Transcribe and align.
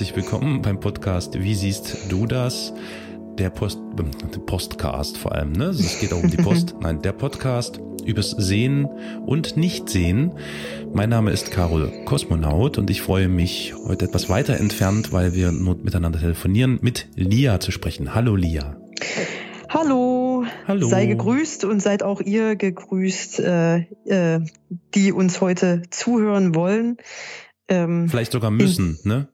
herzlich 0.00 0.16
willkommen 0.16 0.62
beim 0.62 0.80
Podcast 0.80 1.38
Wie 1.38 1.54
siehst 1.54 2.10
du 2.10 2.24
das? 2.24 2.72
Der 3.36 3.50
Post, 3.50 3.78
äh, 3.98 4.38
Postcast 4.38 5.18
vor 5.18 5.32
allem, 5.32 5.52
ne? 5.52 5.64
Es 5.66 6.00
geht 6.00 6.14
auch 6.14 6.22
um 6.22 6.30
die 6.30 6.36
Post. 6.42 6.74
Nein, 6.80 7.02
der 7.02 7.12
Podcast 7.12 7.82
übers 8.06 8.30
Sehen 8.30 8.86
und 9.26 9.58
Nichtsehen. 9.58 10.32
Mein 10.94 11.10
Name 11.10 11.32
ist 11.32 11.50
Carol 11.50 11.92
Kosmonaut 12.06 12.78
und 12.78 12.88
ich 12.88 13.02
freue 13.02 13.28
mich, 13.28 13.74
heute 13.86 14.06
etwas 14.06 14.30
weiter 14.30 14.56
entfernt, 14.56 15.12
weil 15.12 15.34
wir 15.34 15.52
nur 15.52 15.76
miteinander 15.76 16.18
telefonieren, 16.18 16.78
mit 16.80 17.08
Lia 17.14 17.60
zu 17.60 17.70
sprechen. 17.70 18.14
Hallo 18.14 18.36
Lia. 18.36 18.80
Hallo. 19.68 20.46
Hallo. 20.66 20.88
Sei 20.88 21.04
gegrüßt 21.04 21.66
und 21.66 21.82
seid 21.82 22.02
auch 22.02 22.22
ihr 22.22 22.56
gegrüßt, 22.56 23.40
äh, 23.40 23.76
äh, 24.06 24.40
die 24.94 25.12
uns 25.12 25.42
heute 25.42 25.82
zuhören 25.90 26.54
wollen. 26.54 26.96
Ähm, 27.68 28.08
Vielleicht 28.08 28.32
sogar 28.32 28.50
müssen, 28.50 28.98
in, 29.04 29.08
ne? 29.10 29.28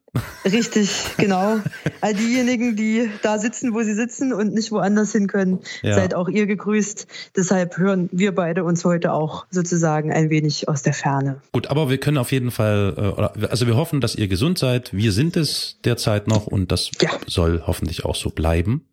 Richtig, 0.45 0.91
genau. 1.17 1.59
All 2.00 2.14
diejenigen, 2.14 2.77
die 2.77 3.11
da 3.22 3.39
sitzen, 3.39 3.75
wo 3.75 3.83
sie 3.83 3.95
sitzen 3.95 4.33
und 4.33 4.55
nicht 4.55 4.73
woanders 4.73 5.12
hin 5.12 5.27
können, 5.27 5.61
ja. 5.83 5.95
seid 5.95 6.14
auch 6.14 6.28
ihr 6.28 6.47
gegrüßt. 6.47 7.06
Deshalb 7.36 7.78
hören 7.78 8.08
wir 8.12 8.34
beide 8.34 8.64
uns 8.64 8.84
heute 8.84 9.12
auch 9.12 9.47
sozusagen 9.50 10.12
ein 10.12 10.31
wenig 10.31 10.69
aus 10.69 10.83
der 10.83 10.95
Ferne. 10.95 11.41
Gut, 11.53 11.69
aber 11.69 11.91
wir 11.91 11.98
können 11.98 12.19
auf 12.19 12.33
jeden 12.33 12.50
Fall, 12.50 12.95
äh, 12.97 13.47
also 13.47 13.67
wir 13.67 13.77
hoffen, 13.77 14.00
dass 14.00 14.14
ihr 14.14 14.28
gesund 14.28 14.58
seid. 14.58 14.92
Wir 14.92 15.12
sind 15.12 15.36
es 15.36 15.78
derzeit 15.84 16.28
noch 16.28 16.47
und 16.47 16.73
das 16.73 16.91
ja. 17.01 17.11
soll 17.27 17.62
hoffentlich 17.67 18.05
auch 18.05 18.14
so 18.14 18.30
bleiben. 18.30 18.86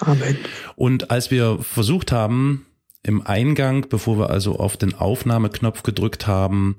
Amen. 0.00 0.38
Und 0.76 1.10
als 1.10 1.30
wir 1.30 1.58
versucht 1.60 2.12
haben, 2.12 2.66
im 3.02 3.26
Eingang, 3.26 3.86
bevor 3.88 4.18
wir 4.18 4.30
also 4.30 4.56
auf 4.56 4.76
den 4.76 4.94
Aufnahmeknopf 4.94 5.82
gedrückt 5.82 6.26
haben, 6.26 6.76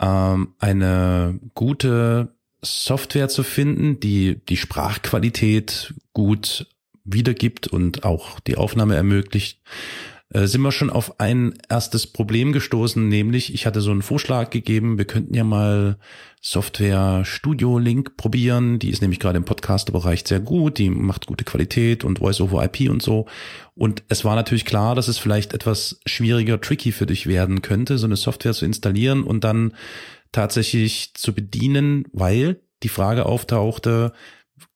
ähm, 0.00 0.54
eine 0.58 1.38
gute 1.54 2.35
Software 2.62 3.28
zu 3.28 3.42
finden, 3.42 4.00
die 4.00 4.40
die 4.48 4.56
Sprachqualität 4.56 5.94
gut 6.12 6.66
wiedergibt 7.04 7.68
und 7.68 8.04
auch 8.04 8.40
die 8.40 8.56
Aufnahme 8.56 8.96
ermöglicht, 8.96 9.60
äh, 10.30 10.46
sind 10.46 10.62
wir 10.62 10.72
schon 10.72 10.90
auf 10.90 11.20
ein 11.20 11.54
erstes 11.68 12.06
Problem 12.06 12.52
gestoßen, 12.52 13.08
nämlich 13.08 13.54
ich 13.54 13.66
hatte 13.66 13.80
so 13.80 13.92
einen 13.92 14.02
Vorschlag 14.02 14.50
gegeben, 14.50 14.98
wir 14.98 15.04
könnten 15.04 15.34
ja 15.34 15.44
mal 15.44 15.98
Software 16.48 17.24
Studio 17.24 17.78
Link 17.78 18.16
probieren. 18.16 18.78
Die 18.78 18.90
ist 18.90 19.02
nämlich 19.02 19.18
gerade 19.18 19.36
im 19.36 19.44
Podcaster-Bereich 19.44 20.22
sehr 20.24 20.38
gut, 20.38 20.78
die 20.78 20.90
macht 20.90 21.26
gute 21.26 21.44
Qualität 21.44 22.04
und 22.04 22.20
Voice-over-IP 22.20 22.88
und 22.88 23.02
so. 23.02 23.26
Und 23.74 24.04
es 24.08 24.24
war 24.24 24.36
natürlich 24.36 24.64
klar, 24.64 24.94
dass 24.94 25.08
es 25.08 25.18
vielleicht 25.18 25.54
etwas 25.54 26.00
schwieriger, 26.06 26.60
tricky 26.60 26.92
für 26.92 27.06
dich 27.06 27.26
werden 27.26 27.62
könnte, 27.62 27.98
so 27.98 28.06
eine 28.06 28.14
Software 28.14 28.52
zu 28.52 28.64
installieren 28.64 29.24
und 29.24 29.42
dann 29.42 29.74
tatsächlich 30.36 31.14
zu 31.14 31.34
bedienen, 31.34 32.04
weil 32.12 32.60
die 32.82 32.90
Frage 32.90 33.24
auftauchte, 33.24 34.12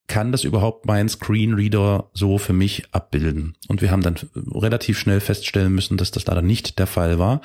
kann 0.06 0.32
das 0.32 0.43
überhaupt 0.43 0.87
mein 0.87 1.09
Screenreader 1.09 2.10
so 2.15 2.38
für 2.38 2.54
mich 2.54 2.84
abbilden? 2.93 3.59
Und 3.69 3.82
wir 3.82 3.91
haben 3.91 4.03
dann 4.03 4.16
relativ 4.34 4.99
schnell 4.99 5.20
feststellen 5.20 5.75
müssen, 5.75 5.99
dass 5.99 6.10
das 6.10 6.26
leider 6.26 6.41
nicht 6.41 6.78
der 6.78 6.87
Fall 6.87 7.19
war. 7.19 7.43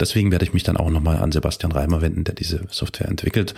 Deswegen 0.00 0.32
werde 0.32 0.46
ich 0.46 0.54
mich 0.54 0.62
dann 0.62 0.78
auch 0.78 0.88
nochmal 0.88 1.18
an 1.18 1.30
Sebastian 1.30 1.72
Reimer 1.72 2.00
wenden, 2.00 2.24
der 2.24 2.34
diese 2.34 2.66
Software 2.70 3.08
entwickelt. 3.08 3.54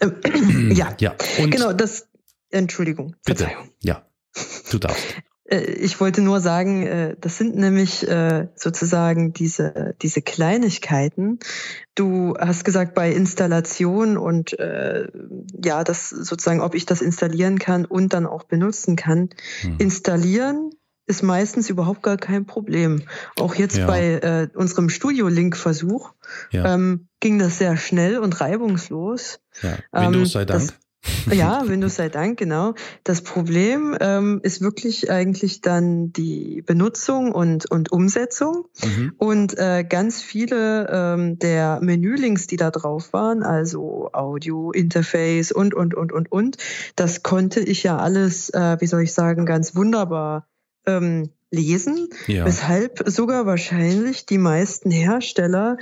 Ähm, 0.00 0.72
ja, 0.74 0.96
ja. 0.98 1.14
Und 1.40 1.50
genau, 1.52 1.72
das, 1.72 2.08
Entschuldigung, 2.50 3.14
Verzeihung. 3.22 3.68
Bitte. 3.68 3.86
Ja, 3.86 4.06
du 4.70 4.78
darfst. 4.78 5.04
Äh, 5.48 5.60
ich 5.72 6.00
wollte 6.00 6.20
nur 6.20 6.40
sagen, 6.40 6.86
äh, 6.86 7.16
das 7.20 7.38
sind 7.38 7.56
nämlich 7.56 8.06
äh, 8.06 8.48
sozusagen 8.54 9.32
diese, 9.32 9.94
diese 10.02 10.22
Kleinigkeiten. 10.22 11.38
Du 11.94 12.36
hast 12.38 12.64
gesagt, 12.64 12.94
bei 12.94 13.10
Installation 13.10 14.16
und 14.16 14.56
ja, 14.56 15.82
das 15.82 16.10
sozusagen, 16.10 16.60
ob 16.60 16.76
ich 16.76 16.86
das 16.86 17.00
installieren 17.00 17.58
kann 17.58 17.84
und 17.84 18.12
dann 18.12 18.24
auch 18.24 18.44
benutzen 18.44 18.94
kann. 18.94 19.30
Hm. 19.62 19.76
Installieren 19.78 20.70
ist 21.06 21.24
meistens 21.24 21.70
überhaupt 21.70 22.04
gar 22.04 22.16
kein 22.16 22.46
Problem. 22.46 23.02
Auch 23.36 23.56
jetzt 23.56 23.78
ja. 23.78 23.86
bei 23.86 24.48
unserem 24.54 24.90
Studio-Link-Versuch 24.90 26.12
ja. 26.52 26.72
ähm, 26.72 27.08
ging 27.18 27.40
das 27.40 27.58
sehr 27.58 27.76
schnell 27.76 28.18
und 28.18 28.40
reibungslos. 28.40 29.40
Ja. 29.62 29.78
Windows 29.90 30.20
ähm, 30.20 30.26
sei 30.26 30.44
Dank. 30.44 30.60
Das, 30.68 30.74
ja, 31.30 31.62
Windows 31.66 31.96
sei 31.96 32.08
Dank, 32.08 32.38
genau. 32.38 32.74
Das 33.04 33.22
Problem 33.22 33.96
ähm, 34.00 34.40
ist 34.42 34.60
wirklich 34.60 35.10
eigentlich 35.10 35.60
dann 35.60 36.12
die 36.12 36.62
Benutzung 36.62 37.32
und, 37.32 37.70
und 37.70 37.92
Umsetzung. 37.92 38.66
Mhm. 38.82 39.12
Und 39.18 39.58
äh, 39.58 39.84
ganz 39.88 40.22
viele 40.22 40.88
ähm, 40.90 41.38
der 41.38 41.80
Menülinks, 41.80 42.46
die 42.46 42.56
da 42.56 42.70
drauf 42.70 43.12
waren, 43.12 43.42
also 43.42 44.10
Audio, 44.12 44.70
Interface 44.70 45.52
und, 45.52 45.74
und, 45.74 45.94
und, 45.94 46.12
und, 46.12 46.30
und, 46.30 46.56
das 46.96 47.22
konnte 47.22 47.60
ich 47.60 47.82
ja 47.82 47.98
alles, 47.98 48.50
äh, 48.50 48.76
wie 48.80 48.86
soll 48.86 49.02
ich 49.02 49.12
sagen, 49.12 49.46
ganz 49.46 49.76
wunderbar 49.76 50.46
ähm, 50.86 51.30
lesen. 51.50 52.08
Ja. 52.26 52.44
Weshalb 52.44 53.02
sogar 53.06 53.46
wahrscheinlich 53.46 54.26
die 54.26 54.38
meisten 54.38 54.90
Hersteller 54.90 55.76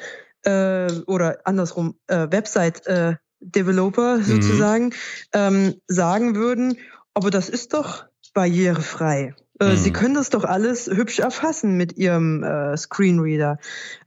äh, 0.45 0.93
oder 1.07 1.41
andersrum 1.45 1.97
äh, 2.07 2.29
Website 2.31 2.87
äh, 2.87 3.17
Developer 3.41 4.19
mhm. 4.19 4.25
sozusagen 4.25 4.85
mhm. 4.87 4.93
ähm, 5.33 5.75
sagen 5.87 6.37
würden, 6.37 6.79
aber 7.15 7.31
das 7.31 7.49
ist 7.49 7.75
doch 7.75 8.05
barrierefrei. 8.35 9.35
Äh, 9.59 9.73
mhm. 9.73 9.77
Sie 9.77 9.93
können 9.93 10.15
das 10.15 10.31
doch 10.31 10.45
alles 10.45 10.87
hübsch 10.87 11.19
erfassen 11.19 11.77
mit 11.77 11.97
Ihrem 11.97 12.43
äh, 12.43 12.77
Screenreader. 12.77 13.59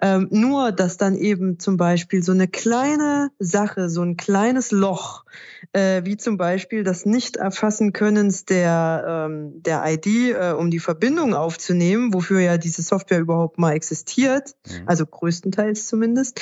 Ähm, 0.02 0.28
nur, 0.32 0.72
dass 0.72 0.98
dann 0.98 1.16
eben 1.16 1.60
zum 1.60 1.78
Beispiel 1.78 2.22
so 2.24 2.32
eine 2.32 2.48
kleine 2.48 3.32
Sache, 3.40 3.90
so 3.90 4.02
ein 4.04 4.16
kleines 4.16 4.72
Loch, 4.72 5.26
äh, 5.74 6.04
wie 6.06 6.18
zum 6.18 6.38
Beispiel 6.38 6.84
das 6.84 7.06
Nicht-Erfassen 7.06 7.94
Könnens 7.94 8.46
der, 8.46 9.28
ähm, 9.30 9.64
der 9.64 9.84
ID, 9.86 10.08
äh, 10.08 10.54
um 10.58 10.70
die 10.70 10.80
Verbindung 10.80 11.34
aufzunehmen, 11.34 12.14
wofür 12.14 12.40
ja 12.40 12.58
diese 12.58 12.82
Software 12.82 13.20
überhaupt 13.20 13.58
mal 13.58 13.74
existiert, 13.74 14.56
mhm. 14.68 14.84
also 14.86 15.06
größtenteils 15.06 15.88
zumindest, 15.88 16.42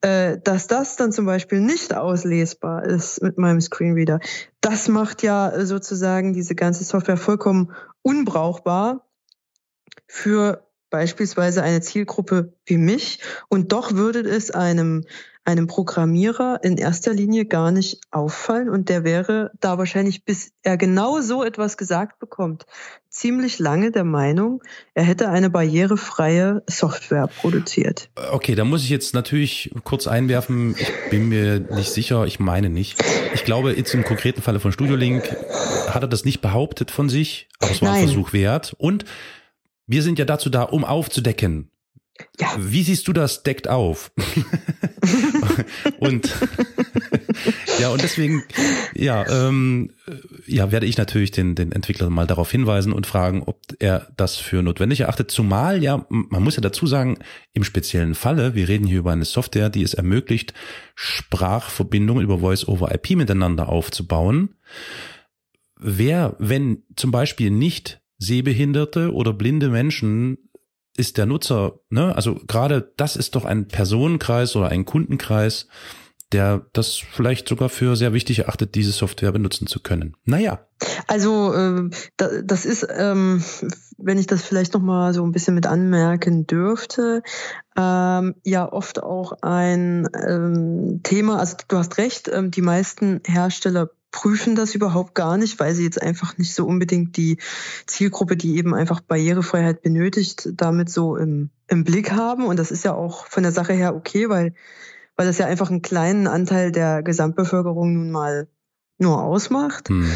äh, 0.00 0.38
dass 0.42 0.66
das 0.68 0.96
dann 0.96 1.12
zum 1.12 1.26
Beispiel 1.26 1.60
nicht 1.60 1.94
auslesbar 1.94 2.84
ist 2.84 3.22
mit 3.22 3.38
meinem 3.38 3.60
Screenreader. 3.60 4.20
Das 4.64 4.88
macht 4.88 5.22
ja 5.22 5.66
sozusagen 5.66 6.32
diese 6.32 6.54
ganze 6.54 6.84
Software 6.84 7.18
vollkommen 7.18 7.74
unbrauchbar 8.00 9.06
für 10.06 10.63
beispielsweise 10.94 11.64
eine 11.64 11.80
Zielgruppe 11.80 12.52
wie 12.66 12.76
mich. 12.76 13.18
Und 13.48 13.72
doch 13.72 13.94
würde 13.94 14.20
es 14.20 14.52
einem 14.52 15.02
einem 15.44 15.66
Programmierer 15.66 16.60
in 16.62 16.78
erster 16.78 17.12
Linie 17.12 17.44
gar 17.44 17.70
nicht 17.70 18.00
auffallen 18.10 18.70
und 18.70 18.88
der 18.88 19.04
wäre 19.04 19.50
da 19.60 19.76
wahrscheinlich, 19.76 20.24
bis 20.24 20.52
er 20.62 20.78
genau 20.78 21.20
so 21.20 21.44
etwas 21.44 21.76
gesagt 21.76 22.18
bekommt, 22.18 22.64
ziemlich 23.10 23.58
lange 23.58 23.90
der 23.90 24.04
Meinung, 24.04 24.62
er 24.94 25.04
hätte 25.04 25.28
eine 25.28 25.50
barrierefreie 25.50 26.62
Software 26.66 27.26
produziert. 27.26 28.08
Okay, 28.32 28.54
da 28.54 28.64
muss 28.64 28.84
ich 28.84 28.88
jetzt 28.88 29.12
natürlich 29.12 29.70
kurz 29.84 30.06
einwerfen, 30.06 30.76
ich 30.78 30.90
bin 31.10 31.28
mir 31.28 31.60
nicht 31.60 31.90
sicher, 31.90 32.24
ich 32.24 32.40
meine 32.40 32.70
nicht. 32.70 33.04
Ich 33.34 33.44
glaube, 33.44 33.74
jetzt 33.74 33.92
im 33.92 34.04
konkreten 34.04 34.40
Falle 34.40 34.60
von 34.60 34.72
StudioLink 34.72 35.36
hat 35.88 36.02
er 36.02 36.08
das 36.08 36.24
nicht 36.24 36.40
behauptet 36.40 36.90
von 36.90 37.10
sich, 37.10 37.48
aber 37.58 37.70
es 37.70 37.82
war 37.82 37.90
Nein. 37.90 38.00
ein 38.00 38.06
Versuch 38.06 38.32
wert 38.32 38.74
und 38.78 39.04
wir 39.86 40.02
sind 40.02 40.18
ja 40.18 40.24
dazu 40.24 40.50
da, 40.50 40.62
um 40.62 40.84
aufzudecken, 40.84 41.70
ja. 42.38 42.54
Wie 42.58 42.82
siehst 42.82 43.08
du 43.08 43.12
das 43.12 43.42
deckt 43.42 43.68
auf? 43.68 44.12
und 45.98 46.32
ja, 47.80 47.88
und 47.88 48.02
deswegen, 48.02 48.44
ja, 48.94 49.26
ähm, 49.28 49.90
ja, 50.46 50.70
werde 50.70 50.86
ich 50.86 50.96
natürlich 50.96 51.32
den, 51.32 51.56
den 51.56 51.72
Entwickler 51.72 52.10
mal 52.10 52.26
darauf 52.26 52.50
hinweisen 52.50 52.92
und 52.92 53.06
fragen, 53.06 53.42
ob 53.42 53.60
er 53.80 54.12
das 54.16 54.36
für 54.36 54.62
notwendig 54.62 55.00
erachtet. 55.00 55.32
Zumal, 55.32 55.82
ja, 55.82 56.06
man 56.08 56.42
muss 56.42 56.54
ja 56.54 56.62
dazu 56.62 56.86
sagen, 56.86 57.18
im 57.52 57.64
speziellen 57.64 58.14
Falle, 58.14 58.54
wir 58.54 58.68
reden 58.68 58.86
hier 58.86 59.00
über 59.00 59.12
eine 59.12 59.24
Software, 59.24 59.68
die 59.68 59.82
es 59.82 59.94
ermöglicht, 59.94 60.54
Sprachverbindungen 60.94 62.22
über 62.22 62.38
Voice-over-IP 62.38 63.16
miteinander 63.16 63.68
aufzubauen. 63.68 64.54
Wer, 65.76 66.36
wenn 66.38 66.84
zum 66.94 67.10
Beispiel 67.10 67.50
nicht 67.50 68.03
sehbehinderte 68.24 69.12
oder 69.12 69.32
blinde 69.32 69.68
Menschen 69.68 70.38
ist 70.96 71.18
der 71.18 71.26
Nutzer, 71.26 71.80
ne, 71.90 72.14
also 72.14 72.36
gerade 72.46 72.92
das 72.96 73.16
ist 73.16 73.34
doch 73.34 73.44
ein 73.44 73.66
Personenkreis 73.66 74.54
oder 74.54 74.68
ein 74.68 74.84
Kundenkreis, 74.84 75.66
der 76.32 76.66
das 76.72 76.96
vielleicht 76.96 77.48
sogar 77.48 77.68
für 77.68 77.96
sehr 77.96 78.12
wichtig 78.12 78.40
erachtet, 78.40 78.74
diese 78.74 78.92
Software 78.92 79.32
benutzen 79.32 79.66
zu 79.66 79.80
können. 79.80 80.16
Naja. 80.24 80.66
Also 81.06 81.54
äh, 81.54 81.90
das 82.16 82.64
ist, 82.64 82.86
ähm, 82.90 83.42
wenn 83.98 84.18
ich 84.18 84.26
das 84.26 84.42
vielleicht 84.42 84.74
noch 84.74 84.80
mal 84.80 85.14
so 85.14 85.24
ein 85.24 85.32
bisschen 85.32 85.54
mit 85.54 85.66
anmerken 85.66 86.46
dürfte, 86.46 87.22
ähm, 87.76 88.34
ja 88.44 88.70
oft 88.70 89.02
auch 89.02 89.32
ein 89.42 90.08
ähm, 90.26 91.00
Thema. 91.04 91.38
Also 91.38 91.56
du 91.68 91.78
hast 91.78 91.98
recht, 91.98 92.28
ähm, 92.32 92.50
die 92.50 92.62
meisten 92.62 93.20
Hersteller 93.24 93.90
prüfen 94.14 94.54
das 94.54 94.76
überhaupt 94.76 95.16
gar 95.16 95.36
nicht, 95.36 95.58
weil 95.58 95.74
sie 95.74 95.82
jetzt 95.82 96.00
einfach 96.00 96.38
nicht 96.38 96.54
so 96.54 96.64
unbedingt 96.64 97.16
die 97.16 97.38
Zielgruppe, 97.84 98.36
die 98.36 98.56
eben 98.56 98.72
einfach 98.72 99.00
Barrierefreiheit 99.00 99.82
benötigt, 99.82 100.50
damit 100.52 100.88
so 100.88 101.16
im, 101.16 101.50
im 101.66 101.82
Blick 101.82 102.12
haben. 102.12 102.46
Und 102.46 102.56
das 102.60 102.70
ist 102.70 102.84
ja 102.84 102.94
auch 102.94 103.26
von 103.26 103.42
der 103.42 103.50
Sache 103.50 103.72
her 103.72 103.96
okay, 103.96 104.28
weil, 104.28 104.54
weil 105.16 105.26
das 105.26 105.38
ja 105.38 105.46
einfach 105.46 105.68
einen 105.68 105.82
kleinen 105.82 106.28
Anteil 106.28 106.70
der 106.70 107.02
Gesamtbevölkerung 107.02 107.92
nun 107.92 108.12
mal 108.12 108.46
nur 108.98 109.20
ausmacht. 109.20 109.90
Mhm. 109.90 110.12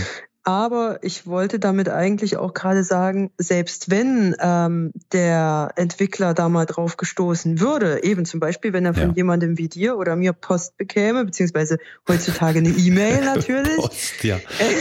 Aber 0.49 1.01
ich 1.03 1.27
wollte 1.27 1.59
damit 1.59 1.91
eigentlich 1.91 2.39
auch 2.39 2.55
gerade 2.55 2.83
sagen, 2.83 3.31
selbst 3.37 3.91
wenn 3.91 4.35
ähm, 4.41 4.95
der 5.13 5.73
Entwickler 5.77 6.33
da 6.33 6.49
mal 6.49 6.65
drauf 6.65 6.97
gestoßen 6.97 7.61
würde, 7.61 8.03
eben 8.03 8.25
zum 8.25 8.41
Beispiel, 8.41 8.73
wenn 8.73 8.87
er 8.87 8.95
von 8.95 9.11
ja. 9.11 9.15
jemandem 9.15 9.59
wie 9.59 9.69
dir 9.69 9.99
oder 9.99 10.17
mir 10.17 10.33
Post 10.33 10.79
bekäme, 10.79 11.27
beziehungsweise 11.27 11.77
heutzutage 12.09 12.61
eine 12.61 12.71
E-Mail 12.71 13.23
natürlich. 13.27 13.77
Post, 13.77 14.25
ja, 14.25 14.39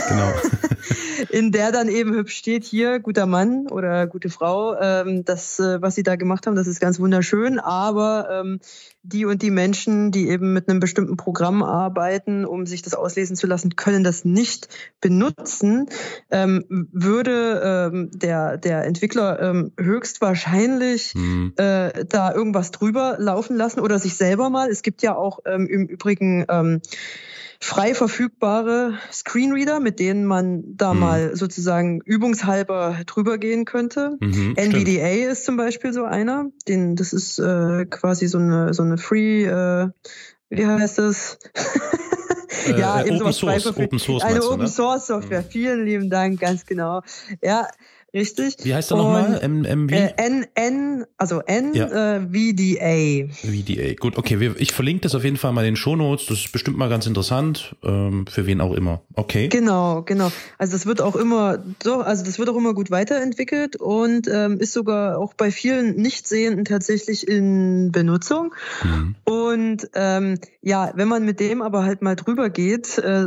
genau. 0.08 0.32
in 1.28 1.52
der 1.52 1.70
dann 1.70 1.88
eben 1.88 2.14
hübsch 2.14 2.36
steht, 2.36 2.64
hier, 2.64 2.98
guter 2.98 3.26
Mann 3.26 3.66
oder 3.68 4.06
gute 4.06 4.30
Frau, 4.30 4.74
ähm, 4.80 5.26
das, 5.26 5.60
äh, 5.60 5.82
was 5.82 5.94
Sie 5.94 6.02
da 6.02 6.16
gemacht 6.16 6.46
haben, 6.46 6.56
das 6.56 6.66
ist 6.66 6.80
ganz 6.80 6.98
wunderschön, 6.98 7.58
aber 7.58 8.28
ähm, 8.32 8.60
die 9.02 9.24
und 9.24 9.42
die 9.42 9.50
Menschen, 9.50 10.10
die 10.10 10.28
eben 10.28 10.52
mit 10.52 10.68
einem 10.68 10.80
bestimmten 10.80 11.16
Programm 11.16 11.62
arbeiten, 11.62 12.44
um 12.44 12.66
sich 12.66 12.82
das 12.82 12.94
auslesen 12.94 13.36
zu 13.36 13.46
lassen, 13.46 13.76
können 13.76 14.04
das 14.04 14.24
nicht 14.24 14.68
benutzen, 15.00 15.88
ähm, 16.30 16.64
würde 16.68 17.90
ähm, 17.92 18.10
der, 18.12 18.58
der 18.58 18.84
Entwickler 18.84 19.40
ähm, 19.40 19.72
höchstwahrscheinlich 19.78 21.14
mhm. 21.14 21.52
äh, 21.56 22.04
da 22.06 22.34
irgendwas 22.34 22.70
drüber 22.70 23.16
laufen 23.18 23.56
lassen 23.56 23.80
oder 23.80 23.98
sich 23.98 24.16
selber 24.16 24.50
mal. 24.50 24.68
Es 24.68 24.82
gibt 24.82 25.02
ja 25.02 25.16
auch 25.16 25.40
ähm, 25.46 25.66
im 25.68 25.86
Übrigen 25.86 26.44
ähm, 26.48 26.80
frei 27.60 27.94
verfügbare 27.94 28.94
Screenreader, 29.12 29.80
mit 29.80 29.98
denen 29.98 30.24
man 30.24 30.76
da 30.76 30.94
mhm. 30.94 31.00
mal 31.00 31.36
sozusagen 31.36 32.00
übungshalber 32.04 32.98
drüber 33.06 33.38
gehen 33.38 33.64
könnte. 33.64 34.16
Mhm, 34.20 34.54
NVDA 34.56 35.08
stimmt. 35.08 35.32
ist 35.32 35.44
zum 35.44 35.56
Beispiel 35.56 35.92
so 35.92 36.04
einer. 36.04 36.46
Den, 36.68 36.94
das 36.94 37.12
ist 37.12 37.38
äh, 37.38 37.84
quasi 37.86 38.28
so 38.28 38.38
eine, 38.38 38.72
so 38.74 38.82
eine 38.82 38.87
Free, 38.96 39.44
äh, 39.44 39.88
wie 40.48 40.66
heißt 40.66 40.98
das? 40.98 41.38
ja, 42.78 43.00
äh, 43.00 43.08
eben 43.08 43.20
Open 43.20 43.32
Source, 43.32 43.66
Open 43.66 43.98
Source. 43.98 44.24
Eine 44.24 44.42
Open 44.42 44.68
Source 44.68 45.06
Software. 45.08 45.42
Mhm. 45.42 45.50
Vielen 45.50 45.84
lieben 45.84 46.10
Dank, 46.10 46.40
ganz 46.40 46.64
genau. 46.64 47.02
Ja, 47.42 47.68
Richtig. 48.18 48.56
Wie 48.64 48.74
heißt 48.74 48.90
er 48.90 48.96
nochmal? 48.96 49.40
MV? 49.48 49.92
Äh, 49.92 50.12
N, 50.16 50.44
N, 50.54 51.06
also 51.16 51.40
N, 51.40 51.72
ja. 51.72 52.16
äh, 52.16 52.20
VDA. 52.20 53.32
VDA. 53.32 53.94
Gut, 53.94 54.18
okay. 54.18 54.40
Wir, 54.40 54.60
ich 54.60 54.72
verlinke 54.72 55.02
das 55.02 55.14
auf 55.14 55.22
jeden 55.22 55.36
Fall 55.36 55.52
mal 55.52 55.60
in 55.60 55.74
den 55.74 55.76
Shownotes. 55.76 56.26
Das 56.26 56.38
ist 56.38 56.52
bestimmt 56.52 56.76
mal 56.76 56.88
ganz 56.88 57.06
interessant, 57.06 57.76
ähm, 57.84 58.26
für 58.26 58.46
wen 58.46 58.60
auch 58.60 58.74
immer. 58.74 59.02
Okay. 59.14 59.46
Genau, 59.48 60.02
genau. 60.02 60.32
Also 60.58 60.72
das 60.72 60.84
wird 60.86 61.00
auch 61.00 61.14
immer, 61.14 61.58
doch, 61.84 62.00
also 62.00 62.24
das 62.24 62.40
wird 62.40 62.48
auch 62.48 62.56
immer 62.56 62.74
gut 62.74 62.90
weiterentwickelt 62.90 63.76
und 63.76 64.26
ähm, 64.26 64.58
ist 64.58 64.72
sogar 64.72 65.18
auch 65.18 65.34
bei 65.34 65.52
vielen 65.52 65.94
Nichtsehenden 65.94 66.64
tatsächlich 66.64 67.28
in 67.28 67.92
Benutzung. 67.92 68.52
Mhm. 68.82 69.14
Und 69.24 69.90
ähm, 69.94 70.38
ja, 70.60 70.90
wenn 70.96 71.06
man 71.06 71.24
mit 71.24 71.38
dem 71.38 71.62
aber 71.62 71.84
halt 71.84 72.02
mal 72.02 72.16
drüber 72.16 72.50
geht, 72.50 72.98
äh, 72.98 73.26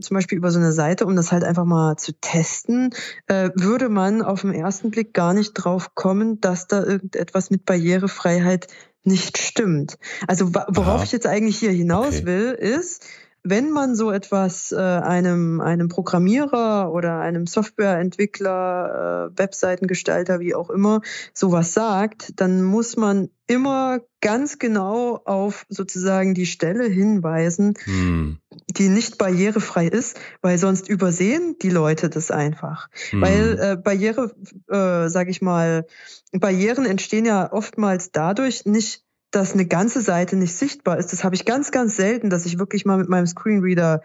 zum 0.00 0.14
Beispiel 0.16 0.38
über 0.38 0.50
so 0.50 0.58
eine 0.58 0.72
Seite, 0.72 1.06
um 1.06 1.14
das 1.14 1.30
halt 1.30 1.44
einfach 1.44 1.64
mal 1.64 1.96
zu 1.96 2.12
testen, 2.20 2.90
äh, 3.28 3.50
würde 3.54 3.88
man 3.88 4.20
auf 4.32 4.42
den 4.42 4.54
ersten 4.54 4.90
Blick 4.90 5.14
gar 5.14 5.34
nicht 5.34 5.52
drauf 5.52 5.94
kommen, 5.94 6.40
dass 6.40 6.66
da 6.66 6.82
irgendetwas 6.82 7.50
mit 7.50 7.64
Barrierefreiheit 7.64 8.66
nicht 9.04 9.38
stimmt. 9.38 9.98
Also 10.26 10.54
worauf 10.54 10.96
Aha. 10.96 11.04
ich 11.04 11.12
jetzt 11.12 11.26
eigentlich 11.26 11.58
hier 11.58 11.72
hinaus 11.72 12.18
okay. 12.18 12.26
will, 12.26 12.52
ist, 12.52 13.04
wenn 13.44 13.70
man 13.70 13.96
so 13.96 14.12
etwas 14.12 14.70
äh, 14.70 14.76
einem, 14.76 15.60
einem 15.60 15.88
Programmierer 15.88 16.92
oder 16.92 17.18
einem 17.20 17.46
Softwareentwickler, 17.46 19.30
äh, 19.32 19.38
Webseitengestalter, 19.38 20.38
wie 20.38 20.54
auch 20.54 20.70
immer, 20.70 21.00
sowas 21.34 21.74
sagt, 21.74 22.40
dann 22.40 22.62
muss 22.62 22.96
man 22.96 23.30
immer 23.48 24.00
ganz 24.20 24.60
genau 24.60 25.20
auf 25.24 25.66
sozusagen 25.68 26.34
die 26.34 26.46
Stelle 26.46 26.84
hinweisen, 26.84 27.74
hm. 27.84 28.38
die 28.68 28.88
nicht 28.88 29.18
barrierefrei 29.18 29.88
ist, 29.88 30.18
weil 30.40 30.58
sonst 30.58 30.88
übersehen 30.88 31.56
die 31.60 31.70
Leute 31.70 32.08
das 32.08 32.30
einfach. 32.30 32.88
Hm. 33.10 33.20
Weil 33.20 33.58
äh, 33.58 33.76
Barriere, 33.76 34.34
äh, 34.68 35.08
sage 35.08 35.30
ich 35.30 35.42
mal, 35.42 35.86
Barrieren 36.30 36.86
entstehen 36.86 37.24
ja 37.24 37.52
oftmals 37.52 38.12
dadurch 38.12 38.64
nicht, 38.66 39.04
dass 39.32 39.54
eine 39.54 39.66
ganze 39.66 40.00
Seite 40.00 40.36
nicht 40.36 40.54
sichtbar 40.54 40.98
ist. 40.98 41.12
Das 41.12 41.24
habe 41.24 41.34
ich 41.34 41.44
ganz, 41.44 41.72
ganz 41.72 41.96
selten, 41.96 42.30
dass 42.30 42.46
ich 42.46 42.58
wirklich 42.58 42.84
mal 42.84 42.98
mit 42.98 43.08
meinem 43.08 43.26
Screenreader 43.26 44.02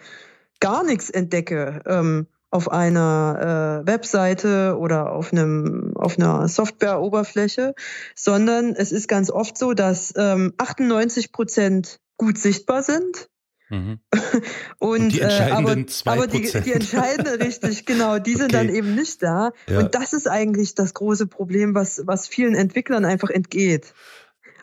gar 0.59 0.83
nichts 0.83 1.09
entdecke 1.09 1.81
ähm, 1.85 2.27
auf 2.49 2.71
einer 2.71 3.83
äh, 3.83 3.87
Webseite 3.87 4.77
oder 4.79 5.11
auf 5.11 5.31
einem 5.31 5.91
auf 5.95 6.17
einer 6.17 6.47
Softwareoberfläche, 6.47 7.75
sondern 8.15 8.73
es 8.73 8.91
ist 8.91 9.07
ganz 9.07 9.29
oft 9.29 9.57
so, 9.57 9.73
dass 9.73 10.13
ähm, 10.15 10.53
98 10.57 11.31
Prozent 11.31 11.99
gut 12.15 12.37
sichtbar 12.37 12.83
sind. 12.83 13.29
Mhm. 13.69 13.99
Und, 14.79 15.01
und, 15.01 15.13
die 15.13 15.19
entscheidenden 15.19 15.87
äh, 15.87 15.91
aber, 16.05 16.23
aber 16.23 16.27
die, 16.27 16.49
die 16.63 16.71
entscheidenden, 16.71 17.41
richtig, 17.41 17.85
genau, 17.85 18.17
die 18.17 18.35
sind 18.35 18.53
okay. 18.53 18.67
dann 18.67 18.69
eben 18.73 18.95
nicht 18.95 19.21
da. 19.21 19.51
Ja. 19.67 19.79
Und 19.79 19.93
das 19.93 20.13
ist 20.13 20.29
eigentlich 20.29 20.73
das 20.73 20.93
große 20.93 21.27
Problem, 21.27 21.75
was, 21.75 22.03
was 22.05 22.27
vielen 22.27 22.55
Entwicklern 22.55 23.03
einfach 23.03 23.29
entgeht. 23.29 23.93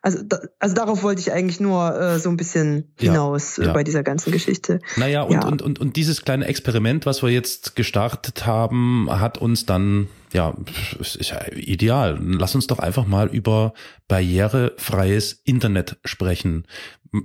Also, 0.04 0.22
da, 0.22 0.38
also 0.58 0.74
darauf 0.74 1.02
wollte 1.02 1.22
ich 1.22 1.32
eigentlich 1.32 1.60
nur 1.60 1.98
äh, 1.98 2.18
so 2.18 2.28
ein 2.28 2.36
bisschen 2.36 2.92
hinaus 2.98 3.56
ja, 3.56 3.64
ja. 3.64 3.72
bei 3.72 3.84
dieser 3.84 4.02
ganzen 4.02 4.32
Geschichte. 4.32 4.80
Naja, 4.96 5.22
und, 5.22 5.32
ja. 5.32 5.46
und, 5.46 5.62
und, 5.62 5.78
und 5.78 5.96
dieses 5.96 6.26
kleine 6.26 6.44
Experiment, 6.44 7.06
was 7.06 7.22
wir 7.22 7.30
jetzt 7.30 7.74
gestartet 7.74 8.44
haben, 8.44 9.08
hat 9.10 9.38
uns 9.38 9.64
dann, 9.64 10.08
ja, 10.34 10.54
ist 11.00 11.30
ja 11.30 11.50
ideal. 11.54 12.18
Lass 12.20 12.54
uns 12.54 12.66
doch 12.66 12.80
einfach 12.80 13.06
mal 13.06 13.28
über 13.28 13.72
barrierefreies 14.06 15.40
Internet 15.42 15.96
sprechen. 16.04 16.66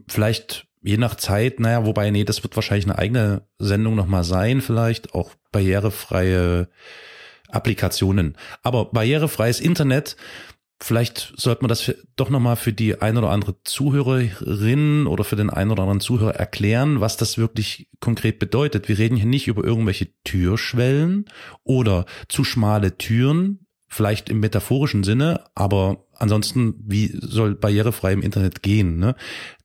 Vielleicht 0.07 0.65
je 0.81 0.95
nach 0.95 1.15
Zeit, 1.15 1.59
naja, 1.59 1.85
wobei, 1.85 2.09
nee, 2.11 2.23
das 2.23 2.43
wird 2.43 2.55
wahrscheinlich 2.55 2.85
eine 2.85 2.97
eigene 2.97 3.41
Sendung 3.57 3.95
nochmal 3.95 4.23
sein, 4.23 4.61
vielleicht 4.61 5.13
auch 5.13 5.31
barrierefreie 5.51 6.69
Applikationen. 7.49 8.37
Aber 8.63 8.85
barrierefreies 8.85 9.59
Internet, 9.59 10.15
Vielleicht 10.81 11.33
sollte 11.35 11.61
man 11.61 11.69
das 11.69 11.93
doch 12.15 12.29
nochmal 12.29 12.55
für 12.55 12.71
die 12.71 13.01
ein 13.01 13.17
oder 13.17 13.31
andere 13.31 13.61
Zuhörerin 13.63 15.07
oder 15.07 15.25
für 15.25 15.35
den 15.35 15.49
einen 15.49 15.71
oder 15.71 15.83
anderen 15.83 15.99
Zuhörer 15.99 16.35
erklären, 16.35 17.01
was 17.01 17.17
das 17.17 17.37
wirklich 17.37 17.89
konkret 17.99 18.39
bedeutet. 18.39 18.87
Wir 18.87 18.97
reden 18.97 19.17
hier 19.17 19.25
nicht 19.25 19.47
über 19.47 19.63
irgendwelche 19.63 20.07
Türschwellen 20.23 21.25
oder 21.63 22.05
zu 22.29 22.45
schmale 22.45 22.97
Türen, 22.97 23.67
vielleicht 23.89 24.29
im 24.29 24.39
metaphorischen 24.39 25.03
Sinne, 25.03 25.43
aber 25.53 26.05
ansonsten, 26.15 26.75
wie 26.87 27.11
soll 27.13 27.55
barrierefrei 27.55 28.13
im 28.13 28.21
Internet 28.21 28.63
gehen? 28.63 28.99
Ne? 28.99 29.15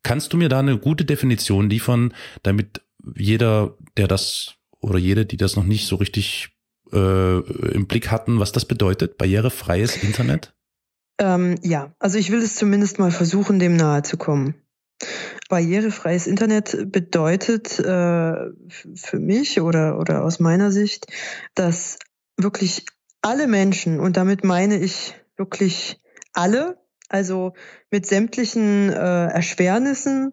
Kannst 0.02 0.32
du 0.32 0.36
mir 0.36 0.48
da 0.48 0.58
eine 0.58 0.78
gute 0.78 1.04
Definition 1.04 1.70
liefern, 1.70 2.12
damit 2.42 2.82
jeder, 3.16 3.76
der 3.96 4.08
das 4.08 4.54
oder 4.80 4.98
jede, 4.98 5.26
die 5.26 5.36
das 5.36 5.54
noch 5.54 5.64
nicht 5.64 5.86
so 5.86 5.96
richtig 5.96 6.48
äh, 6.92 7.38
im 7.38 7.86
Blick 7.86 8.10
hatten, 8.10 8.40
was 8.40 8.50
das 8.50 8.64
bedeutet, 8.64 9.16
barrierefreies 9.16 10.02
Internet? 10.02 10.54
Ähm, 11.18 11.56
ja, 11.62 11.94
also 11.98 12.18
ich 12.18 12.30
will 12.30 12.42
es 12.42 12.56
zumindest 12.56 12.98
mal 12.98 13.10
versuchen, 13.10 13.58
dem 13.58 13.76
nahe 13.76 14.02
zu 14.02 14.16
kommen. 14.16 14.54
Barrierefreies 15.48 16.26
Internet 16.26 16.90
bedeutet 16.90 17.78
äh, 17.78 17.82
für 17.84 19.18
mich 19.18 19.60
oder, 19.60 19.98
oder 19.98 20.24
aus 20.24 20.40
meiner 20.40 20.72
Sicht, 20.72 21.06
dass 21.54 21.98
wirklich 22.36 22.86
alle 23.22 23.46
Menschen, 23.46 24.00
und 24.00 24.16
damit 24.16 24.44
meine 24.44 24.78
ich 24.78 25.14
wirklich 25.36 26.00
alle, 26.32 26.78
also 27.08 27.52
mit 27.90 28.06
sämtlichen 28.06 28.90
äh, 28.90 29.26
Erschwernissen, 29.26 30.32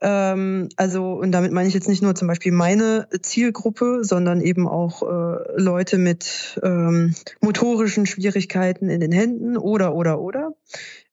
ähm, 0.00 0.68
also, 0.76 1.12
und 1.14 1.32
damit 1.32 1.52
meine 1.52 1.68
ich 1.68 1.74
jetzt 1.74 1.88
nicht 1.88 2.02
nur 2.02 2.14
zum 2.14 2.28
Beispiel 2.28 2.52
meine 2.52 3.08
Zielgruppe, 3.20 4.00
sondern 4.02 4.40
eben 4.40 4.68
auch 4.68 5.02
äh, 5.02 5.60
Leute 5.60 5.98
mit 5.98 6.60
ähm, 6.62 7.14
motorischen 7.40 8.06
Schwierigkeiten 8.06 8.90
in 8.90 9.00
den 9.00 9.12
Händen 9.12 9.56
oder, 9.56 9.94
oder, 9.94 10.20
oder, 10.20 10.54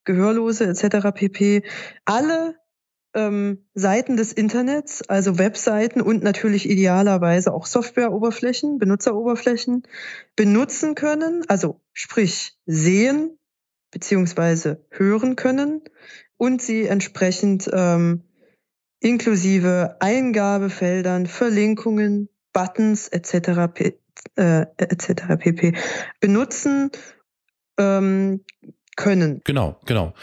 Gehörlose 0.03 0.65
etc. 0.65 1.11
pp. 1.15 1.63
Alle 2.05 2.55
ähm, 3.15 3.65
Seiten 3.73 4.17
des 4.17 4.33
Internets, 4.33 5.01
also 5.01 5.39
Webseiten 5.39 6.01
und 6.01 6.21
natürlich 6.21 6.69
idealerweise 6.69 7.53
auch 7.53 7.65
Softwareoberflächen, 7.65 8.77
Benutzeroberflächen 8.77 9.83
benutzen 10.35 10.93
können, 10.93 11.43
also 11.47 11.81
sprich 11.93 12.55
sehen 12.67 13.39
beziehungsweise 13.89 14.85
hören 14.91 15.37
können 15.37 15.81
und 16.37 16.61
sie 16.61 16.85
entsprechend 16.85 17.69
ähm, 17.73 18.24
inklusive 19.05 19.97
Eingabefeldern, 19.99 21.27
Verlinkungen, 21.27 22.27
Buttons 22.53 23.07
etc. 23.07 23.71
P, 23.71 23.99
äh, 24.35 24.65
etc. 24.77 25.37
pp. 25.37 25.73
benutzen 26.19 26.89
ähm, 27.77 28.43
können. 28.95 29.41
Genau, 29.43 29.79
genau. 29.85 30.15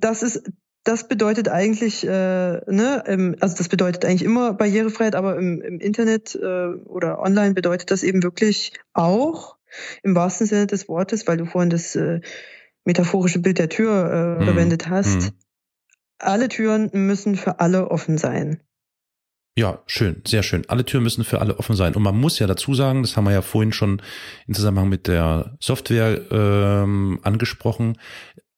Das 0.00 0.22
ist 0.22 0.50
das 0.84 1.06
bedeutet 1.06 1.48
eigentlich, 1.48 2.04
äh, 2.04 2.10
ne, 2.10 3.36
also 3.40 3.56
das 3.56 3.68
bedeutet 3.68 4.04
eigentlich 4.04 4.24
immer 4.24 4.54
Barrierefreiheit, 4.54 5.14
aber 5.14 5.36
im, 5.36 5.60
im 5.60 5.78
Internet 5.78 6.34
äh, 6.34 6.68
oder 6.86 7.20
online 7.20 7.54
bedeutet 7.54 7.92
das 7.92 8.02
eben 8.02 8.22
wirklich 8.24 8.72
auch 8.94 9.58
im 10.02 10.16
wahrsten 10.16 10.46
Sinne 10.46 10.66
des 10.66 10.88
Wortes, 10.88 11.28
weil 11.28 11.36
du 11.36 11.44
vorhin 11.44 11.70
das 11.70 11.94
äh, 11.94 12.20
metaphorische 12.84 13.38
Bild 13.40 13.58
der 13.58 13.68
Tür 13.68 14.10
äh, 14.10 14.40
mhm. 14.40 14.44
verwendet 14.46 14.88
hast. 14.88 15.16
Mhm 15.16 15.32
alle 16.22 16.48
Türen 16.48 16.90
müssen 16.92 17.36
für 17.36 17.60
alle 17.60 17.90
offen 17.90 18.18
sein. 18.18 18.60
Ja, 19.56 19.82
schön, 19.86 20.22
sehr 20.26 20.42
schön. 20.42 20.64
Alle 20.68 20.84
Türen 20.84 21.02
müssen 21.02 21.24
für 21.24 21.40
alle 21.40 21.58
offen 21.58 21.76
sein. 21.76 21.94
Und 21.94 22.02
man 22.02 22.18
muss 22.18 22.38
ja 22.38 22.46
dazu 22.46 22.74
sagen, 22.74 23.02
das 23.02 23.16
haben 23.16 23.24
wir 23.24 23.32
ja 23.32 23.42
vorhin 23.42 23.72
schon 23.72 24.00
im 24.46 24.54
Zusammenhang 24.54 24.88
mit 24.88 25.08
der 25.08 25.56
Software 25.60 26.22
ähm, 26.30 27.20
angesprochen. 27.22 27.98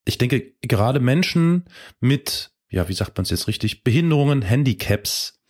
Ich 0.04 0.18
denke, 0.18 0.52
gerade 0.62 1.00
Menschen 1.00 1.64
mit, 2.00 2.52
ja, 2.70 2.88
wie 2.88 2.92
sagt 2.92 3.16
man 3.16 3.24
es 3.24 3.30
jetzt 3.30 3.48
richtig, 3.48 3.82
Behinderungen, 3.82 4.42
Handicaps 4.42 5.40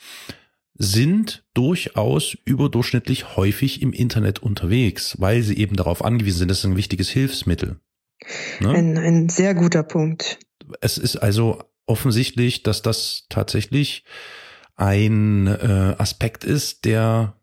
sind 0.76 1.44
durchaus 1.52 2.37
überdurchschnittlich 2.44 3.37
häufig 3.37 3.83
im 3.83 3.92
Internet 3.92 4.40
unterwegs, 4.40 5.16
weil 5.21 5.42
sie 5.42 5.59
eben 5.59 5.76
darauf 5.76 6.02
angewiesen 6.02 6.38
sind. 6.38 6.50
Das 6.50 6.61
ist 6.61 6.64
ein 6.64 6.76
wichtiges 6.76 7.11
Hilfsmittel. 7.11 7.80
Ne? 8.61 8.71
Ein, 8.71 8.97
ein 8.97 9.28
sehr 9.28 9.54
guter 9.54 9.83
Punkt. 9.83 10.38
Es 10.80 10.97
ist 10.97 11.16
also 11.16 11.62
offensichtlich, 11.87 12.62
dass 12.62 12.83
das 12.83 13.26
tatsächlich 13.29 14.05
ein 14.76 15.47
äh, 15.47 15.95
Aspekt 15.99 16.45
ist, 16.45 16.85
der 16.85 17.37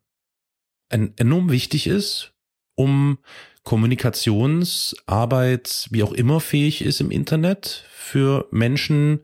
ein, 0.90 1.14
enorm 1.18 1.52
wichtig 1.52 1.88
ist, 1.88 2.34
um 2.76 3.18
Kommunikationsarbeit, 3.64 5.88
wie 5.92 6.04
auch 6.04 6.14
immer 6.14 6.40
fähig 6.40 6.82
ist 6.82 7.00
im 7.00 7.12
Internet 7.12 7.86
für 7.92 8.48
Menschen, 8.52 9.20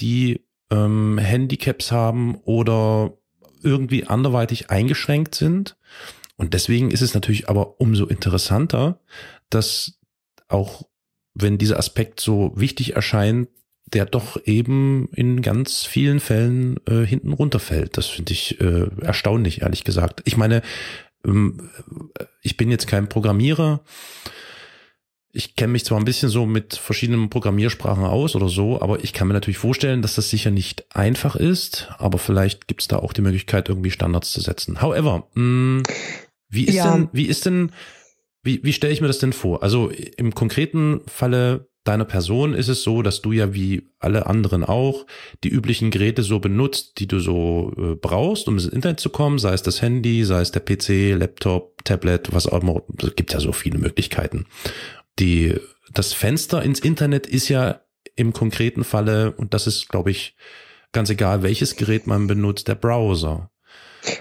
die 0.00 0.46
ähm, 0.70 1.18
Handicaps 1.18 1.92
haben 1.92 2.36
oder 2.36 3.18
irgendwie 3.62 4.06
anderweitig 4.06 4.70
eingeschränkt 4.70 5.34
sind. 5.34 5.76
Und 6.36 6.54
deswegen 6.54 6.90
ist 6.90 7.02
es 7.02 7.12
natürlich 7.14 7.48
aber 7.48 7.80
umso 7.80 8.06
interessanter, 8.06 9.00
dass 9.50 10.00
auch 10.48 10.82
wenn 11.34 11.58
dieser 11.58 11.78
Aspekt 11.78 12.20
so 12.20 12.52
wichtig 12.56 12.96
erscheint, 12.96 13.48
der 13.86 14.06
doch 14.06 14.40
eben 14.46 15.08
in 15.14 15.42
ganz 15.42 15.84
vielen 15.84 16.20
Fällen 16.20 16.78
äh, 16.86 17.04
hinten 17.04 17.32
runterfällt. 17.32 17.96
Das 17.96 18.06
finde 18.06 18.32
ich 18.32 18.60
äh, 18.60 18.86
erstaunlich, 19.00 19.62
ehrlich 19.62 19.84
gesagt. 19.84 20.22
Ich 20.24 20.36
meine, 20.36 20.62
ähm, 21.26 21.70
ich 22.42 22.56
bin 22.56 22.70
jetzt 22.70 22.86
kein 22.86 23.08
Programmierer. 23.08 23.80
Ich 25.34 25.56
kenne 25.56 25.72
mich 25.72 25.84
zwar 25.84 25.98
ein 25.98 26.04
bisschen 26.04 26.28
so 26.28 26.44
mit 26.44 26.74
verschiedenen 26.74 27.30
Programmiersprachen 27.30 28.04
aus 28.04 28.36
oder 28.36 28.48
so, 28.48 28.82
aber 28.82 29.02
ich 29.02 29.14
kann 29.14 29.28
mir 29.28 29.34
natürlich 29.34 29.58
vorstellen, 29.58 30.02
dass 30.02 30.14
das 30.14 30.28
sicher 30.28 30.50
nicht 30.50 30.94
einfach 30.94 31.36
ist, 31.36 31.88
aber 31.96 32.18
vielleicht 32.18 32.68
gibt 32.68 32.82
es 32.82 32.88
da 32.88 32.98
auch 32.98 33.14
die 33.14 33.22
Möglichkeit, 33.22 33.70
irgendwie 33.70 33.90
Standards 33.90 34.30
zu 34.30 34.42
setzen. 34.42 34.82
However, 34.82 35.26
mh, 35.34 35.42
mm, 35.42 35.82
wie 36.50 36.66
ist 36.66 36.74
ja. 36.74 36.92
denn, 36.92 37.08
wie 37.12 37.24
ist 37.24 37.46
denn, 37.46 37.72
wie, 38.42 38.62
wie 38.62 38.74
stelle 38.74 38.92
ich 38.92 39.00
mir 39.00 39.06
das 39.06 39.20
denn 39.20 39.32
vor? 39.32 39.62
Also 39.62 39.90
im 39.90 40.34
konkreten 40.34 41.00
Falle 41.06 41.70
deiner 41.84 42.04
Person 42.04 42.54
ist 42.54 42.68
es 42.68 42.82
so, 42.82 43.02
dass 43.02 43.22
du 43.22 43.32
ja 43.32 43.54
wie 43.54 43.90
alle 43.98 44.26
anderen 44.26 44.64
auch 44.64 45.06
die 45.42 45.48
üblichen 45.48 45.90
Geräte 45.90 46.22
so 46.22 46.38
benutzt, 46.38 46.98
die 46.98 47.08
du 47.08 47.18
so 47.18 47.72
äh, 47.76 47.94
brauchst, 47.96 48.46
um 48.48 48.54
ins 48.54 48.66
Internet 48.66 49.00
zu 49.00 49.10
kommen, 49.10 49.38
sei 49.38 49.52
es 49.52 49.62
das 49.62 49.82
Handy, 49.82 50.24
sei 50.24 50.40
es 50.40 50.52
der 50.52 50.60
PC, 50.60 51.18
Laptop, 51.18 51.84
Tablet, 51.84 52.32
was 52.32 52.46
auch 52.46 52.62
immer. 52.62 52.82
Es 53.02 53.16
gibt 53.16 53.32
ja 53.32 53.40
so 53.40 53.52
viele 53.52 53.78
Möglichkeiten. 53.78 54.46
Die, 55.18 55.56
das 55.92 56.12
Fenster 56.12 56.62
ins 56.62 56.80
Internet 56.80 57.26
ist 57.26 57.48
ja 57.48 57.80
im 58.14 58.32
konkreten 58.32 58.84
Falle, 58.84 59.32
und 59.32 59.54
das 59.54 59.66
ist, 59.66 59.88
glaube 59.88 60.10
ich, 60.10 60.36
ganz 60.92 61.10
egal, 61.10 61.42
welches 61.42 61.76
Gerät 61.76 62.06
man 62.06 62.26
benutzt, 62.26 62.68
der 62.68 62.74
Browser. 62.74 63.50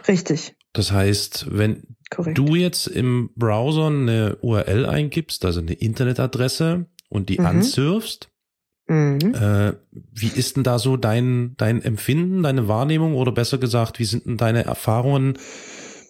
Richtig. 0.07 0.55
Das 0.73 0.91
heißt, 0.91 1.47
wenn 1.49 1.97
Korrekt. 2.09 2.37
du 2.37 2.55
jetzt 2.55 2.87
im 2.87 3.31
Browser 3.35 3.87
eine 3.87 4.37
URL 4.41 4.85
eingibst, 4.85 5.43
also 5.43 5.59
eine 5.59 5.73
Internetadresse, 5.73 6.85
und 7.11 7.29
die 7.29 7.39
mhm. 7.39 7.45
ansurfst, 7.45 8.29
mhm. 8.87 9.19
Äh, 9.33 9.73
wie 9.91 10.27
ist 10.27 10.55
denn 10.55 10.63
da 10.63 10.79
so 10.79 10.97
dein, 10.97 11.55
dein 11.57 11.81
Empfinden, 11.81 12.43
deine 12.43 12.67
Wahrnehmung 12.67 13.15
oder 13.15 13.31
besser 13.31 13.57
gesagt, 13.57 13.99
wie 13.99 14.05
sind 14.05 14.25
denn 14.25 14.37
deine 14.37 14.65
Erfahrungen 14.65 15.37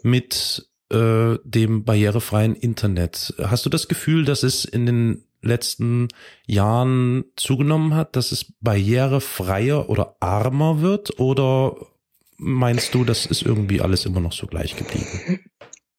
mit 0.03 0.69
äh, 0.91 1.37
dem 1.43 1.83
barrierefreien 1.83 2.55
Internet? 2.55 3.33
Hast 3.39 3.65
du 3.65 3.69
das 3.69 3.87
Gefühl, 3.87 4.25
dass 4.25 4.43
es 4.43 4.65
in 4.65 4.85
den 4.85 5.23
letzten 5.41 6.07
Jahren 6.45 7.25
zugenommen 7.35 7.95
hat, 7.95 8.15
dass 8.15 8.31
es 8.31 8.53
barrierefreier 8.61 9.89
oder 9.89 10.15
armer 10.19 10.81
wird 10.81 11.19
oder 11.19 11.75
meinst 12.37 12.93
du, 12.93 13.03
das 13.03 13.25
ist 13.25 13.41
irgendwie 13.41 13.81
alles 13.81 14.05
immer 14.05 14.19
noch 14.19 14.33
so 14.33 14.47
gleich 14.47 14.75
geblieben? 14.75 15.39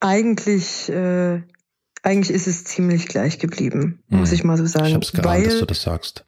Eigentlich 0.00 0.88
äh, 0.88 1.42
eigentlich 2.02 2.34
ist 2.34 2.46
es 2.46 2.64
ziemlich 2.64 3.06
gleich 3.06 3.38
geblieben, 3.38 4.02
muss 4.08 4.30
hm. 4.30 4.34
ich 4.34 4.44
mal 4.44 4.58
so 4.58 4.66
sagen. 4.66 4.86
Ich 4.86 4.94
hab's 4.94 5.12
geahnt, 5.12 5.26
weil, 5.26 5.44
dass 5.44 5.58
du 5.58 5.66
das 5.66 5.82
sagst. 5.82 6.26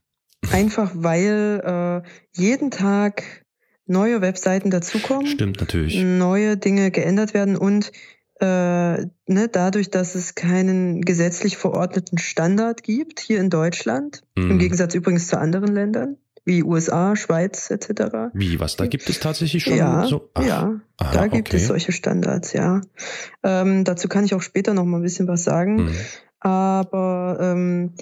Einfach 0.50 0.92
weil 0.94 2.02
äh, 2.04 2.08
jeden 2.40 2.70
Tag 2.70 3.44
neue 3.86 4.20
Webseiten 4.20 4.70
dazukommen. 4.70 5.26
Stimmt 5.26 5.60
natürlich. 5.60 5.96
Neue 6.02 6.56
Dinge 6.56 6.90
geändert 6.90 7.34
werden 7.34 7.56
und 7.56 7.92
äh, 8.40 8.46
ne, 8.46 9.48
dadurch, 9.50 9.90
dass 9.90 10.14
es 10.14 10.34
keinen 10.34 11.02
gesetzlich 11.02 11.56
verordneten 11.56 12.18
Standard 12.18 12.82
gibt 12.82 13.20
hier 13.20 13.40
in 13.40 13.50
Deutschland, 13.50 14.22
mhm. 14.36 14.42
im 14.44 14.50
hm. 14.50 14.58
Gegensatz 14.58 14.94
übrigens 14.94 15.28
zu 15.28 15.38
anderen 15.38 15.72
Ländern, 15.74 16.16
wie 16.44 16.62
USA, 16.62 17.16
Schweiz 17.16 17.70
etc. 17.70 18.30
Wie, 18.34 18.60
was, 18.60 18.76
da 18.76 18.86
gibt 18.86 19.08
es 19.08 19.20
tatsächlich 19.20 19.64
schon 19.64 19.76
ja, 19.76 20.06
so? 20.06 20.30
Ach, 20.34 20.44
ja, 20.44 20.80
aha, 20.98 21.12
da 21.12 21.26
gibt 21.26 21.48
okay. 21.48 21.56
es 21.56 21.66
solche 21.66 21.92
Standards, 21.92 22.52
ja. 22.52 22.82
Ähm, 23.42 23.84
dazu 23.84 24.08
kann 24.08 24.24
ich 24.24 24.34
auch 24.34 24.42
später 24.42 24.74
noch 24.74 24.84
mal 24.84 24.98
ein 24.98 25.02
bisschen 25.02 25.26
was 25.26 25.44
sagen. 25.44 25.84
Mhm. 25.84 25.96
Aber 26.40 27.38
ähm, 27.40 27.94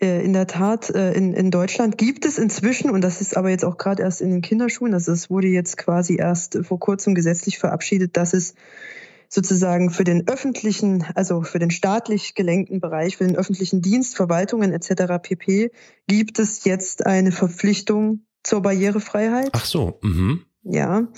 äh, 0.00 0.24
in 0.24 0.32
der 0.32 0.46
Tat, 0.46 0.90
äh, 0.90 1.12
in, 1.12 1.34
in 1.34 1.50
Deutschland 1.50 1.98
gibt 1.98 2.24
es 2.24 2.38
inzwischen, 2.38 2.90
und 2.90 3.00
das 3.00 3.20
ist 3.20 3.36
aber 3.36 3.50
jetzt 3.50 3.64
auch 3.64 3.76
gerade 3.76 4.02
erst 4.02 4.20
in 4.20 4.30
den 4.30 4.42
Kinderschuhen, 4.42 4.94
also 4.94 5.10
es 5.10 5.28
wurde 5.28 5.48
jetzt 5.48 5.76
quasi 5.76 6.16
erst 6.16 6.58
vor 6.62 6.78
kurzem 6.78 7.16
gesetzlich 7.16 7.58
verabschiedet, 7.58 8.16
dass 8.16 8.32
es 8.32 8.54
sozusagen 9.28 9.90
für 9.90 10.04
den 10.04 10.26
öffentlichen, 10.26 11.04
also 11.14 11.42
für 11.42 11.58
den 11.58 11.70
staatlich 11.70 12.34
gelenkten 12.34 12.80
Bereich, 12.80 13.16
für 13.16 13.26
den 13.26 13.36
öffentlichen 13.36 13.82
Dienst, 13.82 14.16
Verwaltungen 14.16 14.72
etc. 14.72 15.20
pp. 15.22 15.70
gibt 16.06 16.38
es 16.38 16.64
jetzt 16.64 17.06
eine 17.06 17.32
Verpflichtung 17.32 18.24
zur 18.42 18.62
Barrierefreiheit. 18.62 19.50
Ach 19.52 19.64
so. 19.64 19.98
Mhm. 20.02 20.44
Ja, 20.62 21.08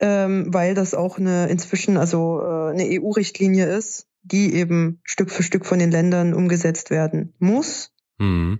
ähm, 0.00 0.52
weil 0.52 0.74
das 0.74 0.94
auch 0.94 1.18
eine 1.18 1.48
inzwischen 1.48 1.96
also 1.96 2.40
äh, 2.42 2.70
eine 2.70 3.00
EU-Richtlinie 3.00 3.66
ist, 3.66 4.06
die 4.22 4.54
eben 4.54 5.00
Stück 5.04 5.30
für 5.30 5.42
Stück 5.42 5.64
von 5.64 5.78
den 5.78 5.90
Ländern 5.90 6.34
umgesetzt 6.34 6.90
werden 6.90 7.34
muss. 7.38 7.92
Mhm. 8.18 8.58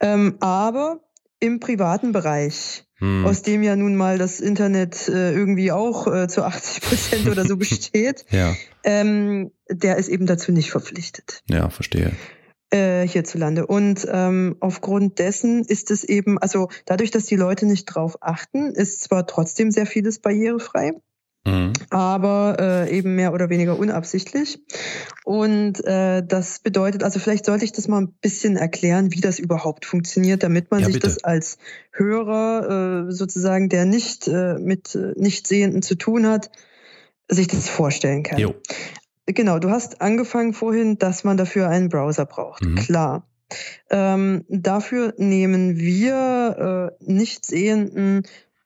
Ähm, 0.00 0.36
aber 0.40 1.00
im 1.38 1.60
privaten 1.60 2.12
Bereich 2.12 2.84
hm. 3.02 3.26
aus 3.26 3.42
dem 3.42 3.64
ja 3.64 3.74
nun 3.74 3.96
mal 3.96 4.16
das 4.16 4.38
Internet 4.38 5.08
äh, 5.08 5.32
irgendwie 5.32 5.72
auch 5.72 6.06
äh, 6.06 6.28
zu 6.28 6.44
80 6.44 6.82
Prozent 6.82 7.28
oder 7.28 7.44
so 7.44 7.56
besteht, 7.58 8.24
ja. 8.30 8.54
ähm, 8.84 9.50
der 9.68 9.96
ist 9.96 10.08
eben 10.08 10.26
dazu 10.26 10.52
nicht 10.52 10.70
verpflichtet. 10.70 11.42
Ja, 11.48 11.68
verstehe. 11.68 12.12
Äh, 12.70 13.06
hierzulande. 13.08 13.66
Und 13.66 14.06
ähm, 14.08 14.56
aufgrund 14.60 15.18
dessen 15.18 15.64
ist 15.64 15.90
es 15.90 16.04
eben, 16.04 16.38
also 16.38 16.68
dadurch, 16.86 17.10
dass 17.10 17.24
die 17.24 17.34
Leute 17.34 17.66
nicht 17.66 17.86
drauf 17.86 18.18
achten, 18.20 18.70
ist 18.70 19.02
zwar 19.02 19.26
trotzdem 19.26 19.72
sehr 19.72 19.86
vieles 19.86 20.20
barrierefrei. 20.20 20.92
Mhm. 21.44 21.72
aber 21.90 22.56
äh, 22.60 22.96
eben 22.96 23.16
mehr 23.16 23.32
oder 23.32 23.50
weniger 23.50 23.76
unabsichtlich. 23.76 24.60
Und 25.24 25.84
äh, 25.84 26.22
das 26.24 26.60
bedeutet, 26.60 27.02
also 27.02 27.18
vielleicht 27.18 27.46
sollte 27.46 27.64
ich 27.64 27.72
das 27.72 27.88
mal 27.88 28.02
ein 28.02 28.12
bisschen 28.20 28.56
erklären, 28.56 29.12
wie 29.12 29.20
das 29.20 29.40
überhaupt 29.40 29.84
funktioniert, 29.84 30.44
damit 30.44 30.70
man 30.70 30.80
ja, 30.80 30.86
sich 30.86 30.96
bitte. 30.96 31.08
das 31.08 31.24
als 31.24 31.58
Hörer 31.90 33.08
äh, 33.08 33.12
sozusagen, 33.12 33.68
der 33.68 33.86
nicht 33.86 34.28
äh, 34.28 34.54
mit 34.54 34.94
äh, 34.94 35.12
Nichtsehenden 35.16 35.82
zu 35.82 35.96
tun 35.96 36.26
hat, 36.26 36.50
sich 37.28 37.48
das 37.48 37.68
vorstellen 37.68 38.22
kann. 38.22 38.38
Jo. 38.38 38.54
Genau, 39.26 39.58
du 39.58 39.70
hast 39.70 40.00
angefangen 40.00 40.52
vorhin, 40.52 40.98
dass 40.98 41.24
man 41.24 41.36
dafür 41.36 41.68
einen 41.68 41.88
Browser 41.88 42.26
braucht. 42.26 42.64
Mhm. 42.64 42.76
Klar. 42.76 43.28
Ähm, 43.90 44.44
dafür 44.48 45.14
nehmen 45.18 45.76
wir 45.76 46.92
äh, 47.00 47.12
Nichtsehenden 47.12 48.22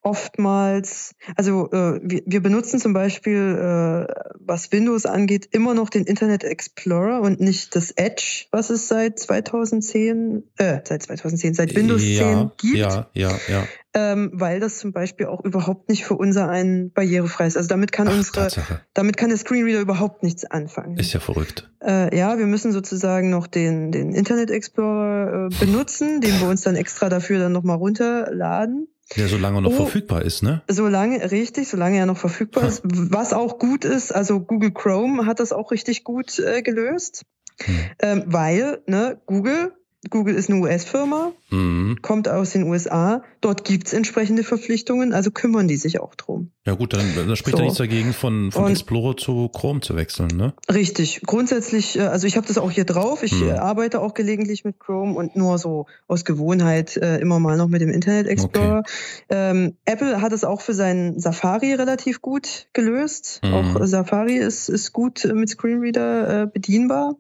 oftmals, 0.07 1.17
also 1.35 1.69
äh, 1.73 1.99
wir, 2.01 2.23
wir 2.25 2.41
benutzen 2.41 2.79
zum 2.79 2.93
Beispiel, 2.93 3.57
äh, 3.59 4.15
was 4.39 4.71
Windows 4.71 5.05
angeht, 5.05 5.49
immer 5.51 5.75
noch 5.75 5.91
den 5.91 6.05
Internet 6.05 6.45
Explorer 6.45 7.21
und 7.23 7.41
nicht 7.41 7.75
das 7.75 7.91
Edge, 7.91 8.47
was 8.53 8.71
es 8.71 8.87
seit 8.87 9.19
2010, 9.19 10.45
äh, 10.59 10.79
seit 10.85 11.03
2010, 11.03 11.55
seit 11.55 11.75
Windows 11.75 12.03
ja, 12.05 12.21
10 12.21 12.51
gibt. 12.57 12.77
Ja, 12.77 13.11
ja, 13.15 13.33
ja. 13.49 13.65
Ähm, 13.95 14.31
weil 14.33 14.61
das 14.61 14.79
zum 14.79 14.93
Beispiel 14.93 15.27
auch 15.27 15.43
überhaupt 15.43 15.89
nicht 15.89 16.05
für 16.05 16.15
unser 16.15 16.49
ein 16.49 16.93
barrierefrei 16.93 17.49
ist. 17.49 17.57
Also 17.57 17.69
damit 17.69 17.91
kann 17.91 18.07
Ach, 18.07 18.13
unsere, 18.13 18.43
Tatsache. 18.43 18.83
damit 18.95 19.17
kann 19.17 19.31
der 19.31 19.39
Screenreader 19.39 19.81
überhaupt 19.81 20.23
nichts 20.23 20.45
anfangen. 20.45 20.99
Ist 20.99 21.15
ja 21.15 21.21
verrückt. 21.21 21.69
Äh, 21.85 22.17
ja, 22.17 22.39
wir 22.39 22.47
müssen 22.47 22.71
sozusagen 22.71 23.31
noch 23.31 23.49
den, 23.49 23.91
den 23.91 24.13
Internet 24.13 24.53
Explorer 24.53 25.49
äh, 25.51 25.59
benutzen, 25.59 26.21
den 26.21 26.39
wir 26.41 26.47
uns 26.47 26.61
dann 26.61 26.77
extra 26.77 27.09
dafür 27.09 27.41
dann 27.41 27.53
nochmal 27.53 27.79
runterladen. 27.79 28.87
Ja, 29.15 29.29
solange 29.29 29.59
er 29.59 29.61
noch 29.61 29.73
oh, 29.73 29.85
verfügbar 29.85 30.23
ist, 30.23 30.43
ne? 30.43 30.63
Solange, 30.69 31.31
richtig, 31.31 31.69
solange 31.69 31.99
er 31.99 32.07
noch 32.07 32.17
verfügbar 32.17 32.65
ha. 32.65 32.69
ist. 32.69 32.83
Was 32.85 33.33
auch 33.33 33.59
gut 33.59 33.85
ist, 33.85 34.13
also 34.13 34.41
Google 34.41 34.73
Chrome 34.73 35.27
hat 35.27 35.39
das 35.39 35.53
auch 35.53 35.71
richtig 35.71 36.03
gut 36.03 36.39
äh, 36.39 36.63
gelöst. 36.63 37.25
Hm. 37.61 37.77
Ähm, 38.01 38.23
weil, 38.27 38.83
ne, 38.87 39.21
Google 39.27 39.73
Google 40.11 40.35
ist 40.35 40.51
eine 40.51 40.61
US-Firma, 40.61 41.33
mhm. 41.51 41.99
kommt 42.03 42.29
aus 42.29 42.53
den 42.53 42.65
USA. 42.65 43.25
Dort 43.41 43.65
gibt's 43.65 43.93
entsprechende 43.93 44.45
Verpflichtungen, 44.45 45.13
also 45.13 45.31
kümmern 45.31 45.69
die 45.69 45.77
sich 45.77 46.01
auch 46.01 46.15
drum. 46.15 46.53
Ja 46.67 46.75
gut, 46.75 46.93
dann, 46.93 47.15
dann 47.15 47.37
spricht 47.37 47.57
so. 47.57 47.59
ja 47.59 47.65
nichts 47.65 47.79
dagegen, 47.79 48.13
von, 48.13 48.51
von 48.51 48.69
Explorer 48.73 49.17
zu 49.17 49.49
Chrome 49.49 49.81
zu 49.81 49.95
wechseln, 49.95 50.37
ne? 50.37 50.53
Richtig. 50.69 51.23
Grundsätzlich, 51.25 51.97
äh, 51.97 52.03
also 52.03 52.27
ich 52.27 52.37
habe 52.37 52.49
das 52.49 52.59
auch 52.59 52.73
hier 52.73 52.85
drauf. 52.85 53.23
Ich 53.23 53.41
mhm. 53.41 53.51
arbeite 53.51 54.01
auch 54.01 54.15
gelegentlich 54.15 54.65
mit 54.65 54.81
Chrome 54.81 55.15
und 55.15 55.37
nur 55.37 55.59
so 55.59 55.87
aus 56.09 56.25
Gewohnheit 56.25 56.97
äh, 56.97 57.19
immer 57.19 57.39
mal 57.39 57.57
noch 57.57 57.69
mit 57.69 57.83
dem 57.83 57.91
Internet 57.91 58.27
Explorer. 58.27 58.81
Okay. 58.81 58.91
Ähm, 59.29 59.77
Apple 59.85 60.21
hat 60.21 60.33
es 60.33 60.43
auch 60.43 60.61
für 60.61 60.75
seinen 60.75 61.21
Safari 61.21 61.73
relativ 61.75 62.21
gut 62.21 62.67
gelöst. 62.73 63.41
Mhm. 63.45 63.55
Auch 63.55 63.87
Safari 63.87 64.37
ist, 64.37 64.69
ist 64.69 64.93
gut 64.93 65.25
mit 65.33 65.49
Screenreader 65.49 66.43
äh, 66.43 66.47
bedienbar. 66.47 67.15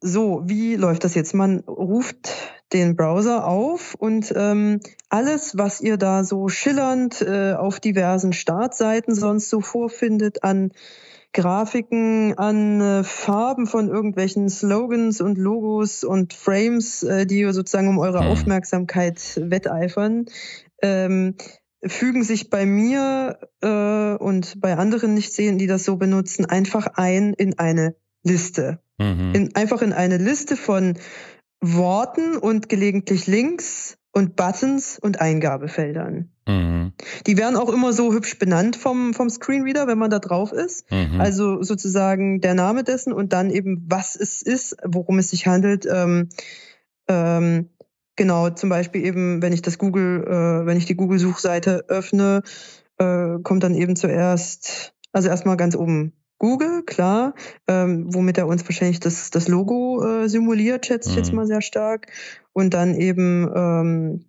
So, 0.00 0.42
wie 0.44 0.76
läuft 0.76 1.02
das 1.02 1.14
jetzt? 1.14 1.34
Man 1.34 1.60
ruft 1.60 2.30
den 2.72 2.96
Browser 2.96 3.46
auf 3.46 3.94
und 3.94 4.32
ähm, 4.36 4.80
alles, 5.08 5.56
was 5.56 5.80
ihr 5.80 5.96
da 5.96 6.24
so 6.24 6.48
schillernd 6.48 7.22
äh, 7.22 7.52
auf 7.52 7.78
diversen 7.78 8.32
Startseiten 8.32 9.14
sonst 9.14 9.50
so 9.50 9.60
vorfindet 9.60 10.42
an 10.42 10.72
Grafiken, 11.32 12.38
an 12.38 12.80
äh, 12.80 13.04
Farben 13.04 13.66
von 13.66 13.88
irgendwelchen 13.88 14.48
Slogans 14.48 15.20
und 15.20 15.36
Logos 15.36 16.04
und 16.04 16.32
Frames, 16.32 17.02
äh, 17.02 17.26
die 17.26 17.44
sozusagen 17.52 17.88
um 17.88 17.98
eure 17.98 18.20
hm. 18.20 18.28
Aufmerksamkeit 18.28 19.20
wetteifern, 19.36 20.26
ähm, 20.80 21.34
fügen 21.84 22.22
sich 22.22 22.50
bei 22.50 22.64
mir 22.64 23.38
äh, 23.60 24.14
und 24.14 24.60
bei 24.60 24.76
anderen 24.76 25.14
nicht 25.14 25.34
sehen, 25.34 25.58
die 25.58 25.66
das 25.66 25.84
so 25.84 25.96
benutzen, 25.96 26.46
einfach 26.46 26.86
ein 26.94 27.34
in 27.34 27.58
eine 27.58 27.96
Liste. 28.22 28.78
Mhm. 28.98 29.32
In, 29.34 29.54
einfach 29.56 29.82
in 29.82 29.92
eine 29.92 30.18
Liste 30.18 30.56
von 30.56 30.94
Worten 31.72 32.36
und 32.36 32.68
gelegentlich 32.68 33.26
Links 33.26 33.96
und 34.12 34.36
Buttons 34.36 34.98
und 34.98 35.20
Eingabefeldern. 35.20 36.30
Mhm. 36.46 36.92
Die 37.26 37.36
werden 37.36 37.56
auch 37.56 37.72
immer 37.72 37.92
so 37.92 38.12
hübsch 38.12 38.38
benannt 38.38 38.76
vom, 38.76 39.14
vom 39.14 39.30
Screenreader, 39.30 39.86
wenn 39.86 39.98
man 39.98 40.10
da 40.10 40.18
drauf 40.18 40.52
ist. 40.52 40.90
Mhm. 40.90 41.20
Also 41.20 41.62
sozusagen 41.62 42.40
der 42.40 42.54
Name 42.54 42.84
dessen 42.84 43.12
und 43.12 43.32
dann 43.32 43.50
eben, 43.50 43.84
was 43.88 44.14
es 44.14 44.42
ist, 44.42 44.76
worum 44.84 45.18
es 45.18 45.30
sich 45.30 45.46
handelt. 45.46 45.86
Ähm, 45.90 46.28
ähm, 47.08 47.70
genau, 48.14 48.50
zum 48.50 48.68
Beispiel 48.68 49.04
eben, 49.04 49.42
wenn 49.42 49.52
ich 49.52 49.62
das 49.62 49.78
Google, 49.78 50.24
äh, 50.24 50.66
wenn 50.66 50.76
ich 50.76 50.86
die 50.86 50.96
Google-Suchseite 50.96 51.86
öffne, 51.88 52.42
äh, 52.98 53.38
kommt 53.42 53.64
dann 53.64 53.74
eben 53.74 53.96
zuerst, 53.96 54.94
also 55.12 55.28
erstmal 55.28 55.56
ganz 55.56 55.74
oben 55.74 56.12
Google, 56.38 56.82
klar, 56.82 57.34
ähm, 57.68 58.06
womit 58.12 58.38
er 58.38 58.46
uns 58.46 58.64
wahrscheinlich 58.64 59.00
das, 59.00 59.30
das 59.30 59.48
Logo 59.48 60.04
äh, 60.04 60.28
simuliert, 60.28 60.86
schätze 60.86 61.10
ich 61.10 61.16
mhm. 61.16 61.22
jetzt 61.22 61.32
mal 61.32 61.46
sehr 61.46 61.62
stark. 61.62 62.08
Und 62.52 62.74
dann 62.74 62.94
eben 62.94 63.50
ähm, 63.54 64.24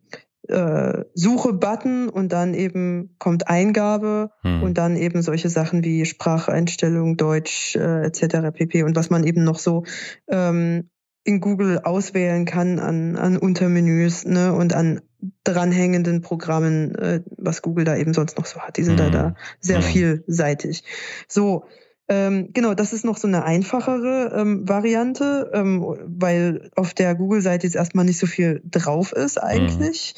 äh, 0.48 1.04
Suche-Button 1.14 2.10
und 2.10 2.32
dann 2.32 2.54
eben 2.54 3.16
kommt 3.18 3.48
Eingabe 3.48 4.32
mhm. 4.44 4.64
und 4.64 4.78
dann 4.78 4.96
eben 4.96 5.22
solche 5.22 5.50
Sachen 5.50 5.84
wie 5.84 6.06
Spracheinstellung, 6.06 7.18
Deutsch 7.18 7.76
äh, 7.76 8.06
etc. 8.06 8.52
pp. 8.54 8.84
Und 8.84 8.96
was 8.96 9.10
man 9.10 9.24
eben 9.24 9.44
noch 9.44 9.58
so 9.58 9.84
ähm, 10.28 10.90
in 11.24 11.42
Google 11.42 11.80
auswählen 11.80 12.46
kann 12.46 12.80
an, 12.80 13.18
an 13.18 13.38
Untermenüs 13.38 14.26
ne, 14.26 14.54
und 14.54 14.74
an 14.74 15.02
dranhängenden 15.44 16.22
Programmen, 16.22 16.94
äh, 16.96 17.22
was 17.38 17.64
Google 17.64 17.84
da 17.84 17.96
eben 17.96 18.14
sonst 18.14 18.38
noch 18.38 18.46
so 18.46 18.60
hat. 18.60 18.78
Die 18.78 18.84
sind 18.84 18.96
mhm. 18.96 18.98
da, 18.98 19.10
da 19.10 19.36
sehr 19.60 19.80
mhm. 19.80 19.84
vielseitig. 19.84 20.84
So, 21.28 21.66
ähm, 22.08 22.50
genau, 22.54 22.76
das 22.76 22.94
ist 22.94 23.04
noch 23.04 23.18
so 23.18 23.28
eine 23.28 23.44
einfachere 23.44 24.32
ähm, 24.36 24.70
Variante, 24.70 25.50
ähm, 25.54 25.84
weil 26.06 26.70
auf 26.76 26.94
der 26.94 27.16
Google-Seite 27.16 27.66
jetzt 27.66 27.76
erstmal 27.76 28.06
nicht 28.06 28.20
so 28.20 28.28
viel 28.28 28.62
drauf 28.64 29.12
ist 29.12 29.42
eigentlich. 29.42 30.14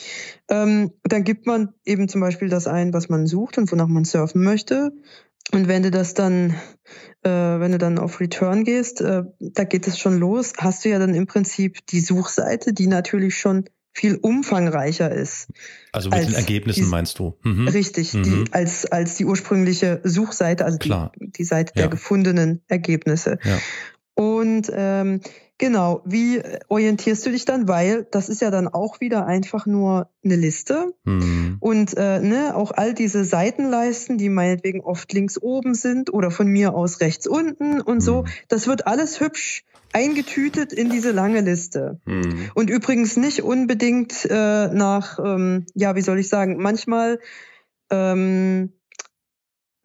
Mhm. 0.50 0.92
Dann 1.04 1.24
gibt 1.24 1.46
man 1.46 1.74
eben 1.86 2.08
zum 2.08 2.22
Beispiel 2.22 2.50
das 2.50 2.68
ein, 2.68 2.94
was 2.94 3.10
man 3.10 3.26
sucht 3.26 3.58
und 3.58 3.72
wonach 3.72 3.88
man 3.88 4.06
surfen 4.06 4.44
möchte. 4.44 4.92
Und 5.54 5.70
wenn 5.70 5.84
du 5.84 5.92
das 5.92 6.14
dann, 6.14 6.56
äh, 7.24 7.30
wenn 7.30 7.72
du 7.72 7.78
dann 7.78 8.00
auf 8.00 8.20
Return 8.20 8.66
gehst, 8.66 9.00
äh, 9.00 9.24
da 9.40 9.64
geht 9.64 9.88
es 9.88 9.98
schon 9.98 10.18
los, 10.18 10.54
hast 10.58 10.84
du 10.84 10.90
ja 10.90 11.00
dann 11.00 11.14
im 11.14 11.26
Prinzip 11.26 11.86
die 11.88 12.02
Suchseite, 12.02 12.74
die 12.74 12.88
natürlich 12.88 13.38
schon 13.38 13.66
viel 13.98 14.18
umfangreicher 14.22 15.12
ist. 15.12 15.48
Also 15.92 16.12
mit 16.12 16.28
den 16.28 16.36
Ergebnissen 16.36 16.84
die, 16.84 16.90
meinst 16.90 17.18
du? 17.18 17.36
Mhm. 17.44 17.68
Richtig, 17.68 18.14
mhm. 18.14 18.24
Die, 18.24 18.44
als, 18.52 18.86
als 18.86 19.16
die 19.16 19.26
ursprüngliche 19.26 20.02
Suchseite, 20.04 20.66
also 20.66 20.78
Klar. 20.78 21.12
Die, 21.20 21.32
die 21.32 21.44
Seite 21.44 21.74
ja. 21.76 21.82
der 21.82 21.90
gefundenen 21.90 22.62
Ergebnisse. 22.68 23.40
Ja. 23.44 23.58
Und 24.14 24.72
ähm, 24.72 25.22
genau, 25.58 26.04
wie 26.06 26.44
orientierst 26.68 27.26
du 27.26 27.32
dich 27.32 27.46
dann? 27.46 27.68
Weil 27.68 28.06
das 28.12 28.30
ist 28.30 28.40
ja 28.40 28.52
dann 28.52 28.68
auch 28.68 29.00
wieder 29.00 29.26
einfach 29.26 29.66
nur 29.66 30.12
eine 30.24 30.36
Liste. 30.36 30.94
Mhm. 31.04 31.58
Und 31.60 31.98
äh, 31.98 32.20
ne, 32.20 32.56
auch 32.56 32.72
all 32.72 32.94
diese 32.94 33.26
Seitenleisten, 33.26 34.20
die 34.20 34.30
meinetwegen 34.30 34.82
oft 34.82 35.12
links 35.12 35.42
oben 35.42 35.74
sind 35.74 36.14
oder 36.14 36.30
von 36.30 36.46
mir 36.46 36.76
aus 36.76 37.02
rechts 37.02 37.26
unten 37.26 37.82
und 37.82 38.02
so, 38.02 38.22
mhm. 38.22 38.28
das 38.48 38.68
wird 38.68 38.86
alles 38.86 39.20
hübsch 39.20 39.64
eingetütet 39.94 40.74
in 40.74 40.90
diese 40.90 41.12
lange 41.12 41.42
Liste. 41.42 42.00
Mhm. 42.06 42.52
Und 42.54 42.70
übrigens 42.70 43.18
nicht 43.18 43.42
unbedingt 43.44 44.26
äh, 44.30 44.68
nach, 44.68 45.20
ähm, 45.20 45.66
ja, 45.74 45.96
wie 45.96 46.02
soll 46.02 46.20
ich 46.20 46.30
sagen, 46.30 46.58
manchmal 46.58 47.20
ähm, 47.90 48.74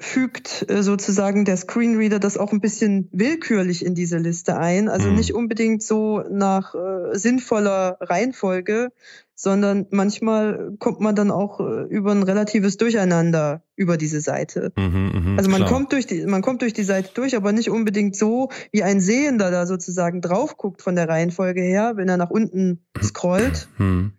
fügt 0.03 0.69
äh, 0.69 0.83
sozusagen 0.83 1.45
der 1.45 1.57
Screenreader 1.57 2.19
das 2.19 2.37
auch 2.37 2.53
ein 2.53 2.61
bisschen 2.61 3.09
willkürlich 3.13 3.85
in 3.85 3.95
diese 3.95 4.19
Liste 4.19 4.57
ein. 4.57 4.89
Also 4.89 5.09
mhm. 5.09 5.15
nicht 5.17 5.35
unbedingt 5.35 5.83
so 5.83 6.23
nach 6.31 6.75
äh, 6.75 7.17
sinnvoller 7.17 7.99
Reihenfolge, 8.01 8.91
sondern 9.35 9.87
manchmal 9.91 10.73
kommt 10.79 11.01
man 11.01 11.15
dann 11.15 11.31
auch 11.31 11.61
äh, 11.61 11.85
über 11.85 12.13
ein 12.13 12.23
relatives 12.23 12.77
Durcheinander 12.77 13.63
über 13.77 13.97
diese 13.97 14.21
Seite. 14.21 14.73
Mhm, 14.77 15.11
mh, 15.15 15.37
also 15.37 15.51
man 15.51 15.61
klar. 15.61 15.73
kommt 15.73 15.93
durch 15.93 16.07
die, 16.07 16.27
man 16.27 16.43
kommt 16.43 16.63
durch 16.63 16.73
die 16.73 16.85
Seite 16.85 17.11
durch, 17.15 17.37
aber 17.37 17.53
nicht 17.53 17.71
unbedingt 17.71 18.17
so, 18.17 18.51
wie 18.73 18.83
ein 18.83 19.01
Sehender 19.01 19.51
da 19.51 19.67
sozusagen 19.67 20.21
drauf 20.21 20.57
guckt 20.57 20.83
von 20.83 20.97
der 20.97 21.09
Reihenfolge 21.09 21.61
her, 21.61 21.93
wenn 21.97 22.09
er 22.09 22.17
nach 22.17 22.31
unten 22.31 22.85
scrollt. 23.03 23.69
Mhm 23.79 24.13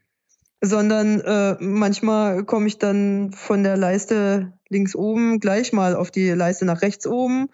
sondern 0.63 1.19
äh, 1.19 1.57
manchmal 1.59 2.45
komme 2.45 2.67
ich 2.67 2.79
dann 2.79 3.33
von 3.33 3.63
der 3.63 3.75
Leiste 3.75 4.53
links 4.69 4.95
oben 4.95 5.41
gleich 5.41 5.73
mal 5.73 5.93
auf 5.93 6.09
die 6.09 6.29
Leiste 6.29 6.63
nach 6.63 6.81
rechts 6.81 7.05
oben, 7.05 7.49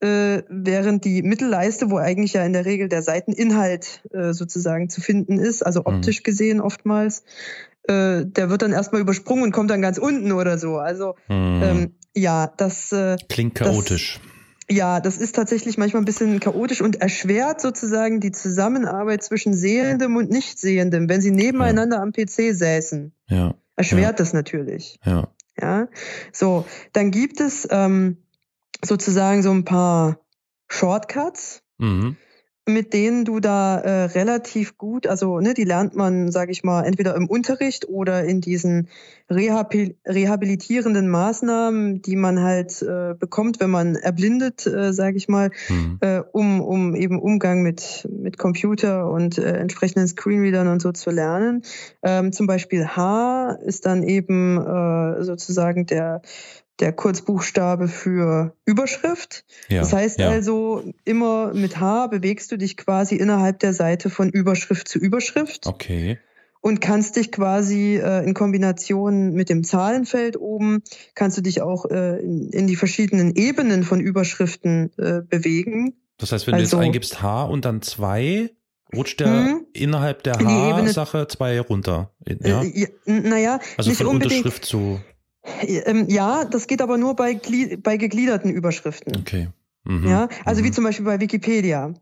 äh, 0.00 0.42
während 0.50 1.06
die 1.06 1.22
Mittelleiste, 1.22 1.90
wo 1.90 1.96
eigentlich 1.96 2.34
ja 2.34 2.44
in 2.44 2.52
der 2.52 2.66
Regel 2.66 2.88
der 2.88 3.02
Seiteninhalt 3.02 4.02
äh, 4.12 4.34
sozusagen 4.34 4.90
zu 4.90 5.00
finden 5.00 5.38
ist, 5.38 5.64
also 5.64 5.80
mhm. 5.80 5.86
optisch 5.86 6.22
gesehen 6.22 6.60
oftmals, 6.60 7.24
äh, 7.84 8.26
der 8.26 8.50
wird 8.50 8.60
dann 8.60 8.72
erstmal 8.72 9.00
übersprungen 9.00 9.44
und 9.44 9.52
kommt 9.52 9.70
dann 9.70 9.80
ganz 9.80 9.96
unten 9.96 10.30
oder 10.30 10.58
so. 10.58 10.76
Also 10.76 11.14
mhm. 11.28 11.62
ähm, 11.64 11.94
ja, 12.14 12.52
das 12.58 12.92
äh, 12.92 13.16
klingt 13.26 13.54
chaotisch. 13.54 14.20
Das, 14.22 14.33
ja, 14.70 15.00
das 15.00 15.18
ist 15.18 15.34
tatsächlich 15.34 15.78
manchmal 15.78 16.02
ein 16.02 16.06
bisschen 16.06 16.40
chaotisch 16.40 16.80
und 16.80 17.00
erschwert 17.00 17.60
sozusagen 17.60 18.20
die 18.20 18.32
Zusammenarbeit 18.32 19.22
zwischen 19.22 19.54
Sehendem 19.54 20.16
und 20.16 20.30
Nichtsehendem, 20.30 21.08
wenn 21.08 21.20
sie 21.20 21.30
nebeneinander 21.30 21.96
ja. 21.96 22.02
am 22.02 22.12
PC 22.12 22.54
säßen. 22.54 23.12
Ja. 23.28 23.54
Erschwert 23.76 24.02
ja. 24.02 24.12
das 24.12 24.32
natürlich. 24.32 24.98
Ja. 25.04 25.28
Ja. 25.60 25.88
So, 26.32 26.64
dann 26.92 27.10
gibt 27.10 27.40
es 27.40 27.68
ähm, 27.70 28.18
sozusagen 28.82 29.42
so 29.42 29.50
ein 29.50 29.64
paar 29.64 30.18
Shortcuts. 30.68 31.62
Mhm 31.78 32.16
mit 32.66 32.94
denen 32.94 33.26
du 33.26 33.40
da 33.40 33.78
äh, 33.78 34.04
relativ 34.04 34.78
gut, 34.78 35.06
also 35.06 35.38
ne, 35.38 35.52
die 35.52 35.64
lernt 35.64 35.94
man, 35.94 36.32
sage 36.32 36.50
ich 36.50 36.64
mal, 36.64 36.84
entweder 36.84 37.14
im 37.14 37.28
Unterricht 37.28 37.88
oder 37.88 38.24
in 38.24 38.40
diesen 38.40 38.88
Rehabil 39.30 39.96
rehabilitierenden 40.06 41.08
Maßnahmen, 41.08 42.00
die 42.00 42.16
man 42.16 42.40
halt 42.40 42.80
äh, 42.80 43.14
bekommt, 43.18 43.60
wenn 43.60 43.70
man 43.70 43.96
erblindet, 43.96 44.66
äh, 44.66 44.94
sage 44.94 45.18
ich 45.18 45.28
mal, 45.28 45.50
mhm. 45.68 45.98
äh, 46.00 46.22
um, 46.32 46.62
um 46.62 46.94
eben 46.94 47.20
Umgang 47.20 47.62
mit, 47.62 48.08
mit 48.10 48.38
Computer 48.38 49.10
und 49.10 49.36
äh, 49.36 49.58
entsprechenden 49.58 50.08
Screenreadern 50.08 50.68
und 50.68 50.80
so 50.80 50.92
zu 50.92 51.10
lernen. 51.10 51.62
Ähm, 52.02 52.32
zum 52.32 52.46
Beispiel 52.46 52.86
H 52.86 53.58
ist 53.62 53.84
dann 53.84 54.02
eben 54.02 54.58
äh, 54.58 55.22
sozusagen 55.22 55.84
der 55.84 56.22
der 56.80 56.92
Kurzbuchstabe 56.92 57.88
für 57.88 58.56
Überschrift. 58.64 59.44
Ja, 59.68 59.80
das 59.80 59.92
heißt 59.92 60.18
ja. 60.18 60.28
also, 60.28 60.82
immer 61.04 61.54
mit 61.54 61.78
H 61.78 62.08
bewegst 62.08 62.50
du 62.52 62.58
dich 62.58 62.76
quasi 62.76 63.16
innerhalb 63.16 63.60
der 63.60 63.72
Seite 63.72 64.10
von 64.10 64.28
Überschrift 64.30 64.88
zu 64.88 64.98
Überschrift. 64.98 65.66
Okay. 65.66 66.18
Und 66.60 66.80
kannst 66.80 67.16
dich 67.16 67.30
quasi 67.30 68.00
äh, 68.02 68.24
in 68.24 68.32
Kombination 68.32 69.34
mit 69.34 69.50
dem 69.50 69.64
Zahlenfeld 69.64 70.40
oben, 70.40 70.82
kannst 71.14 71.36
du 71.36 71.42
dich 71.42 71.60
auch 71.60 71.84
äh, 71.84 72.18
in, 72.20 72.48
in, 72.48 72.66
die 72.66 72.76
verschiedenen 72.76 73.36
Ebenen 73.36 73.82
von 73.82 74.00
Überschriften 74.00 74.90
äh, 74.96 75.20
bewegen. 75.20 75.92
Das 76.16 76.32
heißt, 76.32 76.46
wenn 76.46 76.54
also, 76.54 76.60
du 76.60 76.64
jetzt 76.64 76.74
also 76.74 76.84
eingibst 76.86 77.22
H 77.22 77.44
und 77.44 77.66
dann 77.66 77.82
zwei, 77.82 78.50
rutscht 78.96 79.20
der 79.20 79.28
hm, 79.28 79.66
innerhalb 79.74 80.22
der 80.22 80.36
H-Sache 80.36 81.28
zwei 81.28 81.60
runter. 81.60 82.14
Ja? 82.26 82.62
Äh, 82.62 82.88
naja, 83.06 83.60
also 83.76 83.90
nicht 83.90 83.98
von 83.98 84.06
unbedingt, 84.06 84.44
Unterschrift 84.44 84.64
zu 84.64 85.00
ja, 86.08 86.44
das 86.44 86.66
geht 86.66 86.82
aber 86.82 86.96
nur 86.98 87.16
bei, 87.16 87.38
bei 87.82 87.96
gegliederten 87.96 88.50
Überschriften. 88.50 89.16
Okay. 89.16 89.48
Mhm. 89.84 90.08
Ja, 90.08 90.28
also 90.44 90.62
mhm. 90.62 90.66
wie 90.66 90.70
zum 90.70 90.84
Beispiel 90.84 91.04
bei 91.04 91.20
Wikipedia. 91.20 91.94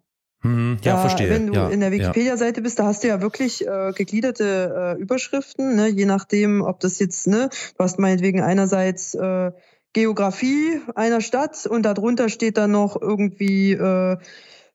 Hm, 0.42 0.78
ja, 0.82 0.94
da, 0.94 1.00
verstehe. 1.00 1.30
Wenn 1.30 1.48
du 1.48 1.52
ja, 1.54 1.68
in 1.68 1.80
der 1.80 1.92
Wikipedia-Seite 1.92 2.62
bist, 2.62 2.78
da 2.78 2.84
hast 2.84 3.04
du 3.04 3.08
ja 3.08 3.20
wirklich 3.20 3.66
äh, 3.66 3.92
gegliederte 3.92 4.96
äh, 4.98 5.00
Überschriften, 5.00 5.76
ne? 5.76 5.88
je 5.88 6.04
nachdem, 6.04 6.62
ob 6.62 6.80
das 6.80 6.98
jetzt, 6.98 7.28
ne, 7.28 7.48
du 7.76 7.84
hast 7.84 7.98
meinetwegen 8.00 8.40
einerseits 8.40 9.14
äh, 9.14 9.52
Geografie 9.92 10.80
einer 10.94 11.20
Stadt 11.20 11.66
und 11.66 11.82
darunter 11.82 12.28
steht 12.28 12.56
dann 12.56 12.72
noch 12.72 13.00
irgendwie 13.00 13.72
äh, 13.72 14.16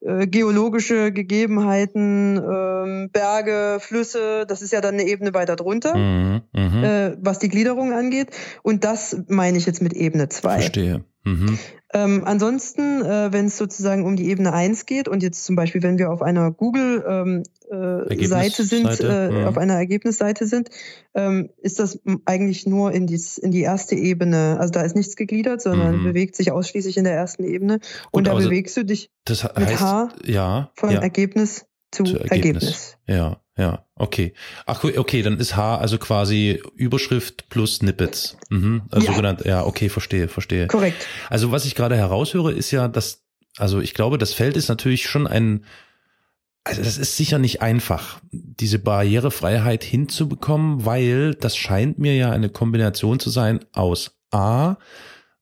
äh, 0.02 0.28
geologische 0.28 1.12
Gegebenheiten, 1.12 2.38
ähm, 2.38 3.10
Berge, 3.12 3.80
Flüsse, 3.80 4.46
das 4.48 4.62
ist 4.62 4.74
ja 4.74 4.82
dann 4.82 4.96
eine 4.96 5.04
Ebene 5.04 5.34
weiter 5.34 5.56
drunter, 5.56 5.96
Mhm, 5.96 6.42
mhm. 6.54 6.84
äh, 6.84 7.18
was 7.20 7.40
die 7.40 7.50
Gliederung 7.50 7.94
angeht. 7.94 8.30
Und 8.64 8.84
das 8.84 9.18
meine 9.28 9.58
ich 9.58 9.66
jetzt 9.66 9.82
mit 9.82 9.94
Ebene 9.94 10.30
2. 10.30 10.60
Verstehe. 10.60 11.04
Mhm. 11.24 11.58
Ähm, 12.04 12.24
ansonsten, 12.26 13.02
äh, 13.04 13.32
wenn 13.32 13.46
es 13.46 13.58
sozusagen 13.58 14.06
um 14.06 14.16
die 14.16 14.30
Ebene 14.30 14.54
1 14.54 14.86
geht 14.86 15.08
und 15.08 15.24
jetzt 15.24 15.44
zum 15.46 15.56
Beispiel, 15.56 15.82
wenn 15.84 15.98
wir 15.98 16.12
auf 16.12 16.22
einer 16.22 16.52
Google-Seite 16.52 17.10
ähm, 17.10 17.44
äh, 17.72 18.50
sind, 18.50 19.00
äh, 19.02 19.30
mhm. 19.30 19.46
auf 19.48 19.58
einer 19.58 19.74
Ergebnisseite 19.76 20.46
sind, 20.48 20.70
ähm, 21.14 21.50
ist 21.58 21.80
das 21.80 22.00
eigentlich 22.26 22.66
nur 22.68 22.92
in, 22.92 23.08
dies, 23.08 23.38
in 23.38 23.52
die 23.52 23.62
erste 23.62 23.96
Ebene. 23.96 24.58
Also 24.60 24.72
da 24.72 24.82
ist 24.82 24.96
nichts 24.96 25.16
gegliedert, 25.16 25.62
sondern 25.62 26.00
Mhm. 26.00 26.04
bewegt 26.04 26.36
sich 26.36 26.52
ausschließlich 26.52 26.98
in 26.98 27.04
der 27.04 27.14
ersten 27.14 27.44
Ebene. 27.44 27.80
Gut, 27.80 27.90
Und 28.12 28.28
da 28.28 28.34
also- 28.34 28.50
bewegst 28.50 28.78
du 28.78 28.84
dich 28.86 29.10
Das 29.26 29.42
he- 29.44 29.50
Mit 29.58 29.68
heißt, 29.70 29.82
H 29.82 30.10
ja, 30.26 30.72
von 30.76 30.92
ja, 30.92 31.00
Ergebnis 31.02 31.66
zu, 31.92 32.04
zu 32.04 32.20
Ergebnis. 32.20 32.98
Ja, 33.08 33.42
ja, 33.58 33.86
okay. 33.96 34.34
Ach, 34.65 34.84
okay, 34.84 35.22
dann 35.24 35.39
ist 35.39 35.56
H 35.56 35.78
also 35.78 35.98
quasi 35.98 36.62
Überschrift 36.76 37.50
plus 37.50 37.76
Snippets. 37.78 38.38
Mhm. 38.50 38.84
Also 38.91 39.08
Ja. 39.08 39.12
sogenannt, 39.13 39.46
ja, 39.46 39.65
okay, 39.65 39.89
verstehe, 39.89 40.28
verstehe. 40.28 40.67
Korrekt. 40.67 41.06
Also 41.30 41.52
was 41.52 41.65
ich 41.65 41.76
gerade 41.76 41.96
heraushöre, 41.96 42.52
ist 42.54 42.72
ja, 42.72 42.88
dass, 42.88 43.24
also 43.58 43.80
ich 43.80 43.93
glaube, 43.93 44.17
das 44.17 44.34
Feld 44.34 44.56
ist 44.58 44.67
natürlich 44.70 45.08
schon 45.10 45.26
ein, 45.28 45.65
also 46.63 46.84
das 46.84 46.98
ist 46.98 47.15
sicher 47.17 47.39
nicht 47.39 47.62
einfach, 47.62 48.20
diese 48.32 48.78
Barrierefreiheit 48.78 49.84
hinzubekommen, 49.84 50.86
weil 50.86 51.34
das 51.34 51.56
scheint 51.58 51.98
mir 51.98 52.15
ja 52.15 52.30
eine 52.32 52.50
Kombination 52.50 53.20
zu 53.20 53.30
sein 53.30 53.62
aus 53.74 54.20
A, 54.32 54.76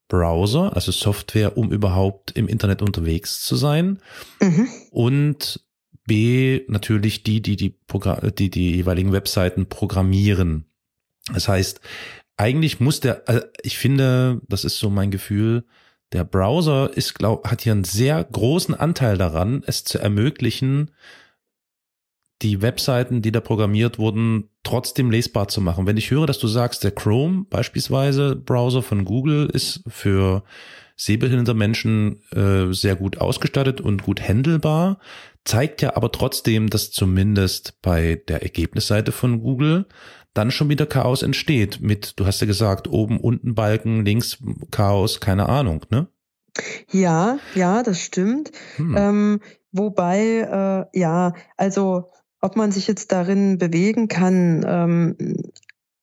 Browser, 0.08 0.75
also 0.75 0.91
Software, 0.91 1.58
um 1.58 1.71
überhaupt 1.71 2.32
im 2.32 2.47
Internet 2.47 2.84
unterwegs 2.84 3.41
zu 3.43 3.56
sein, 3.56 3.99
Mhm. 4.39 4.67
und 4.91 5.64
B, 6.06 6.62
natürlich 6.68 7.24
die, 7.24 7.41
die 7.41 7.56
die, 7.56 7.76
die, 8.38 8.50
die 8.50 8.76
jeweiligen 8.76 9.12
Webseiten 9.12 9.68
programmieren. 9.68 10.65
Das 11.34 11.48
heißt, 11.48 11.82
eigentlich 12.38 12.80
muss 12.80 13.00
der, 13.00 13.24
also 13.28 13.41
ich 13.63 13.78
finde, 13.78 14.41
das 14.48 14.65
ist 14.65 14.78
so 14.78 14.89
mein 14.89 15.12
Gefühl, 15.12 15.65
der 16.12 16.24
Browser 16.24 16.96
ist, 16.96 17.15
glaub, 17.15 17.50
hat 17.50 17.62
hier 17.62 17.72
einen 17.72 17.84
sehr 17.84 18.24
großen 18.24 18.76
Anteil 18.76 19.18
daran, 19.18 19.63
es 19.65 19.84
zu 19.84 19.98
ermöglichen, 20.00 20.91
die 22.41 22.62
Webseiten, 22.62 23.22
die 23.22 23.32
da 23.32 23.39
programmiert 23.39 23.98
wurden, 23.98 24.50
trotzdem 24.63 25.10
lesbar 25.10 25.48
zu 25.48 25.62
machen. 25.62 25.88
Wenn 25.88 25.98
ich 25.98 26.12
höre, 26.12 26.28
dass 26.28 26.38
du 26.38 26.48
sagst, 26.48 26.84
der 26.84 26.91
Chrome 26.91 27.46
beispielsweise, 27.50 28.36
Browser 28.36 28.82
von 28.82 29.06
Google, 29.06 29.50
ist 29.52 29.84
für 29.88 30.44
sehbehinderte 30.95 31.53
Menschen 31.53 32.21
äh, 32.31 32.73
sehr 32.73 32.95
gut 32.95 33.19
ausgestattet 33.19 33.81
und 33.81 34.03
gut 34.03 34.21
handelbar, 34.21 34.99
zeigt 35.43 35.81
ja 35.81 35.95
aber 35.95 36.12
trotzdem, 36.12 36.69
dass 36.69 36.91
zumindest 36.91 37.81
bei 37.81 38.21
der 38.27 38.41
Ergebnisseite 38.43 39.12
von 39.12 39.41
Google 39.41 39.86
dann 40.34 40.51
schon 40.51 40.69
wieder 40.69 40.86
Chaos 40.86 41.21
entsteht 41.21 41.79
mit, 41.81 42.19
du 42.19 42.25
hast 42.25 42.41
ja 42.41 42.47
gesagt, 42.47 42.88
oben, 42.88 43.19
unten 43.19 43.55
Balken, 43.55 44.03
links 44.03 44.38
Chaos, 44.71 45.21
keine 45.21 45.47
Ahnung, 45.47 45.86
ne? 45.89 46.08
Ja, 46.91 47.38
ja, 47.53 47.84
das 47.84 47.99
stimmt. 47.99 48.51
Hm. 48.77 48.95
Ähm, 48.97 49.39
wobei, 49.71 50.88
äh, 50.93 50.99
ja, 50.99 51.34
also 51.58 52.12
ob 52.41 52.55
man 52.55 52.71
sich 52.71 52.88
jetzt 52.88 53.12
darin 53.12 53.58
bewegen 53.58 54.08
kann, 54.08 54.63
ähm, 54.67 55.15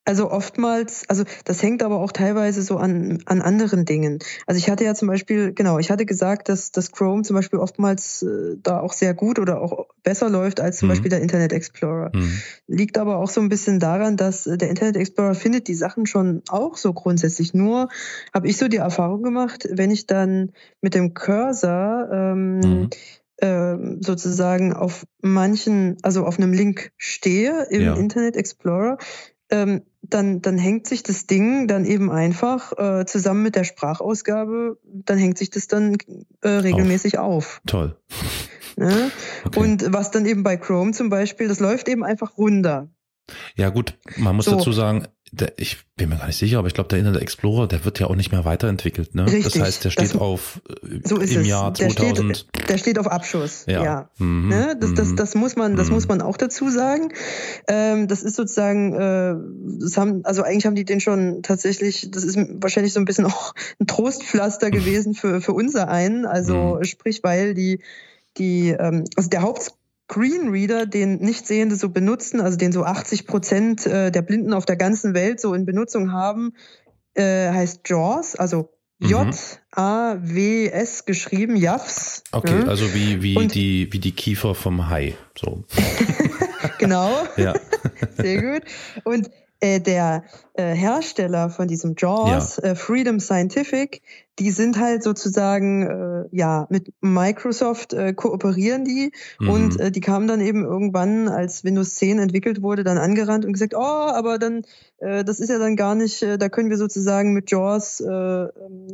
also 0.05 0.31
oftmals, 0.31 1.09
also 1.09 1.25
das 1.45 1.63
hängt 1.63 1.83
aber 1.83 2.01
auch 2.01 2.11
teilweise 2.11 2.63
so 2.63 2.77
an, 2.77 3.23
an 3.27 3.41
anderen 3.41 3.85
Dingen. 3.85 4.19
Also 4.47 4.59
ich 4.59 4.69
hatte 4.69 4.85
ja 4.85 4.95
zum 4.95 5.07
Beispiel, 5.09 5.53
genau, 5.53 5.79
ich 5.79 5.91
hatte 5.91 6.07
gesagt, 6.07 6.49
dass 6.49 6.73
das 6.73 6.91
Chrome 6.91 7.23
zum 7.23 7.37
Beispiel 7.37 7.61
oftmals 7.61 8.23
äh, 8.23 8.57
da 8.63 8.81
auch 8.81 8.93
sehr 8.93 9.15
gut 9.15 9.39
oder 9.39 9.61
auch 9.61 9.87
besser 10.03 10.29
läuft 10.29 10.61
als 10.61 10.79
zum 10.79 10.89
Mhm. 10.89 10.93
Beispiel 10.93 11.11
der 11.11 11.21
Internet 11.21 11.53
Explorer. 11.53 12.11
Hm. 12.13 12.33
Liegt 12.67 12.99
aber 12.99 13.19
auch 13.19 13.31
so 13.31 13.41
ein 13.41 13.49
bisschen 13.49 13.79
daran, 13.79 14.17
dass 14.17 14.47
äh, 14.47 14.59
der 14.59 14.71
Internet 14.71 14.97
Explorer 14.97 15.35
findet 15.35 15.69
die 15.69 15.75
Sachen 15.75 16.07
schon 16.07 16.43
auch 16.49 16.77
so 16.77 16.93
grundsätzlich. 16.93 17.55
Nur 17.55 17.89
habe 18.35 18.49
ich 18.49 18.57
so 18.57 18.67
die 18.67 18.79
Erfahrung 18.79 19.23
gemacht, 19.23 19.69
wenn 19.71 19.91
ich 19.93 20.07
dann 20.07 20.53
mit 20.81 20.95
dem 20.95 21.15
Cursor 21.15 22.09
ähm, 22.13 22.59
Mhm. 22.61 22.91
ähm, 23.41 23.99
sozusagen 24.03 24.73
auf 24.73 25.05
manchen, 25.21 25.97
also 26.03 26.25
auf 26.25 26.39
einem 26.39 26.53
Link 26.53 26.93
stehe 26.97 27.67
im 27.71 27.83
Ja. 27.83 27.95
Internet 27.95 28.37
Explorer, 28.37 28.99
ähm, 29.53 29.83
dann, 30.01 30.43
dann 30.43 30.59
hängt 30.59 30.89
sich 30.89 31.03
das 31.03 31.27
Ding 31.27 31.69
dann 31.69 31.85
eben 31.85 32.11
einfach 32.11 32.73
äh, 32.77 33.05
zusammen 33.05 33.43
mit 33.43 33.55
der 33.55 33.65
Sprachausgabe, 33.65 34.79
dann 34.85 35.19
hängt 35.19 35.39
sich 35.39 35.51
das 35.51 35.69
dann 35.69 35.97
äh, 36.41 36.49
regelmäßig 36.49 37.19
auf. 37.19 37.61
Toll. 37.67 37.97
ne? 38.77 39.11
Okay. 39.45 39.59
Und 39.59 39.93
was 39.93 40.13
dann 40.13 40.25
eben 40.25 40.45
bei 40.45 40.57
Chrome 40.57 40.93
zum 40.93 41.11
Beispiel, 41.11 41.49
das 41.49 41.59
läuft 41.59 41.89
eben 41.89 42.05
einfach 42.05 42.39
runter. 42.39 42.89
Ja 43.57 43.69
gut, 43.71 43.95
man 44.17 44.37
muss 44.37 44.47
So. 44.47 44.57
dazu 44.57 44.73
sagen, 44.73 45.07
der, 45.35 45.55
ich 45.57 45.79
bin 45.97 46.11
mir 46.11 46.17
gar 46.17 46.27
nicht 46.27 46.37
sicher, 46.37 46.59
aber 46.59 46.69
ich 46.69 46.75
glaube, 46.75 46.89
der 46.89 46.99
Internet 46.99 47.23
Explorer, 47.23 47.67
der 47.67 47.87
wird 47.87 47.99
ja 47.99 48.07
auch 48.09 48.17
nicht 48.17 48.33
mehr 48.33 48.45
weiterentwickelt. 48.45 49.15
Ne? 49.15 49.25
Richtig, 49.25 49.45
das 49.55 49.63
heißt, 49.63 49.85
der 49.85 49.91
steht 49.91 50.11
das- 50.13 50.17
auf 50.21 50.61
äh, 50.69 51.01
So 51.09 51.17
ist 51.17 51.33
im 51.33 51.41
es. 51.41 51.47
Jahr 51.47 51.73
der, 51.73 51.89
2000. 51.89 52.37
steht, 52.37 52.69
der 52.69 52.77
steht 52.77 52.99
auf 52.99 53.07
Abschuss. 53.07 53.65
ja. 53.67 53.83
ja. 53.83 54.11
Mhm. 54.19 54.49
Ne? 54.51 54.77
Das, 54.79 54.93
das, 54.93 55.09
Mhm. 55.09 55.17
das 55.17 55.35
muss 55.35 55.57
man, 55.57 55.75
das 55.77 55.89
Mhm. 55.89 55.95
muss 55.95 56.09
man 56.09 56.21
auch 56.21 56.37
dazu 56.37 56.69
sagen. 56.69 57.15
Ähm, 57.67 58.09
das 58.09 58.23
ist 58.23 58.37
sozusagen, 58.37 58.93
äh, 58.93 59.35
das 59.81 59.97
haben, 59.97 60.23
also 60.27 60.43
eigentlich 60.43 60.67
haben 60.67 60.75
die 60.75 60.85
den 60.85 61.01
schon 61.01 61.43
tatsächlich, 61.43 62.11
das 62.11 62.25
ist 62.25 62.37
wahrscheinlich 62.61 62.93
so 62.93 63.01
ein 63.01 63.07
bisschen 63.07 63.25
auch 63.33 63.55
ein 63.81 63.87
Trostpflaster 63.87 64.71
gewesen 64.71 65.15
für, 65.15 65.41
für 65.41 65.55
unser 65.55 65.89
einen. 65.89 66.27
Also 66.27 66.77
Mhm. 66.79 66.85
sprich, 66.85 67.21
weil 67.23 67.55
die, 67.55 67.81
die, 68.37 68.69
ähm, 68.79 69.05
also 69.17 69.31
der 69.31 69.41
Hauptscreenreader, 70.11 70.87
den 70.87 71.19
Nichtsehende 71.19 71.77
so 71.77 71.89
benutzen, 71.89 72.41
also 72.41 72.57
den 72.59 72.73
so 72.73 72.85
80 72.85 73.27
Prozent 73.27 73.87
äh, 73.87 74.11
der 74.11 74.23
Blinden 74.23 74.53
auf 74.53 74.67
der 74.67 74.77
ganzen 74.77 75.15
Welt 75.15 75.41
so 75.41 75.55
in 75.55 75.65
Benutzung 75.65 76.13
haben, 76.13 76.53
äh, 77.15 77.51
heißt 77.51 77.81
JAWS, 77.89 78.37
also 78.37 78.71
Mhm. 78.99 79.09
J-A-W-S 79.09 81.05
geschrieben, 81.07 81.57
JAWS. 81.57 82.23
Okay, 82.31 82.55
ne? 82.61 82.69
also 82.69 82.95
wie, 82.95 83.21
wie, 83.21 83.37
Und- 83.37 83.53
die, 83.53 83.89
wie 83.93 83.99
die 83.99 84.13
Kiefer 84.13 84.55
vom 84.55 84.89
Hai. 84.91 85.15
So. 85.37 85.65
Genau. 86.79 87.11
Ja. 87.37 87.55
Sehr 88.17 88.41
gut. 88.43 88.63
Und 89.05 89.29
äh, 89.61 89.81
der 89.81 90.25
äh, 90.55 90.75
Hersteller 90.75 91.49
von 91.51 91.67
diesem 91.69 91.95
JAWS, 91.97 92.59
äh, 92.59 92.75
Freedom 92.75 93.19
Scientific, 93.21 94.03
die 94.39 94.51
sind 94.51 94.79
halt 94.79 95.03
sozusagen, 95.03 95.83
äh, 95.83 96.37
ja, 96.37 96.67
mit 96.71 96.93
Microsoft 97.01 97.93
äh, 97.93 98.15
kooperieren 98.15 98.85
die 98.85 99.13
Mhm. 99.41 99.49
und 99.51 99.81
äh, 99.81 99.91
die 99.91 100.01
kamen 100.01 100.27
dann 100.27 100.41
eben 100.41 100.65
irgendwann, 100.65 101.29
als 101.29 101.65
Windows 101.65 101.97
10 101.97 102.19
entwickelt 102.19 102.63
wurde, 102.63 102.83
dann 102.83 102.99
angerannt 102.99 103.45
und 103.45 103.53
gesagt, 103.53 103.75
oh, 103.75 103.81
aber 103.81 104.39
dann, 104.39 104.63
äh, 104.99 105.23
das 105.25 105.39
ist 105.39 105.51
ja 105.51 105.59
dann 105.59 105.77
gar 105.77 105.95
nicht, 105.95 106.23
äh, 106.23 106.39
da 106.39 106.49
können 106.49 106.71
wir 106.71 106.79
sozusagen 106.79 107.33
mit 107.33 107.51
JAWS 107.51 108.01
äh, 108.01 108.07
ähm, 108.09 108.49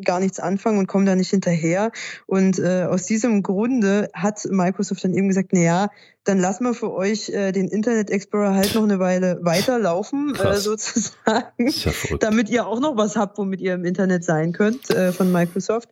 gar 0.05 0.18
nichts 0.20 0.40
anfangen 0.40 0.79
und 0.79 0.87
kommen 0.88 1.07
da 1.07 1.14
nicht 1.14 1.31
hinterher. 1.31 1.92
Und 2.27 2.59
äh, 2.59 2.85
aus 2.85 3.07
diesem 3.07 3.42
Grunde 3.42 4.11
hat 4.14 4.44
Microsoft 4.51 5.05
dann 5.05 5.14
eben 5.14 5.29
gesagt, 5.29 5.51
na 5.53 5.61
ja, 5.61 5.88
dann 6.24 6.38
lassen 6.38 6.64
wir 6.64 6.74
für 6.74 6.92
euch 6.92 7.31
äh, 7.31 7.53
den 7.53 7.68
Internet 7.68 8.11
Explorer 8.11 8.55
halt 8.55 8.74
noch 8.74 8.83
eine 8.83 8.98
Weile 8.98 9.38
weiterlaufen, 9.42 10.35
äh, 10.35 10.57
sozusagen, 10.57 11.68
ja 11.68 11.92
damit 12.20 12.51
ihr 12.51 12.66
auch 12.66 12.81
noch 12.81 12.96
was 12.96 13.16
habt, 13.16 13.38
womit 13.38 13.61
ihr 13.61 13.74
im 13.74 13.85
Internet 13.85 14.24
sein 14.24 14.53
könnt 14.53 14.90
äh, 14.90 15.12
von 15.12 15.28
Microsoft. 15.29 15.88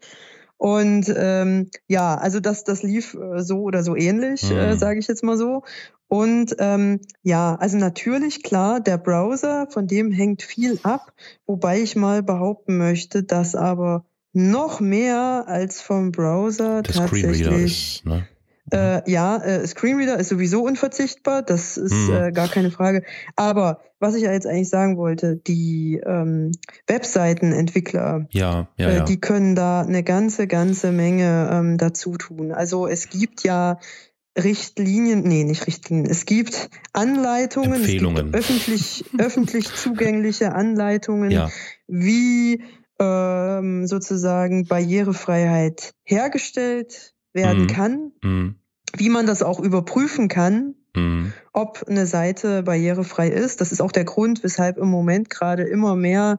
Und 0.59 1.13
ähm, 1.15 1.71
ja, 1.87 2.15
also 2.15 2.41
das, 2.41 2.65
das 2.65 2.83
lief 2.83 3.15
äh, 3.15 3.43
so 3.43 3.61
oder 3.61 3.83
so 3.83 3.95
ähnlich, 3.95 4.51
äh, 4.51 4.73
Hm. 4.73 4.79
sage 4.79 4.99
ich 4.99 5.07
jetzt 5.07 5.23
mal 5.23 5.37
so. 5.37 5.63
Und 6.09 6.55
ähm, 6.59 7.01
ja, 7.23 7.57
also 7.57 7.77
natürlich, 7.77 8.43
klar, 8.43 8.81
der 8.81 8.97
Browser, 8.97 9.67
von 9.71 9.87
dem 9.87 10.13
hängt 10.13 10.43
viel 10.43 10.79
ab, 10.83 11.13
wobei 11.47 11.81
ich 11.81 11.97
mal 11.97 12.23
behaupten 12.23 12.79
möchte, 12.79 13.23
dass 13.23 13.55
aber 13.55 14.07
noch 14.33 14.81
mehr 14.81 15.45
als 15.47 15.81
vom 15.81 16.13
Browser 16.13 16.83
Der 16.83 16.93
Screenreader 16.95 17.51
tatsächlich 17.51 17.97
ist, 17.99 18.07
ne? 18.07 18.27
Äh, 18.73 19.09
ja, 19.11 19.37
äh, 19.37 19.67
Screenreader 19.67 20.19
ist 20.19 20.29
sowieso 20.29 20.63
unverzichtbar, 20.63 21.43
das 21.43 21.77
ist 21.77 21.93
Mhm. 21.93 22.15
äh, 22.15 22.33
gar 22.33 22.49
keine 22.49 22.71
Frage. 22.71 23.03
Aber 23.37 23.81
was 24.01 24.15
ich 24.15 24.23
ja 24.25 24.33
jetzt 24.33 24.47
eigentlich 24.47 24.69
sagen 24.69 24.97
wollte, 24.97 25.37
die 25.37 26.01
ähm, 26.05 26.53
Webseitenentwickler, 26.87 28.27
Ja, 28.31 28.69
ja, 28.77 28.89
äh, 28.89 28.97
ja. 28.99 29.05
die 29.05 29.21
können 29.21 29.55
da 29.55 29.81
eine 29.83 30.03
ganze, 30.03 30.47
ganze 30.47 30.93
Menge 30.93 31.49
ähm, 31.53 31.79
dazu 31.79 32.17
tun. 32.17 32.53
Also 32.53 32.87
es 32.87 33.09
gibt 33.09 33.43
ja 33.45 33.79
Richtlinien, 34.39 35.23
nee, 35.23 35.45
nicht 35.45 35.67
Richtlinien, 35.67 36.07
es 36.11 36.27
gibt 36.27 36.69
Anleitungen, 36.93 37.75
Empfehlungen. 37.77 38.35
es 38.35 38.47
gibt 38.49 38.59
öffentlich, 38.59 39.05
öffentlich 39.19 39.75
zugängliche 39.75 40.55
Anleitungen, 40.55 41.31
ja. 41.31 41.51
wie 41.89 42.63
ähm, 42.99 43.87
sozusagen 43.87 44.67
Barrierefreiheit 44.67 45.95
hergestellt 46.05 47.15
werden 47.37 47.63
Mhm. 47.63 47.69
kann. 47.69 48.13
Mhm. 48.23 48.55
wie 48.97 49.11
man 49.11 49.27
das 49.27 49.43
auch 49.43 49.61
überprüfen 49.61 50.29
kann, 50.29 50.75
mhm. 50.97 51.33
ob 51.53 51.85
eine 51.87 52.07
Seite 52.07 52.63
barrierefrei 52.63 53.29
ist. 53.29 53.61
Das 53.61 53.71
ist 53.71 53.83
auch 53.83 53.93
der 53.93 54.05
Grund, 54.05 54.43
weshalb 54.43 54.79
im 54.79 54.89
Moment 54.89 55.29
gerade 55.29 55.65
immer 55.65 55.97
mehr 55.97 56.39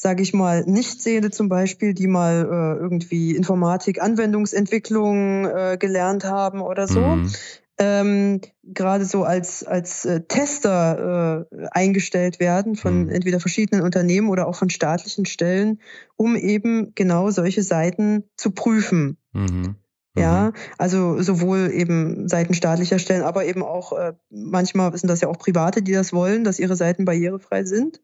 sage 0.00 0.22
ich 0.22 0.32
mal, 0.32 0.64
Nichtsehende 0.66 1.30
zum 1.30 1.48
Beispiel, 1.50 1.92
die 1.92 2.06
mal 2.06 2.48
äh, 2.50 2.82
irgendwie 2.82 3.36
Informatik, 3.36 4.00
Anwendungsentwicklung 4.00 5.44
äh, 5.44 5.76
gelernt 5.78 6.24
haben 6.24 6.62
oder 6.62 6.88
so, 6.88 7.00
mhm. 7.00 7.30
ähm, 7.78 8.40
gerade 8.62 9.04
so 9.04 9.24
als, 9.24 9.62
als 9.62 10.06
äh, 10.06 10.22
Tester 10.22 11.46
äh, 11.50 11.66
eingestellt 11.70 12.40
werden 12.40 12.76
von 12.76 13.04
mhm. 13.04 13.10
entweder 13.10 13.40
verschiedenen 13.40 13.84
Unternehmen 13.84 14.30
oder 14.30 14.46
auch 14.46 14.54
von 14.54 14.70
staatlichen 14.70 15.26
Stellen, 15.26 15.80
um 16.16 16.34
eben 16.34 16.94
genau 16.94 17.30
solche 17.30 17.62
Seiten 17.62 18.24
zu 18.36 18.52
prüfen. 18.52 19.18
Mhm. 19.34 19.76
Ja, 20.16 20.46
mhm. 20.46 20.52
also 20.76 21.22
sowohl 21.22 21.70
eben 21.72 22.28
Seiten 22.28 22.54
staatlicher 22.54 22.98
Stellen, 22.98 23.22
aber 23.22 23.44
eben 23.44 23.62
auch 23.62 23.92
äh, 23.92 24.14
manchmal 24.28 24.96
sind 24.96 25.08
das 25.08 25.20
ja 25.20 25.28
auch 25.28 25.38
Private, 25.38 25.82
die 25.82 25.92
das 25.92 26.12
wollen, 26.12 26.42
dass 26.42 26.58
ihre 26.58 26.74
Seiten 26.74 27.04
barrierefrei 27.04 27.64
sind. 27.64 28.00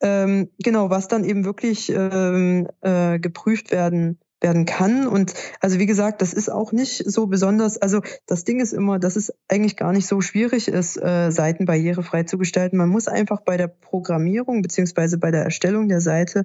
Ähm, 0.00 0.50
genau, 0.58 0.90
was 0.90 1.08
dann 1.08 1.24
eben 1.24 1.44
wirklich 1.44 1.90
ähm, 1.94 2.68
äh, 2.80 3.18
geprüft 3.18 3.70
werden 3.70 4.18
werden 4.40 4.66
kann. 4.66 5.06
Und 5.06 5.34
also 5.60 5.78
wie 5.78 5.86
gesagt, 5.86 6.20
das 6.20 6.32
ist 6.32 6.50
auch 6.50 6.72
nicht 6.72 7.10
so 7.10 7.26
besonders, 7.26 7.78
also 7.78 8.02
das 8.26 8.44
Ding 8.44 8.60
ist 8.60 8.72
immer, 8.72 8.98
dass 8.98 9.16
es 9.16 9.32
eigentlich 9.48 9.76
gar 9.76 9.92
nicht 9.92 10.06
so 10.06 10.20
schwierig 10.20 10.68
ist, 10.68 11.02
äh, 11.02 11.30
Seiten 11.30 11.64
barrierefrei 11.64 12.24
zu 12.24 12.36
gestalten. 12.36 12.76
Man 12.76 12.90
muss 12.90 13.08
einfach 13.08 13.40
bei 13.40 13.56
der 13.56 13.68
Programmierung 13.68 14.62
beziehungsweise 14.62 15.18
bei 15.18 15.30
der 15.30 15.42
Erstellung 15.42 15.88
der 15.88 16.00
Seite 16.00 16.44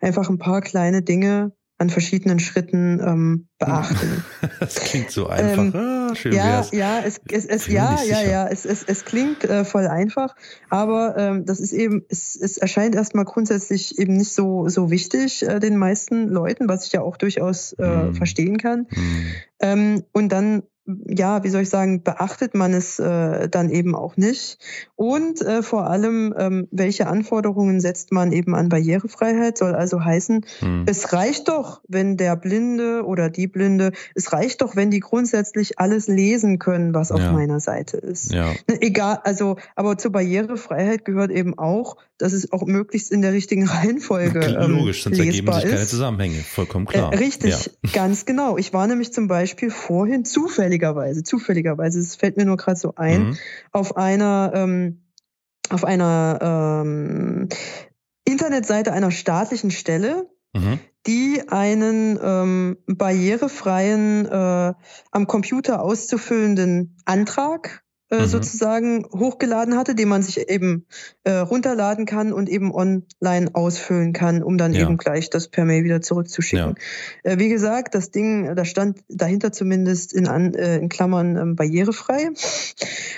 einfach 0.00 0.30
ein 0.30 0.38
paar 0.38 0.60
kleine 0.60 1.02
Dinge 1.02 1.52
an 1.82 1.90
verschiedenen 1.90 2.38
Schritten 2.38 3.00
ähm, 3.04 3.48
beachten. 3.58 4.24
Das 4.60 4.76
klingt 4.76 5.10
so 5.10 5.26
einfach. 5.26 5.62
Ähm, 5.62 5.74
ah, 5.74 6.14
schön 6.14 6.32
ja, 6.32 6.44
wär's. 6.44 6.70
ja, 6.70 7.00
es, 7.00 7.20
es, 7.28 7.46
es 7.46 7.66
ja, 7.66 7.98
ja, 8.04 8.22
ja, 8.22 8.46
es, 8.46 8.64
es, 8.64 8.84
es 8.84 9.04
klingt 9.04 9.44
äh, 9.44 9.64
voll 9.64 9.88
einfach, 9.88 10.36
aber 10.70 11.16
ähm, 11.18 11.44
das 11.44 11.58
ist 11.58 11.72
eben, 11.72 12.04
es, 12.08 12.36
es 12.40 12.58
erscheint 12.58 12.94
erstmal 12.94 13.24
grundsätzlich 13.24 13.98
eben 13.98 14.16
nicht 14.16 14.32
so 14.32 14.68
so 14.68 14.90
wichtig 14.90 15.42
äh, 15.42 15.58
den 15.58 15.76
meisten 15.76 16.28
Leuten, 16.28 16.68
was 16.68 16.86
ich 16.86 16.92
ja 16.92 17.02
auch 17.02 17.16
durchaus 17.16 17.72
äh, 17.72 17.84
mm. 17.84 18.14
verstehen 18.14 18.58
kann. 18.58 18.86
Mm. 18.90 19.26
Ähm, 19.60 20.04
und 20.12 20.30
dann 20.30 20.62
ja, 20.84 21.44
wie 21.44 21.48
soll 21.48 21.62
ich 21.62 21.70
sagen, 21.70 22.02
beachtet 22.02 22.54
man 22.54 22.74
es 22.74 22.98
äh, 22.98 23.48
dann 23.48 23.70
eben 23.70 23.94
auch 23.94 24.16
nicht. 24.16 24.58
Und 24.96 25.40
äh, 25.40 25.62
vor 25.62 25.86
allem, 25.86 26.34
ähm, 26.36 26.68
welche 26.72 27.06
Anforderungen 27.06 27.80
setzt 27.80 28.10
man 28.10 28.32
eben 28.32 28.54
an 28.56 28.68
Barrierefreiheit? 28.68 29.58
Soll 29.58 29.74
also 29.74 30.04
heißen, 30.04 30.44
hm. 30.58 30.84
es 30.86 31.12
reicht 31.12 31.48
doch, 31.48 31.82
wenn 31.86 32.16
der 32.16 32.34
Blinde 32.34 33.04
oder 33.04 33.30
die 33.30 33.46
Blinde, 33.46 33.92
es 34.16 34.32
reicht 34.32 34.60
doch, 34.60 34.74
wenn 34.74 34.90
die 34.90 35.00
grundsätzlich 35.00 35.78
alles 35.78 36.08
lesen 36.08 36.58
können, 36.58 36.94
was 36.94 37.12
auf 37.12 37.20
ja. 37.20 37.32
meiner 37.32 37.60
Seite 37.60 37.98
ist. 37.98 38.32
Ja. 38.32 38.52
Ne, 38.68 38.82
egal, 38.82 39.20
also, 39.22 39.56
aber 39.76 39.98
zur 39.98 40.10
Barrierefreiheit 40.10 41.04
gehört 41.04 41.30
eben 41.30 41.58
auch, 41.58 41.96
dass 42.22 42.32
es 42.32 42.52
auch 42.52 42.64
möglichst 42.66 43.12
in 43.12 43.22
der 43.22 43.32
richtigen 43.32 43.66
Reihenfolge 43.68 44.40
ähm, 44.40 44.72
Logisch, 44.72 45.04
sonst 45.04 45.18
ergeben 45.18 45.52
sich 45.52 45.64
keine 45.64 45.86
Zusammenhänge, 45.86 46.38
vollkommen 46.38 46.86
klar. 46.86 47.12
Äh, 47.12 47.16
richtig, 47.16 47.70
ja. 47.84 47.90
ganz 47.92 48.24
genau. 48.24 48.56
Ich 48.56 48.72
war 48.72 48.86
nämlich 48.86 49.12
zum 49.12 49.28
Beispiel 49.28 49.70
vorhin 49.70 50.24
zufällig 50.24 50.72
zufälligerweise, 50.72 51.22
zufälligerweise, 51.22 52.00
es 52.00 52.16
fällt 52.16 52.36
mir 52.36 52.44
nur 52.44 52.56
gerade 52.56 52.78
so 52.78 52.94
ein, 52.96 53.28
mhm. 53.28 53.38
auf 53.72 53.96
einer, 53.96 54.52
ähm, 54.54 55.02
auf 55.70 55.84
einer 55.84 56.82
ähm, 56.84 57.48
Internetseite 58.24 58.92
einer 58.92 59.10
staatlichen 59.10 59.70
Stelle, 59.70 60.28
mhm. 60.52 60.78
die 61.06 61.42
einen 61.48 62.18
ähm, 62.22 62.76
barrierefreien, 62.86 64.26
äh, 64.26 64.74
am 65.10 65.26
Computer 65.26 65.82
auszufüllenden 65.82 66.96
Antrag 67.04 67.82
äh, 68.12 68.20
mhm. 68.20 68.26
sozusagen 68.26 69.06
hochgeladen 69.06 69.76
hatte, 69.76 69.94
den 69.94 70.08
man 70.08 70.22
sich 70.22 70.50
eben 70.50 70.84
äh, 71.24 71.32
runterladen 71.32 72.04
kann 72.04 72.34
und 72.34 72.50
eben 72.50 72.70
online 72.74 73.50
ausfüllen 73.54 74.12
kann, 74.12 74.42
um 74.42 74.58
dann 74.58 74.74
ja. 74.74 74.82
eben 74.82 74.98
gleich 74.98 75.30
das 75.30 75.48
per 75.48 75.64
Mail 75.64 75.82
wieder 75.82 76.02
zurückzuschicken. 76.02 76.74
Ja. 77.24 77.32
Äh, 77.32 77.38
wie 77.38 77.48
gesagt, 77.48 77.94
das 77.94 78.10
Ding, 78.10 78.54
da 78.54 78.66
stand 78.66 78.98
dahinter 79.08 79.50
zumindest 79.50 80.12
in, 80.12 80.28
an, 80.28 80.52
äh, 80.52 80.76
in 80.76 80.90
Klammern 80.90 81.38
ähm, 81.38 81.56
barrierefrei. 81.56 82.28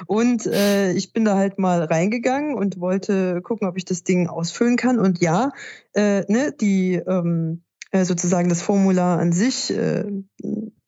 Und 0.07 0.47
äh, 0.47 0.93
ich 0.93 1.13
bin 1.13 1.25
da 1.25 1.37
halt 1.37 1.59
mal 1.59 1.83
reingegangen 1.83 2.55
und 2.55 2.79
wollte 2.79 3.43
gucken, 3.43 3.67
ob 3.67 3.77
ich 3.77 3.85
das 3.85 4.05
Ding 4.05 4.29
ausfüllen 4.29 4.77
kann. 4.77 5.01
Und 5.01 5.21
ja, 5.21 5.51
ne, 5.97 6.53
die 6.61 6.95
ähm, 6.95 7.63
äh, 7.91 8.05
sozusagen 8.05 8.49
das 8.49 8.63
Formular 8.63 9.19
an 9.19 9.33
sich 9.33 9.73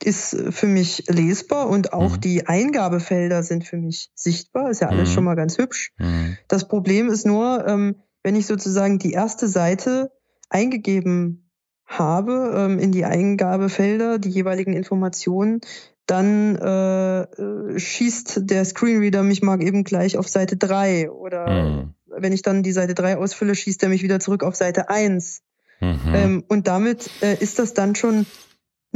ist 0.06 0.36
für 0.50 0.68
mich 0.68 1.04
lesbar 1.08 1.68
und 1.68 1.92
auch 1.92 2.16
mhm. 2.16 2.20
die 2.20 2.46
Eingabefelder 2.46 3.42
sind 3.42 3.64
für 3.64 3.76
mich 3.76 4.10
sichtbar. 4.14 4.70
Ist 4.70 4.80
ja 4.80 4.88
alles 4.88 5.10
mhm. 5.10 5.14
schon 5.14 5.24
mal 5.24 5.34
ganz 5.34 5.58
hübsch. 5.58 5.92
Mhm. 5.98 6.38
Das 6.46 6.68
Problem 6.68 7.08
ist 7.08 7.26
nur, 7.26 7.66
ähm, 7.66 7.96
wenn 8.22 8.36
ich 8.36 8.46
sozusagen 8.46 9.00
die 9.00 9.10
erste 9.10 9.48
Seite 9.48 10.12
eingegeben 10.48 11.50
habe 11.86 12.52
ähm, 12.56 12.78
in 12.78 12.92
die 12.92 13.04
Eingabefelder, 13.04 14.20
die 14.20 14.30
jeweiligen 14.30 14.74
Informationen, 14.74 15.60
dann 16.06 16.54
äh, 16.54 17.22
äh 17.22 17.78
schießt 17.78 18.42
der 18.48 18.64
Screenreader 18.64 19.24
mich 19.24 19.42
mal 19.42 19.60
eben 19.60 19.82
gleich 19.82 20.16
auf 20.16 20.28
Seite 20.28 20.56
3 20.56 21.10
oder 21.10 21.48
mhm. 21.48 21.94
wenn 22.06 22.32
ich 22.32 22.42
dann 22.42 22.62
die 22.62 22.70
Seite 22.70 22.94
3 22.94 23.16
ausfülle, 23.16 23.56
schießt 23.56 23.82
er 23.82 23.88
mich 23.88 24.04
wieder 24.04 24.20
zurück 24.20 24.44
auf 24.44 24.54
Seite 24.54 24.88
1. 24.88 25.42
Mhm. 25.80 25.98
Ähm, 26.14 26.44
und 26.46 26.68
damit 26.68 27.10
äh, 27.22 27.36
ist 27.40 27.58
das 27.58 27.74
dann 27.74 27.96
schon 27.96 28.24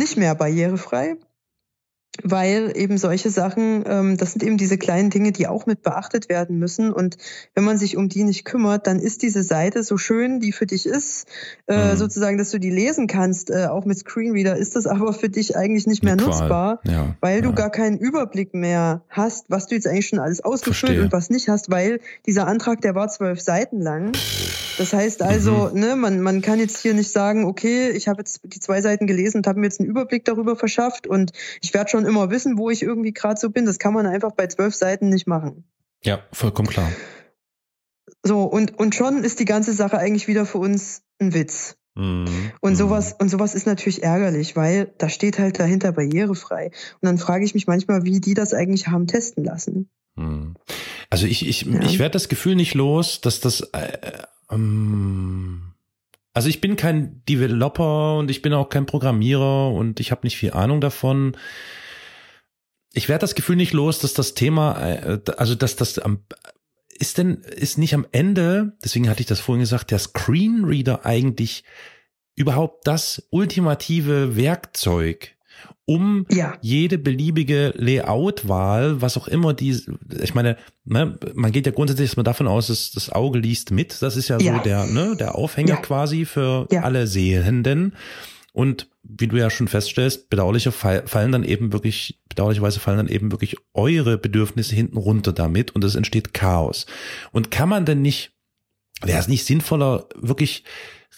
nicht 0.00 0.16
mehr 0.16 0.34
barrierefrei 0.34 1.16
weil 2.22 2.72
eben 2.74 2.98
solche 2.98 3.30
Sachen, 3.30 3.84
ähm, 3.86 4.16
das 4.16 4.32
sind 4.32 4.42
eben 4.42 4.56
diese 4.56 4.78
kleinen 4.78 5.10
Dinge, 5.10 5.32
die 5.32 5.46
auch 5.46 5.66
mit 5.66 5.82
beachtet 5.82 6.28
werden 6.28 6.58
müssen. 6.58 6.92
Und 6.92 7.16
wenn 7.54 7.64
man 7.64 7.78
sich 7.78 7.96
um 7.96 8.08
die 8.08 8.24
nicht 8.24 8.44
kümmert, 8.44 8.86
dann 8.86 8.98
ist 8.98 9.22
diese 9.22 9.42
Seite 9.42 9.82
so 9.84 9.96
schön, 9.96 10.40
die 10.40 10.52
für 10.52 10.66
dich 10.66 10.86
ist, 10.86 11.28
äh, 11.66 11.92
mhm. 11.92 11.96
sozusagen, 11.96 12.36
dass 12.36 12.50
du 12.50 12.58
die 12.58 12.70
lesen 12.70 13.06
kannst, 13.06 13.50
äh, 13.50 13.66
auch 13.66 13.84
mit 13.84 13.98
Screenreader, 13.98 14.56
ist 14.56 14.76
das 14.76 14.86
aber 14.86 15.12
für 15.12 15.28
dich 15.28 15.56
eigentlich 15.56 15.86
nicht 15.86 16.02
mehr 16.02 16.16
nutzbar, 16.16 16.80
ja, 16.84 17.14
weil 17.20 17.36
ja. 17.36 17.42
du 17.42 17.54
gar 17.54 17.70
keinen 17.70 17.98
Überblick 17.98 18.54
mehr 18.54 19.02
hast, 19.08 19.46
was 19.48 19.66
du 19.66 19.76
jetzt 19.76 19.86
eigentlich 19.86 20.08
schon 20.08 20.18
alles 20.18 20.42
ausgefüllt 20.42 20.76
Verstehe. 20.76 21.02
und 21.02 21.12
was 21.12 21.30
nicht 21.30 21.48
hast, 21.48 21.70
weil 21.70 22.00
dieser 22.26 22.46
Antrag, 22.46 22.80
der 22.80 22.94
war 22.94 23.08
zwölf 23.08 23.40
Seiten 23.40 23.80
lang. 23.80 24.12
Das 24.78 24.94
heißt 24.94 25.22
also, 25.22 25.70
mhm. 25.72 25.80
ne, 25.80 25.96
man, 25.96 26.20
man 26.20 26.40
kann 26.40 26.58
jetzt 26.58 26.78
hier 26.78 26.94
nicht 26.94 27.12
sagen, 27.12 27.44
okay, 27.44 27.90
ich 27.90 28.08
habe 28.08 28.20
jetzt 28.20 28.40
die 28.44 28.60
zwei 28.60 28.80
Seiten 28.80 29.06
gelesen 29.06 29.38
und 29.38 29.46
habe 29.46 29.60
mir 29.60 29.66
jetzt 29.66 29.78
einen 29.78 29.88
Überblick 29.88 30.24
darüber 30.24 30.56
verschafft 30.56 31.06
und 31.06 31.32
ich 31.60 31.74
werde 31.74 31.90
schon 31.90 31.99
immer 32.06 32.30
wissen, 32.30 32.58
wo 32.58 32.70
ich 32.70 32.82
irgendwie 32.82 33.12
gerade 33.12 33.38
so 33.38 33.50
bin. 33.50 33.66
Das 33.66 33.78
kann 33.78 33.94
man 33.94 34.06
einfach 34.06 34.32
bei 34.32 34.46
zwölf 34.46 34.74
Seiten 34.74 35.08
nicht 35.08 35.26
machen. 35.26 35.64
Ja, 36.02 36.20
vollkommen 36.32 36.68
klar. 36.68 36.90
So, 38.22 38.42
und, 38.42 38.78
und 38.78 38.94
schon 38.94 39.24
ist 39.24 39.40
die 39.40 39.44
ganze 39.44 39.72
Sache 39.72 39.98
eigentlich 39.98 40.28
wieder 40.28 40.46
für 40.46 40.58
uns 40.58 41.02
ein 41.18 41.34
Witz. 41.34 41.76
Mhm. 41.94 42.52
Und 42.60 42.76
sowas, 42.76 43.14
und 43.18 43.28
sowas 43.28 43.54
ist 43.54 43.66
natürlich 43.66 44.02
ärgerlich, 44.02 44.56
weil 44.56 44.92
da 44.98 45.08
steht 45.08 45.38
halt 45.38 45.58
dahinter 45.58 45.92
barrierefrei. 45.92 46.66
Und 46.66 47.06
dann 47.06 47.18
frage 47.18 47.44
ich 47.44 47.54
mich 47.54 47.66
manchmal, 47.66 48.04
wie 48.04 48.20
die 48.20 48.34
das 48.34 48.54
eigentlich 48.54 48.88
haben 48.88 49.06
testen 49.06 49.44
lassen. 49.44 49.88
Mhm. 50.16 50.54
Also 51.08 51.26
ich, 51.26 51.46
ich, 51.46 51.62
ja. 51.62 51.80
ich 51.82 51.98
werde 51.98 52.12
das 52.12 52.28
Gefühl 52.28 52.54
nicht 52.54 52.74
los, 52.74 53.20
dass 53.20 53.40
das 53.40 53.60
äh, 53.72 54.22
ähm 54.50 55.62
also 56.32 56.48
ich 56.48 56.60
bin 56.60 56.76
kein 56.76 57.22
Developer 57.28 58.16
und 58.18 58.30
ich 58.30 58.40
bin 58.40 58.52
auch 58.52 58.68
kein 58.68 58.86
Programmierer 58.86 59.72
und 59.72 59.98
ich 59.98 60.12
habe 60.12 60.20
nicht 60.22 60.36
viel 60.36 60.52
Ahnung 60.52 60.80
davon 60.80 61.36
ich 62.92 63.08
werde 63.08 63.20
das 63.20 63.34
Gefühl 63.34 63.56
nicht 63.56 63.72
los, 63.72 63.98
dass 64.00 64.14
das 64.14 64.34
Thema, 64.34 64.80
äh, 64.80 65.20
also 65.36 65.54
dass 65.54 65.76
das 65.76 65.98
am 65.98 66.24
ist 66.98 67.16
denn 67.16 67.36
ist 67.36 67.78
nicht 67.78 67.94
am 67.94 68.06
Ende, 68.12 68.74
deswegen 68.84 69.08
hatte 69.08 69.20
ich 69.20 69.26
das 69.26 69.40
vorhin 69.40 69.60
gesagt, 69.60 69.90
der 69.90 69.98
Screenreader 69.98 71.06
eigentlich 71.06 71.64
überhaupt 72.36 72.86
das 72.86 73.26
ultimative 73.30 74.36
Werkzeug, 74.36 75.34
um 75.86 76.26
ja. 76.30 76.58
jede 76.60 76.98
beliebige 76.98 77.72
Layout-Wahl, 77.74 79.00
was 79.00 79.16
auch 79.16 79.28
immer 79.28 79.54
die, 79.54 79.80
ich 80.22 80.34
meine, 80.34 80.58
ne, 80.84 81.18
man 81.34 81.52
geht 81.52 81.64
ja 81.64 81.72
grundsätzlich 81.72 82.08
erstmal 82.08 82.24
davon 82.24 82.46
aus, 82.46 82.66
dass 82.66 82.90
das 82.90 83.10
Auge 83.10 83.38
liest 83.38 83.70
mit. 83.70 84.02
Das 84.02 84.16
ist 84.16 84.28
ja, 84.28 84.38
ja. 84.38 84.58
so 84.58 84.62
der, 84.62 84.84
ne, 84.84 85.16
der 85.18 85.36
Aufhänger 85.36 85.76
ja. 85.76 85.76
quasi 85.76 86.26
für 86.26 86.68
alle 86.70 87.06
Sehenden. 87.06 87.94
Und 88.52 88.89
wie 89.02 89.28
du 89.28 89.36
ja 89.36 89.50
schon 89.50 89.68
feststellst, 89.68 90.28
bedauerliche 90.28 90.72
fallen 90.72 91.32
dann 91.32 91.44
eben 91.44 91.72
wirklich, 91.72 92.20
bedauerlicherweise 92.28 92.80
fallen 92.80 92.98
dann 92.98 93.08
eben 93.08 93.32
wirklich 93.32 93.56
eure 93.72 94.18
Bedürfnisse 94.18 94.74
hinten 94.74 94.98
runter 94.98 95.32
damit 95.32 95.74
und 95.74 95.84
es 95.84 95.94
entsteht 95.94 96.34
Chaos. 96.34 96.86
Und 97.32 97.50
kann 97.50 97.68
man 97.68 97.86
denn 97.86 98.02
nicht, 98.02 98.32
wäre 99.02 99.18
es 99.18 99.28
nicht 99.28 99.44
sinnvoller, 99.44 100.08
wirklich 100.14 100.64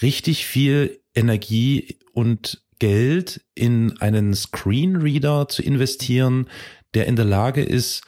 richtig 0.01 0.47
viel 0.47 1.01
Energie 1.14 1.99
und 2.12 2.62
Geld 2.79 3.45
in 3.55 3.99
einen 4.01 4.35
Screenreader 4.35 5.49
zu 5.49 5.62
investieren, 5.62 6.49
der 6.95 7.07
in 7.07 7.16
der 7.16 7.25
Lage 7.25 7.62
ist, 7.62 8.03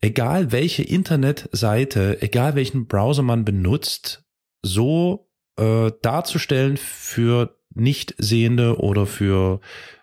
egal 0.00 0.52
welche 0.52 0.82
Internetseite, 0.82 2.20
egal 2.20 2.54
welchen 2.54 2.86
Browser 2.86 3.22
man 3.22 3.44
benutzt, 3.44 4.24
so 4.62 5.28
äh, 5.56 5.92
darzustellen 6.02 6.76
für 6.76 7.53
nicht 7.74 8.14
sehende 8.18 8.78
oder 8.78 9.06
für 9.06 9.60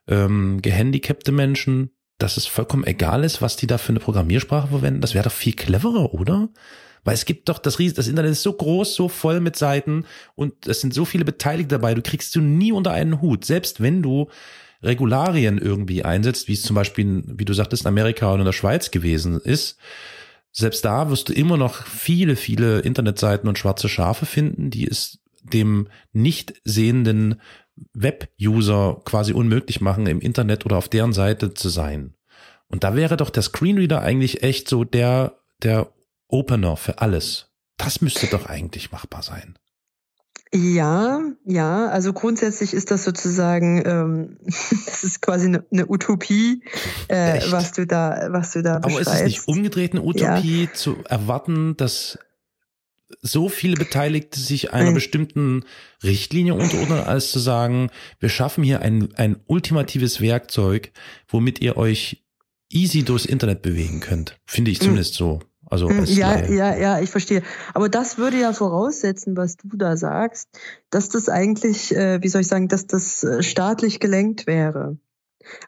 ähm, 0.08 0.62
gehandicapte 0.62 1.32
Menschen, 1.32 1.92
dass 2.18 2.38
es 2.38 2.46
vollkommen 2.46 2.86
egal 2.86 3.24
ist, 3.24 3.42
was 3.42 3.56
die 3.56 3.68
da 3.68 3.78
für 3.78 3.90
eine 3.90 4.00
Programmiersprache 4.00 4.68
verwenden? 4.68 5.02
Das 5.02 5.14
wäre 5.14 5.24
doch 5.24 5.32
viel 5.32 5.54
cleverer, 5.54 6.14
oder? 6.14 6.50
Weil 7.04 7.16
es 7.16 7.26
gibt 7.26 7.50
doch 7.50 7.58
das 7.58 7.80
Ries 7.80 7.94
das 7.94 8.08
Internet 8.08 8.32
ist 8.32 8.44
so 8.44 8.54
groß, 8.54 8.94
so 8.94 9.10
voll 9.10 9.40
mit 9.40 9.56
Seiten 9.56 10.06
und 10.36 10.68
es 10.68 10.82
sind 10.82 10.94
so 10.94 11.06
viele 11.06 11.26
Beteiligte 11.26 11.76
dabei, 11.76 11.96
du 11.96 12.02
kriegst 12.02 12.36
du 12.36 12.42
nie 12.42 12.72
unter 12.72 12.92
einen 12.92 13.22
Hut. 13.22 13.44
Selbst 13.44 13.82
wenn 13.82 14.04
du 14.04 14.30
Regularien 14.84 15.58
irgendwie 15.58 16.04
einsetzt, 16.04 16.48
wie 16.48 16.54
es 16.54 16.62
zum 16.62 16.76
Beispiel, 16.76 17.24
wie 17.26 17.46
du 17.46 17.54
sagtest, 17.54 17.84
in 17.84 17.88
Amerika 17.88 18.32
und 18.32 18.40
in 18.40 18.46
der 18.46 18.54
Schweiz 18.54 18.92
gewesen 18.92 19.40
ist, 19.40 19.78
selbst 20.52 20.84
da 20.84 21.10
wirst 21.10 21.30
du 21.30 21.34
immer 21.34 21.58
noch 21.58 21.86
viele, 21.86 22.36
viele 22.36 22.80
Internetseiten 22.80 23.48
und 23.48 23.58
schwarze 23.58 23.88
Schafe 23.88 24.26
finden, 24.26 24.70
die 24.70 24.88
es 24.88 25.20
dem 25.44 25.88
nicht 26.12 26.54
sehenden 26.64 27.42
Web-User 27.94 29.02
quasi 29.06 29.34
unmöglich 29.34 29.82
machen, 29.82 30.08
im 30.08 30.20
Internet 30.20 30.66
oder 30.66 30.78
auf 30.78 30.90
deren 30.90 31.14
Seite 31.14 31.54
zu 31.54 31.70
sein. 31.70 32.16
Und 32.68 32.84
da 32.84 32.96
wäre 32.96 33.18
doch 33.18 33.30
der 33.30 33.44
Screenreader 33.44 34.02
eigentlich 34.02 34.44
echt 34.44 34.70
so 34.70 34.84
der, 34.84 35.38
der 35.62 35.92
Opener 36.28 36.78
für 36.78 37.00
alles. 37.00 37.52
Das 37.78 38.02
müsste 38.02 38.28
doch 38.28 38.46
eigentlich 38.46 38.92
machbar 38.92 39.24
sein. 39.24 39.58
Ja, 40.54 41.22
ja, 41.46 41.88
also 41.88 42.12
grundsätzlich 42.12 42.74
ist 42.74 42.92
das 42.92 43.06
sozusagen, 43.06 43.84
ähm, 43.86 44.38
das 44.86 45.04
ist 45.04 45.22
quasi 45.22 45.48
eine, 45.48 45.66
eine 45.72 45.90
Utopie, 45.90 46.62
äh, 47.08 47.40
was 47.52 47.72
du 47.72 47.88
da, 47.88 48.28
was 48.32 48.52
du 48.52 48.62
da 48.62 48.80
beschreibst. 48.80 49.08
Aber 49.08 49.16
ist 49.16 49.22
es 49.22 49.28
nicht 49.28 49.48
umgedreht 49.48 49.94
eine 49.94 50.04
Utopie 50.04 50.66
ja. 50.66 50.74
zu 50.74 50.98
erwarten, 51.08 51.78
dass 51.78 52.20
so 53.22 53.50
viele 53.50 53.76
Beteiligte 53.76 54.40
sich 54.40 54.74
einer 54.74 54.86
Nein. 54.86 54.94
bestimmten 54.94 55.64
Richtlinie 56.04 56.54
unterordnen, 56.54 57.00
als 57.00 57.32
zu 57.32 57.40
sagen, 57.40 57.90
wir 58.20 58.30
schaffen 58.30 58.64
hier 58.64 58.82
ein, 58.82 59.14
ein 59.16 59.38
ultimatives 59.48 60.22
Werkzeug, 60.22 60.92
womit 61.28 61.62
ihr 61.62 61.78
euch 61.78 62.24
easy 62.70 63.04
durchs 63.04 63.26
Internet 63.26 63.62
bewegen 63.62 64.00
könnt. 64.00 64.38
Finde 64.46 64.72
ich 64.72 64.80
hm. 64.80 64.86
zumindest 64.86 65.14
so. 65.16 65.40
Also 65.72 65.90
hm, 65.90 66.04
ja, 66.04 66.34
Laie. 66.34 66.54
ja, 66.54 66.76
ja, 66.76 67.00
ich 67.00 67.10
verstehe. 67.10 67.44
Aber 67.74 67.88
das 67.88 68.18
würde 68.18 68.38
ja 68.38 68.52
voraussetzen, 68.52 69.38
was 69.38 69.56
du 69.56 69.70
da 69.78 69.96
sagst, 69.96 70.50
dass 70.90 71.08
das 71.08 71.30
eigentlich, 71.30 71.96
äh, 71.96 72.22
wie 72.22 72.28
soll 72.28 72.42
ich 72.42 72.48
sagen, 72.48 72.68
dass 72.68 72.88
das 72.88 73.24
äh, 73.24 73.42
staatlich 73.42 74.02
gelenkt 74.02 74.48
wäre. 74.48 74.98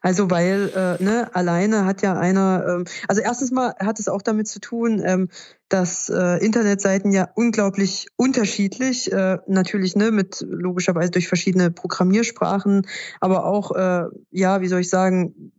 Also 0.01 0.29
weil 0.29 0.71
äh, 0.75 1.03
ne, 1.03 1.33
alleine 1.33 1.85
hat 1.85 2.01
ja 2.01 2.17
einer, 2.19 2.65
ähm, 2.67 2.85
also 3.07 3.21
erstens 3.21 3.51
mal 3.51 3.75
hat 3.79 3.97
es 3.99 4.09
auch 4.09 4.21
damit 4.21 4.47
zu 4.47 4.59
tun, 4.59 5.01
ähm, 5.03 5.29
dass 5.73 6.07
äh, 6.07 6.37
Internetseiten 6.45 7.11
ja 7.11 7.29
unglaublich 7.33 8.05
unterschiedlich, 8.15 9.11
äh, 9.11 9.39
natürlich 9.47 9.95
ne, 9.95 10.11
mit 10.11 10.45
logischerweise 10.47 11.09
durch 11.09 11.27
verschiedene 11.27 11.71
Programmiersprachen, 11.71 12.85
aber 13.19 13.45
auch, 13.45 13.71
äh, 13.71 14.03
ja, 14.29 14.61
wie 14.61 14.67
soll 14.67 14.81
ich 14.81 14.89
sagen, 14.89 15.51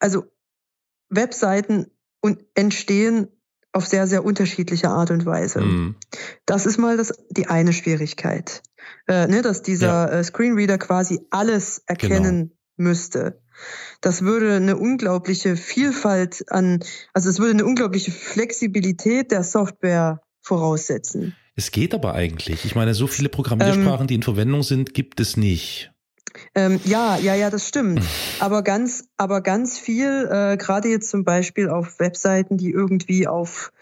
also 0.00 0.24
Webseiten 1.08 1.86
und 2.20 2.44
entstehen 2.54 3.28
auf 3.70 3.86
sehr, 3.86 4.08
sehr 4.08 4.24
unterschiedliche 4.24 4.88
Art 4.88 5.12
und 5.12 5.24
Weise. 5.24 5.60
Mhm. 5.60 5.94
Das 6.46 6.66
ist 6.66 6.76
mal 6.76 6.96
das, 6.96 7.12
die 7.30 7.46
eine 7.46 7.72
Schwierigkeit, 7.72 8.64
äh, 9.06 9.28
ne, 9.28 9.40
dass 9.40 9.62
dieser 9.62 9.86
ja. 9.86 10.18
äh, 10.18 10.24
Screenreader 10.24 10.78
quasi 10.78 11.20
alles 11.30 11.80
erkennen 11.86 12.48
genau. 12.76 12.90
müsste. 12.90 13.40
Das 14.00 14.22
würde 14.22 14.54
eine 14.54 14.76
unglaubliche 14.76 15.56
Vielfalt 15.56 16.44
an, 16.50 16.80
also 17.12 17.28
es 17.28 17.38
würde 17.38 17.52
eine 17.52 17.64
unglaubliche 17.64 18.10
Flexibilität 18.10 19.30
der 19.30 19.42
Software 19.42 20.20
voraussetzen. 20.42 21.36
Es 21.56 21.70
geht 21.70 21.94
aber 21.94 22.14
eigentlich. 22.14 22.64
Ich 22.64 22.74
meine, 22.74 22.94
so 22.94 23.06
viele 23.06 23.28
Programmiersprachen, 23.28 24.02
ähm, 24.02 24.06
die 24.06 24.14
in 24.14 24.22
Verwendung 24.22 24.62
sind, 24.62 24.94
gibt 24.94 25.20
es 25.20 25.36
nicht. 25.36 25.92
Ähm, 26.54 26.80
ja, 26.84 27.16
ja, 27.18 27.34
ja, 27.34 27.50
das 27.50 27.68
stimmt. 27.68 28.02
Aber 28.38 28.62
ganz, 28.62 29.08
aber 29.16 29.42
ganz 29.42 29.78
viel, 29.78 30.28
äh, 30.30 30.56
gerade 30.56 30.88
jetzt 30.88 31.10
zum 31.10 31.24
Beispiel 31.24 31.68
auf 31.68 31.98
Webseiten, 31.98 32.56
die 32.56 32.70
irgendwie 32.70 33.26
auf 33.26 33.72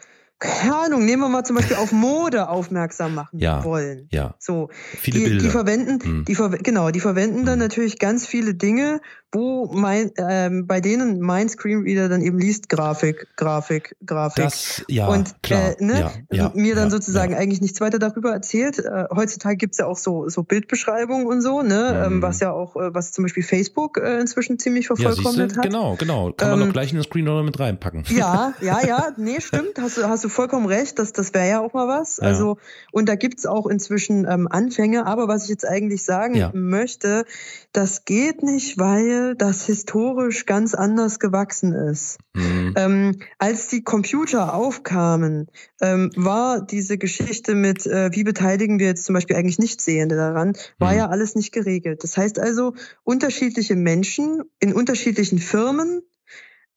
keine 0.40 0.76
Ahnung, 0.76 1.04
nehmen 1.04 1.22
wir 1.22 1.28
mal 1.28 1.44
zum 1.44 1.56
Beispiel 1.56 1.76
auf 1.76 1.90
Mode 1.92 2.48
aufmerksam 2.48 3.14
machen 3.14 3.40
ja, 3.40 3.64
wollen. 3.64 4.08
Ja. 4.12 4.36
So. 4.38 4.70
Viele 4.72 5.18
die, 5.18 5.24
Bilder. 5.24 5.44
Die 5.44 5.50
verwenden, 5.50 6.00
hm. 6.00 6.24
die 6.24 6.34
ver 6.34 6.50
genau, 6.50 6.90
die 6.90 7.00
verwenden 7.00 7.38
hm. 7.38 7.46
dann 7.46 7.58
natürlich 7.58 7.98
ganz 7.98 8.26
viele 8.26 8.54
Dinge, 8.54 9.00
wo 9.32 9.70
mein, 9.70 10.10
ähm, 10.16 10.66
bei 10.66 10.80
denen 10.80 11.20
mein 11.20 11.50
Screenreader 11.50 12.08
dann 12.08 12.22
eben 12.22 12.38
liest 12.38 12.70
Grafik, 12.70 13.26
Grafik, 13.36 13.94
Grafik. 14.04 14.44
Das, 14.44 14.84
ja, 14.88 15.06
und 15.08 15.42
klar, 15.42 15.78
äh, 15.78 15.84
ne, 15.84 16.00
ja, 16.00 16.12
ja, 16.30 16.52
mir 16.54 16.74
dann 16.74 16.90
sozusagen 16.90 17.34
eigentlich 17.34 17.60
nichts 17.60 17.80
weiter 17.82 17.98
darüber 17.98 18.32
erzählt. 18.32 18.78
Äh, 18.78 19.04
heutzutage 19.14 19.56
gibt's 19.56 19.78
ja 19.78 19.86
auch 19.86 19.98
so, 19.98 20.30
so 20.30 20.44
Bildbeschreibungen 20.44 21.26
und 21.26 21.42
so, 21.42 21.60
ne, 21.60 22.04
ähm, 22.06 22.16
mhm. 22.16 22.22
was 22.22 22.40
ja 22.40 22.52
auch, 22.52 22.76
äh, 22.76 22.94
was 22.94 23.12
zum 23.12 23.24
Beispiel 23.24 23.42
Facebook 23.42 23.98
äh, 23.98 24.18
inzwischen 24.18 24.58
ziemlich 24.58 24.86
vervollkommnet 24.86 25.58
hat. 25.58 25.62
Genau, 25.62 25.96
genau. 25.96 26.32
Kann 26.32 26.50
man 26.50 26.60
ähm, 26.60 26.66
doch 26.68 26.72
gleich 26.72 26.90
in 26.92 26.96
den 26.96 27.04
Screenreader 27.04 27.42
mit 27.42 27.60
reinpacken. 27.60 28.04
Ja, 28.08 28.54
ja, 28.62 28.80
ja, 28.86 29.08
nee, 29.18 29.40
stimmt. 29.40 29.78
Hast 29.78 29.98
du, 29.98 30.08
hast 30.08 30.24
du 30.24 30.30
vollkommen 30.30 30.66
recht. 30.66 30.98
Das, 30.98 31.12
das 31.12 31.34
wäre 31.34 31.48
ja 31.48 31.60
auch 31.60 31.74
mal 31.74 31.86
was. 31.86 32.18
Also, 32.18 32.56
und 32.92 33.08
da 33.08 33.14
gibt's 33.14 33.44
auch 33.44 33.66
inzwischen 33.66 34.26
ähm, 34.26 34.48
Anfänge. 34.50 35.06
Aber 35.06 35.28
was 35.28 35.44
ich 35.44 35.50
jetzt 35.50 35.66
eigentlich 35.66 36.02
sagen 36.02 36.50
möchte, 36.54 37.26
das 37.72 38.06
geht 38.06 38.42
nicht, 38.42 38.78
weil 38.78 39.17
das 39.36 39.64
historisch 39.66 40.46
ganz 40.46 40.74
anders 40.74 41.18
gewachsen 41.18 41.72
ist. 41.72 42.18
Mhm. 42.34 42.74
Ähm, 42.76 43.16
als 43.38 43.68
die 43.68 43.82
Computer 43.82 44.54
aufkamen, 44.54 45.46
ähm, 45.80 46.10
war 46.16 46.60
diese 46.64 46.98
Geschichte 46.98 47.54
mit, 47.54 47.86
äh, 47.86 48.10
wie 48.12 48.24
beteiligen 48.24 48.78
wir 48.78 48.86
jetzt 48.86 49.04
zum 49.04 49.14
Beispiel 49.14 49.36
eigentlich 49.36 49.58
Nichtsehende 49.58 50.16
daran, 50.16 50.56
war 50.78 50.92
mhm. 50.92 50.98
ja 50.98 51.08
alles 51.08 51.34
nicht 51.34 51.52
geregelt. 51.52 52.02
Das 52.04 52.16
heißt 52.16 52.38
also, 52.38 52.74
unterschiedliche 53.04 53.76
Menschen 53.76 54.42
in 54.58 54.72
unterschiedlichen 54.72 55.38
Firmen, 55.38 56.02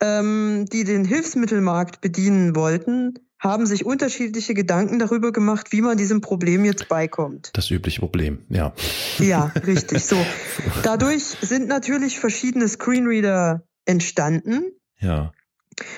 ähm, 0.01 0.65
die 0.71 0.83
den 0.83 1.05
Hilfsmittelmarkt 1.05 2.01
bedienen 2.01 2.55
wollten, 2.55 3.13
haben 3.41 3.65
sich 3.65 3.85
unterschiedliche 3.85 4.53
Gedanken 4.53 4.99
darüber 4.99 5.31
gemacht, 5.31 5.71
wie 5.71 5.81
man 5.81 5.97
diesem 5.97 6.21
Problem 6.21 6.63
jetzt 6.63 6.87
beikommt. 6.87 7.49
Das 7.53 7.71
übliche 7.71 7.99
Problem, 7.99 8.45
ja. 8.49 8.71
Ja, 9.17 9.51
richtig. 9.65 10.05
So. 10.05 10.15
Dadurch 10.83 11.23
sind 11.41 11.67
natürlich 11.67 12.19
verschiedene 12.19 12.67
Screenreader 12.67 13.63
entstanden. 13.85 14.71
Ja. 14.99 15.33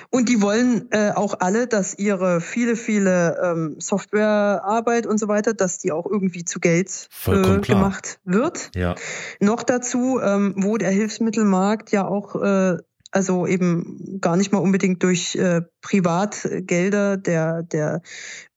Und 0.10 0.30
die 0.30 0.42
wollen 0.42 0.88
äh, 0.92 1.12
auch 1.12 1.42
alle, 1.42 1.68
dass 1.68 1.98
ihre 1.98 2.40
viele, 2.40 2.78
viele 2.78 3.38
ähm, 3.44 3.76
Softwarearbeit 3.80 5.06
und 5.06 5.20
so 5.20 5.28
weiter, 5.28 5.54
dass 5.54 5.80
die 5.80 5.92
auch 5.92 6.06
irgendwie 6.06 6.46
zu 6.46 6.62
Geld 6.62 7.10
äh, 7.28 7.60
gemacht 7.60 8.20
wird. 8.24 8.72
Ja. 8.76 8.96
Noch 9.42 9.64
dazu, 9.64 10.22
ähm, 10.24 10.54
wo 10.56 10.78
der 10.78 10.92
Hilfsmittelmarkt 10.92 11.92
ja 11.92 12.08
auch 12.08 12.42
äh, 12.42 12.78
also 13.14 13.46
eben 13.46 14.18
gar 14.22 14.36
nicht 14.38 14.52
mal 14.52 14.60
unbedingt 14.60 15.04
durch 15.04 15.36
äh, 15.36 15.62
Privatgelder 15.82 17.18
der, 17.18 17.62
der 17.62 18.02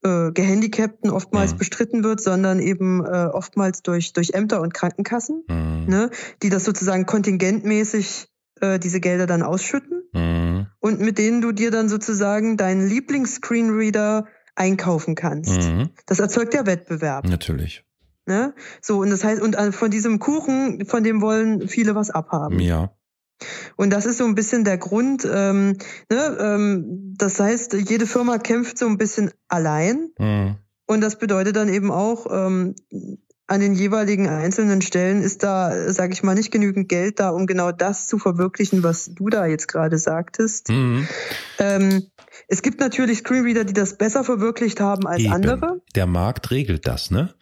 äh, 0.03 0.33
Gehandicapten 0.33 1.11
oftmals 1.11 1.53
mhm. 1.53 1.59
bestritten 1.59 2.05
wird, 2.05 2.21
sondern 2.21 2.59
eben 2.59 3.05
äh, 3.05 3.27
oftmals 3.27 3.83
durch, 3.83 4.14
durch 4.14 4.31
Ämter 4.33 4.62
und 4.62 4.73
Krankenkassen, 4.73 5.44
mhm. 5.46 5.85
ne, 5.87 6.11
die 6.42 6.48
das 6.48 6.65
sozusagen 6.65 7.04
kontingentmäßig 7.04 8.29
äh, 8.61 8.79
diese 8.79 9.00
Gelder 9.00 9.27
dann 9.27 9.42
ausschütten 9.42 10.02
mhm. 10.13 10.67
und 10.81 11.00
mit 11.00 11.19
denen 11.19 11.42
du 11.42 11.52
dir 11.52 11.71
dann 11.71 11.90
sozusagen 11.90 12.57
deinen 12.57 12.88
Lieblingsscreenreader 12.88 14.27
einkaufen 14.54 15.15
kannst. 15.15 15.61
Mhm. 15.61 15.90
Das 16.07 16.19
erzeugt 16.19 16.54
ja 16.54 16.65
Wettbewerb. 16.65 17.29
Natürlich. 17.29 17.85
Ne? 18.25 18.54
So, 18.81 18.98
und 19.00 19.11
das 19.11 19.23
heißt, 19.23 19.42
und 19.42 19.54
äh, 19.54 19.71
von 19.71 19.90
diesem 19.90 20.19
Kuchen, 20.19 20.87
von 20.87 21.04
dem 21.04 21.21
wollen 21.21 21.69
viele 21.69 21.94
was 21.94 22.11
abhaben. 22.11 22.59
Ja. 22.59 22.96
Und 23.76 23.90
das 23.90 24.06
ist 24.06 24.18
so 24.18 24.24
ein 24.24 24.34
bisschen 24.34 24.64
der 24.64 24.78
Grund. 24.78 25.26
Ähm, 25.30 25.76
ne, 26.10 26.37
ähm, 26.40 27.14
das 27.16 27.38
heißt, 27.38 27.74
jede 27.74 28.06
Firma 28.06 28.38
kämpft 28.38 28.78
so 28.78 28.87
ein 28.87 28.98
bisschen 28.98 29.30
allein. 29.48 30.10
Mhm. 30.18 30.56
Und 30.87 31.00
das 31.00 31.18
bedeutet 31.18 31.56
dann 31.56 31.68
eben 31.68 31.90
auch, 31.90 32.26
ähm, 32.30 32.74
an 33.48 33.60
den 33.60 33.74
jeweiligen 33.74 34.28
einzelnen 34.28 34.82
Stellen 34.82 35.22
ist 35.22 35.44
da, 35.44 35.92
sage 35.92 36.12
ich 36.12 36.22
mal, 36.22 36.34
nicht 36.34 36.50
genügend 36.50 36.88
Geld 36.88 37.20
da, 37.20 37.30
um 37.30 37.46
genau 37.46 37.70
das 37.70 38.08
zu 38.08 38.18
verwirklichen, 38.18 38.82
was 38.82 39.14
du 39.14 39.28
da 39.28 39.46
jetzt 39.46 39.68
gerade 39.68 39.98
sagtest. 39.98 40.68
Mhm. 40.68 41.06
Ähm, 41.58 42.06
es 42.48 42.62
gibt 42.62 42.80
natürlich 42.80 43.18
Screenreader, 43.18 43.64
die 43.64 43.72
das 43.72 43.96
besser 43.98 44.24
verwirklicht 44.24 44.80
haben 44.80 45.06
als 45.06 45.22
Eben. 45.22 45.32
andere. 45.32 45.80
Der 45.94 46.06
Markt 46.06 46.50
regelt 46.50 46.87
das, 46.88 47.10
ne? 47.10 47.34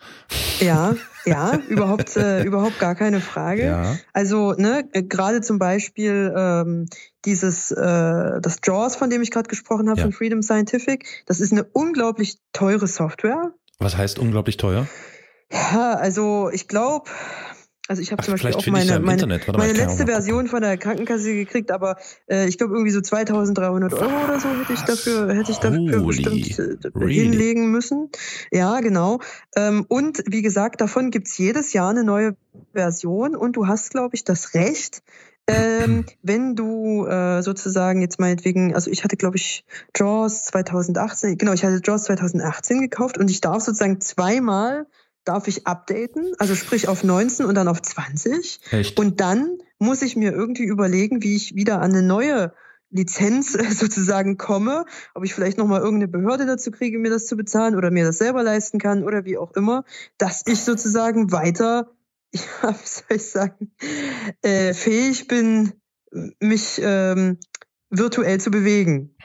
Ja, 0.61 0.95
ja, 1.25 1.57
überhaupt, 1.69 2.17
äh, 2.17 2.43
überhaupt 2.45 2.79
gar 2.79 2.95
keine 2.95 3.21
Frage. 3.21 3.65
Ja. 3.65 3.97
Also, 4.13 4.53
ne, 4.53 4.89
gerade 4.93 5.41
zum 5.41 5.59
Beispiel 5.59 6.33
ähm, 6.37 6.87
dieses, 7.25 7.71
äh, 7.71 8.41
das 8.41 8.59
JAWS, 8.63 8.97
von 8.97 9.11
dem 9.11 9.23
ich 9.23 9.31
gerade 9.31 9.49
gesprochen 9.49 9.89
habe, 9.89 9.99
ja. 9.99 10.05
von 10.05 10.13
Freedom 10.13 10.43
Scientific, 10.43 11.25
das 11.27 11.41
ist 11.41 11.53
eine 11.53 11.65
unglaublich 11.65 12.39
teure 12.53 12.87
Software. 12.87 13.53
Was 13.79 13.97
heißt 13.97 14.19
unglaublich 14.19 14.57
teuer? 14.57 14.87
Ja, 15.51 15.95
also 15.95 16.51
ich 16.53 16.69
glaube, 16.69 17.11
also 17.87 18.01
ich 18.01 18.13
habe 18.13 18.23
zum 18.23 18.33
Beispiel 18.33 18.55
auch 18.55 18.67
meine, 18.69 18.99
meine, 18.99 19.41
meine 19.53 19.73
letzte 19.75 20.07
Version 20.07 20.47
von 20.47 20.63
der 20.63 20.79
Krankenkasse 20.79 21.35
gekriegt, 21.35 21.71
aber 21.71 21.97
äh, 22.31 22.49
ich 22.49 22.57
glaube 22.57 22.73
irgendwie 22.75 22.91
so 22.91 23.03
2300 23.03 23.93
Euro 23.93 24.25
oder 24.25 24.41
so 24.41 24.49
hätte 24.49 24.73
ich 24.73 24.81
dafür, 24.81 25.35
hätte 25.35 25.53
ich 25.53 25.59
dafür 25.59 26.01
Holy, 26.01 26.07
bestimmt 26.07 26.59
äh, 26.59 26.89
really? 26.99 27.15
hinlegen 27.15 27.71
müssen. 27.71 28.09
Ja, 28.51 28.81
genau. 28.81 29.21
Ähm, 29.55 29.85
und 29.89 30.23
wie 30.27 30.41
gesagt, 30.41 30.81
davon 30.81 31.11
gibt's 31.11 31.37
jedes 31.37 31.75
Jahr 31.75 31.91
eine 31.91 32.05
neue 32.05 32.37
Version 32.73 33.37
und 33.37 33.57
du 33.57 33.67
hast, 33.67 33.91
glaube 33.91 34.15
ich, 34.15 34.25
das 34.25 34.55
Recht, 34.55 35.03
Ähm, 35.47 36.07
wenn 36.23 36.57
du 36.57 37.05
äh, 37.05 37.43
sozusagen 37.43 38.01
jetzt 38.01 38.19
meinetwegen, 38.19 38.75
also 38.75 38.91
ich 38.91 39.05
hatte 39.05 39.19
glaube 39.19 39.37
ich 39.37 39.63
Jaws 39.95 40.45
2018, 40.45 41.37
genau, 41.37 41.53
ich 41.53 41.65
hatte 41.65 41.83
Jaws 41.85 42.05
2018 42.05 42.81
gekauft 42.81 43.19
und 43.19 43.31
ich 43.31 43.43
darf 43.43 43.63
sozusagen 43.63 44.01
zweimal 44.01 44.87
darf 45.25 45.49
ich 45.49 45.67
updaten, 45.67 46.35
also 46.39 46.55
sprich 46.55 46.89
auf 46.89 47.05
19 47.05 47.47
und 47.47 47.55
dann 47.55 47.69
auf 47.69 47.81
20. 47.81 48.61
Echt? 48.71 48.99
Und 48.99 49.21
dann 49.21 49.59
muss 49.79 50.03
ich 50.03 50.17
mir 50.17 50.33
irgendwie 50.33 50.65
überlegen, 50.65 51.23
wie 51.23 51.37
ich 51.37 51.55
wieder 51.55 51.81
an 51.81 51.93
eine 51.93 52.03
neue 52.03 52.53
Lizenz 52.91 53.53
sozusagen 53.53 54.39
komme, 54.39 54.85
ob 55.15 55.25
ich 55.25 55.35
vielleicht 55.35 55.59
nochmal 55.59 55.81
irgendeine 55.81 56.09
Behörde 56.09 56.47
dazu 56.47 56.71
kriege, 56.71 56.99
mir 56.99 57.11
das 57.11 57.27
zu 57.27 57.37
bezahlen 57.37 57.75
oder 57.75 57.91
mir 57.91 58.05
das 58.05 58.19
selber 58.19 58.43
leisten 58.43 58.79
kann 58.79 59.05
oder 59.05 59.25
wie 59.25 59.37
auch 59.37 59.53
immer, 59.53 59.85
dass 60.17 60.43
ich 60.47 60.61
sozusagen 60.61 61.33
weiter, 61.33 61.91
ja, 62.33 62.71
wie 62.71 62.87
soll 62.87 63.17
ich 63.17 63.31
sagen, 63.31 63.73
äh, 64.43 64.73
fähig 64.73 65.27
bin, 65.27 65.73
mich 66.41 66.81
ähm, 66.83 67.39
virtuell 67.91 68.41
zu 68.41 68.51
bewegen. 68.51 69.17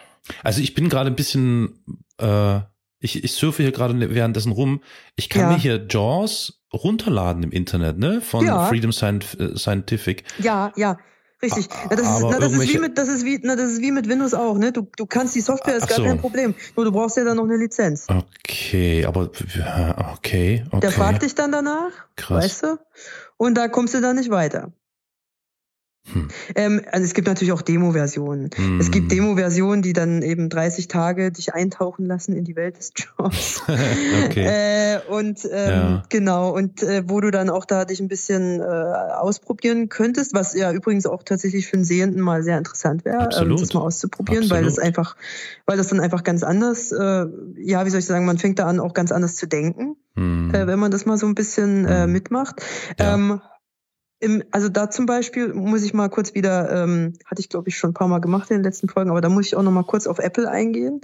Also 0.44 0.62
ich 0.62 0.74
bin 0.74 0.90
gerade 0.90 1.10
ein 1.10 1.16
bisschen, 1.16 1.84
äh, 2.18 2.62
ich, 3.00 3.24
ich 3.24 3.32
surfe 3.34 3.64
hier 3.64 3.72
gerade 3.72 4.14
währenddessen 4.14 4.52
rum. 4.52 4.82
Ich 5.16 5.30
kann 5.30 5.44
Ja. 5.44 5.50
mir 5.50 5.58
hier 5.58 5.86
JAWS 5.90 6.62
runterladen 6.74 7.44
im 7.44 7.52
Internet, 7.52 7.98
ne? 7.98 8.22
Von 8.22 8.46
Ja. 8.46 8.68
Freedom 8.68 8.92
äh, 8.92 9.58
Scientific. 9.58 10.24
Ja, 10.40 10.72
ja. 10.76 10.98
Richtig. 11.42 11.70
Na, 11.90 11.96
das, 11.96 12.02
ist, 12.02 12.22
na, 12.22 12.38
das, 12.38 12.52
ist 12.52 12.74
wie 12.74 12.80
mit, 12.80 12.98
das, 12.98 13.08
ist 13.08 13.24
wie, 13.24 13.40
na, 13.42 13.56
das 13.56 13.72
ist 13.72 13.82
wie 13.82 13.92
mit 13.92 14.10
Windows 14.10 14.34
auch. 14.34 14.58
Ne? 14.58 14.74
Du, 14.74 14.90
du 14.98 15.06
kannst 15.06 15.36
die 15.36 15.42
Software, 15.42 15.78
ist 15.78 15.88
gar 15.88 15.98
so. 15.98 16.04
kein 16.04 16.20
Problem. 16.20 16.54
Nur 16.76 16.86
du 16.86 16.92
brauchst 16.92 17.16
ja 17.16 17.24
dann 17.24 17.38
noch 17.38 17.46
eine 17.46 17.56
Lizenz. 17.56 18.08
Okay, 18.10 19.06
aber 19.06 19.22
okay, 19.22 20.66
okay. 20.70 20.80
Der 20.82 20.92
fragt 20.92 21.24
dich 21.24 21.36
dann 21.36 21.54
danach, 21.54 21.92
Krass. 22.18 22.44
weißt 22.44 22.64
du? 22.64 22.80
Und 23.38 23.56
da 23.58 23.70
kommst 23.70 23.94
du 23.94 24.02
dann 24.02 24.18
nicht 24.18 24.30
weiter. 24.30 24.74
Hm. 26.12 26.28
Ähm, 26.56 26.82
also 26.92 27.06
es 27.06 27.14
gibt 27.14 27.28
natürlich 27.28 27.52
auch 27.52 27.62
Demo-Versionen. 27.62 28.50
Hm. 28.56 28.80
Es 28.80 28.90
gibt 28.90 29.12
Demo-Versionen, 29.12 29.82
die 29.82 29.94
dann 29.94 30.22
eben 30.24 30.50
30 30.50 30.88
Tage 30.88 31.32
dich 31.32 31.54
eintauchen 31.54 32.06
lassen 32.06 32.34
in 32.34 32.46
die 32.46 32.56
Welt 32.56 32.78
des 32.78 32.94
Jobs. 32.96 33.62
okay. 34.26 34.46
Äh, 34.48 35.00
und 35.08 35.46
ähm, 35.52 35.70
Ja. 35.70 36.04
genau, 36.10 36.52
und 36.56 36.82
äh, 36.82 37.04
wo 37.08 37.20
du 37.22 37.30
dann 37.32 37.50
auch 37.50 37.66
da 37.66 37.86
dich 37.86 38.00
ein 38.00 38.08
bisschen 38.08 38.60
äh, 38.60 38.64
ausprobieren 38.64 39.90
könntest, 39.90 40.34
was 40.34 40.56
ja 40.56 40.72
übrigens 40.72 41.06
auch 41.06 41.22
tatsächlich 41.24 41.68
für 41.68 41.76
einen 41.76 41.84
Sehenden 41.86 42.22
mal 42.22 42.42
sehr 42.44 42.58
interessant 42.58 43.06
wäre, 43.06 43.18
ähm, 43.18 43.28
Absolut. 43.28 43.62
das 43.62 43.74
mal 43.74 43.82
auszuprobieren, 43.82 44.50
weil 44.50 44.64
das 44.64 44.80
Absolut. 44.80 44.88
einfach, 44.88 45.16
weil 45.68 45.78
das 45.78 45.90
dann 45.90 46.00
einfach 46.00 46.24
ganz 46.24 46.44
anders, 46.44 46.92
äh, 46.92 47.26
ja, 47.58 47.86
wie 47.86 47.90
soll 47.90 48.00
ich 48.00 48.06
sagen, 48.06 48.26
man 48.26 48.38
fängt 48.40 48.58
da 48.58 48.66
an, 48.66 48.80
auch 48.80 48.94
ganz 48.94 49.12
anders 49.12 49.36
zu 49.36 49.48
denken, 49.48 49.96
Hm. 50.16 50.54
äh, 50.56 50.66
wenn 50.66 50.80
man 50.80 50.90
das 50.92 51.06
mal 51.06 51.18
so 51.18 51.28
ein 51.28 51.36
bisschen 51.36 51.86
äh, 51.86 52.08
Mhm. 52.08 52.14
mitmacht. 52.14 52.62
Ja. 53.00 53.14
Im, 54.22 54.44
also 54.52 54.68
da 54.70 54.90
zum 54.90 55.06
Beispiel 55.06 55.54
muss 55.54 55.84
ich 55.84 55.94
mal 55.94 56.10
kurz 56.10 56.34
wieder, 56.36 56.70
ähm, 56.84 57.14
hatte 57.26 57.40
ich 57.42 57.48
glaube 57.50 57.70
ich 57.70 57.78
schon 57.78 57.92
ein 57.92 57.94
paar 57.94 58.08
Mal 58.10 58.20
gemacht 58.20 58.52
in 58.52 58.58
den 58.58 58.64
letzten 58.64 58.90
Folgen, 58.90 59.10
aber 59.10 59.22
da 59.22 59.30
muss 59.30 59.46
ich 59.48 59.56
auch 59.56 59.64
noch 59.64 59.72
mal 59.72 59.84
kurz 59.84 60.08
auf 60.08 60.20
Apple 60.20 60.50
eingehen, 60.50 61.00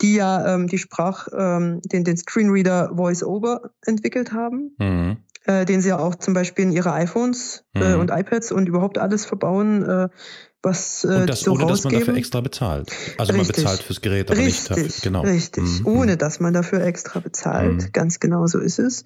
die 0.00 0.14
ja 0.14 0.54
ähm, 0.54 0.66
die 0.66 0.78
Sprach, 0.78 1.28
ähm, 1.36 1.80
den, 1.84 2.04
den 2.04 2.16
Screenreader 2.16 2.90
VoiceOver 2.94 3.70
entwickelt 3.84 4.32
haben, 4.32 4.74
Hm. 4.78 5.16
äh, 5.44 5.66
den 5.66 5.82
sie 5.82 5.90
ja 5.90 5.98
auch 5.98 6.14
zum 6.14 6.32
Beispiel 6.32 6.64
in 6.64 6.72
ihre 6.72 6.92
iPhones 6.94 7.64
äh, 7.74 7.94
Mhm. 7.94 8.00
und 8.00 8.10
iPads 8.10 8.50
und 8.50 8.66
überhaupt 8.66 8.96
alles 8.98 9.26
verbauen, 9.26 9.82
äh, 9.84 10.08
was 10.62 11.04
äh, 11.04 11.08
Und 11.08 11.26
das 11.28 11.40
so 11.40 11.52
ohne, 11.52 11.66
dass 11.66 11.84
man 11.84 11.92
dafür 11.92 11.98
rausgeben. 12.14 12.16
extra 12.16 12.40
bezahlt. 12.40 12.90
Also 13.18 13.32
man 13.34 13.40
Richtig. 13.40 13.56
bezahlt 13.56 13.82
fürs 13.82 14.00
Gerät, 14.00 14.30
aber 14.30 14.40
nicht 14.40 14.70
Richtig, 14.70 14.86
dafür. 14.86 15.00
Genau. 15.02 15.20
richtig. 15.20 15.80
Mhm. 15.80 15.86
Ohne 15.86 16.16
dass 16.16 16.40
man 16.40 16.54
dafür 16.54 16.80
extra 16.82 17.20
bezahlt. 17.20 17.82
Mhm. 17.82 17.92
Ganz 17.92 18.20
genau 18.20 18.46
so 18.46 18.58
ist 18.58 18.78
es. 18.78 19.04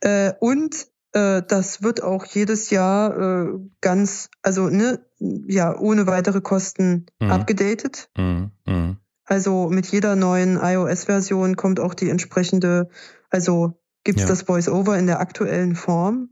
Äh, 0.00 0.32
und 0.40 0.88
äh, 1.16 1.42
das 1.46 1.82
wird 1.82 2.02
auch 2.02 2.24
jedes 2.26 2.70
Jahr 2.70 3.16
äh, 3.18 3.48
ganz, 3.80 4.28
also 4.42 4.68
ne, 4.68 5.00
ja, 5.18 5.76
ohne 5.78 6.06
weitere 6.06 6.40
Kosten 6.40 7.06
Mhm. 7.20 7.30
abgedatet. 7.30 8.10
Mhm. 8.18 8.50
Mhm. 8.66 8.96
Also 9.24 9.68
mit 9.70 9.86
jeder 9.86 10.14
neuen 10.14 10.56
iOS-Version 10.62 11.56
kommt 11.56 11.80
auch 11.80 11.94
die 11.94 12.10
entsprechende, 12.10 12.88
also 13.30 13.80
gibt's 14.04 14.22
Ja. 14.22 14.28
das 14.28 14.42
Voice-Over 14.42 14.96
in 14.98 15.06
der 15.06 15.18
aktuellen 15.20 15.74
Form. 15.74 16.28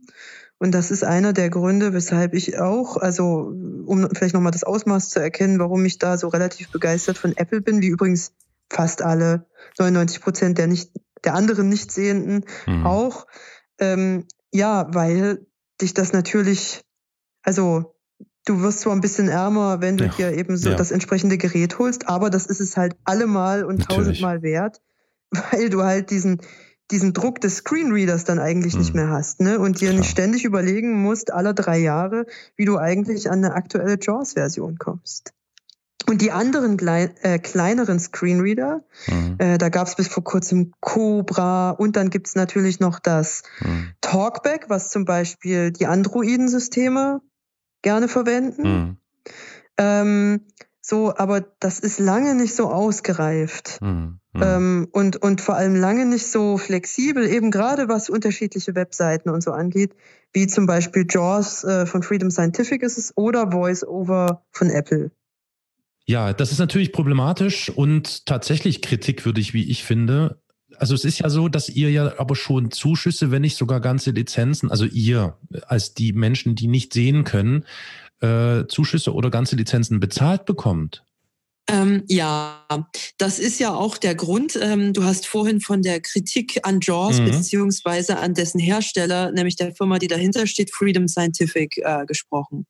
Und 0.59 0.73
das 0.73 0.91
ist 0.93 1.03
einer 1.03 1.33
der 1.33 1.51
Gründe, 1.51 1.93
weshalb 1.93 2.33
ich 2.35 2.59
auch, 2.61 2.97
also 2.97 3.53
um 3.87 4.09
vielleicht 4.15 4.35
nochmal 4.35 4.53
das 4.53 4.63
Ausmaß 4.65 5.11
zu 5.11 5.19
erkennen, 5.21 5.59
warum 5.59 5.85
ich 5.85 5.99
da 5.99 6.17
so 6.17 6.29
relativ 6.29 6.71
begeistert 6.71 7.19
von 7.19 7.37
Apple 7.37 7.61
bin, 7.61 7.81
wie 7.83 7.89
übrigens 7.89 8.33
fast 8.71 9.03
alle 9.03 9.47
99 9.79 10.21
Prozent 10.23 10.59
der 10.59 10.69
nicht, 10.69 10.93
der 11.25 11.35
anderen 11.35 11.69
Nichtsehenden 11.69 12.45
Mhm. 12.67 12.87
auch. 12.87 13.27
Ähm, 13.81 14.27
ja, 14.55 14.87
weil 14.95 15.47
dich 15.81 15.95
das 15.95 16.13
natürlich, 16.13 16.83
also 17.43 17.97
du 18.47 18.61
wirst 18.63 18.81
zwar 18.81 18.95
ein 18.95 19.01
bisschen 19.01 19.29
ärmer, 19.29 19.81
wenn 19.81 19.97
du 19.97 20.05
Ja, 20.05 20.11
dir 20.11 20.33
eben 20.33 20.57
so 20.57 20.71
ja. 20.71 20.77
das 20.77 20.91
entsprechende 20.93 21.39
Gerät 21.39 21.79
holst, 21.79 22.09
aber 22.09 22.31
das 22.31 22.47
ist 22.47 22.61
es 22.61 22.77
halt 22.77 22.97
allemal 23.05 23.65
und 23.65 23.79
Natürlich. 23.79 23.89
tausendmal 23.89 24.43
wert, 24.43 24.81
weil 25.53 25.71
du 25.71 25.83
halt 25.83 26.11
diesen 26.11 26.41
diesen 26.91 27.15
Druck 27.15 27.41
des 27.41 27.57
Screenreaders 27.57 28.25
dann 28.25 28.39
eigentlich 28.39 28.77
nicht 28.77 28.95
Mhm. 28.95 29.01
mehr 29.01 29.09
hast, 29.09 29.41
ne? 29.41 29.59
Und 29.59 29.81
dir 29.81 29.95
nicht 29.95 30.03
Klar. 30.05 30.11
ständig 30.11 30.45
überlegen 30.45 31.01
musst, 31.01 31.33
alle 31.33 31.55
drei 31.55 31.79
Jahre, 31.79 32.27
wie 32.57 32.67
du 32.67 32.77
eigentlich 32.79 33.31
an 33.31 33.39
eine 33.43 33.55
aktuelle 33.55 33.97
JAWS-Version 33.99 34.77
kommst. 34.79 35.33
Und 36.07 36.21
die 36.21 36.33
anderen 36.33 36.77
klei 36.77 37.15
äh, 37.23 37.39
kleineren 37.39 37.99
Screenreader, 37.99 38.85
Mhm. 39.09 39.37
äh, 39.39 39.59
da 39.59 39.69
gab 39.71 39.87
es 39.87 39.97
bis 39.97 40.09
vor 40.09 40.23
kurzem 40.23 40.73
Cobra 40.81 41.71
und 41.71 41.97
dann 41.97 42.11
gibt's 42.11 42.35
natürlich 42.35 42.79
noch 42.81 42.99
das 42.99 43.43
Mhm. 43.61 43.93
Talkback, 44.01 44.67
was 44.69 44.91
zum 44.91 45.05
Beispiel 45.05 45.71
die 45.71 45.87
Androiden-Systeme 45.87 47.21
gerne 47.83 48.09
verwenden. 48.09 48.63
Mhm. 48.63 48.97
Ähm, 49.79 50.41
so, 50.81 51.15
aber 51.17 51.41
das 51.61 51.81
ist 51.81 51.99
lange 51.99 52.35
nicht 52.35 52.55
so 52.55 52.69
ausgereift. 52.69 53.79
Mhm. 53.81 54.21
Mhm. 54.35 54.43
Ähm, 54.43 54.89
und, 54.93 55.17
und 55.17 55.41
vor 55.41 55.55
allem 55.55 55.75
lange 55.75 56.05
nicht 56.05 56.27
so 56.27 56.59
flexibel, 56.59 57.27
eben 57.27 57.51
gerade 57.51 57.89
was 57.89 58.11
unterschiedliche 58.11 58.75
Webseiten 58.75 59.31
und 59.31 59.43
so 59.43 59.53
angeht, 59.53 59.95
wie 60.33 60.47
zum 60.47 60.67
Beispiel 60.67 61.07
JAWS 61.09 61.65
äh, 61.65 61.87
von 61.87 62.03
Freedom 62.03 62.31
Scientific 62.31 62.83
ist 62.83 62.99
es 62.99 63.17
oder 63.17 63.53
VoiceOver 63.53 64.43
von 64.51 64.69
Apple. 64.71 65.11
Ja, 66.07 66.33
das 66.33 66.53
ist 66.53 66.59
natürlich 66.59 66.93
problematisch 66.93 67.71
und 67.71 68.27
tatsächlich 68.27 68.83
kritikwürdig, 68.83 69.55
wie 69.55 69.71
ich 69.71 69.85
finde. 69.85 70.41
Also 70.77 70.95
es 70.95 71.05
ist 71.05 71.21
ja 71.21 71.31
so, 71.31 71.49
dass 71.49 71.69
ihr 71.69 71.91
ja 71.91 72.19
aber 72.19 72.37
schon 72.37 72.71
Zuschüsse, 72.71 73.31
wenn 73.31 73.43
nicht 73.43 73.57
sogar 73.57 73.81
ganze 73.81 74.11
Lizenzen, 74.11 74.71
also 74.71 74.85
ihr 74.85 75.39
als 75.67 75.95
die 75.95 76.13
Menschen, 76.13 76.57
die 76.57 76.67
nicht 76.67 76.93
sehen 76.93 77.25
können, 77.25 77.65
äh, 78.21 78.67
Zuschüsse 78.67 79.15
oder 79.15 79.31
ganze 79.31 79.57
Lizenzen 79.57 80.01
bezahlt 80.01 80.45
bekommt. 80.45 81.05
Ähm, 81.67 82.05
ja, 82.09 82.67
das 83.17 83.39
ist 83.39 83.59
ja 83.59 83.73
auch 83.75 83.97
der 83.97 84.15
Grund. 84.15 84.59
Ähm, 84.61 84.93
du 84.93 85.05
hast 85.05 85.27
vorhin 85.27 85.61
von 85.61 85.81
der 85.81 86.01
Kritik 86.01 86.61
an 86.63 86.81
JAWS 86.83 87.21
Mhm. 87.21 87.25
beziehungsweise 87.25 88.19
an 88.19 88.35
dessen 88.35 88.61
Hersteller, 88.61 89.33
nämlich 89.33 89.57
der 89.57 89.75
Firma, 89.75 89.99
die 89.99 90.09
dahinter 90.09 90.47
steht, 90.47 90.75
Freedom 90.75 91.09
Scientific, 91.09 91.79
äh, 91.79 92.05
gesprochen. 92.07 92.67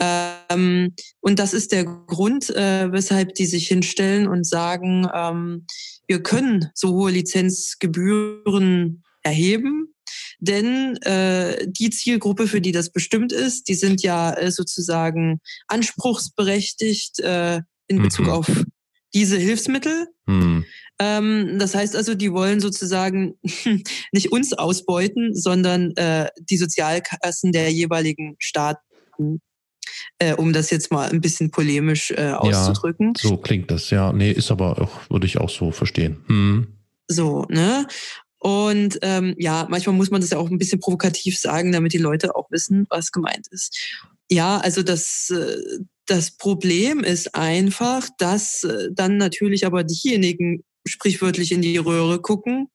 Ähm, 0.00 0.94
und 1.20 1.38
das 1.38 1.54
ist 1.54 1.72
der 1.72 1.84
Grund, 1.84 2.50
äh, 2.50 2.90
weshalb 2.92 3.34
die 3.34 3.46
sich 3.46 3.68
hinstellen 3.68 4.26
und 4.28 4.44
sagen, 4.46 5.08
ähm, 5.14 5.66
wir 6.06 6.22
können 6.22 6.70
so 6.74 6.90
hohe 6.94 7.10
Lizenzgebühren 7.12 9.02
erheben, 9.22 9.94
denn 10.40 10.96
äh, 11.02 11.66
die 11.68 11.90
Zielgruppe, 11.90 12.46
für 12.46 12.60
die 12.60 12.72
das 12.72 12.90
bestimmt 12.90 13.32
ist, 13.32 13.68
die 13.68 13.74
sind 13.74 14.02
ja 14.02 14.32
äh, 14.34 14.50
sozusagen 14.50 15.40
anspruchsberechtigt 15.66 17.18
äh, 17.20 17.60
in 17.88 18.02
Bezug 18.02 18.26
Mhm. 18.26 18.32
auf 18.32 18.50
diese 19.14 19.36
Hilfsmittel. 19.38 20.08
Hm. 20.26 20.64
Ähm, 20.98 21.58
das 21.58 21.74
heißt 21.74 21.96
also, 21.96 22.14
die 22.14 22.32
wollen 22.32 22.60
sozusagen 22.60 23.34
nicht 24.12 24.32
uns 24.32 24.52
ausbeuten, 24.52 25.34
sondern 25.34 25.96
äh, 25.96 26.28
die 26.40 26.56
Sozialkassen 26.58 27.52
der 27.52 27.72
jeweiligen 27.72 28.36
Staaten, 28.38 29.40
äh, 30.18 30.34
um 30.34 30.52
das 30.52 30.70
jetzt 30.70 30.90
mal 30.92 31.08
ein 31.08 31.20
bisschen 31.20 31.50
polemisch 31.50 32.10
äh, 32.10 32.32
auszudrücken. 32.32 33.14
So 33.16 33.36
klingt 33.36 33.70
das, 33.70 33.90
ja. 33.90 34.12
Nee, 34.12 34.32
ist 34.32 34.50
aber 34.50 34.80
auch, 34.82 35.10
würde 35.10 35.26
ich 35.26 35.38
auch 35.38 35.50
so 35.50 35.70
verstehen. 35.70 36.18
Hm. 36.26 36.66
So, 37.06 37.46
ne? 37.48 37.86
Und 38.40 38.98
ähm, 39.02 39.34
ja, 39.38 39.66
manchmal 39.68 39.96
muss 39.96 40.10
man 40.10 40.20
das 40.20 40.30
ja 40.30 40.38
auch 40.38 40.50
ein 40.50 40.58
bisschen 40.58 40.78
provokativ 40.80 41.38
sagen, 41.38 41.72
damit 41.72 41.92
die 41.92 41.98
Leute 41.98 42.36
auch 42.36 42.50
wissen, 42.50 42.86
was 42.88 43.10
gemeint 43.10 43.48
ist. 43.50 43.98
Ja, 44.30 44.58
also 44.58 44.82
das, 44.82 45.30
äh, 45.30 45.78
das 46.08 46.32
Problem 46.36 47.04
ist 47.04 47.34
einfach, 47.34 48.08
dass 48.18 48.64
äh, 48.64 48.88
dann 48.92 49.16
natürlich 49.16 49.66
aber 49.66 49.84
diejenigen 49.84 50.64
sprichwörtlich 50.86 51.52
in 51.52 51.62
die 51.62 51.76
Röhre 51.76 52.20
gucken, 52.20 52.68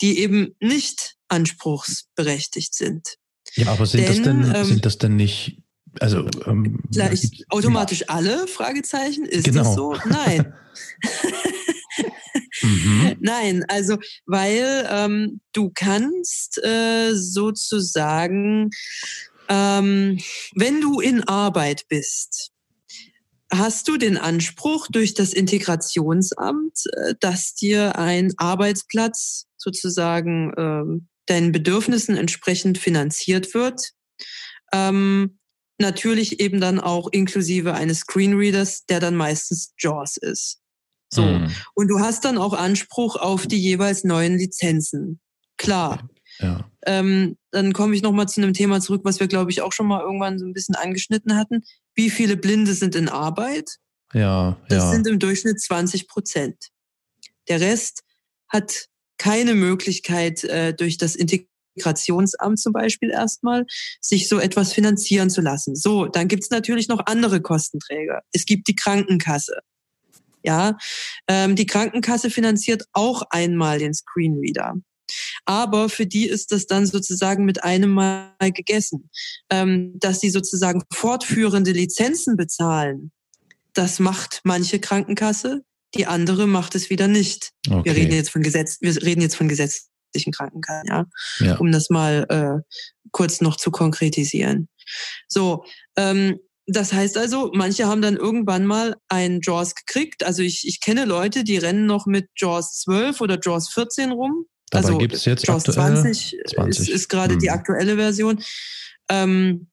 die 0.00 0.18
eben 0.18 0.54
nicht 0.60 1.16
anspruchsberechtigt 1.28 2.74
sind. 2.74 3.16
Ja, 3.54 3.68
aber 3.68 3.86
sind 3.86 4.08
das 4.08 4.16
Denn, 4.22 4.42
denn, 4.42 4.54
ähm, 4.54 4.64
sind 4.64 4.84
das 4.84 4.98
denn 4.98 5.16
nicht, 5.16 5.58
also 6.00 6.26
ähm, 6.46 6.80
Gleich 6.90 7.44
automatisch 7.48 8.08
alle? 8.08 8.46
Fragezeichen. 8.48 9.24
Ist 9.26 9.44
Genau. 9.44 9.62
das 9.62 9.74
so? 9.74 9.96
Nein. 10.06 10.52
Mhm. 12.62 13.16
Nein, 13.20 13.64
also 13.68 13.98
weil 14.26 14.86
ähm, 14.88 15.40
du 15.52 15.70
kannst 15.74 16.62
äh, 16.64 17.12
sozusagen 17.14 18.70
Ähm, 19.48 20.18
wenn 20.54 20.80
du 20.80 21.00
in 21.00 21.24
Arbeit 21.24 21.86
bist, 21.88 22.51
hast 23.52 23.88
du 23.88 23.96
den 23.96 24.16
Anspruch 24.16 24.88
durch 24.90 25.14
das 25.14 25.32
Integrationsamt, 25.32 26.78
äh, 26.92 27.14
dass 27.20 27.54
dir 27.54 27.98
ein 27.98 28.32
Arbeitsplatz 28.36 29.46
sozusagen 29.56 30.52
ähm, 30.56 31.08
deinen 31.26 31.52
Bedürfnissen 31.52 32.16
entsprechend 32.16 32.78
finanziert 32.78 33.54
wird. 33.54 33.92
Ähm, 34.72 35.38
natürlich 35.78 36.40
eben 36.40 36.60
dann 36.60 36.80
auch 36.80 37.08
inklusive 37.12 37.74
eines 37.74 38.00
Screenreaders, 38.00 38.86
der 38.86 39.00
dann 39.00 39.16
meistens 39.16 39.72
JAWS 39.78 40.16
ist. 40.16 40.58
So. 41.12 41.22
Mhm. 41.22 41.50
Und 41.74 41.88
du 41.88 42.00
hast 42.00 42.24
dann 42.24 42.38
auch 42.38 42.54
Anspruch 42.54 43.16
auf 43.16 43.46
die 43.46 43.60
jeweils 43.60 44.04
neuen 44.04 44.38
Lizenzen. 44.38 45.20
Klar. 45.58 46.08
Ja. 46.38 46.70
Ähm, 46.86 47.36
dann 47.52 47.72
komme 47.72 47.94
ich 47.94 48.02
nochmal 48.02 48.28
zu 48.28 48.42
einem 48.42 48.54
Thema 48.54 48.80
zurück, 48.80 49.02
was 49.04 49.20
wir, 49.20 49.28
glaube 49.28 49.50
ich, 49.50 49.62
auch 49.62 49.72
schon 49.72 49.86
mal 49.86 50.00
irgendwann 50.00 50.38
so 50.38 50.46
ein 50.46 50.54
bisschen 50.54 50.74
angeschnitten 50.74 51.36
hatten. 51.36 51.62
Wie 51.94 52.10
viele 52.10 52.36
Blinde 52.36 52.74
sind 52.74 52.94
in 52.94 53.08
Arbeit? 53.08 53.76
Ja. 54.12 54.58
Das 54.68 54.84
ja. 54.84 54.90
sind 54.90 55.06
im 55.06 55.18
Durchschnitt 55.18 55.60
20 55.60 56.08
Prozent. 56.08 56.56
Der 57.48 57.60
Rest 57.60 58.02
hat 58.48 58.88
keine 59.18 59.54
Möglichkeit, 59.54 60.44
äh, 60.44 60.74
durch 60.74 60.96
das 60.96 61.14
Integrationsamt 61.14 62.58
zum 62.58 62.72
Beispiel 62.72 63.10
erstmal, 63.10 63.66
sich 64.00 64.28
so 64.28 64.38
etwas 64.38 64.72
finanzieren 64.72 65.30
zu 65.30 65.40
lassen. 65.40 65.76
So, 65.76 66.06
dann 66.06 66.28
gibt's 66.28 66.50
natürlich 66.50 66.88
noch 66.88 67.06
andere 67.06 67.40
Kostenträger. 67.40 68.22
Es 68.32 68.46
gibt 68.46 68.68
die 68.68 68.74
Krankenkasse. 68.74 69.58
Ja, 70.44 70.76
ähm, 71.28 71.54
die 71.54 71.66
Krankenkasse 71.66 72.28
finanziert 72.28 72.84
auch 72.92 73.22
einmal 73.30 73.78
den 73.78 73.94
Screenreader. 73.94 74.74
Aber 75.44 75.88
für 75.88 76.06
die 76.06 76.28
ist 76.28 76.52
das 76.52 76.66
dann 76.66 76.86
sozusagen 76.86 77.44
mit 77.44 77.64
einem 77.64 77.90
Mal 77.90 78.32
gegessen. 78.54 79.10
Ähm, 79.50 79.94
dass 79.98 80.20
sie 80.20 80.30
sozusagen 80.30 80.82
fortführende 80.92 81.72
Lizenzen 81.72 82.36
bezahlen, 82.36 83.12
das 83.74 83.98
macht 83.98 84.40
manche 84.44 84.78
Krankenkasse, 84.78 85.62
die 85.94 86.06
andere 86.06 86.46
macht 86.46 86.74
es 86.74 86.90
wieder 86.90 87.08
nicht. 87.08 87.50
Okay. 87.68 87.82
Wir 87.84 87.96
reden 87.96 88.14
jetzt 88.14 88.30
von 88.30 88.42
Gesetz, 88.42 88.78
wir 88.80 89.00
reden 89.02 89.20
jetzt 89.20 89.36
von 89.36 89.48
gesetzlichen 89.48 90.32
Krankenkassen, 90.32 90.88
ja, 90.88 91.06
ja. 91.40 91.56
um 91.56 91.72
das 91.72 91.90
mal 91.90 92.26
äh, 92.28 92.76
kurz 93.10 93.40
noch 93.40 93.56
zu 93.56 93.70
konkretisieren. 93.70 94.68
So, 95.28 95.64
ähm, 95.96 96.38
das 96.66 96.92
heißt 96.92 97.18
also, 97.18 97.50
manche 97.52 97.86
haben 97.86 98.02
dann 98.02 98.16
irgendwann 98.16 98.64
mal 98.64 98.96
ein 99.08 99.40
JAWS 99.42 99.74
gekriegt. 99.74 100.24
Also 100.24 100.42
ich, 100.42 100.66
ich 100.66 100.80
kenne 100.80 101.04
Leute, 101.04 101.44
die 101.44 101.58
rennen 101.58 101.86
noch 101.86 102.06
mit 102.06 102.28
JAWS 102.36 102.80
12 102.82 103.20
oder 103.20 103.38
JAWS 103.42 103.70
14 103.70 104.12
rum. 104.12 104.46
Dabei 104.72 104.86
also 104.86 104.98
gibt 104.98 105.14
es 105.14 105.24
jetzt 105.24 105.46
JAWS 105.46 105.62
20, 105.64 106.38
20. 106.56 106.80
ist, 106.80 106.88
ist 106.88 107.08
gerade 107.08 107.34
hm. 107.34 107.40
die 107.40 107.50
aktuelle 107.50 107.94
Version. 107.94 108.42
Ähm, 109.08 109.68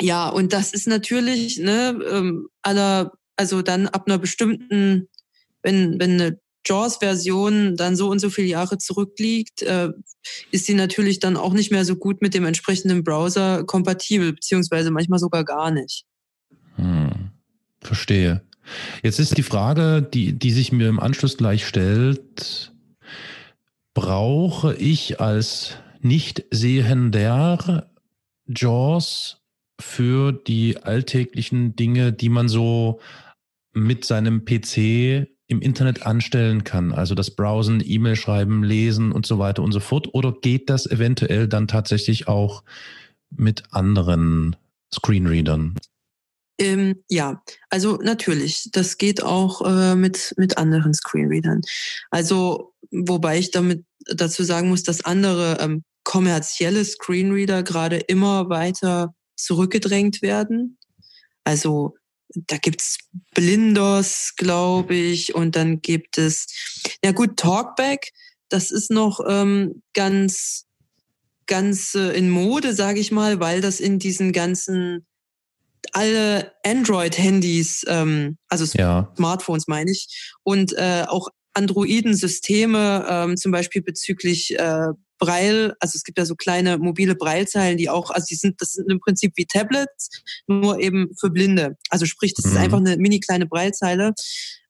ja, 0.00 0.28
und 0.28 0.52
das 0.52 0.72
ist 0.72 0.86
natürlich, 0.86 1.58
ne, 1.58 1.98
ähm, 2.10 2.48
aller, 2.62 3.12
also 3.36 3.62
dann 3.62 3.88
ab 3.88 4.04
einer 4.06 4.18
bestimmten 4.18 5.08
wenn, 5.62 5.98
wenn 5.98 6.20
eine 6.20 6.38
JAWS-Version 6.66 7.76
dann 7.76 7.96
so 7.96 8.08
und 8.08 8.20
so 8.20 8.30
viele 8.30 8.48
Jahre 8.48 8.78
zurückliegt, 8.78 9.62
äh, 9.62 9.90
ist 10.50 10.66
sie 10.66 10.74
natürlich 10.74 11.18
dann 11.18 11.36
auch 11.36 11.54
nicht 11.54 11.72
mehr 11.72 11.84
so 11.84 11.96
gut 11.96 12.22
mit 12.22 12.34
dem 12.34 12.44
entsprechenden 12.44 13.02
Browser 13.02 13.64
kompatibel, 13.64 14.32
beziehungsweise 14.32 14.90
manchmal 14.90 15.18
sogar 15.18 15.44
gar 15.44 15.70
nicht. 15.70 16.04
Hm, 16.76 17.30
verstehe. 17.80 18.42
Jetzt 19.02 19.18
ist 19.18 19.36
die 19.36 19.42
Frage, 19.42 20.02
die, 20.02 20.34
die 20.34 20.52
sich 20.52 20.70
mir 20.70 20.88
im 20.88 21.00
Anschluss 21.00 21.36
gleich 21.36 21.66
stellt, 21.66 22.71
brauche 23.94 24.74
ich 24.74 25.20
als 25.20 25.76
nicht 26.00 26.44
sehender 26.50 27.90
JAWS 28.46 29.42
für 29.80 30.32
die 30.32 30.82
alltäglichen 30.82 31.76
Dinge, 31.76 32.12
die 32.12 32.28
man 32.28 32.48
so 32.48 33.00
mit 33.72 34.04
seinem 34.04 34.44
PC 34.44 35.28
im 35.46 35.60
Internet 35.60 36.06
anstellen 36.06 36.64
kann, 36.64 36.92
also 36.92 37.14
das 37.14 37.30
Browsen, 37.32 37.82
E-Mail 37.84 38.16
schreiben, 38.16 38.62
lesen 38.64 39.12
und 39.12 39.26
so 39.26 39.38
weiter 39.38 39.62
und 39.62 39.72
so 39.72 39.80
fort? 39.80 40.08
Oder 40.14 40.32
geht 40.32 40.70
das 40.70 40.86
eventuell 40.86 41.46
dann 41.46 41.68
tatsächlich 41.68 42.26
auch 42.26 42.64
mit 43.30 43.64
anderen 43.70 44.56
Screenreadern? 44.92 45.74
Ähm, 46.58 47.02
ja, 47.08 47.42
also 47.70 47.96
natürlich, 47.96 48.68
das 48.72 48.98
geht 48.98 49.22
auch 49.22 49.62
äh, 49.62 49.94
mit, 49.94 50.34
mit 50.36 50.58
anderen 50.58 50.94
Screenreadern. 50.94 51.62
Also, 52.10 52.74
wobei 52.90 53.38
ich 53.38 53.50
damit 53.50 53.84
dazu 54.06 54.44
sagen 54.44 54.68
muss, 54.68 54.82
dass 54.82 55.04
andere 55.04 55.58
ähm, 55.60 55.84
kommerzielle 56.04 56.84
Screenreader 56.84 57.62
gerade 57.62 57.96
immer 57.96 58.48
weiter 58.48 59.14
zurückgedrängt 59.36 60.22
werden. 60.22 60.78
Also 61.44 61.94
da 62.34 62.56
gibt's 62.56 62.98
Blindos, 63.34 64.34
glaube 64.36 64.94
ich, 64.94 65.34
und 65.34 65.56
dann 65.56 65.82
gibt 65.82 66.18
es, 66.18 66.46
ja 67.04 67.12
gut, 67.12 67.36
Talkback, 67.36 68.10
das 68.48 68.70
ist 68.70 68.90
noch 68.90 69.20
ähm, 69.28 69.82
ganz, 69.94 70.66
ganz 71.46 71.94
äh, 71.94 72.16
in 72.16 72.30
Mode, 72.30 72.74
sage 72.74 73.00
ich 73.00 73.12
mal, 73.12 73.40
weil 73.40 73.60
das 73.60 73.80
in 73.80 73.98
diesen 73.98 74.32
ganzen 74.32 75.06
alle 75.92 76.52
Android-Handys, 76.64 77.84
ähm, 77.88 78.38
also 78.48 78.64
ja. 78.78 79.12
Smartphones 79.16 79.66
meine 79.66 79.90
ich, 79.90 80.32
und 80.42 80.72
äh, 80.74 81.04
auch 81.08 81.28
Androiden-Systeme, 81.54 83.06
ähm, 83.08 83.36
zum 83.36 83.52
Beispiel 83.52 83.82
bezüglich 83.82 84.58
äh, 84.58 84.88
Braille, 85.18 85.76
also 85.78 85.96
es 85.96 86.02
gibt 86.02 86.18
ja 86.18 86.24
so 86.24 86.34
kleine 86.34 86.78
mobile 86.78 87.14
Braillezeilen, 87.14 87.76
die 87.76 87.88
auch, 87.88 88.10
also 88.10 88.26
die 88.28 88.34
sind, 88.34 88.60
das 88.60 88.72
sind 88.72 88.90
im 88.90 88.98
Prinzip 88.98 89.32
wie 89.36 89.46
Tablets, 89.46 90.08
nur 90.48 90.80
eben 90.80 91.10
für 91.18 91.30
Blinde. 91.30 91.76
Also 91.90 92.06
sprich, 92.06 92.34
das 92.34 92.46
mhm. 92.46 92.52
ist 92.52 92.58
einfach 92.58 92.78
eine 92.78 92.96
mini 92.96 93.20
kleine 93.20 93.46
Braillezeile. 93.46 94.14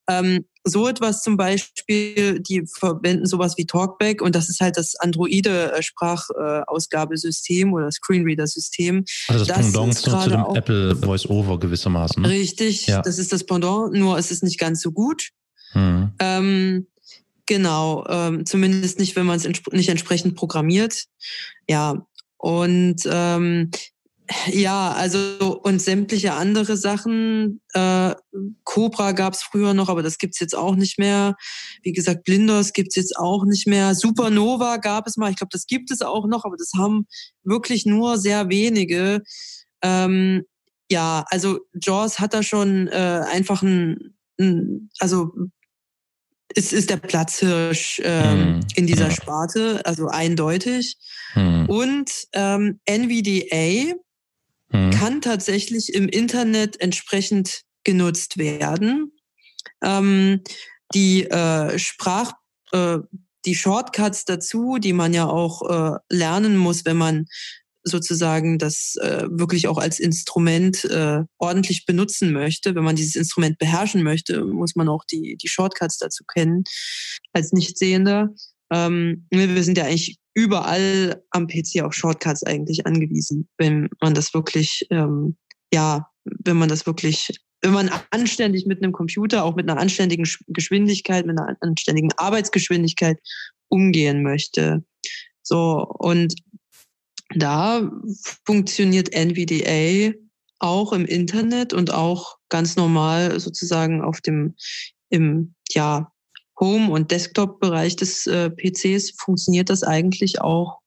Ähm, 0.09 0.45
so 0.65 0.89
etwas 0.89 1.23
zum 1.23 1.37
Beispiel, 1.37 2.41
die 2.41 2.65
verwenden 2.79 3.27
sowas 3.27 3.57
wie 3.59 3.67
Talkback 3.67 4.23
und 4.23 4.35
das 4.35 4.49
ist 4.49 4.61
halt 4.61 4.77
das 4.77 4.95
Androide 4.97 5.75
Sprachausgabesystem 5.81 7.69
äh, 7.69 7.73
oder 7.73 7.91
Screenreader-System. 7.91 9.05
Also 9.29 9.45
das, 9.45 9.57
das 9.57 9.67
Pendant 9.67 9.95
zu, 9.95 10.11
zu, 10.11 10.31
dem 10.31 10.45
Apple 10.55 10.97
Voice-Over 10.97 11.59
gewissermaßen. 11.59 12.25
Richtig, 12.25 12.87
ja. 12.87 13.03
das 13.03 13.19
ist 13.19 13.33
das 13.33 13.45
Pendant, 13.45 13.93
nur 13.93 14.19
es 14.19 14.31
ist 14.31 14.43
nicht 14.43 14.59
ganz 14.59 14.81
so 14.81 14.93
gut. 14.93 15.31
Mhm. 15.75 16.13
Ähm, 16.19 16.87
Genau, 17.47 18.07
ähm, 18.09 18.47
zumindest 18.47 18.99
nicht, 18.99 19.17
wenn 19.17 19.27
man 19.27 19.37
es 19.37 19.45
entsp 19.45 19.73
nicht 19.73 19.89
entsprechend 19.89 20.37
programmiert. 20.37 21.05
Ja, 21.69 22.07
und 22.37 23.03
ähm, 23.05 23.71
ja, 24.47 24.93
also 24.93 25.61
und 25.63 25.81
sämtliche 25.81 26.35
andere 26.35 26.77
Sachen. 26.77 27.61
Äh, 27.73 28.15
Cobra 28.65 29.13
gab 29.13 29.35
es 29.35 29.43
früher 29.43 29.75
noch, 29.75 29.89
aber 29.89 30.03
das 30.03 30.19
gibt's 30.19 30.41
jetzt 30.41 30.57
auch 30.57 30.77
nicht 30.77 30.99
mehr. 30.99 31.37
Wie 31.83 31.93
gesagt, 31.93 32.25
Blindos 32.25 32.73
gibt's 32.73 32.97
jetzt 32.97 33.17
auch 33.17 33.45
nicht 33.45 33.67
mehr. 33.67 33.95
Supernova 33.95 34.77
gab 34.77 35.07
es 35.07 35.17
mal, 35.17 35.31
ich 35.31 35.37
glaube, 35.37 35.51
das 35.53 35.67
gibt 35.67 35.91
es 35.91 36.03
auch 36.03 36.27
noch, 36.27 36.45
aber 36.45 36.57
das 36.57 36.73
haben 36.77 37.07
wirklich 37.43 37.87
nur 37.87 38.19
sehr 38.19 38.49
wenige. 38.49 39.23
Ähm, 39.83 40.43
ja, 40.91 41.25
also 41.29 41.61
Jaws 41.81 42.19
hat 42.19 42.35
da 42.35 42.43
schon 42.43 42.89
äh, 42.89 43.23
einfach 43.31 43.63
ein, 43.63 44.15
ein 44.39 44.91
also 44.99 45.33
es 46.55 46.73
ist 46.73 46.91
der 46.91 46.99
Platzhirsch 46.99 48.01
ähm, 48.05 48.33
hm. 48.33 48.61
in 48.75 48.87
dieser. 48.87 49.11
Sparte, 49.11 49.81
also 49.85 50.09
eindeutig. 50.09 50.97
Hm. 51.33 51.67
Und 51.67 52.11
ähm, 52.33 52.81
NVDA 52.87 53.95
hm. 54.73 54.91
kann 54.91 55.21
tatsächlich 55.21 55.95
im 55.95 56.09
Internet 56.09 56.81
entsprechend 56.81 57.63
genutzt 57.85 58.39
werden. 58.39 59.13
Ähm, 59.83 60.43
die 60.95 61.25
äh, 61.25 61.79
Sprach, 61.79 62.33
äh, 62.73 62.99
die 63.45 63.55
Shortcuts 63.55 64.25
dazu, 64.25 64.79
die 64.79 64.93
man 64.93 65.15
ja 65.15 65.27
auch 65.27 65.63
äh, 65.69 65.99
lernen 66.09 66.57
muss, 66.57 66.85
wenn 66.85 66.97
man 66.97 67.27
sozusagen 67.85 68.59
das 68.59 68.95
äh, 69.01 69.25
wirklich 69.29 69.67
auch 69.67 69.79
als 69.79 69.99
Instrument 69.99 70.85
äh, 70.85 71.23
ordentlich 71.39 71.85
benutzen 71.85 72.33
möchte, 72.33 72.75
wenn 72.75 72.85
man 72.85 72.95
dieses 72.95 73.17
Instrument 73.17 73.59
beherrschen 73.59 74.03
möchte, 74.05 74.45
muss 74.45 74.77
man 74.77 74.89
auch 74.89 75.05
die, 75.05 75.37
die 75.37 75.49
Shortcuts 75.49 75.99
dazu 75.99 76.25
kennen 76.25 76.63
als 77.33 77.53
Nichtsehender. 77.53 78.29
Ähm, 78.73 79.27
wir 79.31 79.65
sind 79.65 79.79
ja 79.79 79.85
eigentlich 79.85 80.19
überall 80.35 81.23
am 81.31 81.47
PC 81.47 81.83
auf 81.83 81.95
Shortcuts 81.95 82.43
eigentlich 82.45 82.87
angewiesen, 82.87 83.49
wenn 83.59 83.89
man 84.01 84.15
das 84.15 84.33
wirklich, 84.35 84.87
ähm, 84.91 85.37
ja, 85.73 86.09
wenn 86.25 86.57
man 86.57 86.69
das 86.69 86.87
wirklich, 86.87 87.29
wenn 87.61 87.73
man 87.73 87.91
anständig 88.11 88.67
mit 88.67 88.83
einem 88.83 88.93
Computer, 88.93 89.45
auch 89.45 89.57
mit 89.57 89.69
einer 89.69 89.81
anständigen 89.81 90.27
Geschwindigkeit, 90.49 91.27
mit 91.27 91.39
einer 91.39 91.57
anständigen 91.61 92.11
Arbeitsgeschwindigkeit 92.17 93.19
umgehen 93.69 94.23
möchte. 94.23 94.85
So, 95.43 95.87
und 95.99 96.35
da 97.35 97.91
funktioniert 98.45 99.13
NVDA 99.13 100.13
auch 100.59 100.93
im 100.93 101.05
Internet 101.05 101.73
und 101.73 101.93
auch 101.93 102.37
ganz 102.49 102.77
normal 102.77 103.39
sozusagen 103.41 104.03
auf 104.03 104.21
dem 104.21 104.55
im 105.11 105.55
ja 105.71 106.13
Home- 106.61 106.91
und 106.91 107.11
Desktop-Bereich 107.11 107.97
des 107.97 108.27
äh, 108.27 108.51
PCs 108.51 109.15
funktioniert 109.19 109.71
das 109.71 109.83
eigentlich 109.83 110.41
auch 110.41 110.83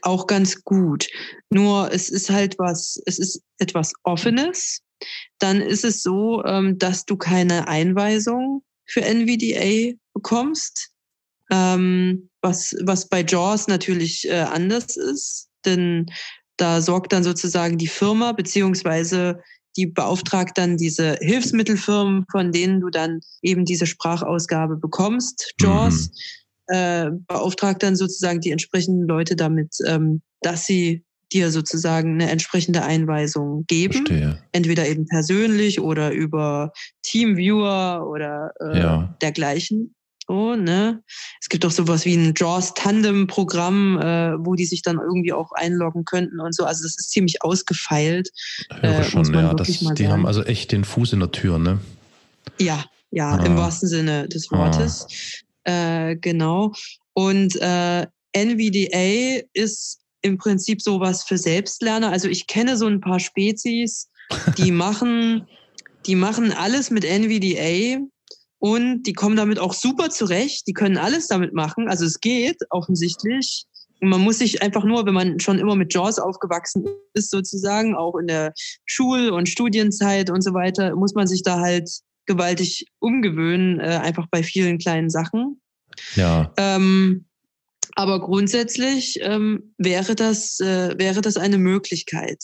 auch 0.00 0.26
ganz 0.26 0.64
gut. 0.64 1.08
Nur 1.50 1.92
es 1.92 2.08
ist 2.08 2.30
halt 2.30 2.58
was, 2.58 3.00
es 3.04 3.18
ist 3.18 3.42
etwas 3.58 3.92
Offenes. 4.04 4.80
Dann 5.38 5.60
ist 5.60 5.84
es 5.84 6.02
so, 6.02 6.42
ähm, 6.44 6.78
dass 6.78 7.04
du 7.04 7.16
keine 7.16 7.68
Einweisung 7.68 8.62
für 8.86 9.02
NVDA 9.02 9.96
bekommst, 10.14 10.90
ähm, 11.50 12.30
was, 12.40 12.74
was 12.82 13.08
bei 13.08 13.22
JAWS 13.22 13.68
natürlich 13.68 14.28
äh, 14.28 14.40
anders 14.40 14.96
ist, 14.96 15.48
denn 15.64 16.06
da 16.56 16.80
sorgt 16.80 17.12
dann 17.12 17.24
sozusagen 17.24 17.78
die 17.78 17.88
Firma 17.88 18.32
beziehungsweise 18.32 19.42
die 19.76 19.86
beauftragt 19.86 20.58
dann 20.58 20.76
diese 20.76 21.14
Hilfsmittelfirmen, 21.20 22.24
von 22.30 22.52
denen 22.52 22.80
du 22.80 22.90
dann 22.90 23.20
eben 23.42 23.64
diese 23.64 23.86
Sprachausgabe 23.86 24.76
bekommst, 24.76 25.54
JAWS, 25.60 26.10
mhm. 26.68 26.74
äh, 26.74 27.10
beauftragt 27.26 27.82
dann 27.82 27.96
sozusagen 27.96 28.40
die 28.40 28.50
entsprechenden 28.50 29.06
Leute 29.06 29.36
damit, 29.36 29.76
ähm, 29.86 30.22
dass 30.40 30.66
sie 30.66 31.04
dir 31.32 31.50
sozusagen 31.50 32.14
eine 32.20 32.30
entsprechende 32.30 32.82
Einweisung 32.82 33.64
geben. 33.66 34.06
Verstehe. 34.06 34.42
Entweder 34.52 34.86
eben 34.88 35.06
persönlich 35.06 35.80
oder 35.80 36.12
über 36.12 36.72
Teamviewer 37.02 38.06
oder 38.08 38.52
äh, 38.60 38.78
ja. 38.78 39.16
dergleichen. 39.22 39.94
Oh, 40.32 40.56
ne? 40.56 41.02
Es 41.42 41.50
gibt 41.50 41.66
auch 41.66 41.70
sowas 41.70 42.06
wie 42.06 42.14
ein 42.14 42.32
JAWS 42.34 42.72
Tandem-Programm, 42.72 43.98
äh, 43.98 44.32
wo 44.38 44.54
die 44.54 44.64
sich 44.64 44.80
dann 44.80 44.98
irgendwie 44.98 45.34
auch 45.34 45.52
einloggen 45.52 46.06
könnten 46.06 46.40
und 46.40 46.54
so. 46.54 46.64
Also 46.64 46.84
das 46.84 46.96
ist 46.98 47.10
ziemlich 47.10 47.42
ausgefeilt. 47.42 48.30
Höre 48.80 49.00
äh, 49.00 49.04
schon, 49.04 49.34
ja. 49.34 49.52
Das, 49.52 49.66
die 49.68 50.08
haben 50.08 50.24
also 50.24 50.42
echt 50.42 50.72
den 50.72 50.84
Fuß 50.84 51.12
in 51.12 51.20
der 51.20 51.32
Tür, 51.32 51.58
ne? 51.58 51.80
Ja, 52.58 52.82
ja, 53.10 53.32
ah. 53.32 53.44
im 53.44 53.58
wahrsten 53.58 53.90
Sinne 53.90 54.26
des 54.26 54.50
Wortes. 54.50 55.06
Ah. 55.64 56.08
Äh, 56.08 56.16
genau. 56.16 56.72
Und 57.12 57.54
äh, 57.60 58.06
NVDA 58.32 59.42
ist 59.52 59.98
im 60.22 60.38
Prinzip 60.38 60.80
sowas 60.80 61.24
für 61.24 61.36
Selbstlerner. 61.36 62.10
Also 62.10 62.28
ich 62.28 62.46
kenne 62.46 62.78
so 62.78 62.86
ein 62.86 63.02
paar 63.02 63.20
Spezies, 63.20 64.08
die 64.56 64.72
machen, 64.72 65.46
die 66.06 66.14
machen 66.14 66.54
alles 66.54 66.90
mit 66.90 67.04
NVDA 67.04 68.00
und 68.62 69.02
die 69.08 69.12
kommen 69.12 69.34
damit 69.34 69.58
auch 69.58 69.74
super 69.74 70.08
zurecht. 70.08 70.68
Die 70.68 70.72
können 70.72 70.96
alles 70.96 71.26
damit 71.26 71.52
machen. 71.52 71.88
Also 71.88 72.04
es 72.04 72.20
geht 72.20 72.58
offensichtlich. 72.70 73.64
Und 74.00 74.08
man 74.08 74.20
muss 74.20 74.38
sich 74.38 74.62
einfach 74.62 74.84
nur, 74.84 75.04
wenn 75.04 75.14
man 75.14 75.40
schon 75.40 75.58
immer 75.58 75.74
mit 75.74 75.92
JAWS 75.92 76.20
aufgewachsen 76.20 76.84
ist, 77.12 77.32
sozusagen, 77.32 77.96
auch 77.96 78.14
in 78.14 78.28
der 78.28 78.52
Schul- 78.86 79.30
und 79.30 79.48
Studienzeit 79.48 80.30
und 80.30 80.42
so 80.42 80.54
weiter, 80.54 80.94
muss 80.94 81.14
man 81.14 81.26
sich 81.26 81.42
da 81.42 81.58
halt 81.58 81.90
gewaltig 82.26 82.86
umgewöhnen, 83.00 83.80
äh, 83.80 83.98
einfach 84.00 84.28
bei 84.30 84.44
vielen 84.44 84.78
kleinen 84.78 85.10
Sachen. 85.10 85.60
Ja. 86.14 86.54
Ähm, 86.56 87.24
aber 87.96 88.20
grundsätzlich 88.20 89.18
ähm, 89.22 89.74
wäre 89.76 90.14
das 90.14 90.60
äh, 90.60 90.96
wäre 90.98 91.20
das 91.20 91.36
eine 91.36 91.58
Möglichkeit. 91.58 92.38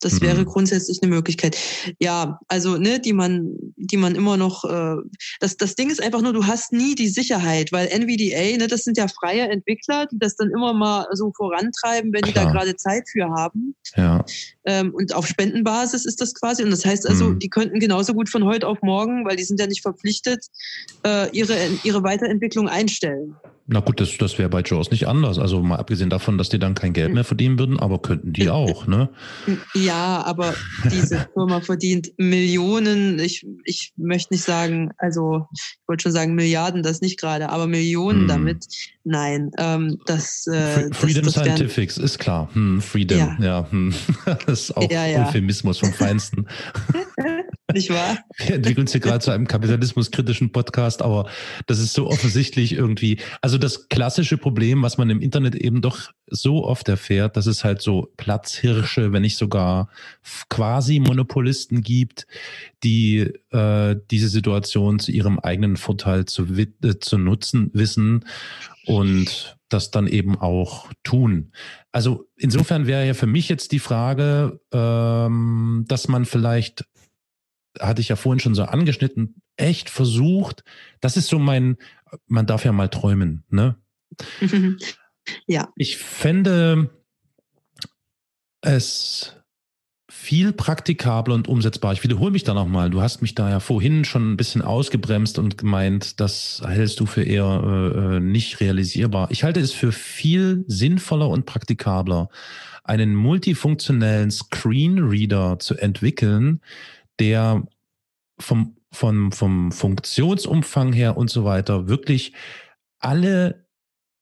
Das 0.00 0.14
mhm. 0.14 0.20
wäre 0.22 0.44
grundsätzlich 0.44 1.02
eine 1.02 1.14
Möglichkeit. 1.14 1.56
Ja, 1.98 2.40
also 2.48 2.76
ne, 2.76 3.00
die 3.00 3.12
man, 3.12 3.54
die 3.76 3.96
man 3.96 4.14
immer 4.14 4.36
noch. 4.36 4.64
Äh, 4.64 4.96
das 5.40 5.56
das 5.56 5.74
Ding 5.74 5.90
ist 5.90 6.02
einfach 6.02 6.22
nur, 6.22 6.32
du 6.32 6.46
hast 6.46 6.72
nie 6.72 6.94
die 6.94 7.08
Sicherheit, 7.08 7.72
weil 7.72 7.88
NVDA, 7.88 8.56
ne, 8.58 8.66
das 8.68 8.84
sind 8.84 8.96
ja 8.96 9.06
freie 9.08 9.48
Entwickler, 9.48 10.06
die 10.06 10.18
das 10.18 10.36
dann 10.36 10.50
immer 10.50 10.72
mal 10.72 11.06
so 11.12 11.32
vorantreiben, 11.36 12.12
wenn 12.12 12.22
Klar. 12.22 12.32
die 12.32 12.34
da 12.34 12.52
gerade 12.52 12.76
Zeit 12.76 13.04
für 13.10 13.28
haben. 13.28 13.74
Ja. 13.96 14.24
Ähm, 14.64 14.94
und 14.94 15.14
auf 15.14 15.26
Spendenbasis 15.26 16.04
ist 16.04 16.20
das 16.20 16.34
quasi. 16.34 16.62
Und 16.62 16.70
das 16.70 16.84
heißt 16.84 17.08
also, 17.08 17.30
mhm. 17.30 17.38
die 17.38 17.50
könnten 17.50 17.80
genauso 17.80 18.14
gut 18.14 18.28
von 18.28 18.44
heute 18.44 18.66
auf 18.66 18.78
morgen, 18.82 19.24
weil 19.24 19.36
die 19.36 19.44
sind 19.44 19.60
ja 19.60 19.66
nicht 19.66 19.82
verpflichtet, 19.82 20.46
äh, 21.04 21.30
ihre 21.36 21.56
ihre 21.82 22.02
Weiterentwicklung 22.02 22.68
einstellen. 22.68 23.36
Na 23.70 23.80
gut, 23.80 24.00
das, 24.00 24.16
das 24.16 24.38
wäre 24.38 24.48
bei 24.48 24.62
Jaws 24.64 24.90
nicht 24.90 25.06
anders. 25.06 25.38
Also 25.38 25.62
mal 25.62 25.76
abgesehen 25.76 26.08
davon, 26.08 26.38
dass 26.38 26.48
die 26.48 26.58
dann 26.58 26.74
kein 26.74 26.94
Geld 26.94 27.12
mehr 27.12 27.22
verdienen 27.22 27.58
würden, 27.58 27.78
aber 27.78 28.00
könnten 28.00 28.32
die 28.32 28.48
auch, 28.48 28.86
ne? 28.86 29.10
Ja, 29.74 30.22
aber 30.24 30.54
diese 30.90 31.28
Firma 31.34 31.60
verdient 31.60 32.14
Millionen. 32.16 33.18
Ich, 33.18 33.46
ich 33.64 33.92
möchte 33.98 34.32
nicht 34.32 34.42
sagen, 34.42 34.92
also 34.96 35.48
ich 35.52 35.76
wollte 35.86 36.04
schon 36.04 36.12
sagen 36.12 36.34
Milliarden, 36.34 36.82
das 36.82 37.02
nicht 37.02 37.20
gerade, 37.20 37.50
aber 37.50 37.66
Millionen 37.66 38.22
hm. 38.22 38.28
damit. 38.28 38.66
Nein, 39.04 39.50
ähm, 39.58 39.98
das, 40.06 40.46
äh, 40.46 40.90
Freedom 40.94 41.24
das, 41.24 41.34
das 41.34 41.44
Scientifics 41.44 41.98
ist 41.98 42.18
klar. 42.18 42.48
Hm, 42.54 42.80
Freedom, 42.80 43.18
ja. 43.18 43.36
ja 43.38 43.66
hm. 43.70 43.92
Das 44.46 44.60
ist 44.60 44.76
auch 44.78 44.90
ja, 44.90 45.04
ja. 45.04 45.26
Euphemismus 45.26 45.78
vom 45.78 45.92
Feinsten. 45.92 46.46
nicht 47.74 47.90
wahr? 47.90 48.18
Wir 48.38 48.56
entwickeln 48.56 48.82
uns 48.82 48.92
hier 48.92 49.00
gerade 49.00 49.20
zu 49.20 49.30
einem 49.30 49.46
kapitalismuskritischen 49.46 50.52
Podcast, 50.52 51.02
aber 51.02 51.28
das 51.66 51.78
ist 51.78 51.92
so 51.92 52.06
offensichtlich 52.06 52.72
irgendwie. 52.72 53.18
Also 53.42 53.58
das 53.58 53.88
klassische 53.88 54.38
Problem, 54.38 54.82
was 54.82 54.96
man 54.96 55.10
im 55.10 55.20
Internet 55.20 55.54
eben 55.54 55.82
doch 55.82 56.10
so 56.26 56.64
oft 56.64 56.88
erfährt, 56.88 57.36
dass 57.36 57.46
es 57.46 57.64
halt 57.64 57.82
so 57.82 58.12
Platzhirsche, 58.16 59.12
wenn 59.12 59.22
nicht 59.22 59.36
sogar 59.36 59.88
quasi 60.48 60.98
Monopolisten 60.98 61.82
gibt, 61.82 62.26
die 62.82 63.32
äh, 63.50 63.96
diese 64.10 64.28
Situation 64.28 64.98
zu 64.98 65.12
ihrem 65.12 65.38
eigenen 65.38 65.76
Vorteil 65.76 66.24
zu, 66.24 66.46
äh, 66.56 66.98
zu 67.00 67.18
nutzen 67.18 67.70
wissen 67.74 68.24
und 68.86 69.58
das 69.68 69.90
dann 69.90 70.06
eben 70.06 70.38
auch 70.38 70.90
tun. 71.02 71.52
Also 71.92 72.26
insofern 72.36 72.86
wäre 72.86 73.06
ja 73.06 73.14
für 73.14 73.26
mich 73.26 73.48
jetzt 73.48 73.72
die 73.72 73.78
Frage, 73.78 74.60
ähm, 74.72 75.84
dass 75.88 76.08
man 76.08 76.24
vielleicht 76.24 76.84
hatte 77.78 78.00
ich 78.00 78.08
ja 78.08 78.16
vorhin 78.16 78.40
schon 78.40 78.54
so 78.54 78.64
angeschnitten, 78.64 79.42
echt 79.56 79.90
versucht, 79.90 80.64
das 81.00 81.16
ist 81.16 81.28
so 81.28 81.38
mein, 81.38 81.76
man 82.26 82.46
darf 82.46 82.64
ja 82.64 82.72
mal 82.72 82.88
träumen, 82.88 83.44
ne? 83.50 83.76
ja. 85.46 85.68
Ich 85.76 85.96
fände 85.96 86.90
es 88.60 89.38
viel 90.10 90.52
praktikabler 90.52 91.34
und 91.34 91.48
umsetzbar. 91.48 91.92
Ich 91.92 92.02
wiederhole 92.02 92.30
mich 92.30 92.42
da 92.42 92.54
nochmal. 92.54 92.90
Du 92.90 93.00
hast 93.00 93.22
mich 93.22 93.34
da 93.34 93.50
ja 93.50 93.60
vorhin 93.60 94.04
schon 94.04 94.32
ein 94.32 94.36
bisschen 94.36 94.62
ausgebremst 94.62 95.38
und 95.38 95.58
gemeint, 95.58 96.18
das 96.18 96.62
hältst 96.66 96.98
du 97.00 97.06
für 97.06 97.22
eher 97.22 97.62
äh, 97.64 98.16
äh 98.16 98.20
nicht 98.20 98.60
realisierbar. 98.60 99.30
Ich 99.30 99.44
halte 99.44 99.60
es 99.60 99.72
für 99.72 99.92
viel 99.92 100.64
sinnvoller 100.66 101.28
und 101.28 101.46
praktikabler, 101.46 102.30
einen 102.84 103.14
multifunktionellen 103.14 104.30
Screenreader 104.30 105.58
zu 105.58 105.76
entwickeln, 105.76 106.62
der 107.20 107.66
vom, 108.38 108.76
vom, 108.92 109.32
vom 109.32 109.72
Funktionsumfang 109.72 110.92
her 110.92 111.16
und 111.16 111.30
so 111.30 111.44
weiter 111.44 111.88
wirklich 111.88 112.32
alle 113.00 113.66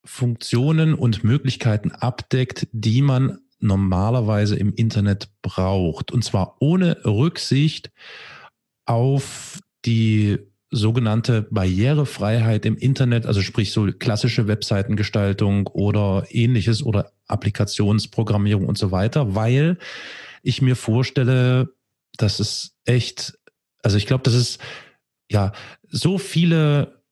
Funktionen 0.05 0.95
und 0.95 1.25
Möglichkeiten 1.25 1.91
abdeckt, 1.91 2.69
die 2.73 3.03
man 3.03 3.39
normalerweise 3.59 4.57
im 4.57 4.73
Internet 4.75 5.29
braucht. 5.43 6.13
Und 6.13 6.25
zwar 6.25 6.57
ohne 6.61 7.05
Rücksicht 7.05 7.91
auf 8.85 9.59
die 9.85 10.39
sogenannte 10.71 11.43
Barrierefreiheit 11.51 12.67
im 12.67 12.77
Internet, 12.77 13.27
also 13.27 13.41
sprich 13.41 13.73
so 13.73 13.87
klassische 13.87 14.47
Webseitengestaltung 14.47 15.69
oder 15.69 16.27
ähnliches 16.31 16.83
oder 16.83 17.13
Applikationsprogrammierung 17.29 18.67
und 18.67 18.79
so 18.79 18.91
weiter, 18.91 19.35
weil 19.35 19.79
ich 20.43 20.63
mir 20.63 20.77
vorstelle, 20.77 21.76
dass 22.23 22.41
es 22.41 22.77
echt, 22.85 23.39
also 23.83 23.97
ich 23.97 24.07
glaube, 24.07 24.23
das 24.23 24.35
ist 24.35 24.61
ja 25.31 25.53
so 25.89 26.19
viele 26.19 27.03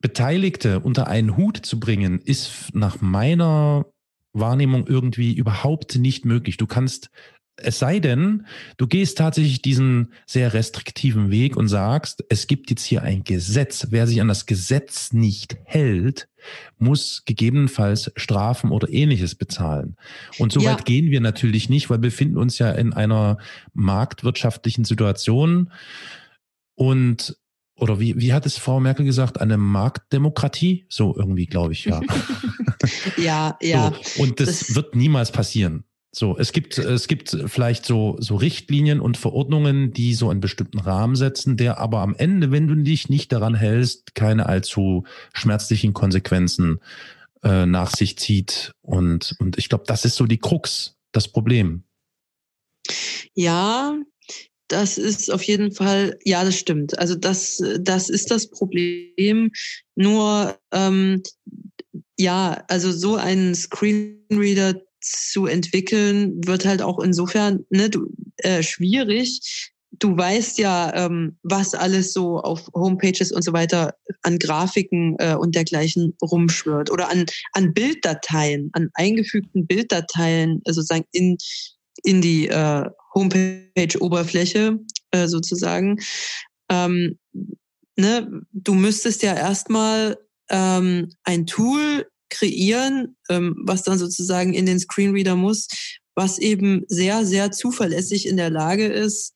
Beteiligte 0.00 0.80
unter 0.80 1.06
einen 1.06 1.36
Hut 1.36 1.58
zu 1.58 1.78
bringen, 1.78 2.20
ist 2.20 2.74
nach 2.74 3.00
meiner 3.00 3.86
Wahrnehmung 4.32 4.86
irgendwie 4.86 5.34
überhaupt 5.34 5.96
nicht 5.96 6.24
möglich. 6.24 6.56
Du 6.56 6.66
kannst, 6.66 7.10
es 7.64 7.78
sei 7.78 7.98
denn, 7.98 8.46
du 8.76 8.86
gehst 8.86 9.18
tatsächlich 9.18 9.62
diesen 9.62 10.12
sehr 10.26 10.54
restriktiven 10.54 11.30
Weg 11.30 11.56
und 11.56 11.68
sagst, 11.68 12.24
es 12.28 12.46
gibt 12.46 12.70
jetzt 12.70 12.84
hier 12.84 13.02
ein 13.02 13.24
Gesetz. 13.24 13.88
Wer 13.90 14.06
sich 14.06 14.20
an 14.20 14.28
das 14.28 14.46
Gesetz 14.46 15.12
nicht 15.12 15.56
hält, 15.64 16.28
muss 16.78 17.24
gegebenenfalls 17.24 18.12
Strafen 18.16 18.70
oder 18.70 18.88
ähnliches 18.90 19.34
bezahlen. 19.34 19.96
Und 20.38 20.52
so 20.52 20.60
ja. 20.60 20.72
weit 20.72 20.84
gehen 20.84 21.10
wir 21.10 21.20
natürlich 21.20 21.68
nicht, 21.68 21.90
weil 21.90 21.98
wir 21.98 22.10
befinden 22.10 22.36
uns 22.36 22.58
ja 22.58 22.70
in 22.72 22.92
einer 22.92 23.38
marktwirtschaftlichen 23.74 24.84
Situation. 24.84 25.70
Und 26.74 27.36
oder 27.76 27.98
wie, 27.98 28.16
wie 28.16 28.32
hat 28.32 28.46
es 28.46 28.58
Frau 28.58 28.80
Merkel 28.80 29.04
gesagt, 29.04 29.40
eine 29.40 29.56
Marktdemokratie? 29.56 30.86
So 30.88 31.16
irgendwie, 31.16 31.46
glaube 31.46 31.72
ich, 31.72 31.84
ja. 31.84 32.00
ja, 33.16 33.58
ja. 33.60 33.92
So. 34.02 34.22
Und 34.22 34.38
das, 34.40 34.60
das, 34.60 34.74
wird 34.74 34.94
niemals 34.94 35.32
passieren. 35.32 35.84
So, 36.14 36.36
es 36.36 36.52
gibt, 36.52 36.76
es 36.76 37.08
gibt 37.08 37.34
vielleicht 37.46 37.86
so, 37.86 38.16
so 38.20 38.36
Richtlinien 38.36 39.00
und 39.00 39.16
Verordnungen, 39.16 39.94
die 39.94 40.12
so 40.12 40.28
einen 40.28 40.40
bestimmten 40.40 40.78
Rahmen 40.78 41.16
setzen, 41.16 41.56
der 41.56 41.78
aber 41.78 42.00
am 42.00 42.14
Ende, 42.14 42.50
wenn 42.50 42.68
du 42.68 42.74
dich 42.74 43.08
nicht 43.08 43.32
daran 43.32 43.54
hältst, 43.54 44.14
keine 44.14 44.44
allzu 44.44 45.04
schmerzlichen 45.32 45.94
Konsequenzen 45.94 46.80
äh, 47.42 47.64
nach 47.64 47.96
sich 47.96 48.18
zieht. 48.18 48.72
Und, 48.82 49.36
und 49.38 49.56
ich 49.56 49.70
glaube, 49.70 49.84
das 49.86 50.04
ist 50.04 50.16
so 50.16 50.26
die 50.26 50.36
Krux, 50.36 50.96
das 51.12 51.28
Problem. 51.28 51.84
Ja, 53.32 53.96
das 54.68 54.98
ist 54.98 55.32
auf 55.32 55.42
jeden 55.42 55.72
Fall, 55.72 56.18
ja, 56.24 56.44
das 56.44 56.58
stimmt. 56.58 56.98
Also 56.98 57.14
das, 57.14 57.62
das 57.80 58.10
ist 58.10 58.30
das 58.30 58.50
Problem. 58.50 59.50
Nur 59.94 60.58
ähm, 60.72 61.22
ja, 62.18 62.64
also 62.68 62.92
so 62.92 63.16
einen 63.16 63.54
Screenreader 63.54 64.82
zu 65.02 65.46
entwickeln, 65.46 66.40
wird 66.46 66.64
halt 66.64 66.82
auch 66.82 67.00
insofern 67.00 67.64
ne, 67.70 67.90
du, 67.90 68.06
äh, 68.38 68.62
schwierig. 68.62 69.70
Du 69.98 70.16
weißt 70.16 70.58
ja, 70.58 70.92
ähm, 70.94 71.36
was 71.42 71.74
alles 71.74 72.14
so 72.14 72.40
auf 72.40 72.68
Homepages 72.74 73.30
und 73.30 73.42
so 73.42 73.52
weiter 73.52 73.94
an 74.22 74.38
Grafiken 74.38 75.16
äh, 75.18 75.34
und 75.34 75.54
dergleichen 75.54 76.16
rumschwirrt 76.22 76.90
oder 76.90 77.10
an, 77.10 77.26
an 77.52 77.74
Bilddateien, 77.74 78.70
an 78.72 78.88
eingefügten 78.94 79.66
Bilddateien, 79.66 80.62
also 80.64 80.80
sozusagen 80.80 81.06
in, 81.12 81.36
in 82.04 82.22
die 82.22 82.48
äh, 82.48 82.84
Homepage-Oberfläche 83.14 84.78
äh, 85.10 85.28
sozusagen. 85.28 85.98
Ähm, 86.70 87.18
ne, 87.96 88.42
du 88.52 88.74
müsstest 88.74 89.22
ja 89.22 89.34
erstmal 89.34 90.16
ähm, 90.48 91.10
ein 91.24 91.46
Tool 91.46 92.06
kreieren, 92.32 93.16
ähm, 93.28 93.54
was 93.64 93.82
dann 93.82 93.98
sozusagen 93.98 94.54
in 94.54 94.66
den 94.66 94.80
Screenreader 94.80 95.36
muss, 95.36 95.68
was 96.14 96.38
eben 96.38 96.82
sehr, 96.88 97.24
sehr 97.24 97.52
zuverlässig 97.52 98.26
in 98.26 98.36
der 98.36 98.50
Lage 98.50 98.86
ist, 98.86 99.34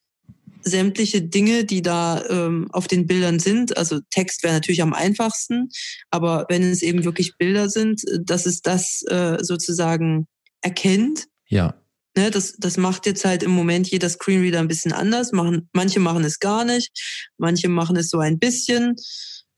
sämtliche 0.62 1.22
Dinge, 1.22 1.64
die 1.64 1.80
da 1.80 2.24
ähm, 2.28 2.68
auf 2.72 2.88
den 2.88 3.06
Bildern 3.06 3.38
sind, 3.38 3.76
also 3.76 4.00
Text 4.10 4.42
wäre 4.42 4.54
natürlich 4.54 4.82
am 4.82 4.94
einfachsten, 4.94 5.68
aber 6.10 6.46
wenn 6.48 6.62
es 6.62 6.82
eben 6.82 7.04
wirklich 7.04 7.36
Bilder 7.38 7.68
sind, 7.68 8.02
dass 8.20 8.46
es 8.46 8.62
das 8.62 9.02
äh, 9.08 9.38
sozusagen 9.42 10.26
erkennt. 10.62 11.26
Ja. 11.48 11.74
Ne, 12.16 12.30
das, 12.30 12.56
das 12.58 12.78
macht 12.78 13.06
jetzt 13.06 13.24
halt 13.24 13.42
im 13.42 13.50
Moment 13.50 13.88
jeder 13.88 14.08
Screenreader 14.08 14.58
ein 14.58 14.68
bisschen 14.68 14.92
anders. 14.92 15.32
Machen, 15.32 15.68
manche 15.72 16.00
machen 16.00 16.24
es 16.24 16.38
gar 16.40 16.64
nicht, 16.64 16.90
manche 17.36 17.68
machen 17.68 17.96
es 17.96 18.08
so 18.08 18.18
ein 18.18 18.38
bisschen. 18.38 18.96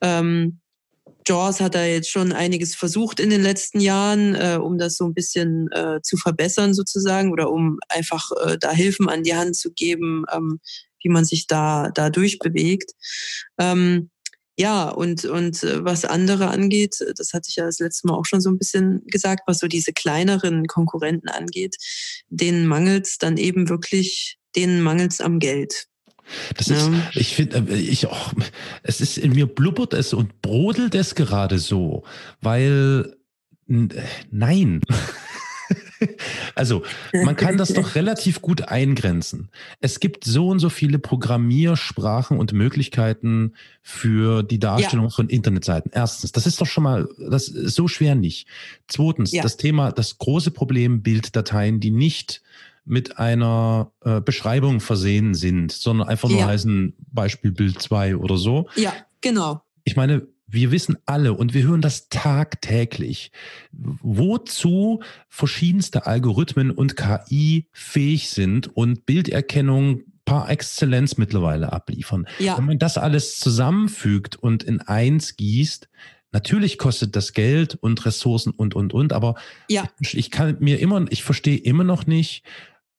Ähm, 0.02 0.60
Jaws 1.26 1.60
hat 1.60 1.74
da 1.74 1.84
jetzt 1.84 2.10
schon 2.10 2.32
einiges 2.32 2.74
versucht 2.74 3.20
in 3.20 3.30
den 3.30 3.42
letzten 3.42 3.80
Jahren, 3.80 4.34
äh, 4.34 4.58
um 4.60 4.78
das 4.78 4.96
so 4.96 5.04
ein 5.04 5.14
bisschen 5.14 5.70
äh, 5.72 6.00
zu 6.02 6.16
verbessern 6.16 6.74
sozusagen 6.74 7.32
oder 7.32 7.50
um 7.50 7.78
einfach 7.88 8.30
äh, 8.44 8.56
da 8.58 8.72
Hilfen 8.72 9.08
an 9.08 9.22
die 9.22 9.34
Hand 9.34 9.56
zu 9.56 9.72
geben, 9.72 10.24
ähm, 10.32 10.60
wie 11.02 11.10
man 11.10 11.24
sich 11.24 11.46
da, 11.46 11.90
da 11.90 12.10
durchbewegt. 12.10 12.92
Ähm, 13.58 14.10
ja, 14.58 14.88
und, 14.88 15.24
und 15.24 15.62
äh, 15.62 15.84
was 15.84 16.04
andere 16.04 16.48
angeht, 16.48 16.96
das 17.16 17.32
hatte 17.32 17.48
ich 17.48 17.56
ja 17.56 17.66
das 17.66 17.78
letzte 17.78 18.08
Mal 18.08 18.14
auch 18.14 18.24
schon 18.24 18.40
so 18.40 18.50
ein 18.50 18.58
bisschen 18.58 19.02
gesagt, 19.06 19.42
was 19.46 19.58
so 19.60 19.68
diese 19.68 19.92
kleineren 19.92 20.66
Konkurrenten 20.66 21.28
angeht, 21.28 21.76
denen 22.28 22.66
mangelt 22.66 23.06
es 23.06 23.18
dann 23.18 23.36
eben 23.36 23.68
wirklich, 23.68 24.38
denen 24.56 24.80
mangelt 24.80 25.12
es 25.12 25.20
am 25.20 25.38
Geld. 25.38 25.86
Das 26.56 26.68
ist, 26.68 26.88
ja. 26.88 27.10
ich 27.14 27.34
finde, 27.34 27.64
äh, 27.70 27.76
ich, 27.76 28.06
oh, 28.06 28.30
es 28.82 29.00
ist 29.00 29.18
in 29.18 29.32
mir 29.32 29.46
blubbert 29.46 29.94
es 29.94 30.12
und 30.12 30.42
brodelt 30.42 30.94
es 30.94 31.14
gerade 31.14 31.58
so, 31.58 32.04
weil, 32.40 33.16
nein. 33.66 34.80
Also, 36.54 36.84
man 37.12 37.36
kann 37.36 37.56
das 37.56 37.72
doch 37.72 37.94
relativ 37.94 38.40
gut 38.40 38.62
eingrenzen. 38.62 39.48
Es 39.80 40.00
gibt 40.00 40.24
so 40.24 40.48
und 40.48 40.58
so 40.60 40.70
viele 40.70 40.98
Programmiersprachen 40.98 42.38
und 42.38 42.52
Möglichkeiten 42.52 43.54
für 43.82 44.42
die 44.42 44.58
Darstellung 44.58 45.06
ja. 45.06 45.10
von 45.10 45.28
Internetseiten. 45.28 45.90
Erstens, 45.94 46.32
das 46.32 46.46
ist 46.46 46.60
doch 46.60 46.66
schon 46.66 46.84
mal, 46.84 47.08
das 47.18 47.48
ist 47.48 47.74
so 47.74 47.88
schwer 47.88 48.14
nicht. 48.14 48.46
Zweitens, 48.86 49.32
ja. 49.32 49.42
das 49.42 49.56
Thema, 49.56 49.92
das 49.92 50.18
große 50.18 50.50
Problem 50.50 51.02
Bilddateien, 51.02 51.80
die 51.80 51.90
nicht 51.90 52.42
mit 52.88 53.18
einer 53.18 53.92
äh, 54.02 54.20
Beschreibung 54.20 54.80
versehen 54.80 55.34
sind, 55.34 55.72
sondern 55.72 56.08
einfach 56.08 56.28
nur 56.28 56.40
ja. 56.40 56.46
heißen 56.46 56.94
Beispiel 57.12 57.52
Bild 57.52 57.80
2 57.80 58.16
oder 58.16 58.36
so. 58.36 58.68
Ja, 58.76 58.92
genau. 59.20 59.62
Ich 59.84 59.96
meine, 59.96 60.26
wir 60.46 60.70
wissen 60.72 60.96
alle 61.04 61.34
und 61.34 61.52
wir 61.52 61.64
hören 61.64 61.82
das 61.82 62.08
tagtäglich, 62.08 63.30
wozu 63.72 65.02
verschiedenste 65.28 66.06
Algorithmen 66.06 66.70
und 66.70 66.96
KI 66.96 67.68
fähig 67.72 68.30
sind 68.30 68.74
und 68.74 69.04
Bilderkennung 69.04 70.02
par 70.24 70.50
Exzellenz 70.50 71.18
mittlerweile 71.18 71.72
abliefern. 71.72 72.26
Ja. 72.38 72.56
Wenn 72.56 72.64
man 72.64 72.78
das 72.78 72.98
alles 72.98 73.38
zusammenfügt 73.38 74.36
und 74.36 74.62
in 74.62 74.80
eins 74.80 75.36
gießt, 75.36 75.88
Natürlich 76.30 76.76
kostet 76.76 77.16
das 77.16 77.32
Geld 77.32 77.76
und 77.80 78.04
Ressourcen 78.04 78.50
und, 78.50 78.74
und, 78.74 78.92
und, 78.92 79.14
aber 79.14 79.36
ja. 79.68 79.88
ich 79.98 80.30
kann 80.30 80.58
mir 80.60 80.78
immer, 80.78 81.06
ich 81.10 81.22
verstehe 81.22 81.56
immer 81.56 81.84
noch 81.84 82.06
nicht, 82.06 82.44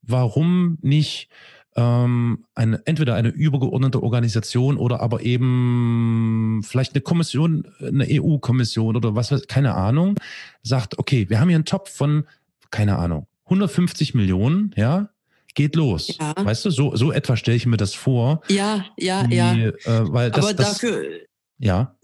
warum 0.02 0.78
nicht 0.82 1.30
ähm, 1.76 2.46
eine, 2.56 2.82
entweder 2.86 3.16
eine 3.16 3.30
übergeordnete 3.30 4.02
Organisation 4.02 4.78
oder 4.78 5.02
aber 5.02 5.22
eben 5.22 6.62
vielleicht 6.64 6.94
eine 6.94 7.02
Kommission, 7.02 7.68
eine 7.80 8.08
EU-Kommission 8.10 8.96
oder 8.96 9.16
was 9.16 9.32
weiß, 9.32 9.48
keine 9.48 9.76
Ahnung, 9.76 10.16
sagt, 10.64 11.00
okay, 11.00 11.30
wir 11.30 11.40
haben 11.40 11.50
hier 11.50 11.58
einen 11.58 11.66
Topf 11.66 11.96
von, 11.96 12.26
keine 12.72 12.98
Ahnung, 12.98 13.28
150 13.46 14.14
Millionen, 14.14 14.74
ja, 14.76 15.10
geht 15.56 15.76
los. 15.76 16.18
Ja. 16.20 16.34
Weißt 16.38 16.66
du, 16.66 16.70
so, 16.70 16.96
so 16.96 17.12
etwa 17.12 17.38
stelle 17.38 17.58
ich 17.58 17.66
mir 17.66 17.78
das 17.78 17.94
vor. 17.94 18.42
Ja, 18.50 18.86
ja, 18.98 19.26
die, 19.26 19.36
ja. 19.36 19.54
Äh, 19.54 19.74
weil 19.86 20.32
das, 20.32 20.46
aber 20.46 20.54
das, 20.54 20.74
dafür, 20.74 21.06
ja. 21.60 21.96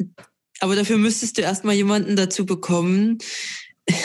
Aber 0.62 0.76
dafür 0.76 0.98
müsstest 0.98 1.38
du 1.38 1.42
erstmal 1.42 1.76
jemanden 1.76 2.16
dazu 2.16 2.46
bekommen. 2.46 3.18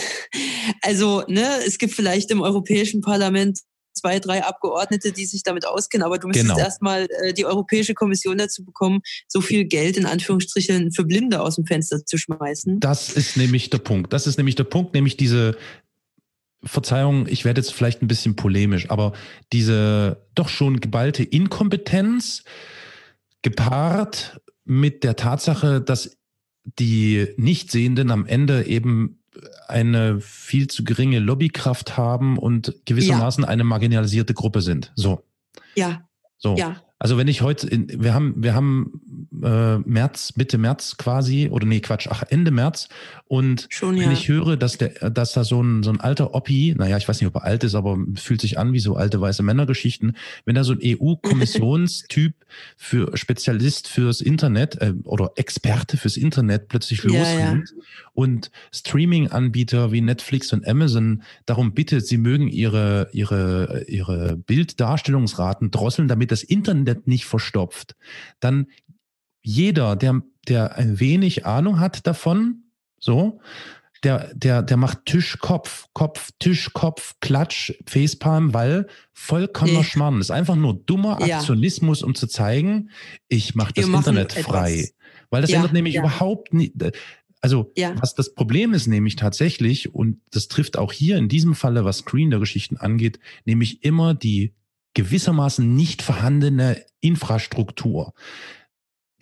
Also, 0.83 1.25
ne, 1.27 1.47
es 1.67 1.79
gibt 1.79 1.95
vielleicht 1.95 2.31
im 2.31 2.41
Europäischen 2.43 3.01
Parlament 3.01 3.61
zwei, 3.93 4.19
drei 4.19 4.45
Abgeordnete, 4.45 5.13
die 5.13 5.27
sich 5.27 5.43
damit 5.43 5.67
auskennen, 5.67 6.05
aber 6.05 6.19
du 6.19 6.29
müsstest 6.29 6.49
genau. 6.49 6.59
erstmal 6.59 7.09
äh, 7.23 7.33
die 7.33 7.45
Europäische 7.45 7.95
Kommission 7.95 8.39
dazu 8.39 8.65
bekommen, 8.65 9.01
so 9.29 9.41
viel 9.41 9.65
Geld 9.65 9.97
in 9.97 10.07
Anführungsstrichen 10.07 10.93
für 10.93 11.05
Blinde 11.05 11.41
aus 11.41 11.57
dem 11.57 11.67
Fenster 11.67 12.05
zu 12.05 12.19
schmeißen. 12.19 12.81
Das 12.81 13.11
ist 13.11 13.37
nämlich 13.37 13.71
der 13.71 13.79
Punkt. 13.79 14.13
Das 14.13 14.27
ist 14.27 14.37
nämlich 14.37 14.55
der 14.55 14.65
Punkt, 14.65 14.95
nämlich 14.95 15.17
diese 15.17 15.57
Verzeihung, 16.63 17.27
ich 17.27 17.45
werde 17.45 17.61
jetzt 17.61 17.73
vielleicht 17.73 18.03
ein 18.03 18.09
bisschen 18.09 18.37
polemisch, 18.37 18.91
aber 18.91 19.13
diese 19.53 20.27
doch 20.35 20.49
schon 20.49 20.81
geballte 20.81 21.23
Inkompetenz 21.23 22.45
gepaart 23.43 24.41
mit 24.65 25.03
der 25.03 25.17
Tatsache, 25.17 25.81
dass 25.81 26.19
die 26.65 27.29
Nichtsehenden 27.37 28.11
am 28.11 28.27
Ende 28.27 28.67
eben 28.67 29.20
eine 29.69 30.21
viel 30.21 30.69
zu 30.69 30.85
geringe 30.85 31.19
Lobbykraft 31.19 31.97
haben 31.97 32.39
und 32.39 32.75
gewissermaßen 32.85 33.45
ja. 33.45 33.51
eine 33.51 33.65
marginalisierte 33.65 34.35
Gruppe 34.35 34.61
sind. 34.61 34.93
So. 34.97 35.23
Ja. 35.75 36.03
So. 36.39 36.57
Ja. 36.57 36.77
Also 37.03 37.17
wenn 37.17 37.29
ich 37.29 37.41
heute, 37.41 37.67
in, 37.67 38.03
wir 38.03 38.13
haben, 38.13 38.35
wir 38.37 38.55
haben 38.55 39.01
äh, 39.43 39.79
März, 39.79 40.35
Mitte 40.37 40.59
März 40.59 40.99
quasi, 40.99 41.49
oder 41.51 41.67
nee, 41.67 41.81
Quatsch, 41.81 42.09
ach, 42.11 42.25
Ende 42.29 42.51
März. 42.51 42.91
Und 43.27 43.69
Schon, 43.71 43.97
wenn 43.97 44.03
ja. 44.03 44.13
ich 44.13 44.29
höre, 44.29 44.59
dass 44.59 44.77
der, 44.77 45.09
dass 45.11 45.33
da 45.33 45.43
so 45.43 45.63
ein, 45.63 45.83
so 45.83 45.91
ein 45.91 45.99
alter 45.99 46.35
Oppi, 46.35 46.75
naja, 46.77 46.99
ich 46.99 47.09
weiß 47.09 47.19
nicht, 47.19 47.29
ob 47.29 47.37
er 47.37 47.45
alt 47.45 47.65
ist, 47.65 47.75
aber 47.75 47.99
fühlt 48.17 48.43
sich 48.43 48.59
an 48.59 48.75
wie 48.75 48.81
so 48.81 48.97
alte 48.97 49.19
weiße 49.19 49.43
Männergeschichten, 49.43 50.15
wenn 50.45 50.55
da 50.55 50.63
so 50.63 50.75
ein 50.75 50.81
EU-Kommissionstyp 50.83 52.35
für 52.77 53.17
Spezialist 53.17 53.89
fürs 53.89 54.21
Internet 54.21 54.77
äh, 54.83 54.93
oder 55.05 55.33
Experte 55.37 55.97
fürs 55.97 56.19
Internet 56.19 56.69
plötzlich 56.69 57.03
ja, 57.05 57.19
losrennt 57.19 57.71
ja. 57.75 57.85
Und 58.13 58.51
Streaming-Anbieter 58.73 59.93
wie 59.93 60.01
Netflix 60.01 60.53
und 60.53 60.67
Amazon 60.67 61.23
darum 61.47 61.75
bittet, 61.75 62.07
sie 62.07 62.19
mögen 62.19 62.49
ihre, 62.49 63.09
ihre, 63.13 63.85
ihre 63.89 64.37
Bilddarstellungsraten 64.37 65.71
drosseln, 65.71 66.09
damit 66.09 66.31
das 66.31 66.43
Internet 66.43 67.07
nicht 67.07 67.25
verstopft, 67.25 67.97
dann 68.41 68.67
jeder, 69.43 69.97
der, 69.97 70.23
der 70.49 70.77
ein 70.77 71.01
wenig 71.01 71.47
Ahnung 71.47 71.81
hat 71.81 72.07
davon, 72.07 72.65
so, 72.99 73.41
der, 74.03 74.33
der, 74.35 74.63
der 74.63 74.77
macht 74.77 75.05
Tisch, 75.07 75.39
Kopf, 75.39 75.89
Kopf, 75.93 76.31
Tisch, 76.39 76.73
Kopf, 76.73 77.17
Klatsch, 77.21 77.73
Facepalm, 77.87 78.55
weil 78.55 78.87
vollkommener 79.13 79.85
Schmarrn. 79.85 80.19
Das 80.19 80.27
ist 80.27 80.31
einfach 80.31 80.57
nur 80.57 80.75
dummer 80.75 81.21
Aktionismus, 81.21 82.01
ja. 82.01 82.07
um 82.07 82.15
zu 82.15 82.27
zeigen, 82.27 82.91
ich 83.29 83.55
mache 83.55 83.75
das 83.75 83.87
Internet 83.87 84.33
frei. 84.33 84.89
Weil 85.29 85.43
das 85.43 85.51
ja, 85.51 85.57
ändert 85.57 85.73
nämlich 85.73 85.95
ja. 85.95 86.01
überhaupt 86.01 86.55
nicht. 86.55 86.75
Also, 87.41 87.73
was 88.01 88.15
das 88.15 88.35
Problem 88.35 88.75
ist 88.75 88.87
nämlich 88.87 89.17
tatsächlich, 89.17 89.95
und 89.95 90.21
das 90.31 90.49
trifft 90.49 90.77
auch 90.77 90.93
hier 90.93 91.17
in 91.17 91.29
diesem 91.29 91.55
Falle, 91.55 91.85
was 91.85 91.99
Screen 91.99 92.31
der 92.31 92.39
Geschichten 92.39 92.77
angeht, 92.77 93.19
nämlich 93.45 93.83
immer 93.83 94.15
die 94.15 94.55
gewissermaßen 94.95 95.75
nicht 95.75 96.03
vorhandene 96.03 96.85
Infrastruktur. 97.01 98.13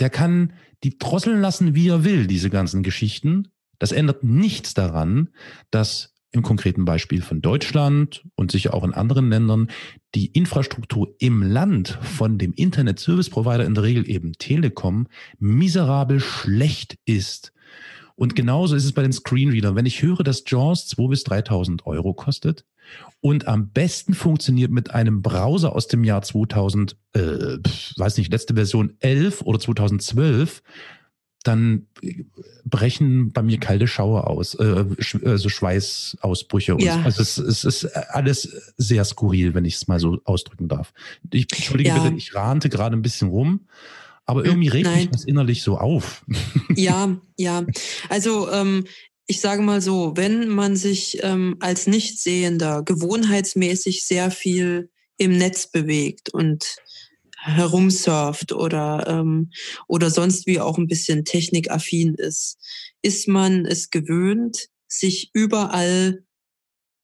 Der 0.01 0.11
kann 0.11 0.53
die 0.85 0.99
drosseln 0.99 1.41
lassen, 1.41 1.75
wie 1.75 1.89
er 1.89 2.05
will, 2.05 2.27
diese 2.27 2.51
ganzen 2.51 2.83
Geschichten. 2.83 3.49
Das 3.79 3.93
ändert 3.93 4.25
nichts 4.25 4.75
daran, 4.75 5.29
dass 5.71 6.15
im 6.31 6.43
konkreten 6.43 6.85
Beispiel 6.85 7.23
von 7.23 7.41
Deutschland 7.41 8.25
und 8.35 8.51
sicher 8.51 8.75
auch 8.75 8.85
in 8.85 8.93
anderen 8.93 9.31
Ländern 9.31 9.69
die 10.15 10.27
Infrastruktur 10.27 11.15
im 11.19 11.43
Land 11.43 11.99
von 12.03 12.39
dem 12.39 12.53
Internet 12.53 12.99
Service 12.99 13.31
Provider 13.31 13.65
in 13.65 13.75
der 13.75 13.85
Regel 13.85 14.09
eben 14.09 14.33
Telekom 14.33 15.07
miserabel 15.39 16.21
schlecht 16.21 16.99
ist. 17.07 17.53
Und 18.19 18.35
genauso 18.35 18.75
ist 18.75 18.85
es 18.85 18.93
bei 18.93 19.03
den 19.03 19.13
Screenreadern. 19.13 19.77
Wenn 19.77 19.87
ich 19.87 20.03
höre, 20.03 20.25
dass 20.25 20.43
JAWS 20.45 20.89
2.000 20.89 21.09
bis 21.09 21.23
3.000 21.25 21.85
Euro 21.85 22.15
kostet 22.15 22.65
und 23.21 23.47
am 23.47 23.71
besten 23.71 24.13
funktioniert 24.13 24.73
mit 24.73 24.91
einem 24.91 25.23
Browser 25.23 25.73
aus 25.73 25.87
dem 25.87 26.03
Jahr 26.03 26.23
2000, 26.23 26.97
äh, 27.13 27.21
weiß 27.97 28.19
nicht, 28.19 28.33
letzte 28.33 28.55
Version 28.55 28.95
11 28.99 29.43
oder 29.43 29.61
2012, 29.61 30.65
dann 31.45 31.87
brechen 32.65 33.31
bei 33.31 33.43
mir 33.43 33.61
kalte 33.61 33.87
Schauer 33.87 34.27
aus, 34.27 34.57
äh, 34.57 34.85
also 35.25 35.49
Schweißausbrüche. 35.49 36.75
Und 36.75 36.83
ja. 36.83 37.01
Also 37.03 37.23
es, 37.23 37.39
es, 37.39 37.63
ist 37.63 37.85
alles 37.85 38.73
sehr 38.77 39.05
skurril, 39.05 39.55
wenn 39.55 39.65
ich 39.65 39.77
es 39.77 39.87
mal 39.87 40.01
so 40.01 40.21
ausdrücken 40.25 40.67
darf. 40.67 40.93
Ich 41.33 41.47
entschuldige 41.53 41.91
ja. 41.91 42.03
bitte, 42.03 42.17
ich 42.17 42.35
rante 42.35 42.69
gerade 42.69 42.97
ein 42.97 43.03
bisschen 43.03 43.29
rum. 43.29 43.61
Aber 44.29 44.45
irgendwie 44.45 44.69
regt 44.69 44.85
Nein. 44.85 44.99
mich 44.99 45.11
das 45.11 45.25
innerlich 45.25 45.63
so 45.63 45.79
auf. 45.79 46.25
Ja, 46.77 47.19
ja. 47.39 47.67
Also 48.11 48.53
ähm, 48.53 48.85
ich 49.27 49.41
sage 49.41 49.63
mal 49.63 49.81
so, 49.81 50.13
wenn 50.17 50.49
man 50.49 50.77
sich 50.77 51.19
ähm, 51.23 51.57
als 51.61 51.87
Nichtsehender 51.87 52.83
gewohnheitsmäßig 52.83 54.05
sehr 54.05 54.31
viel 54.31 54.91
im 55.17 55.39
Netz 55.39 55.71
bewegt 55.71 56.29
und 56.33 56.77
herumsurft 57.39 58.53
oder, 58.53 59.07
ähm, 59.09 59.51
oder 59.89 60.11
sonst 60.11 60.47
wie 60.47 60.61
auch 60.61 60.77
ein 60.77 60.89
bisschen 60.89 61.25
technikaffin 61.25 62.15
ist, 62.15 62.59
ist 63.01 63.29
man 63.29 63.65
es 63.65 63.89
gewöhnt, 63.89 64.69
sich 64.89 65.31
überall 65.33 66.23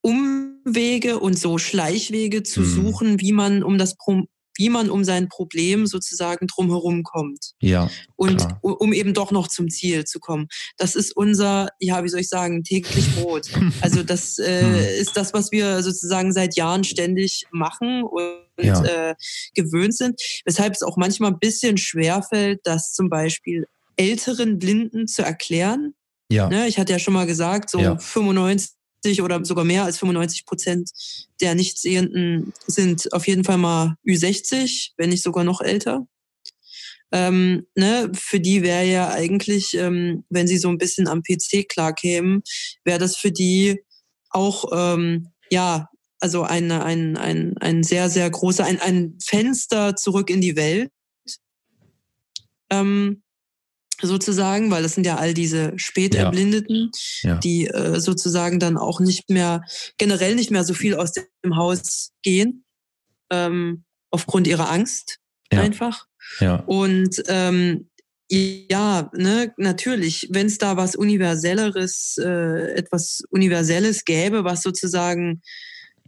Umwege 0.02 1.18
und 1.20 1.38
so 1.38 1.56
Schleichwege 1.56 2.42
zu 2.42 2.60
mhm. 2.60 2.74
suchen, 2.74 3.20
wie 3.20 3.32
man 3.32 3.62
um 3.62 3.78
das 3.78 3.96
Pro 3.96 4.24
wie 4.56 4.68
man 4.68 4.90
um 4.90 5.04
sein 5.04 5.28
Problem 5.28 5.86
sozusagen 5.86 6.46
drumherum 6.46 7.02
kommt. 7.02 7.52
Ja. 7.60 7.90
Und 8.16 8.38
klar. 8.38 8.58
um 8.62 8.92
eben 8.92 9.14
doch 9.14 9.30
noch 9.30 9.48
zum 9.48 9.68
Ziel 9.68 10.04
zu 10.04 10.20
kommen. 10.20 10.48
Das 10.76 10.94
ist 10.94 11.16
unser, 11.16 11.68
ja, 11.80 12.04
wie 12.04 12.08
soll 12.08 12.20
ich 12.20 12.28
sagen, 12.28 12.62
täglich 12.62 13.14
Brot. 13.14 13.48
Also 13.80 14.02
das 14.02 14.38
äh, 14.38 14.62
hm. 14.62 14.74
ist 15.00 15.16
das, 15.16 15.34
was 15.34 15.50
wir 15.50 15.82
sozusagen 15.82 16.32
seit 16.32 16.56
Jahren 16.56 16.84
ständig 16.84 17.44
machen 17.50 18.02
und 18.02 18.64
ja. 18.64 18.82
äh, 18.84 19.14
gewöhnt 19.54 19.96
sind. 19.96 20.20
Weshalb 20.44 20.74
es 20.74 20.82
auch 20.82 20.96
manchmal 20.96 21.32
ein 21.32 21.38
bisschen 21.38 21.76
schwerfällt, 21.76 22.60
das 22.64 22.92
zum 22.92 23.10
Beispiel 23.10 23.66
älteren 23.96 24.58
Blinden 24.58 25.06
zu 25.06 25.22
erklären. 25.22 25.94
Ja. 26.30 26.48
Ne, 26.48 26.66
ich 26.66 26.78
hatte 26.78 26.92
ja 26.92 26.98
schon 26.98 27.14
mal 27.14 27.26
gesagt, 27.26 27.70
so 27.70 27.78
ja. 27.78 27.98
95 27.98 28.70
oder 29.22 29.44
sogar 29.44 29.64
mehr 29.64 29.84
als 29.84 29.98
95 29.98 30.46
Prozent 30.46 30.90
der 31.40 31.54
Nichtsehenden 31.54 32.52
sind 32.66 33.12
auf 33.12 33.26
jeden 33.26 33.44
Fall 33.44 33.58
mal 33.58 33.96
Ü60, 34.06 34.92
wenn 34.96 35.10
nicht 35.10 35.22
sogar 35.22 35.44
noch 35.44 35.60
älter. 35.60 36.06
Ähm, 37.12 37.66
ne, 37.76 38.10
für 38.14 38.40
die 38.40 38.62
wäre 38.62 38.84
ja 38.86 39.10
eigentlich, 39.10 39.74
ähm, 39.74 40.24
wenn 40.30 40.48
sie 40.48 40.58
so 40.58 40.68
ein 40.68 40.78
bisschen 40.78 41.06
am 41.06 41.22
PC 41.22 41.68
klarkämen, 41.68 42.42
wäre 42.84 42.98
das 42.98 43.16
für 43.16 43.30
die 43.30 43.80
auch, 44.30 44.64
ähm, 44.72 45.28
ja, 45.50 45.88
also 46.18 46.42
ein, 46.42 46.72
ein, 46.72 47.16
ein, 47.16 47.56
ein 47.58 47.82
sehr, 47.82 48.10
sehr 48.10 48.28
großer, 48.30 48.64
ein, 48.64 48.80
ein 48.80 49.18
Fenster 49.22 49.94
zurück 49.94 50.30
in 50.30 50.40
die 50.40 50.56
Welt. 50.56 50.90
Ähm, 52.70 53.22
sozusagen, 54.02 54.70
weil 54.70 54.82
das 54.82 54.94
sind 54.94 55.06
ja 55.06 55.16
all 55.16 55.34
diese 55.34 55.72
spät 55.76 56.14
Erblindeten, 56.14 56.90
ja. 57.22 57.30
ja. 57.30 57.38
die 57.38 57.66
äh, 57.66 58.00
sozusagen 58.00 58.58
dann 58.58 58.76
auch 58.76 59.00
nicht 59.00 59.30
mehr, 59.30 59.62
generell 59.98 60.34
nicht 60.34 60.50
mehr 60.50 60.64
so 60.64 60.74
viel 60.74 60.94
aus 60.94 61.12
dem 61.12 61.56
Haus 61.56 62.12
gehen, 62.22 62.64
ähm, 63.30 63.84
aufgrund 64.10 64.46
ihrer 64.46 64.70
Angst 64.70 65.18
ja. 65.52 65.60
einfach. 65.60 66.06
Und 66.66 67.22
ähm, 67.28 67.88
ja, 68.30 69.10
ne, 69.14 69.52
natürlich, 69.56 70.28
wenn 70.30 70.46
es 70.46 70.58
da 70.58 70.76
was 70.76 70.96
Universelleres, 70.96 72.16
äh, 72.18 72.72
etwas 72.74 73.22
Universelles 73.30 74.04
gäbe, 74.04 74.44
was 74.44 74.62
sozusagen 74.62 75.42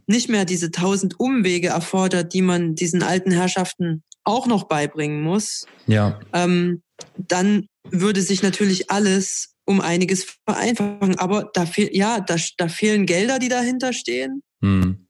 nicht 0.07 0.29
mehr 0.29 0.45
diese 0.45 0.71
tausend 0.71 1.19
Umwege 1.19 1.67
erfordert, 1.67 2.33
die 2.33 2.41
man 2.41 2.75
diesen 2.75 3.03
alten 3.03 3.31
Herrschaften 3.31 4.03
auch 4.23 4.47
noch 4.47 4.65
beibringen 4.65 5.21
muss, 5.21 5.65
ja. 5.85 6.19
ähm, 6.33 6.81
dann 7.17 7.67
würde 7.91 8.21
sich 8.21 8.43
natürlich 8.43 8.89
alles 8.89 9.55
um 9.65 9.81
einiges 9.81 10.25
vereinfachen. 10.45 11.17
Aber 11.19 11.49
da 11.53 11.65
fehl, 11.65 11.89
ja, 11.91 12.19
da, 12.19 12.35
da 12.57 12.67
fehlen 12.67 13.05
Gelder, 13.05 13.39
die 13.39 13.49
dahinter 13.49 13.93
stehen. 13.93 14.41
Hm. 14.61 15.07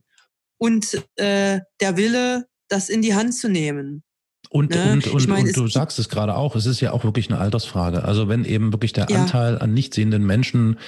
Und 0.58 1.04
äh, 1.16 1.60
der 1.80 1.98
Wille, 1.98 2.48
das 2.68 2.90
in 2.90 3.02
die 3.02 3.14
Hand 3.14 3.36
zu 3.36 3.50
nehmen. 3.50 4.04
Und, 4.50 4.72
ne? 4.72 4.94
und, 4.94 5.08
und, 5.08 5.22
ich 5.22 5.28
mein, 5.28 5.46
und 5.46 5.58
du 5.58 5.68
sagst 5.68 6.00
es 6.00 6.10
gerade 6.10 6.36
auch, 6.36 6.56
es 6.56 6.66
ist 6.66 6.82
ja 6.82 6.92
auch 6.92 7.04
wirklich 7.04 7.30
eine 7.30 7.40
Altersfrage. 7.40 8.04
Also 8.06 8.28
wenn 8.28 8.46
eben 8.46 8.72
wirklich 8.74 8.94
der 8.94 9.08
ja. 9.10 9.22
Anteil 9.22 9.60
an 9.60 9.74
nicht 9.74 9.94
sehenden 9.94 10.26
Menschen 10.26 10.80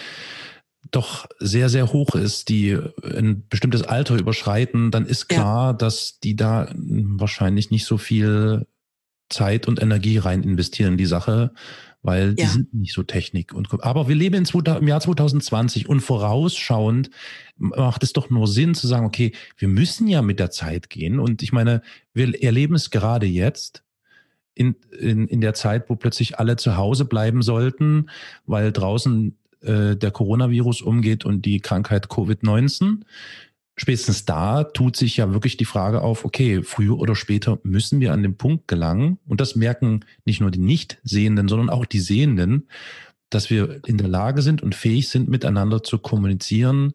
doch 0.91 1.27
sehr, 1.39 1.69
sehr 1.69 1.91
hoch 1.91 2.15
ist, 2.15 2.49
die 2.49 2.77
ein 3.03 3.47
bestimmtes 3.49 3.83
Alter 3.83 4.15
überschreiten, 4.15 4.91
dann 4.91 5.05
ist 5.05 5.27
klar, 5.27 5.71
ja. 5.71 5.73
dass 5.73 6.19
die 6.19 6.35
da 6.35 6.71
wahrscheinlich 6.73 7.69
nicht 7.69 7.85
so 7.85 7.97
viel 7.97 8.65
Zeit 9.29 9.67
und 9.67 9.81
Energie 9.81 10.17
rein 10.17 10.43
investieren 10.43 10.93
in 10.93 10.97
die 10.97 11.05
Sache, 11.05 11.53
weil 12.01 12.33
die 12.33 12.43
ja. 12.43 12.49
sind 12.49 12.73
nicht 12.73 12.93
so 12.93 13.03
Technik 13.03 13.53
und 13.53 13.83
aber 13.83 14.07
wir 14.07 14.15
leben 14.15 14.45
im 14.45 14.87
Jahr 14.87 15.01
2020 15.01 15.89
und 15.89 15.99
vorausschauend 15.99 17.09
macht 17.57 18.03
es 18.03 18.13
doch 18.13 18.29
nur 18.29 18.47
Sinn 18.47 18.73
zu 18.73 18.87
sagen, 18.87 19.05
okay, 19.05 19.33
wir 19.57 19.67
müssen 19.67 20.07
ja 20.07 20.21
mit 20.21 20.39
der 20.39 20.49
Zeit 20.49 20.89
gehen 20.89 21.19
und 21.19 21.43
ich 21.43 21.51
meine, 21.51 21.81
wir 22.13 22.41
erleben 22.41 22.75
es 22.75 22.89
gerade 22.89 23.25
jetzt 23.25 23.83
in, 24.55 24.75
in, 24.99 25.27
in 25.27 25.41
der 25.41 25.53
Zeit, 25.53 25.89
wo 25.89 25.95
plötzlich 25.95 26.39
alle 26.39 26.55
zu 26.57 26.75
Hause 26.75 27.05
bleiben 27.05 27.41
sollten, 27.41 28.09
weil 28.45 28.71
draußen 28.71 29.37
äh, 29.61 29.95
der 29.95 30.11
Coronavirus 30.11 30.81
umgeht 30.81 31.25
und 31.25 31.45
die 31.45 31.59
Krankheit 31.59 32.07
Covid-19 32.07 33.01
spätestens 33.79 34.25
da 34.25 34.63
tut 34.63 34.95
sich 34.95 35.17
ja 35.17 35.33
wirklich 35.33 35.55
die 35.57 35.65
Frage 35.65 36.01
auf, 36.01 36.25
okay, 36.25 36.63
früher 36.63 36.99
oder 36.99 37.15
später 37.15 37.59
müssen 37.63 37.99
wir 38.01 38.11
an 38.11 38.23
den 38.23 38.37
Punkt 38.37 38.67
gelangen, 38.67 39.19
und 39.27 39.39
das 39.39 39.55
merken 39.55 40.05
nicht 40.25 40.41
nur 40.41 40.51
die 40.51 40.59
Nichtsehenden, 40.59 41.47
sondern 41.47 41.69
auch 41.69 41.85
die 41.85 41.99
Sehenden, 41.99 42.67
dass 43.29 43.49
wir 43.49 43.81
in 43.85 43.97
der 43.97 44.07
Lage 44.07 44.41
sind 44.41 44.61
und 44.61 44.75
fähig 44.75 45.09
sind, 45.09 45.29
miteinander 45.29 45.81
zu 45.81 45.97
kommunizieren 45.99 46.93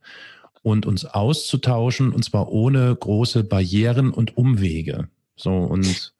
und 0.62 0.84
uns 0.84 1.04
auszutauschen, 1.04 2.12
und 2.12 2.24
zwar 2.24 2.50
ohne 2.50 2.94
große 2.94 3.44
Barrieren 3.44 4.10
und 4.10 4.36
Umwege. 4.36 5.08
So, 5.36 5.56
und 5.56 6.12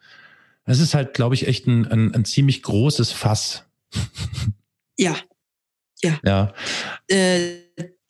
es 0.65 0.81
ist 0.81 0.95
halt, 0.95 1.15
glaube 1.15 1.35
ich, 1.35 1.47
echt 1.47 1.67
ein, 1.67 1.87
ein, 1.87 2.15
ein 2.15 2.25
ziemlich 2.25 2.63
großes 2.63 3.13
Fass. 3.13 3.65
Ja. 4.97 5.17
Ja. 6.03 6.21
Ja. 6.25 6.55
Äh, 7.09 7.57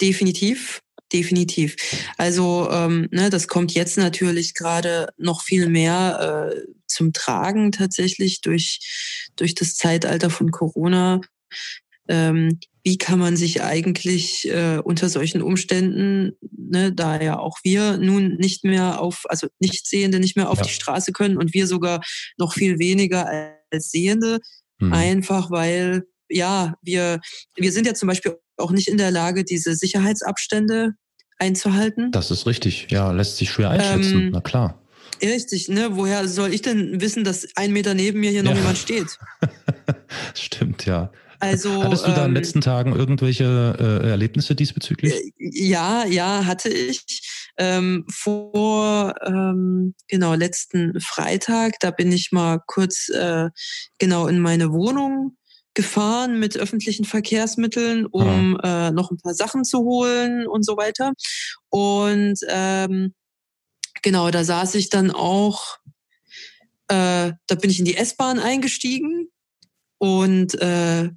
definitiv 0.00 0.83
definitiv. 1.14 1.76
Also 2.18 2.68
ähm, 2.70 3.08
ne, 3.10 3.30
das 3.30 3.48
kommt 3.48 3.72
jetzt 3.72 3.96
natürlich 3.96 4.54
gerade 4.54 5.08
noch 5.16 5.42
viel 5.42 5.68
mehr 5.68 6.52
äh, 6.52 6.60
zum 6.86 7.12
Tragen 7.12 7.72
tatsächlich 7.72 8.40
durch, 8.40 9.30
durch 9.36 9.54
das 9.54 9.76
Zeitalter 9.76 10.28
von 10.28 10.50
Corona. 10.50 11.20
Ähm, 12.08 12.58
wie 12.82 12.98
kann 12.98 13.18
man 13.18 13.36
sich 13.36 13.62
eigentlich 13.62 14.46
äh, 14.50 14.78
unter 14.84 15.08
solchen 15.08 15.40
Umständen, 15.40 16.32
ne, 16.50 16.92
da 16.92 17.18
ja 17.20 17.38
auch 17.38 17.58
wir 17.62 17.96
nun 17.96 18.36
nicht 18.36 18.64
mehr 18.64 19.00
auf, 19.00 19.24
also 19.30 19.46
Nichtsehende 19.58 20.20
nicht 20.20 20.36
mehr 20.36 20.50
auf 20.50 20.58
ja. 20.58 20.64
die 20.64 20.72
Straße 20.72 21.12
können 21.12 21.38
und 21.38 21.54
wir 21.54 21.66
sogar 21.66 22.02
noch 22.36 22.52
viel 22.52 22.78
weniger 22.78 23.26
als 23.72 23.90
Sehende, 23.90 24.40
mhm. 24.78 24.92
einfach 24.92 25.50
weil 25.50 26.04
ja, 26.28 26.74
wir, 26.82 27.20
wir 27.56 27.72
sind 27.72 27.86
ja 27.86 27.94
zum 27.94 28.08
Beispiel 28.08 28.36
auch 28.56 28.70
nicht 28.70 28.88
in 28.88 28.98
der 28.98 29.10
Lage, 29.10 29.44
diese 29.44 29.74
Sicherheitsabstände 29.74 30.94
einzuhalten. 31.38 32.10
Das 32.12 32.30
ist 32.30 32.46
richtig, 32.46 32.88
ja, 32.90 33.12
lässt 33.12 33.36
sich 33.36 33.50
schwer 33.50 33.70
einschätzen, 33.70 34.20
ähm, 34.20 34.30
na 34.32 34.40
klar. 34.40 34.80
Richtig, 35.22 35.68
ne? 35.68 35.90
Woher 35.92 36.28
soll 36.28 36.52
ich 36.52 36.62
denn 36.62 37.00
wissen, 37.00 37.24
dass 37.24 37.46
ein 37.56 37.72
Meter 37.72 37.94
neben 37.94 38.20
mir 38.20 38.30
hier 38.30 38.42
noch 38.42 38.52
ja. 38.52 38.58
jemand 38.58 38.78
steht? 38.78 39.18
Stimmt, 40.34 40.86
ja. 40.86 41.10
Also, 41.40 41.82
Hattest 41.82 42.06
du 42.06 42.10
da 42.10 42.16
in 42.16 42.20
den 42.22 42.28
ähm, 42.28 42.34
letzten 42.34 42.60
Tagen 42.60 42.94
irgendwelche 42.94 43.76
äh, 43.78 44.08
Erlebnisse 44.08 44.54
diesbezüglich? 44.54 45.12
Äh, 45.12 45.32
ja, 45.38 46.04
ja, 46.06 46.46
hatte 46.46 46.68
ich. 46.70 47.04
Ähm, 47.56 48.04
vor 48.10 49.14
ähm, 49.24 49.94
genau 50.08 50.34
letzten 50.34 50.98
Freitag, 51.00 51.78
da 51.80 51.90
bin 51.90 52.10
ich 52.10 52.32
mal 52.32 52.60
kurz 52.66 53.08
äh, 53.10 53.50
genau 53.98 54.26
in 54.26 54.40
meine 54.40 54.72
Wohnung 54.72 55.36
gefahren 55.74 56.38
mit 56.38 56.56
öffentlichen 56.56 57.04
Verkehrsmitteln, 57.04 58.06
um 58.06 58.58
äh, 58.62 58.90
noch 58.92 59.10
ein 59.10 59.18
paar 59.18 59.34
Sachen 59.34 59.64
zu 59.64 59.80
holen 59.80 60.46
und 60.46 60.64
so 60.64 60.76
weiter. 60.76 61.12
Und 61.68 62.38
ähm, 62.48 63.12
genau, 64.02 64.30
da 64.30 64.44
saß 64.44 64.76
ich 64.76 64.88
dann 64.88 65.10
auch, 65.10 65.78
äh, 66.88 67.32
da 67.46 67.54
bin 67.60 67.70
ich 67.70 67.80
in 67.80 67.84
die 67.84 67.96
S-Bahn 67.96 68.38
eingestiegen 68.38 69.28
und 69.98 70.54
äh, 70.60 71.10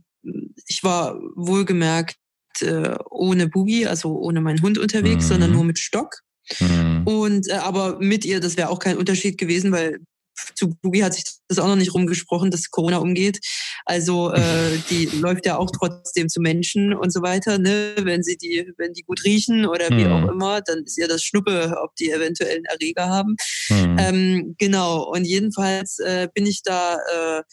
ich 0.65 0.83
war 0.83 1.19
wohlgemerkt 1.35 2.17
äh, 2.61 2.95
ohne 3.09 3.47
Boogie, 3.47 3.87
also 3.87 4.17
ohne 4.17 4.41
meinen 4.41 4.61
Hund 4.61 4.77
unterwegs, 4.77 5.25
mhm. 5.25 5.29
sondern 5.29 5.51
nur 5.51 5.63
mit 5.63 5.79
Stock. 5.79 6.21
Mhm. 6.59 7.03
Und 7.05 7.49
äh, 7.49 7.53
aber 7.53 7.99
mit 7.99 8.25
ihr, 8.25 8.39
das 8.39 8.57
wäre 8.57 8.69
auch 8.69 8.79
kein 8.79 8.97
Unterschied 8.97 9.37
gewesen, 9.37 9.71
weil 9.71 9.99
zu 10.55 10.75
Boogie 10.81 11.03
hat 11.03 11.13
sich 11.13 11.25
das 11.47 11.59
auch 11.59 11.67
noch 11.67 11.75
nicht 11.75 11.93
rumgesprochen, 11.93 12.51
dass 12.51 12.69
Corona 12.69 12.97
umgeht. 12.97 13.39
Also 13.85 14.31
äh, 14.31 14.77
die 14.89 15.05
läuft 15.05 15.45
ja 15.45 15.57
auch 15.57 15.71
trotzdem 15.71 16.29
zu 16.29 16.41
Menschen 16.41 16.93
und 16.93 17.11
so 17.11 17.21
weiter. 17.21 17.57
Ne? 17.57 17.95
Wenn 18.01 18.23
sie 18.23 18.37
die, 18.37 18.71
wenn 18.77 18.93
die 18.93 19.03
gut 19.03 19.23
riechen 19.23 19.65
oder 19.65 19.89
wie 19.89 20.05
mhm. 20.05 20.11
auch 20.11 20.31
immer, 20.31 20.61
dann 20.61 20.83
ist 20.83 20.97
ihr 20.97 21.07
das 21.07 21.23
Schnuppe, 21.23 21.75
ob 21.83 21.95
die 21.95 22.11
eventuell 22.11 22.57
einen 22.57 22.65
Erreger 22.65 23.07
haben. 23.09 23.35
Mhm. 23.69 23.97
Ähm, 23.99 24.55
genau. 24.57 25.03
Und 25.03 25.25
jedenfalls 25.25 25.99
äh, 25.99 26.27
bin 26.33 26.45
ich 26.45 26.61
da 26.63 26.95
äh, 26.95 27.43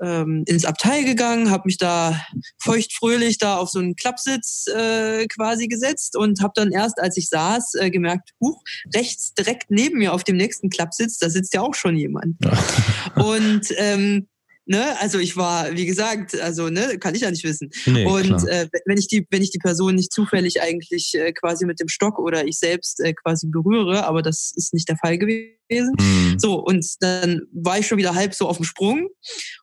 ähm, 0.00 0.44
ins 0.46 0.64
Abteil 0.64 1.04
gegangen, 1.04 1.50
habe 1.50 1.64
mich 1.66 1.78
da 1.78 2.20
feuchtfröhlich 2.60 3.38
da 3.38 3.56
auf 3.56 3.70
so 3.70 3.78
einen 3.78 3.96
Klappsitz 3.96 4.66
äh, 4.68 5.26
quasi 5.26 5.68
gesetzt 5.68 6.16
und 6.16 6.40
habe 6.42 6.52
dann 6.54 6.72
erst, 6.72 7.00
als 7.00 7.16
ich 7.16 7.28
saß, 7.28 7.74
äh, 7.74 7.90
gemerkt, 7.90 8.30
huch, 8.40 8.62
rechts 8.94 9.34
direkt 9.34 9.70
neben 9.70 9.98
mir 9.98 10.12
auf 10.12 10.24
dem 10.24 10.36
nächsten 10.36 10.70
Klappsitz, 10.70 11.18
da 11.18 11.30
sitzt 11.30 11.54
ja 11.54 11.60
auch 11.60 11.74
schon 11.74 11.96
jemand. 11.96 12.36
Ja. 12.42 13.22
Und 13.22 13.68
ähm, 13.76 14.28
ne, 14.66 14.98
also 15.00 15.18
ich 15.18 15.36
war, 15.36 15.72
wie 15.72 15.86
gesagt, 15.86 16.38
also 16.40 16.68
ne, 16.68 16.98
kann 16.98 17.14
ich 17.14 17.22
ja 17.22 17.30
nicht 17.30 17.44
wissen. 17.44 17.70
Nee, 17.86 18.06
und 18.06 18.48
äh, 18.48 18.68
wenn 18.86 18.98
ich 18.98 19.08
die, 19.08 19.26
wenn 19.30 19.42
ich 19.42 19.50
die 19.50 19.58
Person 19.58 19.94
nicht 19.94 20.12
zufällig 20.12 20.62
eigentlich 20.62 21.14
äh, 21.14 21.32
quasi 21.32 21.66
mit 21.66 21.80
dem 21.80 21.88
Stock 21.88 22.18
oder 22.18 22.46
ich 22.46 22.58
selbst 22.58 23.00
äh, 23.00 23.12
quasi 23.12 23.48
berühre, 23.48 24.04
aber 24.04 24.22
das 24.22 24.52
ist 24.54 24.72
nicht 24.74 24.88
der 24.88 24.96
Fall 24.96 25.18
gewesen. 25.18 25.94
Mhm. 25.98 26.38
So 26.38 26.56
und 26.58 26.86
dann 27.00 27.42
war 27.52 27.78
ich 27.78 27.86
schon 27.86 27.98
wieder 27.98 28.14
halb 28.14 28.34
so 28.34 28.48
auf 28.48 28.56
dem 28.56 28.64
Sprung 28.64 29.08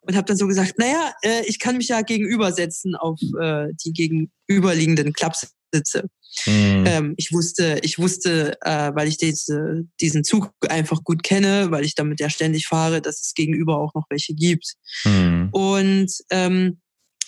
und 0.02 0.16
habe 0.16 0.26
dann 0.26 0.38
so 0.38 0.48
gesagt, 0.48 0.78
naja, 0.78 1.14
äh, 1.22 1.44
ich 1.46 1.60
kann 1.60 1.78
mich 1.78 1.88
ja 1.88 2.02
gegenübersetzen 2.02 2.96
auf 2.96 3.20
äh, 3.42 3.68
die 3.86 3.94
gegenüberliegenden 3.94 5.14
Klappsitze. 5.14 6.10
Mhm. 6.46 6.84
Ähm, 6.86 7.14
ich 7.18 7.32
wusste, 7.32 7.80
ich 7.84 8.00
wusste, 8.00 8.58
äh, 8.62 8.92
weil 8.94 9.08
ich 9.08 9.18
diese, 9.18 9.86
diesen 10.00 10.24
Zug 10.24 10.52
einfach 10.70 11.04
gut 11.04 11.24
kenne, 11.24 11.72
weil 11.72 11.86
ich 11.86 11.96
damit 11.96 12.20
ja 12.20 12.30
ständig 12.30 12.68
fahre, 12.68 13.02
dass 13.02 13.22
es 13.22 13.34
gegenüber 13.34 13.78
auch 13.80 13.94
noch 13.94 14.06
welche 14.10 14.34
gibt. 14.34 14.74
Mhm. 15.06 15.50
Und 15.52 16.12
ähm, 16.30 16.80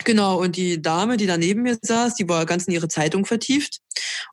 Genau, 0.04 0.42
und 0.42 0.56
die 0.56 0.82
Dame, 0.82 1.18
die 1.18 1.28
da 1.28 1.38
neben 1.38 1.62
mir 1.62 1.78
saß, 1.80 2.16
die 2.16 2.28
war 2.28 2.46
ganz 2.46 2.66
in 2.66 2.74
ihre 2.74 2.88
Zeitung 2.88 3.26
vertieft 3.26 3.80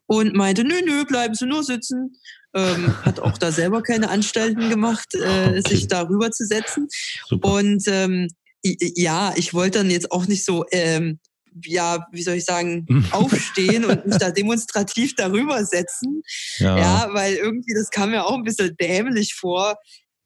und 0.07 0.33
meinte, 0.35 0.63
nö, 0.63 0.81
nö, 0.85 1.05
bleiben 1.05 1.35
Sie 1.35 1.45
nur 1.45 1.63
sitzen. 1.63 2.17
Ähm, 2.55 2.95
hat 3.05 3.19
auch 3.19 3.37
da 3.37 3.51
selber 3.51 3.83
keine 3.83 4.09
Anstalten 4.09 4.69
gemacht, 4.69 5.13
äh, 5.13 5.19
okay. 5.19 5.61
sich 5.69 5.87
darüber 5.87 6.31
zu 6.31 6.45
setzen. 6.45 6.87
Super. 7.27 7.53
Und 7.53 7.83
ähm, 7.87 8.27
ja, 8.63 9.33
ich 9.35 9.53
wollte 9.53 9.79
dann 9.79 9.91
jetzt 9.91 10.11
auch 10.11 10.25
nicht 10.27 10.43
so 10.43 10.65
ähm, 10.71 11.19
ja, 11.65 12.05
wie 12.11 12.23
soll 12.23 12.35
ich 12.35 12.45
sagen, 12.45 12.85
aufstehen 13.11 13.85
und 13.85 14.05
mich 14.05 14.17
da 14.17 14.31
demonstrativ 14.31 15.15
darüber 15.15 15.63
setzen. 15.65 16.21
Ja. 16.57 16.77
ja. 16.77 17.09
weil 17.13 17.35
irgendwie, 17.35 17.73
das 17.73 17.89
kam 17.89 18.11
mir 18.11 18.25
auch 18.25 18.35
ein 18.35 18.43
bisschen 18.43 18.75
dämlich 18.79 19.35
vor. 19.35 19.75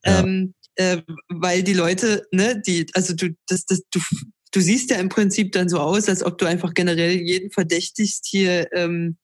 Ja. 0.05 0.19
Ähm, 0.19 0.53
äh, 0.75 1.01
weil 1.29 1.63
die 1.63 1.73
Leute, 1.73 2.25
ne, 2.31 2.61
die, 2.65 2.87
also 2.93 3.13
du, 3.13 3.29
das, 3.47 3.65
das, 3.65 3.81
du, 3.91 3.99
du 4.51 4.59
siehst 4.59 4.89
ja 4.89 4.97
im 4.97 5.09
Prinzip 5.09 5.51
dann 5.51 5.69
so 5.69 5.79
aus, 5.79 6.09
als 6.09 6.23
ob 6.23 6.37
du 6.37 6.45
einfach 6.45 6.73
generell 6.73 7.15
jeden 7.15 7.51
verdächtigst, 7.51 8.27
hier 8.29 8.67
ähm, 8.73 9.17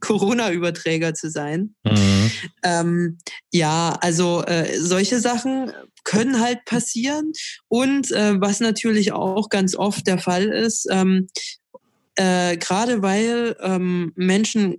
Corona-Überträger 0.00 1.14
zu 1.14 1.30
sein. 1.30 1.74
Mhm. 1.84 2.30
Ähm, 2.62 3.18
ja, 3.52 3.96
also 4.00 4.44
äh, 4.44 4.78
solche 4.78 5.20
Sachen 5.20 5.72
können 6.06 6.40
halt 6.40 6.64
passieren. 6.64 7.32
Und 7.68 8.10
äh, 8.12 8.40
was 8.40 8.60
natürlich 8.60 9.12
auch 9.12 9.50
ganz 9.50 9.76
oft 9.76 10.06
der 10.06 10.18
Fall 10.18 10.44
ist, 10.44 10.86
ähm, 10.90 11.28
äh, 12.14 12.56
gerade 12.56 13.02
weil 13.02 13.56
ähm, 13.60 14.12
Menschen 14.16 14.78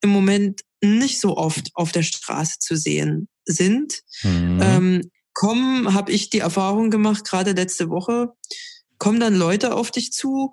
im 0.00 0.10
Moment 0.10 0.62
nicht 0.80 1.20
so 1.20 1.36
oft 1.36 1.70
auf 1.74 1.92
der 1.92 2.04
Straße 2.04 2.60
zu 2.60 2.76
sehen 2.76 3.28
sind, 3.44 4.00
mhm. 4.22 4.60
ähm, 4.62 5.10
kommen, 5.34 5.92
habe 5.92 6.12
ich 6.12 6.30
die 6.30 6.38
Erfahrung 6.38 6.90
gemacht, 6.90 7.24
gerade 7.24 7.52
letzte 7.52 7.90
Woche, 7.90 8.32
kommen 8.98 9.20
dann 9.20 9.34
Leute 9.34 9.74
auf 9.74 9.90
dich 9.90 10.12
zu 10.12 10.52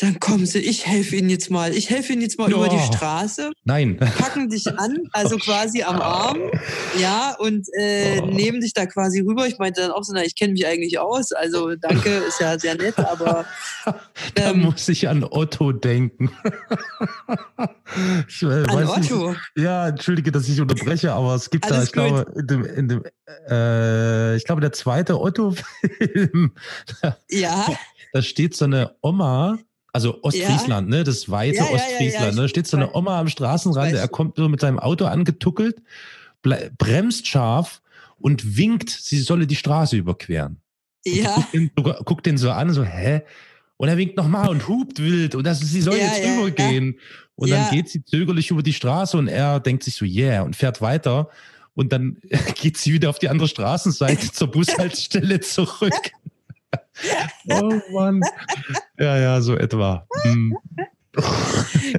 sagen, 0.00 0.18
kommen 0.20 0.46
Sie, 0.46 0.58
ich 0.58 0.86
helfe 0.86 1.16
Ihnen 1.16 1.30
jetzt 1.30 1.50
mal. 1.50 1.74
Ich 1.74 1.90
helfe 1.90 2.12
Ihnen 2.12 2.22
jetzt 2.22 2.38
mal 2.38 2.52
oh. 2.52 2.56
über 2.56 2.68
die 2.68 2.78
Straße. 2.78 3.52
Nein. 3.64 3.96
Packen 3.96 4.48
dich 4.48 4.66
an, 4.66 4.98
also 5.12 5.36
quasi 5.36 5.82
am 5.82 6.00
Arm, 6.00 6.38
ja, 6.98 7.36
und 7.38 7.66
äh, 7.78 8.20
oh. 8.22 8.26
nehmen 8.26 8.60
dich 8.60 8.72
da 8.72 8.86
quasi 8.86 9.20
rüber. 9.20 9.46
Ich 9.46 9.58
meinte 9.58 9.82
dann 9.82 9.90
auch 9.90 10.02
so, 10.02 10.12
na, 10.14 10.24
ich 10.24 10.34
kenne 10.34 10.54
mich 10.54 10.66
eigentlich 10.66 10.98
aus. 10.98 11.32
Also 11.32 11.76
danke, 11.76 12.08
ist 12.08 12.40
ja 12.40 12.58
sehr 12.58 12.76
nett, 12.76 12.98
aber 12.98 13.44
da 14.34 14.50
ähm, 14.50 14.60
muss 14.60 14.88
ich 14.88 15.08
an 15.08 15.24
Otto 15.24 15.72
denken. 15.72 16.30
ich, 18.28 18.42
äh, 18.42 18.46
an 18.46 18.88
Otto? 18.88 19.30
Nicht, 19.30 19.40
ja, 19.56 19.88
entschuldige, 19.88 20.32
dass 20.32 20.48
ich 20.48 20.60
unterbreche, 20.60 21.12
aber 21.12 21.34
es 21.34 21.50
gibt 21.50 21.70
Alles 21.70 21.92
da, 21.92 22.06
ich 22.06 22.14
gut. 22.14 22.26
glaube, 22.26 22.40
in 22.40 22.46
dem, 22.46 22.64
in 22.64 22.88
dem 22.88 23.02
äh, 23.48 24.36
ich 24.36 24.44
glaube, 24.44 24.60
der 24.60 24.72
zweite 24.72 25.20
Otto-Film. 25.20 26.52
ja. 27.30 27.66
Da 28.12 28.22
steht 28.22 28.56
so 28.56 28.64
eine 28.64 28.96
Oma 29.02 29.58
also 29.92 30.22
Ostfriesland, 30.22 30.90
ja. 30.90 30.98
ne? 30.98 31.04
Das 31.04 31.30
weite 31.30 31.56
ja, 31.56 31.64
Ostfriesland. 31.64 32.36
Ja, 32.36 32.42
ne? 32.42 32.48
Steht 32.48 32.66
so 32.66 32.76
eine 32.76 32.94
Oma 32.94 33.18
am 33.20 33.28
Straßenrand, 33.28 33.94
er 33.94 34.08
kommt 34.08 34.36
so 34.36 34.48
mit 34.48 34.60
seinem 34.60 34.78
Auto 34.78 35.06
angetuckelt, 35.06 35.82
bremst 36.42 37.26
scharf 37.26 37.82
und 38.18 38.56
winkt, 38.56 38.90
sie 38.90 39.18
solle 39.20 39.46
die 39.46 39.56
Straße 39.56 39.96
überqueren. 39.96 40.60
Ja. 41.04 41.34
Guckt 41.34 41.54
den, 41.54 41.70
guckt 42.04 42.26
den 42.26 42.38
so 42.38 42.50
an, 42.50 42.72
so, 42.72 42.84
hä? 42.84 43.22
Und 43.76 43.88
er 43.88 43.96
winkt 43.96 44.16
nochmal 44.16 44.50
und 44.50 44.68
hupt 44.68 44.98
wild 44.98 45.34
und 45.34 45.44
das, 45.44 45.60
sie 45.60 45.80
soll 45.80 45.96
jetzt 45.96 46.22
rübergehen. 46.22 46.98
Und 47.34 47.50
dann 47.50 47.70
geht 47.70 47.88
sie 47.88 48.04
zögerlich 48.04 48.50
über 48.50 48.62
die 48.62 48.74
Straße 48.74 49.16
und 49.16 49.26
er 49.26 49.60
denkt 49.60 49.82
sich 49.82 49.94
so, 49.94 50.04
yeah, 50.04 50.42
und 50.42 50.54
fährt 50.54 50.82
weiter. 50.82 51.30
Und 51.74 51.90
dann 51.90 52.18
geht 52.60 52.76
sie 52.76 52.92
wieder 52.92 53.08
auf 53.08 53.18
die 53.18 53.30
andere 53.30 53.48
Straßenseite 53.48 54.32
zur 54.32 54.48
Bushaltestelle 54.50 55.40
zurück. 55.40 55.94
Oh 57.48 57.80
Mann. 57.92 58.20
Ja, 58.98 59.18
ja, 59.18 59.40
so 59.40 59.56
etwa. 59.56 60.06
Hm. 60.22 60.56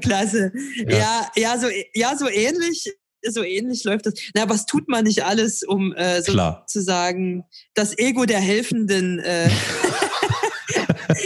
Klasse. 0.02 0.52
Ja. 0.88 0.98
ja, 0.98 1.32
ja, 1.36 1.58
so, 1.58 1.68
ja, 1.94 2.16
so 2.18 2.30
ähnlich 2.30 2.92
so 3.28 3.44
ähnlich 3.44 3.84
läuft 3.84 4.06
das. 4.06 4.14
Na, 4.34 4.50
was 4.50 4.66
tut 4.66 4.88
man 4.88 5.04
nicht 5.04 5.24
alles, 5.24 5.64
um 5.64 5.94
äh, 5.94 6.22
sozusagen 6.22 7.46
das 7.74 7.98
Ego 7.98 8.26
der 8.26 8.40
Helfenden 8.40 9.20
äh, 9.20 9.50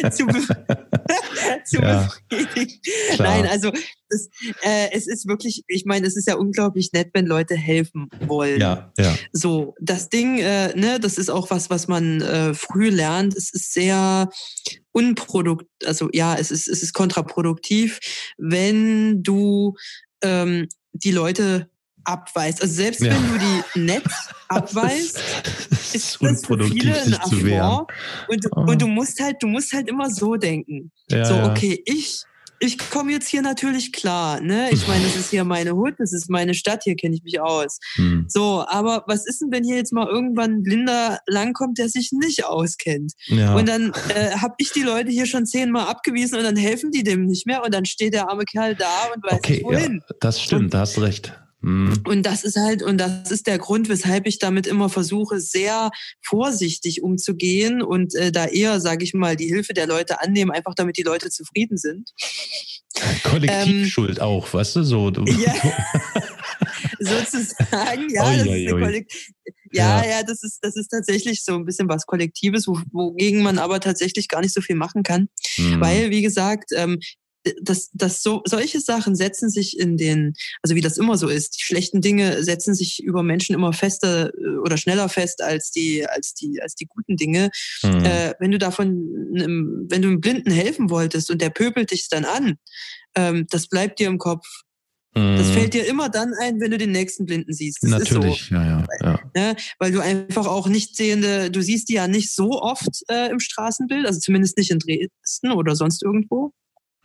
zu, 0.11 0.25
be 0.25 0.41
zu 1.65 1.81
ja, 1.81 2.09
befriedigen. 2.29 2.79
Klar. 3.13 3.29
Nein, 3.29 3.47
also 3.47 3.71
das, 4.09 4.29
äh, 4.61 4.91
es 4.91 5.07
ist 5.07 5.27
wirklich, 5.27 5.63
ich 5.67 5.85
meine, 5.85 6.07
es 6.07 6.15
ist 6.15 6.27
ja 6.27 6.35
unglaublich 6.35 6.91
nett, 6.93 7.09
wenn 7.13 7.25
Leute 7.25 7.55
helfen 7.55 8.09
wollen. 8.21 8.61
Ja, 8.61 8.91
ja. 8.97 9.15
So, 9.31 9.75
das 9.79 10.09
Ding, 10.09 10.39
äh, 10.39 10.75
ne, 10.75 10.99
das 10.99 11.17
ist 11.17 11.29
auch 11.29 11.49
was, 11.49 11.69
was 11.69 11.87
man 11.87 12.21
äh, 12.21 12.53
früh 12.53 12.89
lernt. 12.89 13.35
Es 13.35 13.53
ist 13.53 13.73
sehr 13.73 14.29
unprodukt, 14.91 15.65
also 15.85 16.09
ja, 16.13 16.35
es 16.35 16.51
ist, 16.51 16.67
es 16.67 16.83
ist 16.83 16.93
kontraproduktiv, 16.93 17.99
wenn 18.37 19.23
du 19.23 19.75
ähm, 20.21 20.67
die 20.93 21.11
Leute 21.11 21.69
abweist. 22.05 22.61
Also 22.61 22.73
selbst 22.73 23.01
ja. 23.01 23.13
wenn 23.13 23.31
du 23.31 23.39
die 23.39 23.79
nett 23.79 24.03
abweist, 24.47 25.19
ist, 25.71 25.95
ist 25.95 26.17
das 26.21 26.45
für 26.45 26.63
viele 26.63 27.01
ein 27.01 27.13
Affront. 27.15 27.91
Und, 28.29 28.45
oh. 28.51 28.61
und 28.61 28.81
du 28.81 28.87
musst 28.87 29.19
halt, 29.21 29.37
du 29.41 29.47
musst 29.47 29.73
halt 29.73 29.89
immer 29.89 30.09
so 30.09 30.35
denken. 30.35 30.91
Ja, 31.09 31.25
so, 31.25 31.35
okay, 31.43 31.81
ich, 31.85 32.23
ich 32.59 32.77
komme 32.89 33.11
jetzt 33.11 33.27
hier 33.27 33.41
natürlich 33.41 33.91
klar, 33.91 34.39
ne? 34.39 34.69
Ich 34.71 34.87
meine, 34.87 35.03
das 35.03 35.15
ist 35.15 35.29
hier 35.29 35.43
meine 35.43 35.73
Hut, 35.73 35.93
das 35.97 36.13
ist 36.13 36.29
meine 36.29 36.53
Stadt, 36.53 36.83
hier 36.83 36.95
kenne 36.95 37.15
ich 37.15 37.23
mich 37.23 37.41
aus. 37.41 37.79
Hm. 37.95 38.25
So, 38.27 38.65
aber 38.67 39.03
was 39.07 39.25
ist 39.25 39.41
denn, 39.41 39.51
wenn 39.51 39.63
hier 39.63 39.75
jetzt 39.75 39.93
mal 39.93 40.07
irgendwann 40.07 40.51
ein 40.51 40.63
Blinder 40.63 41.19
langkommt, 41.27 41.77
der 41.77 41.89
sich 41.89 42.11
nicht 42.11 42.45
auskennt? 42.45 43.13
Ja. 43.25 43.55
Und 43.55 43.67
dann 43.67 43.91
äh, 44.09 44.31
habe 44.37 44.55
ich 44.57 44.71
die 44.71 44.83
Leute 44.83 45.11
hier 45.11 45.25
schon 45.25 45.45
zehnmal 45.45 45.87
abgewiesen 45.87 46.37
und 46.37 46.43
dann 46.43 46.55
helfen 46.55 46.91
die 46.91 47.03
dem 47.03 47.25
nicht 47.25 47.45
mehr 47.45 47.63
und 47.63 47.73
dann 47.73 47.85
steht 47.85 48.13
der 48.13 48.29
arme 48.29 48.45
Kerl 48.45 48.75
da 48.75 49.09
und 49.13 49.23
weiß 49.23 49.33
okay, 49.33 49.53
nicht 49.53 49.65
wohin. 49.65 50.01
Ja, 50.07 50.15
das 50.21 50.41
stimmt, 50.41 50.63
und, 50.65 50.73
da 50.73 50.79
hast 50.79 50.97
du 50.97 51.01
recht. 51.01 51.33
Mhm. 51.66 52.03
Und 52.05 52.24
das 52.28 52.43
ist 52.43 52.57
halt, 52.57 52.84
und 52.84 52.99
das 52.99 53.32
ist 53.32 53.47
der 53.47 53.57
Grund, 53.57 53.89
weshalb 53.89 54.28
ich 54.28 54.38
damit 54.38 54.68
immer 54.68 54.88
versuche, 54.88 55.39
sehr 55.39 55.89
vorsichtig 56.22 57.01
umzugehen 57.01 57.82
und 57.82 58.13
äh, 58.13 58.32
da 58.32 58.45
eher, 58.45 58.80
sage 58.80 59.03
ich 59.03 59.16
mal, 59.16 59.36
die 59.36 59.47
Hilfe 59.47 59.74
der 59.74 59.88
Leute 59.88 60.22
annehmen, 60.22 60.51
einfach 60.51 60.76
damit 60.76 60.97
die 60.97 61.01
Leute 61.01 61.32
zufrieden 61.32 61.78
sind. 61.78 62.11
Kollektivschuld 63.24 64.20
ähm, 64.20 64.24
auch, 64.24 64.53
weißt 64.53 64.76
du, 64.76 64.84
so. 64.84 65.09
Ja, 65.09 65.55
sozusagen, 66.99 68.09
ja, 68.13 68.30
oi, 68.30 68.38
das 68.38 68.47
oi, 68.47 68.63
ist 68.63 68.72
eine 68.72 68.82
Kollektiv 68.86 69.30
ja, 69.72 70.03
ja, 70.03 70.09
ja, 70.09 70.24
das 70.24 70.43
ist, 70.43 70.59
das 70.61 70.76
ist 70.78 70.88
tatsächlich 70.88 71.43
so 71.43 71.55
ein 71.55 71.66
bisschen 71.66 71.89
was 71.89 72.05
Kollektives, 72.05 72.68
wogegen 72.68 73.43
man 73.43 73.57
aber 73.57 73.80
tatsächlich 73.80 74.30
gar 74.30 74.41
nicht 74.41 74.53
so 74.53 74.61
viel 74.61 74.76
machen 74.76 75.03
kann. 75.03 75.28
Mhm. 75.57 75.82
Weil, 75.82 76.11
wie 76.11 76.22
gesagt, 76.22 76.70
ähm, 76.74 76.99
dass, 77.61 77.89
dass 77.93 78.23
so, 78.23 78.41
solche 78.45 78.79
Sachen 78.79 79.15
setzen 79.15 79.49
sich 79.49 79.79
in 79.79 79.97
den, 79.97 80.33
also 80.61 80.75
wie 80.75 80.81
das 80.81 80.97
immer 80.97 81.17
so 81.17 81.27
ist, 81.27 81.57
die 81.57 81.63
schlechten 81.63 82.01
Dinge 82.01 82.43
setzen 82.43 82.73
sich 82.73 83.03
über 83.03 83.23
Menschen 83.23 83.55
immer 83.55 83.73
fester 83.73 84.31
äh, 84.33 84.57
oder 84.57 84.77
schneller 84.77 85.09
fest 85.09 85.41
als 85.41 85.71
die, 85.71 86.07
als 86.07 86.33
die, 86.33 86.61
als 86.61 86.75
die 86.75 86.85
guten 86.85 87.17
Dinge. 87.17 87.49
Mhm. 87.83 88.05
Äh, 88.05 88.33
wenn 88.39 88.51
du 88.51 88.57
davon, 88.57 88.97
wenn 89.89 90.01
du 90.01 90.07
einem 90.07 90.21
Blinden 90.21 90.51
helfen 90.51 90.89
wolltest 90.89 91.29
und 91.31 91.41
der 91.41 91.49
pöbelt 91.49 91.91
dich 91.91 92.07
dann 92.09 92.25
an, 92.25 92.55
ähm, 93.15 93.45
das 93.49 93.67
bleibt 93.67 93.99
dir 93.99 94.07
im 94.07 94.17
Kopf. 94.17 94.45
Das 95.13 95.47
mhm. 95.47 95.53
fällt 95.53 95.73
dir 95.73 95.87
immer 95.87 96.09
dann 96.09 96.33
ein, 96.41 96.59
wenn 96.59 96.71
du 96.71 96.77
den 96.77 96.91
nächsten 96.91 97.25
Blinden 97.25 97.53
siehst. 97.53 97.81
Das 97.81 97.89
Natürlich, 97.89 98.47
so. 98.49 98.55
ja, 98.55 98.65
ja, 98.65 98.85
ja. 99.01 99.19
Ne? 99.33 99.55
Weil 99.79 99.93
du 99.93 100.01
einfach 100.01 100.45
auch 100.45 100.67
nicht 100.67 100.97
sehende, 100.97 101.49
du 101.49 101.61
siehst 101.61 101.87
die 101.87 101.93
ja 101.93 102.09
nicht 102.09 102.35
so 102.35 102.61
oft 102.61 102.89
äh, 103.07 103.29
im 103.29 103.39
Straßenbild, 103.39 104.05
also 104.05 104.19
zumindest 104.19 104.57
nicht 104.57 104.71
in 104.71 104.79
Dresden 104.79 105.53
oder 105.53 105.77
sonst 105.77 106.03
irgendwo. 106.03 106.51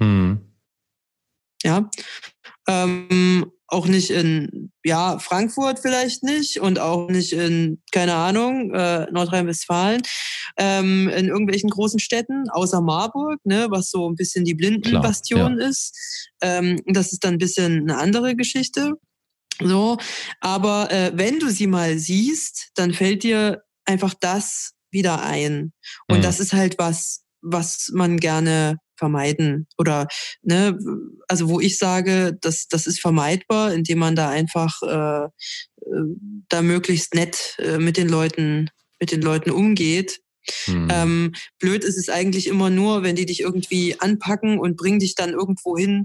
Mhm. 0.01 0.41
Ja. 1.63 1.91
Ähm, 2.69 3.53
auch 3.71 3.87
nicht 3.87 4.11
in, 4.11 4.73
ja, 4.85 5.19
Frankfurt 5.19 5.79
vielleicht 5.79 6.25
nicht 6.25 6.61
und 6.61 6.81
auch 6.81 7.09
nicht 7.09 7.33
in, 7.33 7.81
keine 7.93 8.15
Ahnung, 8.15 8.75
äh, 8.75 9.07
Nordrhein-Westfalen, 9.13 10.03
ähm, 10.57 11.09
in 11.09 11.29
irgendwelchen 11.29 11.71
großen 11.71 12.01
Städten, 12.01 12.51
außer 12.51 12.81
Marburg, 12.81 13.39
ne, 13.45 13.69
was 13.71 13.91
so 13.91 14.09
ein 14.09 14.17
bisschen 14.17 14.45
die 14.45 14.55
Blindenbastion 14.55 15.61
ja. 15.61 15.69
ist. 15.69 16.29
Ähm, 16.43 16.81
das 16.87 17.13
ist 17.13 17.23
dann 17.23 17.35
ein 17.35 17.39
bisschen 17.39 17.83
eine 17.83 17.99
andere 17.99 18.35
Geschichte. 18.35 18.95
So, 19.63 19.99
aber 20.41 20.91
äh, 20.91 21.13
wenn 21.15 21.39
du 21.39 21.51
sie 21.51 21.67
mal 21.67 21.99
siehst, 21.99 22.71
dann 22.75 22.93
fällt 22.93 23.23
dir 23.23 23.63
einfach 23.85 24.15
das 24.19 24.73
wieder 24.91 25.23
ein. 25.23 25.73
Und 26.09 26.19
mhm. 26.19 26.23
das 26.23 26.41
ist 26.41 26.53
halt 26.53 26.77
was, 26.79 27.23
was 27.43 27.91
man 27.93 28.17
gerne 28.17 28.79
vermeiden 29.01 29.67
oder 29.79 30.07
ne, 30.43 30.79
also 31.27 31.49
wo 31.49 31.59
ich 31.59 31.79
sage, 31.79 32.37
das 32.41 32.69
das 32.69 32.87
ist 32.87 33.01
vermeidbar, 33.01 33.73
indem 33.73 33.99
man 33.99 34.15
da 34.15 34.29
einfach 34.29 34.83
äh, 34.83 35.25
äh, 35.25 35.31
da 36.49 36.63
möglichst 36.63 37.15
nett 37.15 37.57
äh, 37.59 37.79
mit 37.79 37.97
den 37.97 38.09
Leuten 38.09 38.71
mit 39.01 39.11
den 39.11 39.23
Leuten 39.23 39.51
umgeht. 39.51 40.21
Hm. 40.65 40.89
Ähm, 40.91 41.33
blöd 41.59 41.85
ist 41.85 41.97
es 41.97 42.09
eigentlich 42.09 42.47
immer 42.47 42.71
nur, 42.71 43.03
wenn 43.03 43.17
die 43.17 43.27
dich 43.27 43.41
irgendwie 43.41 43.99
anpacken 43.99 44.59
und 44.59 44.77
bringen 44.77 44.99
dich 44.99 45.15
dann 45.15 45.31
irgendwo 45.31 45.77
hin, 45.77 46.05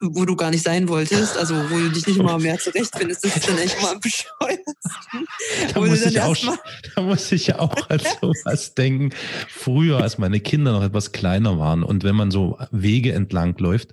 wo 0.00 0.24
du 0.24 0.36
gar 0.36 0.50
nicht 0.50 0.62
sein 0.62 0.88
wolltest, 0.88 1.36
also 1.36 1.54
wo 1.70 1.78
du 1.78 1.90
dich 1.90 2.06
nicht 2.06 2.22
mal 2.22 2.38
mehr 2.40 2.58
zurechtfindest, 2.58 3.24
das 3.24 3.36
ist 3.36 3.48
dann 3.48 3.58
echt 3.58 3.80
mal 3.82 3.94
am 3.94 4.00
bescheuersten. 4.00 4.74
Da 5.74 5.80
muss, 5.80 6.04
ich 6.04 6.20
auch, 6.20 6.36
da 6.94 7.02
muss 7.02 7.32
ich 7.32 7.54
auch 7.54 7.90
an 7.90 8.00
sowas 8.20 8.74
denken. 8.74 9.10
Früher, 9.48 10.00
als 10.00 10.18
meine 10.18 10.40
Kinder 10.40 10.72
noch 10.72 10.82
etwas 10.82 11.12
kleiner 11.12 11.58
waren 11.58 11.82
und 11.82 12.04
wenn 12.04 12.14
man 12.14 12.30
so 12.30 12.58
Wege 12.70 13.12
entlang 13.12 13.56
läuft 13.58 13.92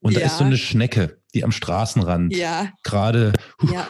und 0.00 0.12
ja. 0.12 0.20
da 0.20 0.26
ist 0.26 0.38
so 0.38 0.44
eine 0.44 0.56
Schnecke, 0.56 1.17
die 1.34 1.44
am 1.44 1.52
Straßenrand 1.52 2.34
ja. 2.34 2.70
gerade 2.82 3.32
ja. 3.70 3.88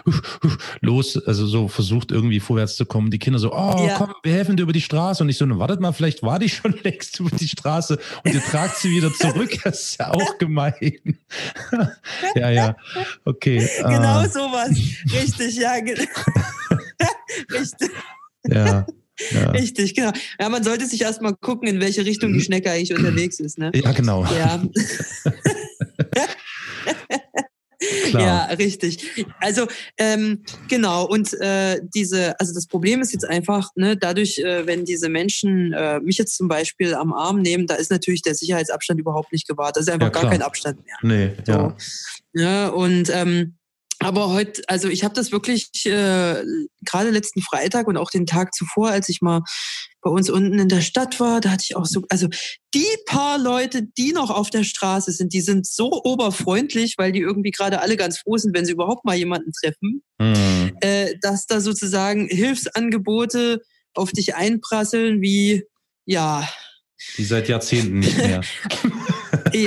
los, 0.80 1.16
also 1.24 1.46
so 1.46 1.68
versucht 1.68 2.10
irgendwie 2.10 2.40
vorwärts 2.40 2.76
zu 2.76 2.84
kommen. 2.84 3.10
Die 3.10 3.18
Kinder 3.18 3.38
so, 3.38 3.52
oh 3.52 3.86
ja. 3.86 3.94
komm, 3.96 4.12
wir 4.22 4.32
helfen 4.32 4.56
dir 4.56 4.64
über 4.64 4.72
die 4.72 4.80
Straße. 4.80 5.22
Und 5.22 5.28
ich 5.28 5.38
so, 5.38 5.46
ne, 5.46 5.58
wartet 5.58 5.80
mal, 5.80 5.92
vielleicht 5.92 6.22
war 6.22 6.38
die 6.38 6.48
schon 6.48 6.72
längst 6.82 7.20
über 7.20 7.30
die 7.30 7.48
Straße 7.48 7.98
und 8.24 8.34
ihr 8.34 8.42
tragt 8.42 8.76
sie 8.78 8.90
wieder 8.90 9.12
zurück. 9.12 9.56
Das 9.68 9.80
ist 9.80 9.98
ja 9.98 10.12
auch 10.12 10.38
gemein. 10.38 11.18
ja, 12.34 12.50
ja, 12.50 12.76
okay. 13.24 13.68
Genau 13.78 14.20
ah. 14.20 14.28
sowas. 14.28 14.70
Richtig, 15.12 15.56
ja. 15.56 15.72
Richtig. 17.52 17.90
Ja. 18.46 18.86
Ja. 19.32 19.50
Richtig, 19.50 19.94
genau. 19.94 20.12
Ja, 20.40 20.48
man 20.48 20.62
sollte 20.62 20.86
sich 20.86 21.02
erstmal 21.02 21.34
gucken, 21.34 21.68
in 21.68 21.80
welche 21.80 22.04
Richtung 22.04 22.32
die 22.32 22.40
Schnecke 22.40 22.70
eigentlich 22.70 22.94
unterwegs 22.94 23.40
ist. 23.40 23.58
Ne? 23.58 23.72
Ja, 23.74 23.92
genau. 23.92 24.24
Ja. 24.24 24.62
Klar. 27.78 28.22
Ja, 28.22 28.44
richtig. 28.56 29.26
Also 29.40 29.66
ähm, 29.98 30.42
genau 30.68 31.06
und 31.06 31.32
äh, 31.40 31.80
diese, 31.94 32.38
also 32.40 32.52
das 32.52 32.66
Problem 32.66 33.00
ist 33.00 33.12
jetzt 33.12 33.24
einfach, 33.24 33.70
ne, 33.76 33.96
dadurch, 33.96 34.38
äh, 34.38 34.66
wenn 34.66 34.84
diese 34.84 35.08
Menschen 35.08 35.72
äh, 35.72 36.00
mich 36.00 36.18
jetzt 36.18 36.36
zum 36.36 36.48
Beispiel 36.48 36.94
am 36.94 37.12
Arm 37.12 37.40
nehmen, 37.40 37.66
da 37.66 37.74
ist 37.74 37.90
natürlich 37.90 38.22
der 38.22 38.34
Sicherheitsabstand 38.34 38.98
überhaupt 38.98 39.32
nicht 39.32 39.46
gewahrt. 39.46 39.76
Da 39.76 39.80
ist 39.80 39.90
einfach 39.90 40.12
ja, 40.12 40.22
gar 40.22 40.30
kein 40.30 40.42
Abstand 40.42 40.84
mehr. 40.84 40.96
Nee, 41.02 41.36
so. 41.46 41.52
ja. 41.52 41.76
ja. 42.34 42.68
Und 42.68 43.10
ähm, 43.12 43.57
aber 44.00 44.30
heute, 44.30 44.62
also 44.68 44.88
ich 44.88 45.02
habe 45.02 45.14
das 45.14 45.32
wirklich 45.32 45.70
äh, 45.86 46.42
gerade 46.84 47.10
letzten 47.10 47.42
Freitag 47.42 47.88
und 47.88 47.96
auch 47.96 48.10
den 48.10 48.26
Tag 48.26 48.54
zuvor, 48.54 48.90
als 48.90 49.08
ich 49.08 49.20
mal 49.20 49.42
bei 50.00 50.10
uns 50.10 50.30
unten 50.30 50.58
in 50.58 50.68
der 50.68 50.80
Stadt 50.80 51.18
war, 51.18 51.40
da 51.40 51.50
hatte 51.50 51.64
ich 51.68 51.76
auch 51.76 51.84
so, 51.84 52.02
also 52.08 52.28
die 52.74 52.86
paar 53.06 53.38
Leute, 53.38 53.82
die 53.82 54.12
noch 54.12 54.30
auf 54.30 54.50
der 54.50 54.62
Straße 54.62 55.10
sind, 55.10 55.32
die 55.32 55.40
sind 55.40 55.66
so 55.66 55.90
oberfreundlich, 56.04 56.94
weil 56.96 57.10
die 57.10 57.20
irgendwie 57.20 57.50
gerade 57.50 57.80
alle 57.80 57.96
ganz 57.96 58.18
froh 58.18 58.36
sind, 58.36 58.54
wenn 58.54 58.64
sie 58.64 58.72
überhaupt 58.72 59.04
mal 59.04 59.16
jemanden 59.16 59.50
treffen, 59.52 60.02
mhm. 60.18 60.76
äh, 60.80 61.16
dass 61.20 61.46
da 61.46 61.60
sozusagen 61.60 62.28
Hilfsangebote 62.28 63.60
auf 63.94 64.12
dich 64.12 64.36
einprasseln, 64.36 65.20
wie 65.20 65.64
ja. 66.04 66.48
Die 67.16 67.24
seit 67.24 67.48
Jahrzehnten 67.48 67.98
nicht 67.98 68.16
mehr. 68.16 68.42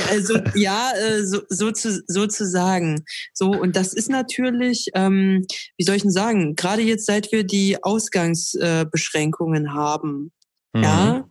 also 0.10 0.40
ja, 0.56 0.92
äh, 0.96 1.26
so, 1.26 1.42
so 1.50 1.72
zu, 1.72 2.04
sozusagen. 2.08 3.04
So, 3.34 3.52
und 3.52 3.76
das 3.76 3.94
ist 3.94 4.10
natürlich, 4.10 4.88
ähm, 4.94 5.46
wie 5.78 5.84
soll 5.84 5.96
ich 5.96 6.02
denn 6.02 6.12
sagen, 6.12 6.56
gerade 6.56 6.82
jetzt, 6.82 7.06
seit 7.06 7.32
wir 7.32 7.44
die 7.44 7.84
Ausgangsbeschränkungen 7.84 9.66
äh, 9.66 9.70
haben, 9.70 10.32
mhm. 10.74 10.84
ja, 10.84 11.30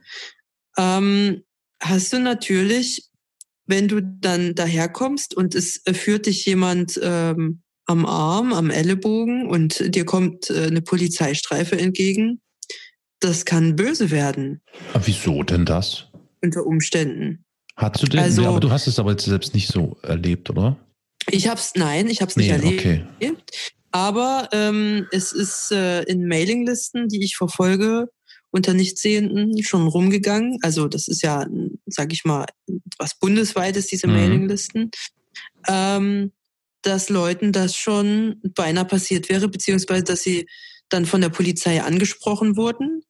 ähm, 0.76 1.42
hast 1.82 2.12
du 2.12 2.20
natürlich, 2.20 3.08
wenn 3.66 3.88
du 3.88 4.02
dann 4.02 4.54
daherkommst 4.54 5.36
und 5.36 5.54
es 5.54 5.82
führt 5.92 6.26
dich 6.26 6.44
jemand 6.44 6.98
ähm, 7.02 7.62
am 7.86 8.06
Arm, 8.06 8.52
am 8.52 8.70
Ellenbogen 8.70 9.46
und 9.48 9.94
dir 9.94 10.04
kommt 10.04 10.50
äh, 10.50 10.66
eine 10.66 10.82
Polizeistreife 10.82 11.78
entgegen, 11.78 12.40
das 13.20 13.44
kann 13.44 13.76
böse 13.76 14.10
werden. 14.10 14.62
Aber 14.92 15.06
wieso 15.06 15.42
denn 15.42 15.66
das? 15.66 16.06
Unter 16.42 16.64
Umständen. 16.66 17.44
Hast 17.80 18.02
du 18.02 18.06
denn? 18.06 18.20
Also, 18.20 18.46
aber 18.46 18.60
du 18.60 18.70
hast 18.70 18.86
es 18.86 18.98
aber 18.98 19.18
selbst 19.18 19.54
nicht 19.54 19.68
so 19.68 19.96
erlebt, 20.02 20.50
oder? 20.50 20.76
Ich 21.30 21.48
hab's, 21.48 21.72
nein, 21.76 22.08
ich 22.08 22.20
hab's 22.20 22.36
nicht 22.36 22.48
nee, 22.48 22.52
erlebt. 22.52 22.80
Okay. 22.80 23.34
Aber 23.90 24.48
ähm, 24.52 25.06
es 25.12 25.32
ist 25.32 25.72
äh, 25.72 26.02
in 26.02 26.26
Mailinglisten, 26.26 27.08
die 27.08 27.24
ich 27.24 27.36
verfolge, 27.36 28.08
unter 28.50 28.74
Nichtsehenden 28.74 29.62
schon 29.62 29.86
rumgegangen. 29.86 30.58
Also 30.62 30.88
das 30.88 31.08
ist 31.08 31.22
ja, 31.22 31.46
sag 31.86 32.12
ich 32.12 32.24
mal, 32.24 32.46
was 32.98 33.18
bundesweites, 33.18 33.86
diese 33.86 34.06
mhm. 34.06 34.14
Mailinglisten. 34.14 34.90
Ähm, 35.66 36.32
dass 36.82 37.08
Leuten 37.08 37.52
das 37.52 37.76
schon 37.76 38.40
beinahe 38.54 38.86
passiert 38.86 39.28
wäre, 39.28 39.48
beziehungsweise 39.48 40.04
dass 40.04 40.22
sie 40.22 40.46
dann 40.88 41.06
von 41.06 41.20
der 41.20 41.28
Polizei 41.28 41.82
angesprochen 41.82 42.56
wurden 42.56 43.02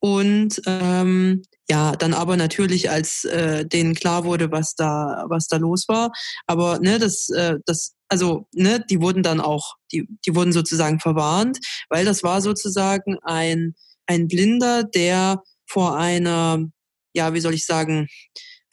und 0.00 0.60
ähm, 0.66 1.42
ja, 1.68 1.92
dann 1.92 2.12
aber 2.12 2.36
natürlich, 2.36 2.90
als 2.90 3.24
äh, 3.24 3.64
denen 3.64 3.94
klar 3.94 4.24
wurde, 4.24 4.50
was 4.50 4.74
da, 4.74 5.24
was 5.28 5.46
da 5.46 5.56
los 5.56 5.86
war. 5.88 6.10
Aber 6.46 6.78
ne, 6.80 6.98
das, 6.98 7.28
äh, 7.30 7.56
das, 7.66 7.94
also, 8.08 8.48
ne, 8.52 8.84
die 8.90 9.00
wurden 9.00 9.22
dann 9.22 9.40
auch, 9.40 9.74
die, 9.92 10.06
die 10.26 10.34
wurden 10.34 10.52
sozusagen 10.52 11.00
verwarnt, 11.00 11.58
weil 11.88 12.04
das 12.04 12.22
war 12.22 12.40
sozusagen 12.42 13.18
ein, 13.22 13.74
ein 14.06 14.28
Blinder, 14.28 14.82
der 14.82 15.42
vor 15.66 15.96
einer, 15.96 16.66
ja, 17.14 17.32
wie 17.32 17.40
soll 17.40 17.54
ich 17.54 17.64
sagen, 17.64 18.08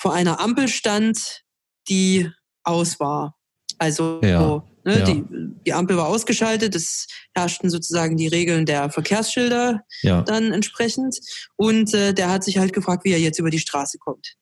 vor 0.02 0.14
einer 0.14 0.40
Ampel 0.40 0.68
stand, 0.68 1.44
die 1.88 2.30
aus 2.64 3.00
war. 3.00 3.39
Also 3.80 4.20
ja. 4.24 4.64
Ne, 4.86 5.00
ja. 5.00 5.06
die, 5.06 5.24
die 5.66 5.74
Ampel 5.74 5.98
war 5.98 6.08
ausgeschaltet, 6.08 6.74
es 6.76 7.08
herrschten 7.36 7.70
sozusagen 7.70 8.16
die 8.16 8.28
Regeln 8.28 8.66
der 8.66 8.90
Verkehrsschilder 8.90 9.82
ja. 10.02 10.22
dann 10.22 10.54
entsprechend. 10.54 11.20
Und 11.56 11.94
äh, 11.94 12.14
der 12.14 12.30
hat 12.30 12.44
sich 12.44 12.58
halt 12.58 12.74
gefragt, 12.74 13.04
wie 13.04 13.12
er 13.12 13.20
jetzt 13.20 13.40
über 13.40 13.50
die 13.50 13.60
Straße 13.60 13.98
kommt. 13.98 14.36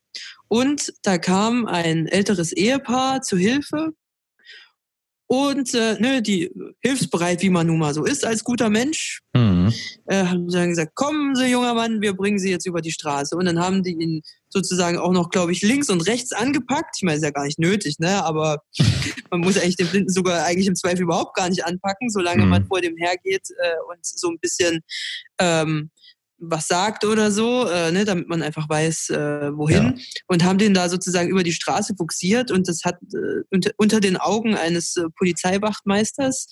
Und 0.47 0.93
da 1.03 1.17
kam 1.17 1.65
ein 1.65 2.07
älteres 2.07 2.51
Ehepaar 2.51 3.21
zu 3.21 3.37
Hilfe 3.37 3.93
und 5.27 5.73
äh, 5.73 5.99
ne, 5.99 6.21
die 6.21 6.49
hilfsbereit, 6.79 7.41
wie 7.41 7.49
man 7.49 7.67
nun 7.67 7.79
mal 7.79 7.93
so 7.93 8.05
ist 8.05 8.25
als 8.25 8.45
guter 8.45 8.69
Mensch, 8.69 9.19
mhm. 9.33 9.73
äh, 10.05 10.23
haben 10.23 10.49
sie 10.49 10.57
dann 10.57 10.69
gesagt, 10.69 10.95
kommen 10.95 11.35
Sie, 11.35 11.47
junger 11.47 11.73
Mann, 11.73 11.99
wir 11.99 12.13
bringen 12.13 12.39
Sie 12.39 12.49
jetzt 12.49 12.65
über 12.65 12.81
die 12.81 12.91
Straße. 12.91 13.35
Und 13.35 13.45
dann 13.45 13.59
haben 13.59 13.83
die 13.83 13.91
ihn 13.91 14.21
sozusagen 14.47 14.97
auch 14.97 15.11
noch, 15.11 15.29
glaube 15.29 15.51
ich, 15.51 15.61
links 15.61 15.89
und 15.89 16.07
rechts 16.07 16.31
angepackt. 16.31 16.95
Ich 16.97 17.03
meine, 17.03 17.17
ist 17.17 17.23
ja 17.23 17.31
gar 17.31 17.45
nicht 17.45 17.59
nötig, 17.59 17.99
ne? 17.99 18.23
Aber 18.23 18.61
man 19.29 19.41
muss 19.41 19.57
eigentlich 19.57 19.75
den 19.75 19.87
Blinden 19.87 20.09
sogar 20.09 20.45
eigentlich 20.45 20.67
im 20.67 20.75
Zweifel 20.75 21.01
überhaupt 21.01 21.35
gar 21.35 21.49
nicht 21.49 21.65
anpacken, 21.65 22.09
solange 22.09 22.43
mhm. 22.43 22.49
man 22.49 22.65
vor 22.65 22.79
dem 22.79 22.95
hergeht 22.95 23.49
äh, 23.57 23.73
und 23.89 24.05
so 24.05 24.29
ein 24.29 24.39
bisschen 24.39 24.79
ähm, 25.39 25.91
was 26.39 26.67
sagt 26.67 27.03
oder 27.03 27.31
so, 27.31 27.67
äh, 27.67 27.91
ne, 27.91 28.05
damit 28.05 28.27
man 28.27 28.41
einfach 28.41 28.69
weiß, 28.69 29.09
äh, 29.09 29.57
wohin. 29.57 29.83
Ja. 29.83 30.03
Und 30.27 30.43
haben 30.43 30.57
den 30.57 30.73
da 30.73 30.89
sozusagen 30.89 31.29
über 31.29 31.43
die 31.43 31.51
Straße 31.51 31.95
buxiert 31.95 32.51
und 32.51 32.67
das 32.67 32.83
hat 32.83 32.95
äh, 33.13 33.43
unter, 33.49 33.71
unter 33.77 33.99
den 33.99 34.17
Augen 34.17 34.55
eines 34.55 34.95
äh, 34.97 35.03
Polizeiwachtmeisters, 35.17 36.47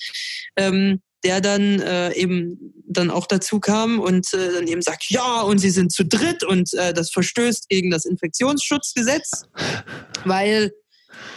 ähm, 0.55 1.01
der 1.23 1.41
dann 1.41 1.79
äh, 1.81 2.13
eben 2.13 2.73
dann 2.87 3.09
auch 3.09 3.27
dazu 3.27 3.59
kam 3.59 3.99
und 3.99 4.33
äh, 4.33 4.53
dann 4.53 4.67
eben 4.67 4.81
sagt, 4.81 5.09
ja, 5.09 5.41
und 5.41 5.59
sie 5.59 5.71
sind 5.71 5.91
zu 5.91 6.05
dritt 6.05 6.43
und 6.43 6.73
äh, 6.73 6.93
das 6.93 7.11
verstößt 7.11 7.69
gegen 7.69 7.89
das 7.89 8.05
Infektionsschutzgesetz, 8.05 9.43
weil 10.25 10.71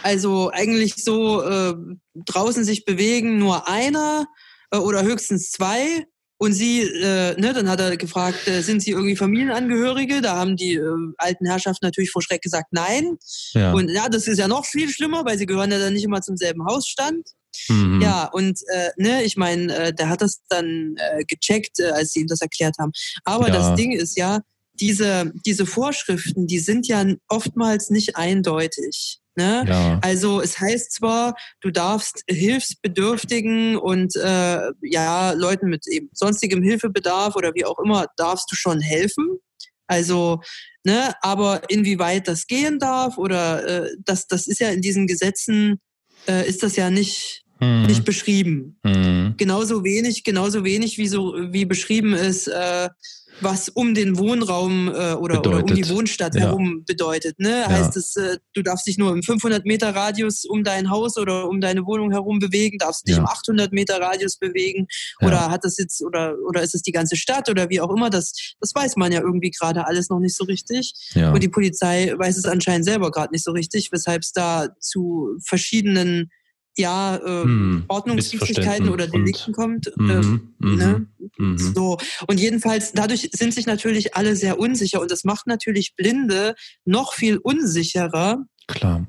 also 0.03 0.51
eigentlich 0.51 0.95
so 1.03 1.41
äh, 1.41 1.73
draußen 2.13 2.63
sich 2.63 2.85
bewegen 2.85 3.37
nur 3.37 3.67
einer 3.67 4.27
äh, 4.71 4.77
oder 4.77 5.03
höchstens 5.03 5.51
zwei 5.51 6.05
und 6.41 6.53
sie, 6.53 6.81
äh, 6.81 7.39
ne, 7.39 7.53
dann 7.53 7.69
hat 7.69 7.81
er 7.81 7.97
gefragt, 7.97 8.47
äh, 8.47 8.61
sind 8.61 8.81
sie 8.81 8.91
irgendwie 8.91 9.17
Familienangehörige? 9.17 10.21
Da 10.21 10.37
haben 10.37 10.55
die 10.55 10.75
äh, 10.75 10.95
alten 11.17 11.45
Herrschaften 11.45 11.85
natürlich 11.85 12.11
vor 12.11 12.21
Schreck 12.21 12.41
gesagt, 12.41 12.67
nein. 12.71 13.17
Ja. 13.51 13.73
Und 13.73 13.89
ja, 13.89 14.07
das 14.07 14.25
ist 14.25 14.39
ja 14.39 14.47
noch 14.47 14.65
viel 14.65 14.89
schlimmer, 14.89 15.25
weil 15.25 15.37
sie 15.37 15.45
gehören 15.45 15.69
ja 15.69 15.79
dann 15.79 15.93
nicht 15.93 16.05
immer 16.05 16.21
zum 16.21 16.37
selben 16.37 16.65
Hausstand. 16.65 17.27
Mhm. 17.67 17.99
Ja, 18.01 18.29
und 18.31 18.57
äh, 18.73 18.89
ne, 18.95 19.23
ich 19.23 19.35
meine, 19.35 19.75
äh, 19.75 19.93
der 19.93 20.07
hat 20.07 20.21
das 20.21 20.39
dann 20.47 20.95
äh, 20.95 21.25
gecheckt, 21.25 21.77
äh, 21.79 21.91
als 21.91 22.13
sie 22.13 22.21
ihm 22.21 22.27
das 22.27 22.39
erklärt 22.39 22.77
haben. 22.79 22.93
Aber 23.25 23.49
ja. 23.49 23.55
das 23.55 23.75
Ding 23.75 23.91
ist 23.91 24.17
ja, 24.17 24.39
diese, 24.79 25.33
diese 25.45 25.65
Vorschriften, 25.65 26.47
die 26.47 26.59
sind 26.59 26.87
ja 26.87 27.05
oftmals 27.27 27.89
nicht 27.89 28.15
eindeutig. 28.15 29.19
Ne? 29.35 29.63
Ja. 29.67 29.99
Also 30.01 30.41
es 30.41 30.59
heißt 30.59 30.91
zwar, 30.91 31.35
du 31.61 31.71
darfst 31.71 32.23
Hilfsbedürftigen 32.29 33.77
und 33.77 34.15
äh, 34.15 34.71
ja 34.81 35.31
Leuten 35.31 35.69
mit 35.69 35.87
eben 35.87 36.09
sonstigem 36.13 36.61
Hilfebedarf 36.61 37.35
oder 37.35 37.53
wie 37.53 37.65
auch 37.65 37.79
immer 37.79 38.07
darfst 38.17 38.51
du 38.51 38.55
schon 38.55 38.81
helfen. 38.81 39.39
Also, 39.87 40.41
ne, 40.83 41.13
aber 41.21 41.61
inwieweit 41.69 42.27
das 42.27 42.45
gehen 42.45 42.77
darf 42.79 43.17
oder 43.17 43.65
äh, 43.85 43.89
das, 44.05 44.27
das 44.27 44.45
ist 44.45 44.59
ja 44.59 44.69
in 44.69 44.81
diesen 44.81 45.07
Gesetzen 45.07 45.79
äh, 46.27 46.47
ist 46.47 46.61
das 46.61 46.75
ja 46.75 46.89
nicht 46.89 47.43
hm. 47.59 47.85
nicht 47.85 48.05
beschrieben. 48.05 48.79
Hm. 48.85 49.35
Genauso 49.37 49.83
wenig, 49.83 50.23
genauso 50.23 50.63
wenig 50.63 50.97
wie 50.97 51.07
so 51.07 51.35
wie 51.51 51.65
beschrieben 51.65 52.13
ist. 52.13 52.47
Äh, 52.47 52.89
was 53.41 53.69
um 53.69 53.93
den 53.93 54.17
Wohnraum 54.17 54.87
äh, 54.87 55.13
oder, 55.13 55.39
oder, 55.39 55.63
um 55.63 55.73
die 55.73 55.87
Wohnstadt 55.89 56.35
ja. 56.35 56.41
herum 56.41 56.83
bedeutet. 56.85 57.39
Ne? 57.39 57.61
Ja. 57.61 57.69
Heißt 57.69 57.95
es, 57.97 58.15
äh, 58.15 58.37
du 58.53 58.61
darfst 58.61 58.87
dich 58.87 58.97
nur 58.97 59.11
im 59.11 59.23
500 59.23 59.65
Meter 59.65 59.95
Radius 59.95 60.45
um 60.45 60.63
dein 60.63 60.89
Haus 60.89 61.17
oder 61.17 61.47
um 61.47 61.61
deine 61.61 61.85
Wohnung 61.85 62.11
herum 62.11 62.39
bewegen, 62.39 62.77
darfst 62.77 63.07
dich 63.07 63.15
ja. 63.15 63.21
im 63.21 63.27
800 63.27 63.71
Meter 63.71 63.99
Radius 63.99 64.37
bewegen 64.37 64.87
oder 65.21 65.49
hat 65.49 65.63
das 65.63 65.77
jetzt 65.77 66.03
oder 66.03 66.35
oder 66.47 66.61
ist 66.61 66.75
es 66.75 66.81
die 66.81 66.91
ganze 66.91 67.15
Stadt 67.15 67.49
oder 67.49 67.69
wie 67.69 67.81
auch 67.81 67.93
immer? 67.95 68.09
Das 68.09 68.33
das 68.59 68.73
weiß 68.75 68.95
man 68.97 69.11
ja 69.11 69.21
irgendwie 69.21 69.51
gerade 69.51 69.85
alles 69.85 70.09
noch 70.09 70.19
nicht 70.19 70.35
so 70.35 70.43
richtig 70.43 70.93
und 71.15 71.41
die 71.41 71.49
Polizei 71.49 72.13
weiß 72.17 72.37
es 72.37 72.45
anscheinend 72.45 72.85
selber 72.85 73.11
gerade 73.11 73.31
nicht 73.31 73.43
so 73.43 73.51
richtig, 73.51 73.91
weshalb 73.91 74.23
es 74.23 74.31
da 74.31 74.69
zu 74.79 75.37
verschiedenen 75.45 76.29
ja, 76.79 77.17
äh, 77.17 77.43
hm, 77.43 77.83
Ordnungswidrigkeiten 77.87 78.89
oder 78.89 79.07
Delikten 79.07 79.53
kommt. 79.53 79.87
Äh, 79.87 80.01
mhm, 80.01 80.53
ne? 80.59 81.05
Mhm. 81.37 81.57
So. 81.57 81.97
Und 82.27 82.39
jedenfalls, 82.39 82.93
dadurch 82.93 83.29
sind 83.33 83.53
sich 83.53 83.67
natürlich 83.67 84.15
alle 84.15 84.35
sehr 84.35 84.57
unsicher 84.57 85.01
und 85.01 85.11
das 85.11 85.23
macht 85.23 85.45
natürlich 85.45 85.95
Blinde 85.95 86.55
noch 86.85 87.13
viel 87.13 87.37
unsicherer. 87.37 88.45
Klar. 88.67 89.07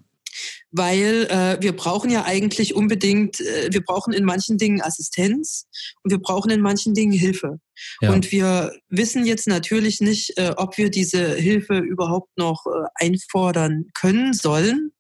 Weil 0.73 1.27
äh, 1.29 1.59
wir 1.61 1.75
brauchen 1.75 2.11
ja 2.11 2.25
eigentlich 2.25 2.75
unbedingt, 2.75 3.41
äh, 3.41 3.69
wir 3.73 3.83
brauchen 3.83 4.13
in 4.13 4.25
manchen 4.25 4.59
Dingen 4.59 4.81
Assistenz 4.81 5.67
und 6.03 6.11
wir 6.11 6.21
brauchen 6.21 6.51
in 6.51 6.61
manchen 6.61 6.95
Dingen 6.95 7.13
Hilfe. 7.13 7.59
Ja. 8.01 8.13
Und 8.13 8.31
wir 8.31 8.73
wissen 8.89 9.25
jetzt 9.25 9.49
natürlich 9.49 10.01
nicht, 10.01 10.39
äh, 10.39 10.53
ob 10.57 10.79
wir 10.79 10.91
diese 10.91 11.35
Hilfe 11.35 11.79
überhaupt 11.79 12.31
noch 12.37 12.67
äh, 12.67 13.05
einfordern 13.05 13.87
können 13.95 14.33
sollen 14.33 14.93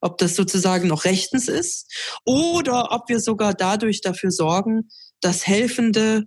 ob 0.00 0.18
das 0.18 0.36
sozusagen 0.36 0.88
noch 0.88 1.04
rechtens 1.04 1.48
ist 1.48 1.92
oder 2.24 2.92
ob 2.92 3.08
wir 3.08 3.20
sogar 3.20 3.54
dadurch 3.54 4.00
dafür 4.00 4.30
sorgen, 4.30 4.88
dass 5.20 5.46
Helfende 5.46 6.24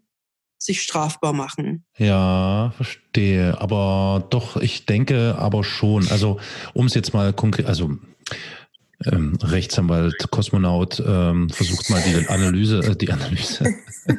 sich 0.58 0.82
strafbar 0.82 1.34
machen. 1.34 1.86
Ja, 1.98 2.74
verstehe. 2.76 3.60
Aber 3.62 4.28
doch, 4.30 4.58
ich 4.58 4.86
denke 4.86 5.36
aber 5.38 5.64
schon. 5.64 6.08
Also, 6.10 6.40
um 6.74 6.86
es 6.86 6.94
jetzt 6.94 7.14
mal 7.14 7.32
konkret, 7.32 7.66
also 7.66 7.98
ähm, 9.06 9.38
Rechtsanwalt, 9.42 10.30
Kosmonaut 10.30 11.02
ähm, 11.06 11.50
versucht 11.50 11.90
mal 11.90 12.04
die 12.06 12.28
Analyse, 12.28 12.80
äh, 12.80 12.96
die 12.98 13.10
Analyse. 13.12 13.74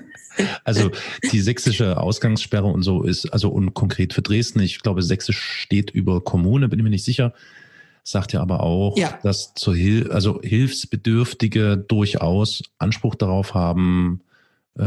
also 0.64 0.90
die 1.30 1.40
sächsische 1.40 1.98
Ausgangssperre 1.98 2.66
und 2.66 2.82
so 2.82 3.02
ist, 3.02 3.26
also 3.26 3.50
und 3.50 3.74
konkret 3.74 4.14
für 4.14 4.22
Dresden, 4.22 4.60
ich 4.60 4.80
glaube, 4.80 5.02
Sächsisch 5.02 5.38
steht 5.38 5.90
über 5.90 6.22
Kommune, 6.22 6.68
bin 6.68 6.78
ich 6.78 6.82
mir 6.82 6.90
nicht 6.90 7.04
sicher 7.04 7.34
sagt 8.04 8.32
ja 8.32 8.40
aber 8.40 8.60
auch, 8.60 8.96
ja. 8.96 9.18
dass 9.22 9.54
zur 9.54 9.74
Hil 9.74 10.10
also 10.10 10.40
Hilfsbedürftige 10.42 11.76
durchaus 11.76 12.62
Anspruch 12.78 13.14
darauf 13.14 13.54
haben, 13.54 14.22
äh, 14.78 14.82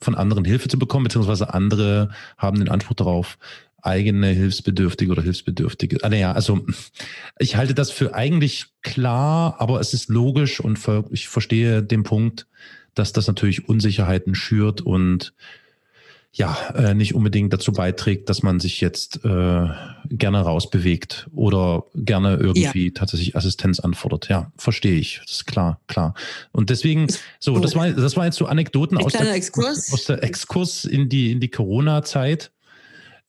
von 0.00 0.14
anderen 0.16 0.44
Hilfe 0.44 0.68
zu 0.68 0.78
bekommen, 0.78 1.04
beziehungsweise 1.04 1.54
andere 1.54 2.10
haben 2.36 2.58
den 2.58 2.68
Anspruch 2.68 2.94
darauf, 2.94 3.38
eigene 3.82 4.28
Hilfsbedürftige 4.28 5.10
oder 5.10 5.22
Hilfsbedürftige. 5.22 5.98
Ah, 6.02 6.08
naja, 6.08 6.32
also 6.32 6.64
ich 7.38 7.56
halte 7.56 7.74
das 7.74 7.90
für 7.90 8.14
eigentlich 8.14 8.66
klar, 8.82 9.56
aber 9.58 9.80
es 9.80 9.92
ist 9.92 10.08
logisch 10.08 10.60
und 10.60 10.78
ich 11.10 11.28
verstehe 11.28 11.82
den 11.82 12.04
Punkt, 12.04 12.46
dass 12.94 13.12
das 13.12 13.26
natürlich 13.26 13.68
Unsicherheiten 13.68 14.34
schürt 14.34 14.80
und 14.80 15.34
ja, 16.34 16.56
äh, 16.74 16.94
nicht 16.94 17.14
unbedingt 17.14 17.52
dazu 17.52 17.72
beiträgt, 17.72 18.30
dass 18.30 18.42
man 18.42 18.58
sich 18.58 18.80
jetzt 18.80 19.22
äh, 19.22 19.68
gerne 20.08 20.40
rausbewegt 20.40 21.28
oder 21.34 21.84
gerne 21.94 22.36
irgendwie 22.36 22.86
ja. 22.86 22.92
tatsächlich 22.94 23.36
Assistenz 23.36 23.80
anfordert. 23.80 24.30
Ja, 24.30 24.50
verstehe 24.56 24.98
ich. 24.98 25.20
Das 25.22 25.32
ist 25.32 25.46
klar, 25.46 25.80
klar. 25.88 26.14
Und 26.50 26.70
deswegen, 26.70 27.06
so, 27.38 27.58
das 27.58 27.76
war, 27.76 27.90
das 27.90 28.16
war 28.16 28.24
jetzt 28.24 28.38
so 28.38 28.46
Anekdoten 28.46 28.96
aus 28.96 29.12
der, 29.12 29.30
Exkurs. 29.34 29.92
aus 29.92 30.06
der 30.06 30.24
Exkurs 30.24 30.86
in 30.86 31.10
die, 31.10 31.32
in 31.32 31.40
die 31.40 31.50
Corona-Zeit. 31.50 32.50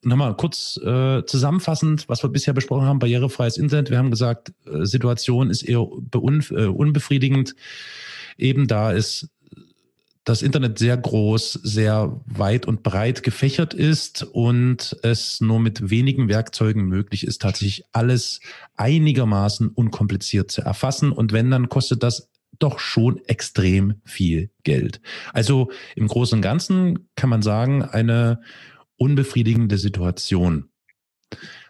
Nochmal 0.02 0.36
kurz 0.38 0.78
äh, 0.78 1.26
zusammenfassend, 1.26 2.08
was 2.08 2.24
wir 2.24 2.30
bisher 2.30 2.54
besprochen 2.54 2.86
haben, 2.86 3.00
barrierefreies 3.00 3.58
Internet. 3.58 3.90
Wir 3.90 3.98
haben 3.98 4.12
gesagt, 4.12 4.54
äh, 4.66 4.86
Situation 4.86 5.50
ist 5.50 5.64
eher 5.64 5.80
äh, 5.80 6.66
unbefriedigend. 6.68 7.56
Eben 8.38 8.68
da 8.68 8.92
ist 8.92 9.28
das 10.24 10.42
Internet 10.42 10.80
sehr 10.80 10.96
groß, 10.96 11.54
sehr 11.64 12.22
weit 12.26 12.66
und 12.66 12.82
breit 12.82 13.24
gefächert 13.24 13.74
ist 13.74 14.24
und 14.24 14.98
es 15.04 15.42
nur 15.42 15.60
mit 15.60 15.90
wenigen 15.90 16.30
Werkzeugen 16.30 16.86
möglich 16.86 17.26
ist, 17.26 17.42
tatsächlich 17.42 17.84
alles 17.92 18.40
einigermaßen 18.76 19.68
unkompliziert 19.68 20.50
zu 20.50 20.62
erfassen. 20.62 21.12
Und 21.12 21.34
wenn, 21.34 21.52
dann 21.52 21.68
kostet 21.68 22.04
das 22.04 22.30
doch 22.60 22.80
schon 22.80 23.18
extrem 23.26 23.96
viel 24.06 24.50
Geld. 24.64 25.02
Also 25.34 25.72
im 25.96 26.08
Großen 26.08 26.38
und 26.38 26.42
Ganzen 26.42 27.10
kann 27.16 27.30
man 27.30 27.42
sagen, 27.42 27.84
eine 27.84 28.42
unbefriedigende 28.96 29.78
Situation. 29.78 30.70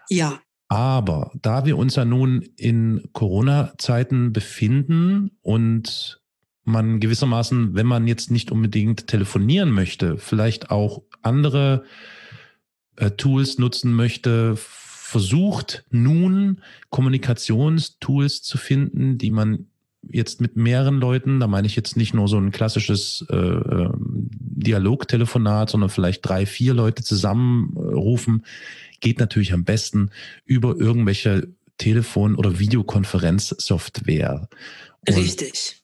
Ja. 0.10 0.40
Aber 0.68 1.32
da 1.42 1.66
wir 1.66 1.78
uns 1.78 1.96
ja 1.96 2.06
nun 2.06 2.42
in 2.58 3.10
Corona-Zeiten 3.14 4.34
befinden 4.34 5.38
und 5.42 6.23
man 6.64 7.00
gewissermaßen, 7.00 7.76
wenn 7.76 7.88
man 7.88 8.08
jetzt 8.08 8.32
nicht 8.32 8.52
unbedingt 8.52 9.08
telefonieren 9.08 9.72
möchte, 9.72 10.18
vielleicht 10.18 10.72
auch 10.72 11.02
andere 11.22 11.84
äh, 12.96 13.12
Tools 13.12 13.58
nutzen 13.58 13.94
möchte, 13.94 14.56
versucht 14.56 15.86
nun 15.92 16.62
Kommunikationstools 16.90 18.42
zu 18.42 18.58
finden, 18.58 19.18
die 19.18 19.32
man 19.32 19.68
jetzt 20.10 20.42
mit 20.42 20.58
mehreren 20.58 21.00
Leuten, 21.00 21.40
da 21.40 21.48
meine 21.48 21.68
ich 21.68 21.76
jetzt 21.76 21.96
nicht 21.96 22.14
nur 22.14 22.28
so 22.28 22.38
ein 22.38 22.52
klassisches 22.52 23.26
äh, 23.30 23.36
ähm, 23.36 24.30
Dialogtelefonat, 24.32 25.70
sondern 25.70 25.90
vielleicht 25.90 26.28
drei, 26.28 26.46
vier 26.46 26.74
Leute 26.74 27.04
zusammenrufen, 27.04 28.44
geht 29.00 29.20
natürlich 29.20 29.54
am 29.54 29.64
besten 29.64 30.10
über 30.46 30.76
irgendwelche 30.78 31.48
Telefon- 31.78 32.36
oder 32.36 32.60
Videokonferenzsoftware. 32.60 34.50
Richtig. 35.08 35.83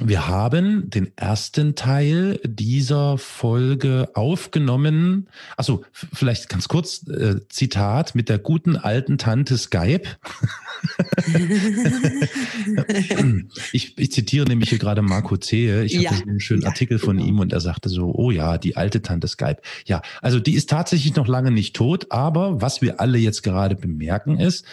Wir 0.00 0.28
haben 0.28 0.90
den 0.90 1.10
ersten 1.16 1.74
Teil 1.74 2.40
dieser 2.44 3.18
Folge 3.18 4.10
aufgenommen. 4.14 5.28
Also 5.56 5.84
vielleicht 5.92 6.48
ganz 6.48 6.68
kurz 6.68 7.06
äh, 7.08 7.40
Zitat 7.48 8.14
mit 8.14 8.28
der 8.28 8.38
guten 8.38 8.76
alten 8.76 9.18
Tante 9.18 9.58
Skype. 9.58 10.02
ich, 13.72 13.98
ich, 13.98 14.12
zitiere 14.12 14.46
nämlich 14.46 14.68
hier 14.68 14.78
gerade 14.78 15.02
Marco 15.02 15.36
Zehe. 15.36 15.84
Ich 15.84 15.94
ja. 15.94 16.12
hatte 16.12 16.22
einen 16.22 16.40
schönen 16.40 16.62
ja, 16.62 16.68
Artikel 16.68 16.98
von 16.98 17.16
genau. 17.16 17.28
ihm 17.28 17.40
und 17.40 17.52
er 17.52 17.60
sagte 17.60 17.88
so, 17.88 18.12
oh 18.14 18.30
ja, 18.30 18.58
die 18.58 18.76
alte 18.76 19.02
Tante 19.02 19.26
Skype. 19.26 19.58
Ja, 19.86 20.02
also 20.22 20.38
die 20.38 20.54
ist 20.54 20.70
tatsächlich 20.70 21.16
noch 21.16 21.26
lange 21.26 21.50
nicht 21.50 21.74
tot, 21.74 22.06
aber 22.10 22.60
was 22.60 22.82
wir 22.82 23.00
alle 23.00 23.18
jetzt 23.18 23.42
gerade 23.42 23.74
bemerken 23.74 24.38
ist, 24.38 24.64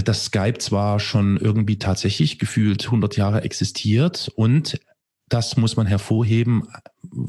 dass 0.00 0.26
Skype 0.26 0.58
zwar 0.58 1.00
schon 1.00 1.36
irgendwie 1.36 1.78
tatsächlich 1.78 2.38
gefühlt 2.38 2.84
100 2.86 3.16
Jahre 3.16 3.42
existiert 3.42 4.30
und 4.36 4.80
das 5.28 5.56
muss 5.56 5.76
man 5.76 5.86
hervorheben, 5.86 6.68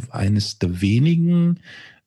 eines 0.10 0.60
der 0.60 0.82
wenigen 0.82 1.60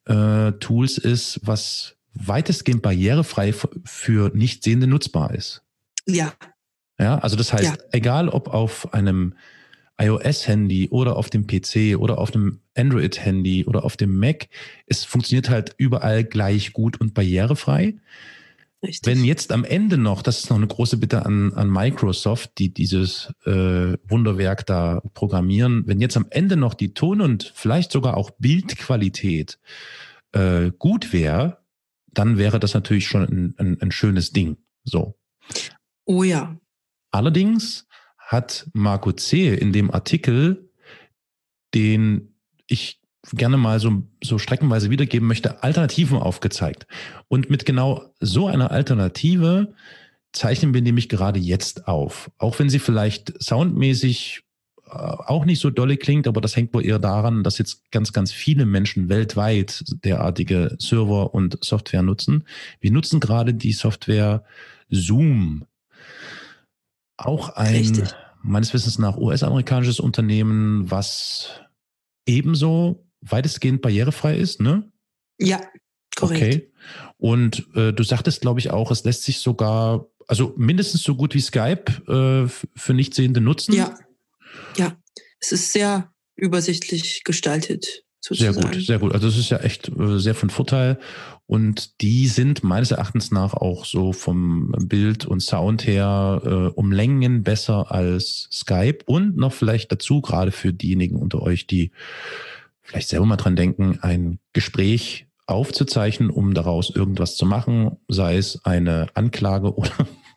äh, 0.05 0.53
Tools 0.53 0.99
ist, 0.99 1.41
was 1.43 1.97
weitestgehend 2.13 2.83
barrierefrei 2.83 3.53
für 3.85 4.31
Nichtsehende 4.35 4.87
nutzbar 4.87 5.35
ist. 5.35 5.63
Ja. 6.07 6.33
Ja, 6.99 7.19
also 7.19 7.37
das 7.37 7.53
heißt, 7.53 7.65
ja. 7.65 7.85
egal 7.93 8.29
ob 8.29 8.49
auf 8.49 8.95
einem 8.95 9.35
iOS-Handy 9.99 10.89
oder 10.91 11.17
auf 11.17 11.31
dem 11.31 11.47
PC 11.47 11.99
oder 11.99 12.19
auf 12.19 12.35
einem 12.35 12.61
Android-Handy 12.77 13.65
oder 13.65 13.85
auf 13.85 13.97
dem 13.97 14.19
Mac, 14.19 14.49
es 14.87 15.05
funktioniert 15.05 15.49
halt 15.49 15.75
überall 15.79 16.25
gleich 16.25 16.73
gut 16.73 17.01
und 17.01 17.15
barrierefrei. 17.15 17.95
Richtig. 18.87 19.07
Wenn 19.07 19.25
jetzt 19.25 19.51
am 19.51 19.65
Ende 19.65 19.99
noch, 19.99 20.23
das 20.23 20.39
ist 20.39 20.51
noch 20.51 20.57
eine 20.57 20.69
große 20.69 20.97
Bitte 20.99 21.27
an, 21.27 21.53
an 21.55 21.69
Microsoft, 21.69 22.59
die 22.59 22.73
dieses 22.73 23.33
äh, 23.45 23.97
Wunderwerk 24.09 24.65
da 24.67 25.03
programmieren, 25.13 25.83
wenn 25.87 26.01
jetzt 26.01 26.17
am 26.17 26.27
Ende 26.31 26.57
noch 26.57 26.75
die 26.75 26.95
Ton- 26.95 27.21
und 27.21 27.53
vielleicht 27.55 27.91
sogar 27.91 28.17
auch 28.17 28.31
Bildqualität 28.39 29.59
äh, 30.33 30.71
gut 30.79 31.13
wäre, 31.13 31.59
dann 32.07 32.39
wäre 32.39 32.61
das 32.61 32.75
natürlich 32.75 33.09
schon 33.09 33.23
ein, 33.23 33.55
ein, 33.59 33.81
ein 33.81 33.91
schönes 33.91 34.31
Ding. 34.31 34.57
So. 34.85 35.19
Oh 36.05 36.23
ja. 36.23 36.57
Allerdings 37.11 37.87
hat 38.19 38.69
Marco 38.73 39.13
C. 39.13 39.53
in 39.55 39.73
dem 39.73 39.91
Artikel, 39.91 40.71
den 41.75 42.35
ich 42.69 43.01
gerne 43.33 43.57
mal 43.57 43.81
so, 43.81 44.03
so 44.23 44.39
streckenweise 44.39 44.91
wiedergeben 44.91 45.27
möchte, 45.27 45.63
Alternativen 45.63 46.19
aufgezeigt. 46.19 46.87
Und 47.29 47.51
mit 47.51 47.67
genau 47.67 48.05
so 48.21 48.47
einer 48.47 48.71
Alternative 48.71 49.75
zeichnen 50.33 50.75
wir 50.75 50.83
nämlich 50.83 51.09
gerade 51.09 51.41
jetzt 51.41 51.89
auf. 51.89 52.31
Auch 52.39 52.59
wenn 52.59 52.69
sie 52.69 52.79
vielleicht 52.79 53.43
soundmäßig 53.43 54.43
äh, 54.87 54.91
auch 54.91 55.45
nicht 55.45 55.61
so 55.61 55.71
dolle 55.71 55.97
klingt, 55.97 56.29
aber 56.29 56.41
das 56.41 56.55
hängt 56.57 56.73
wohl 56.75 56.85
eher 56.85 56.99
daran, 56.99 57.43
dass 57.43 57.59
jetzt 57.59 57.91
ganz, 57.91 58.13
ganz 58.13 58.33
viele 58.33 58.67
Menschen 58.67 59.09
weltweit 59.09 59.83
derartige 60.05 60.77
Server 60.79 61.35
und 61.35 61.59
Software 61.65 62.03
nutzen. 62.03 62.45
Wir 62.81 62.93
nutzen 62.93 63.19
gerade 63.19 63.55
die 63.55 63.73
Software 63.73 64.45
Zoom. 64.89 65.65
Auch 67.17 67.49
ein 67.51 67.75
Richtig. 67.75 68.15
meines 68.43 68.75
Wissens 68.75 68.99
nach 68.99 69.17
US-amerikanisches 69.17 70.01
Unternehmen, 70.01 70.91
was 70.91 71.51
ebenso 72.27 73.06
weitestgehend 73.31 73.83
barrierefrei 73.83 74.37
ist, 74.37 74.61
ne? 74.61 74.91
Ja, 75.39 75.61
korrekt. 76.17 76.43
Okay. 76.43 76.73
Und 77.19 77.67
äh, 77.75 77.93
du 77.93 78.03
sagtest, 78.03 78.41
glaube 78.41 78.61
ich, 78.61 78.71
auch, 78.71 78.91
es 78.91 79.05
lässt 79.05 79.23
sich 79.25 79.39
sogar, 79.39 80.07
also 80.27 80.55
mindestens 80.57 81.03
so 81.03 81.15
gut 81.15 81.35
wie 81.35 81.41
Skype 81.41 81.85
äh, 82.09 82.49
für 82.77 82.95
Nichtsehende 82.95 83.41
nutzen. 83.41 83.75
Ja, 83.75 83.99
ja, 84.77 84.97
es 85.41 85.53
ist 85.53 85.73
sehr 85.73 86.13
übersichtlich 86.37 87.25
gestaltet. 87.25 88.05
Sozusagen. 88.21 88.55
Sehr 88.55 88.63
gut, 88.63 88.87
sehr 88.87 88.99
gut. 88.99 89.13
Also 89.15 89.29
es 89.29 89.39
ist 89.39 89.51
ja 89.51 89.59
echt 89.59 89.89
äh, 89.89 90.19
sehr 90.19 90.35
von 90.35 90.51
Vorteil. 90.51 90.99
Und 91.47 92.01
die 92.01 92.27
sind 92.27 92.65
meines 92.65 92.91
Erachtens 92.91 93.31
nach 93.31 93.55
auch 93.55 93.85
so 93.85 94.13
vom 94.13 94.75
Bild 94.87 95.27
und 95.27 95.41
Sound 95.41 95.87
her 95.87 96.43
äh, 96.45 96.49
um 96.75 96.91
Längen 96.91 97.45
besser 97.45 97.93
als 97.93 98.49
Skype. 98.51 98.99
Und 99.07 99.37
noch 99.37 99.53
vielleicht 99.53 99.93
dazu, 99.93 100.23
gerade 100.23 100.51
für 100.51 100.73
diejenigen 100.73 101.17
unter 101.17 101.41
euch, 101.41 101.69
die 101.69 101.93
vielleicht 102.87 103.09
selber 103.09 103.27
mal 103.27 103.37
dran 103.37 103.57
denken, 103.57 103.99
ein 104.03 104.39
Gespräch 104.53 105.27
aufzuzeichnen, 105.47 106.31
um 106.31 106.55
daraus 106.55 106.91
irgendwas 106.91 107.37
zu 107.37 107.47
machen, 107.47 107.97
sei 108.09 108.37
es 108.37 108.65
eine 108.65 109.09
Anklage 109.15 109.75
oder 109.75 109.93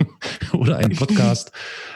oder 0.54 0.78
ein 0.78 0.92
Podcast. 0.92 1.52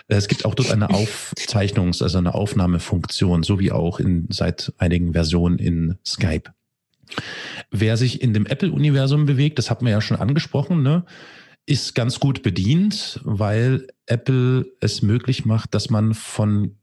Es 0.08 0.28
gibt 0.28 0.46
auch 0.46 0.56
dort 0.56 0.72
eine 0.72 0.90
Aufzeichnungs-, 0.90 2.02
also 2.02 2.18
eine 2.18 2.36
Aufnahmefunktion, 2.36 3.44
so 3.44 3.60
wie 3.60 3.72
auch 3.72 4.00
in, 4.00 4.28
seit 4.30 4.74
einigen 4.78 5.14
Versionen 5.14 5.60
in 5.60 5.98
Skype. 6.06 6.52
Wer 7.72 7.98
sich 7.98 8.22
in 8.22 8.34
dem 8.34 8.46
Apple-Universum 8.46 9.26
bewegt, 9.26 9.60
das 9.60 9.70
hat 9.70 9.82
man 9.82 9.92
ja 9.92 10.02
schon 10.02 10.18
angesprochen, 10.18 10.82
ne, 10.82 11.06
ist 11.66 11.96
ganz 11.96 12.20
gut 12.20 12.44
bedient, 12.44 13.22
weil 13.24 13.88
Apple 14.06 14.66
es 14.80 15.02
möglich 15.02 15.46
macht, 15.46 15.74
dass 15.74 15.90
man 15.90 16.14
von 16.14 16.78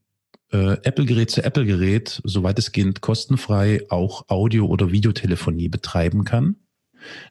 äh, 0.53 0.73
Apple-Gerät 0.83 1.31
zu 1.31 1.43
Apple-Gerät, 1.45 2.21
soweit 2.25 2.59
es 2.59 2.73
geht, 2.73 3.01
kostenfrei 3.01 3.87
auch 3.89 4.29
Audio- 4.29 4.67
oder 4.67 4.93
Videotelefonie 4.93 5.69
betreiben 5.69 6.25
kann. 6.25 6.57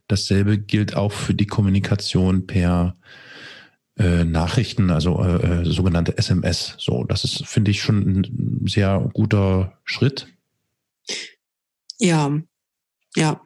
Dasselbe 0.08 0.58
gilt 0.58 0.96
auch 0.96 1.12
für 1.12 1.34
die 1.34 1.48
Kommunikation 1.48 2.48
per 2.48 2.98
äh, 3.98 4.24
Nachrichten, 4.24 4.90
also 4.90 5.22
äh, 5.24 5.62
äh 5.62 5.66
sogenannte 5.66 6.18
SMS. 6.18 6.76
So, 6.80 7.04
das 7.04 7.24
ist, 7.24 7.46
finde 7.46 7.72
ich, 7.72 7.82
schon 7.82 7.98
ein 8.02 8.68
sehr 8.68 9.10
guter 9.14 9.78
Schritt. 9.84 10.28
Ja, 12.00 12.40
ja. 13.16 13.42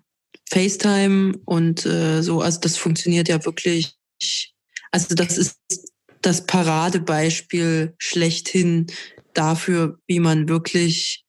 FaceTime 0.49 1.39
und 1.45 1.85
äh, 1.85 2.21
so, 2.21 2.41
also 2.41 2.59
das 2.59 2.77
funktioniert 2.77 3.27
ja 3.27 3.43
wirklich. 3.43 3.95
Also 4.91 5.15
das 5.15 5.37
ist 5.39 5.57
das 6.21 6.45
Paradebeispiel 6.45 7.95
schlechthin 7.97 8.87
dafür, 9.33 9.99
wie 10.07 10.19
man 10.19 10.49
wirklich, 10.49 11.25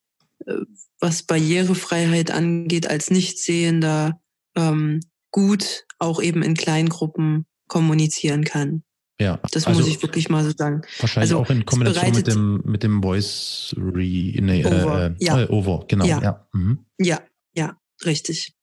äh, 0.47 0.55
was 1.01 1.23
Barrierefreiheit 1.23 2.31
angeht, 2.31 2.89
als 2.89 3.11
Nichtsehender 3.11 4.21
ähm, 4.57 5.01
gut 5.31 5.85
auch 5.99 6.23
eben 6.23 6.43
in 6.43 6.55
Kleingruppen 6.55 7.47
kommunizieren 7.69 8.45
kann. 8.45 8.85
Ja, 9.21 9.39
das 9.53 9.67
also 9.67 9.81
muss 9.81 9.89
ich 9.89 10.03
wirklich 10.03 10.29
mal 10.29 10.45
so 10.45 10.51
sagen. 10.57 10.83
Wahrscheinlich 10.99 11.33
also, 11.33 11.43
auch 11.43 11.51
in 11.51 11.65
Kombination 11.65 12.15
mit 12.15 12.27
dem, 12.27 12.63
mit 12.65 12.83
dem 12.83 13.03
Voice 13.03 13.75
Re, 13.79 14.03
nee, 14.03 14.63
äh, 14.63 14.67
over, 14.67 15.07
äh, 15.07 15.15
ja. 15.25 15.43
Äh, 15.43 15.47
over, 15.47 15.85
genau. 15.87 16.05
Ja. 16.05 16.21
Ja. 16.21 16.47
Mhm. 16.53 16.85
ja, 16.99 17.21
ja, 17.55 17.77
richtig. 18.05 18.55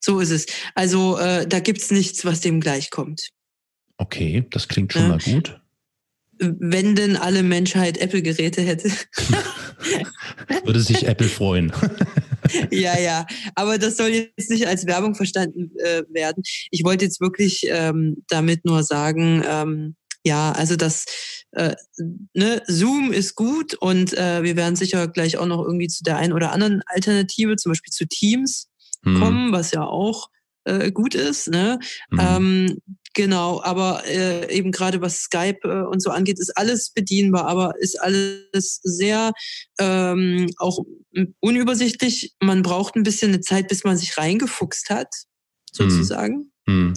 So 0.00 0.20
ist 0.20 0.30
es. 0.30 0.46
Also 0.76 1.18
äh, 1.18 1.46
da 1.46 1.58
gibt's 1.58 1.90
nichts, 1.90 2.24
was 2.24 2.40
dem 2.40 2.60
gleichkommt. 2.60 3.30
Okay, 3.98 4.46
das 4.50 4.68
klingt 4.68 4.92
schon 4.92 5.02
ja. 5.02 5.08
mal 5.08 5.18
gut. 5.18 5.60
Wenn 6.38 6.94
denn 6.96 7.16
alle 7.16 7.42
Menschheit 7.42 7.98
Apple-Geräte 7.98 8.62
hätte. 8.62 8.90
Würde 10.64 10.80
sich 10.80 11.06
Apple 11.06 11.28
freuen. 11.28 11.72
ja, 12.70 12.98
ja. 12.98 13.26
Aber 13.54 13.78
das 13.78 13.96
soll 13.96 14.08
jetzt 14.08 14.50
nicht 14.50 14.66
als 14.66 14.86
Werbung 14.86 15.14
verstanden 15.14 15.70
äh, 15.78 16.02
werden. 16.10 16.42
Ich 16.70 16.84
wollte 16.84 17.04
jetzt 17.04 17.20
wirklich 17.20 17.66
ähm, 17.68 18.24
damit 18.28 18.64
nur 18.64 18.82
sagen, 18.82 19.42
ähm, 19.48 19.96
ja, 20.24 20.52
also 20.52 20.76
das 20.76 21.04
äh, 21.52 21.74
ne, 22.34 22.62
Zoom 22.66 23.12
ist 23.12 23.36
gut 23.36 23.74
und 23.74 24.12
äh, 24.14 24.42
wir 24.42 24.56
werden 24.56 24.74
sicher 24.74 25.06
gleich 25.08 25.36
auch 25.38 25.46
noch 25.46 25.62
irgendwie 25.64 25.88
zu 25.88 26.02
der 26.02 26.16
einen 26.16 26.32
oder 26.32 26.52
anderen 26.52 26.82
Alternative, 26.86 27.56
zum 27.56 27.70
Beispiel 27.70 27.92
zu 27.92 28.06
Teams 28.06 28.68
hm. 29.04 29.20
kommen, 29.20 29.52
was 29.52 29.70
ja 29.70 29.84
auch 29.84 30.28
äh, 30.66 30.90
gut 30.90 31.14
ist. 31.14 31.48
Ne? 31.48 31.78
Mhm. 32.10 32.20
Ähm, 32.20 32.78
genau, 33.16 33.60
aber 33.62 34.04
äh, 34.06 34.54
eben 34.54 34.70
gerade 34.70 35.00
was 35.00 35.22
Skype 35.22 35.58
äh, 35.64 35.82
und 35.82 36.00
so 36.00 36.10
angeht, 36.10 36.38
ist 36.38 36.56
alles 36.56 36.90
bedienbar, 36.90 37.46
aber 37.46 37.74
ist 37.80 38.00
alles 38.00 38.80
sehr 38.84 39.32
ähm, 39.80 40.48
auch 40.58 40.84
unübersichtlich. 41.40 42.34
Man 42.40 42.62
braucht 42.62 42.94
ein 42.94 43.02
bisschen 43.02 43.32
eine 43.32 43.40
Zeit, 43.40 43.66
bis 43.66 43.82
man 43.82 43.96
sich 43.96 44.16
reingefuchst 44.16 44.90
hat, 44.90 45.08
sozusagen. 45.72 46.52
Mhm. 46.66 46.94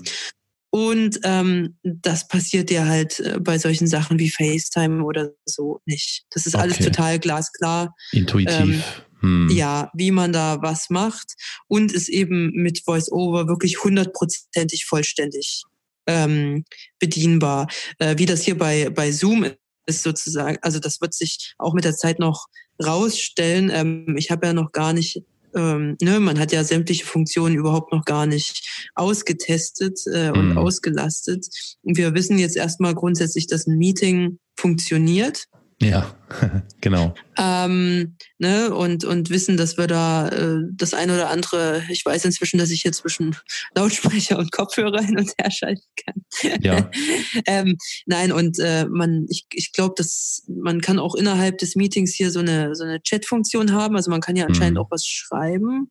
Und 0.71 1.19
ähm, 1.23 1.77
das 1.83 2.27
passiert 2.27 2.69
ja 2.69 2.85
halt 2.85 3.19
äh, 3.21 3.39
bei 3.39 3.57
solchen 3.57 3.87
Sachen 3.87 4.19
wie 4.19 4.29
FaceTime 4.29 5.03
oder 5.03 5.31
so 5.45 5.81
nicht. 5.85 6.25
Das 6.29 6.45
ist 6.45 6.53
okay. 6.53 6.63
alles 6.63 6.77
total 6.77 7.17
glasklar. 7.17 7.95
Intuitiv. 8.11 8.53
Ähm, 8.59 8.83
hm. 9.21 9.49
Ja, 9.49 9.89
wie 9.93 10.11
man 10.11 10.31
da 10.31 10.61
was 10.61 10.89
macht 10.89 11.33
und 11.67 11.91
ist 11.91 12.07
eben 12.07 12.51
mit 12.53 12.83
VoiceOver 12.85 13.47
wirklich 13.47 13.83
hundertprozentig 13.83 14.85
vollständig 14.85 15.63
ähm, 16.09 16.65
bedienbar. 16.97 17.67
Äh, 17.99 18.17
wie 18.17 18.25
das 18.25 18.41
hier 18.41 18.57
bei, 18.57 18.89
bei 18.89 19.11
Zoom 19.11 19.45
ist 19.85 20.03
sozusagen, 20.03 20.57
also 20.61 20.79
das 20.79 20.99
wird 21.01 21.13
sich 21.13 21.53
auch 21.57 21.73
mit 21.73 21.85
der 21.85 21.95
Zeit 21.95 22.19
noch 22.19 22.47
rausstellen. 22.83 23.71
Ähm, 23.73 24.15
ich 24.17 24.31
habe 24.31 24.47
ja 24.47 24.53
noch 24.53 24.71
gar 24.71 24.93
nicht 24.93 25.23
ähm, 25.55 25.97
ne, 26.01 26.19
man 26.19 26.39
hat 26.39 26.51
ja 26.51 26.63
sämtliche 26.63 27.05
Funktionen 27.05 27.55
überhaupt 27.55 27.91
noch 27.91 28.05
gar 28.05 28.27
nicht 28.27 28.89
ausgetestet 28.93 29.99
äh, 30.05 30.29
und 30.29 30.51
mhm. 30.51 30.57
ausgelastet. 30.57 31.47
Und 31.81 31.97
wir 31.97 32.13
wissen 32.13 32.37
jetzt 32.37 32.55
erstmal 32.55 32.93
grundsätzlich, 32.93 33.47
dass 33.47 33.65
ein 33.65 33.77
Meeting 33.77 34.37
funktioniert. 34.55 35.45
Ja, 35.81 36.13
genau. 36.81 37.13
Ähm, 37.37 38.17
ne, 38.37 38.73
und, 38.73 39.05
und 39.05 39.29
wissen, 39.29 39.55
dass 39.55 39.77
wir 39.77 39.87
da 39.87 40.27
äh, 40.27 40.57
das 40.73 40.93
eine 40.93 41.13
oder 41.13 41.29
andere, 41.29 41.83
ich 41.89 42.05
weiß 42.05 42.25
inzwischen, 42.25 42.57
dass 42.57 42.69
ich 42.69 42.81
hier 42.81 42.91
zwischen 42.91 43.35
Lautsprecher 43.75 44.37
und 44.37 44.51
Kopfhörer 44.51 45.01
hin 45.01 45.17
und 45.17 45.31
her 45.39 45.51
schalten 45.51 45.85
kann. 46.05 46.61
Ja. 46.61 46.91
ähm, 47.45 47.77
nein, 48.05 48.33
und 48.33 48.59
äh, 48.59 48.87
man, 48.89 49.25
ich, 49.29 49.45
ich 49.53 49.71
glaube, 49.71 49.93
dass 49.97 50.43
man 50.49 50.81
kann 50.81 50.99
auch 50.99 51.15
innerhalb 51.15 51.57
des 51.59 51.77
Meetings 51.77 52.13
hier 52.13 52.31
so 52.31 52.39
eine, 52.39 52.75
so 52.75 52.83
eine 52.83 53.01
Chat-Funktion 53.01 53.71
haben. 53.71 53.95
Also 53.95 54.11
man 54.11 54.21
kann 54.21 54.35
ja 54.35 54.45
anscheinend 54.45 54.77
mhm. 54.77 54.83
auch 54.83 54.91
was 54.91 55.05
schreiben. 55.05 55.89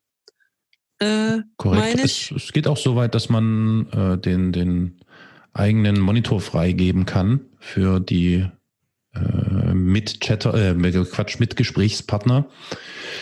Äh, 0.98 1.38
Korrekt. 1.56 2.00
Es, 2.04 2.30
es, 2.30 2.52
geht 2.52 2.66
auch 2.66 2.76
so 2.76 2.94
weit, 2.94 3.14
dass 3.14 3.30
man 3.30 3.88
äh, 3.92 4.18
den, 4.18 4.52
den 4.52 5.00
eigenen 5.54 5.98
Monitor 5.98 6.40
freigeben 6.40 7.06
kann 7.06 7.40
für 7.58 8.00
die 8.00 8.46
äh, 9.18 9.74
mit 9.74 10.20
Chatter, 10.20 10.54
äh, 10.54 11.04
Quatsch, 11.04 11.38
mit 11.38 11.56
Gesprächspartner. 11.56 12.46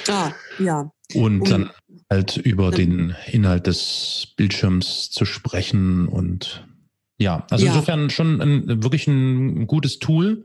Ah, 0.08 0.32
ja. 0.58 0.90
Und 1.14 1.42
um, 1.42 1.48
dann 1.48 1.70
halt 2.10 2.36
über 2.36 2.70
den 2.70 3.14
Inhalt 3.30 3.66
des 3.66 4.28
Bildschirms 4.36 5.10
zu 5.10 5.24
sprechen 5.24 6.08
und 6.08 6.66
ja, 7.18 7.46
also 7.50 7.64
ja. 7.64 7.72
insofern 7.72 8.10
schon 8.10 8.40
ein, 8.40 8.82
wirklich 8.82 9.06
ein 9.06 9.66
gutes 9.66 9.98
Tool. 9.98 10.44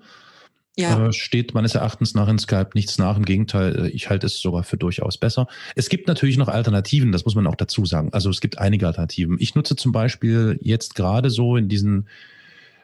Ja. 0.78 1.08
Äh, 1.08 1.14
steht 1.14 1.54
meines 1.54 1.76
Erachtens 1.76 2.14
nach 2.14 2.30
in 2.30 2.40
Skype 2.40 2.70
nichts 2.76 2.98
nach. 2.98 3.18
Im 3.18 3.26
Gegenteil, 3.26 3.88
äh, 3.88 3.90
ich 3.90 4.10
halte 4.10 4.28
es 4.28 4.40
sogar 4.40 4.64
für 4.64 4.78
durchaus 4.78 5.18
besser. 5.18 5.48
Es 5.76 5.90
gibt 5.90 6.08
natürlich 6.08 6.38
noch 6.38 6.48
Alternativen, 6.48 7.12
das 7.12 7.26
muss 7.26 7.36
man 7.36 7.46
auch 7.46 7.56
dazu 7.56 7.86
sagen. 7.86 8.10
Also 8.14 8.30
es 8.30 8.40
gibt 8.40 8.58
einige 8.58 8.88
Alternativen. 8.88 9.36
Ich 9.40 9.54
nutze 9.54 9.76
zum 9.76 9.92
Beispiel 9.92 10.58
jetzt 10.62 10.96
gerade 10.96 11.30
so 11.30 11.58
in 11.58 11.68
diesen 11.68 12.08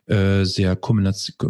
äh, 0.08 0.46
sehr 0.46 0.78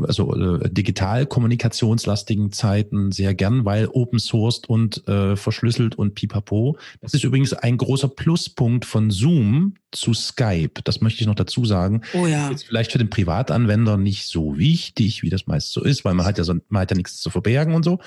also 0.07 0.35
äh, 0.35 0.69
digital 0.69 1.25
kommunikationslastigen 1.25 2.51
Zeiten 2.51 3.11
sehr 3.11 3.35
gern, 3.35 3.65
weil 3.65 3.87
Open 3.87 4.19
Sourced 4.19 4.67
und 4.67 5.07
äh, 5.07 5.35
verschlüsselt 5.35 5.95
und 5.95 6.15
pipapo. 6.15 6.77
Das 7.01 7.13
ist 7.13 7.23
übrigens 7.23 7.53
ein 7.53 7.77
großer 7.77 8.09
Pluspunkt 8.09 8.85
von 8.85 9.11
Zoom 9.11 9.75
zu 9.91 10.13
Skype. 10.13 10.81
Das 10.83 11.01
möchte 11.01 11.21
ich 11.21 11.27
noch 11.27 11.35
dazu 11.35 11.65
sagen. 11.65 12.01
Oh 12.13 12.25
ja. 12.25 12.49
Ist 12.49 12.65
vielleicht 12.65 12.91
für 12.91 12.97
den 12.97 13.09
Privatanwender 13.09 13.97
nicht 13.97 14.25
so 14.25 14.57
wichtig, 14.57 15.21
wie 15.21 15.29
das 15.29 15.47
meist 15.47 15.71
so 15.71 15.83
ist, 15.83 16.03
weil 16.03 16.15
man 16.15 16.25
hat 16.25 16.37
ja 16.37 16.43
so, 16.43 16.55
man 16.69 16.81
hat 16.81 16.91
ja 16.91 16.97
nichts 16.97 17.19
zu 17.19 17.29
verbergen 17.29 17.75
und 17.75 17.83
so. 17.83 17.99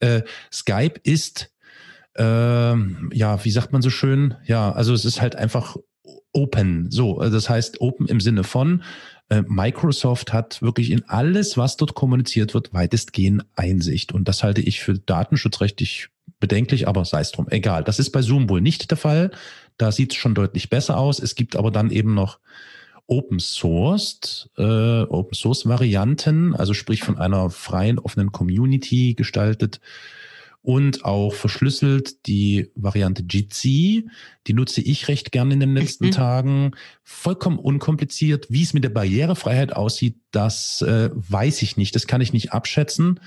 Äh, 0.00 0.22
Skype 0.50 1.00
ist 1.02 1.50
äh, 2.14 2.22
ja, 2.22 3.44
wie 3.44 3.50
sagt 3.50 3.72
man 3.72 3.82
so 3.82 3.90
schön? 3.90 4.34
Ja, 4.44 4.72
also 4.72 4.92
es 4.94 5.04
ist 5.04 5.20
halt 5.20 5.36
einfach 5.36 5.76
open. 6.32 6.90
So, 6.90 7.20
das 7.20 7.48
heißt 7.48 7.80
open 7.80 8.06
im 8.06 8.20
Sinne 8.20 8.44
von 8.44 8.82
Microsoft 9.46 10.32
hat 10.32 10.60
wirklich 10.60 10.90
in 10.90 11.08
alles, 11.08 11.56
was 11.56 11.76
dort 11.76 11.94
kommuniziert 11.94 12.54
wird, 12.54 12.72
weitestgehend 12.74 13.44
Einsicht. 13.54 14.12
Und 14.12 14.26
das 14.26 14.42
halte 14.42 14.60
ich 14.60 14.80
für 14.80 14.98
datenschutzrechtlich 14.98 16.08
bedenklich, 16.40 16.88
aber 16.88 17.04
sei 17.04 17.20
es 17.20 17.30
drum, 17.30 17.46
egal. 17.50 17.84
Das 17.84 17.98
ist 17.98 18.10
bei 18.10 18.22
Zoom 18.22 18.48
wohl 18.48 18.60
nicht 18.60 18.90
der 18.90 18.98
Fall. 18.98 19.30
Da 19.76 19.92
sieht 19.92 20.12
es 20.12 20.18
schon 20.18 20.34
deutlich 20.34 20.70
besser 20.70 20.98
aus. 20.98 21.20
Es 21.20 21.34
gibt 21.34 21.54
aber 21.54 21.70
dann 21.70 21.90
eben 21.90 22.14
noch 22.14 22.40
Open 23.06 23.40
Sourced, 23.40 24.50
äh, 24.56 25.02
Open 25.02 25.34
Source 25.34 25.66
Varianten, 25.66 26.54
also 26.54 26.74
sprich 26.74 27.02
von 27.02 27.18
einer 27.18 27.50
freien, 27.50 27.98
offenen 27.98 28.30
Community 28.32 29.14
gestaltet 29.14 29.80
und 30.62 31.04
auch 31.04 31.32
verschlüsselt 31.32 32.26
die 32.26 32.70
Variante 32.74 33.24
Jitsi. 33.28 34.08
Die 34.46 34.52
nutze 34.52 34.82
ich 34.82 35.08
recht 35.08 35.32
gerne 35.32 35.54
in 35.54 35.60
den 35.60 35.74
letzten 35.74 36.06
mhm. 36.06 36.10
Tagen. 36.12 36.70
Vollkommen 37.02 37.58
unkompliziert. 37.58 38.46
Wie 38.50 38.62
es 38.62 38.74
mit 38.74 38.84
der 38.84 38.90
Barrierefreiheit 38.90 39.74
aussieht, 39.74 40.16
das 40.32 40.82
äh, 40.82 41.10
weiß 41.12 41.62
ich 41.62 41.76
nicht. 41.76 41.94
Das 41.94 42.06
kann 42.06 42.20
ich 42.20 42.32
nicht 42.32 42.52
abschätzen. 42.52 43.20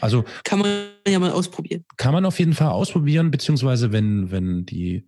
Also 0.00 0.24
kann 0.44 0.58
man 0.58 0.70
ja 1.08 1.18
mal 1.18 1.30
ausprobieren. 1.30 1.84
Kann 1.96 2.12
man 2.12 2.26
auf 2.26 2.38
jeden 2.38 2.52
Fall 2.52 2.68
ausprobieren, 2.68 3.30
beziehungsweise 3.30 3.92
wenn, 3.92 4.30
wenn 4.30 4.66
die 4.66 5.06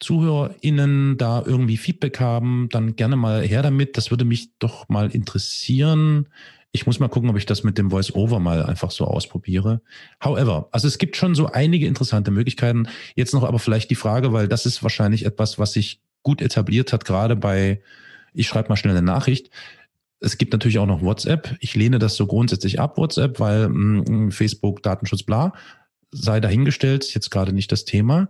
ZuhörerInnen 0.00 1.18
da 1.18 1.42
irgendwie 1.44 1.76
Feedback 1.76 2.20
haben, 2.20 2.68
dann 2.70 2.94
gerne 2.94 3.16
mal 3.16 3.42
her 3.42 3.62
damit. 3.62 3.96
Das 3.96 4.12
würde 4.12 4.24
mich 4.24 4.56
doch 4.60 4.88
mal 4.88 5.10
interessieren. 5.10 6.28
Ich 6.72 6.86
muss 6.86 7.00
mal 7.00 7.08
gucken, 7.08 7.30
ob 7.30 7.36
ich 7.36 7.46
das 7.46 7.64
mit 7.64 7.78
dem 7.78 7.90
Voice-Over 7.90 8.40
mal 8.40 8.64
einfach 8.64 8.90
so 8.90 9.06
ausprobiere. 9.06 9.80
However, 10.22 10.68
also 10.70 10.86
es 10.86 10.98
gibt 10.98 11.16
schon 11.16 11.34
so 11.34 11.46
einige 11.46 11.86
interessante 11.86 12.30
Möglichkeiten. 12.30 12.88
Jetzt 13.14 13.32
noch 13.32 13.44
aber 13.44 13.58
vielleicht 13.58 13.90
die 13.90 13.94
Frage, 13.94 14.32
weil 14.32 14.48
das 14.48 14.66
ist 14.66 14.82
wahrscheinlich 14.82 15.24
etwas, 15.24 15.58
was 15.58 15.72
sich 15.72 16.00
gut 16.22 16.42
etabliert 16.42 16.92
hat, 16.92 17.04
gerade 17.04 17.36
bei, 17.36 17.80
ich 18.34 18.48
schreibe 18.48 18.68
mal 18.68 18.76
schnell 18.76 18.96
eine 18.96 19.06
Nachricht. 19.06 19.50
Es 20.20 20.36
gibt 20.36 20.52
natürlich 20.52 20.78
auch 20.78 20.86
noch 20.86 21.02
WhatsApp. 21.02 21.56
Ich 21.60 21.74
lehne 21.74 21.98
das 21.98 22.16
so 22.16 22.26
grundsätzlich 22.26 22.80
ab, 22.80 22.98
WhatsApp, 22.98 23.40
weil 23.40 23.68
mh, 23.68 24.10
mm, 24.10 24.30
Facebook, 24.32 24.82
Datenschutz, 24.82 25.22
bla, 25.22 25.54
sei 26.10 26.40
dahingestellt, 26.40 27.14
jetzt 27.14 27.30
gerade 27.30 27.52
nicht 27.52 27.72
das 27.72 27.84
Thema. 27.84 28.28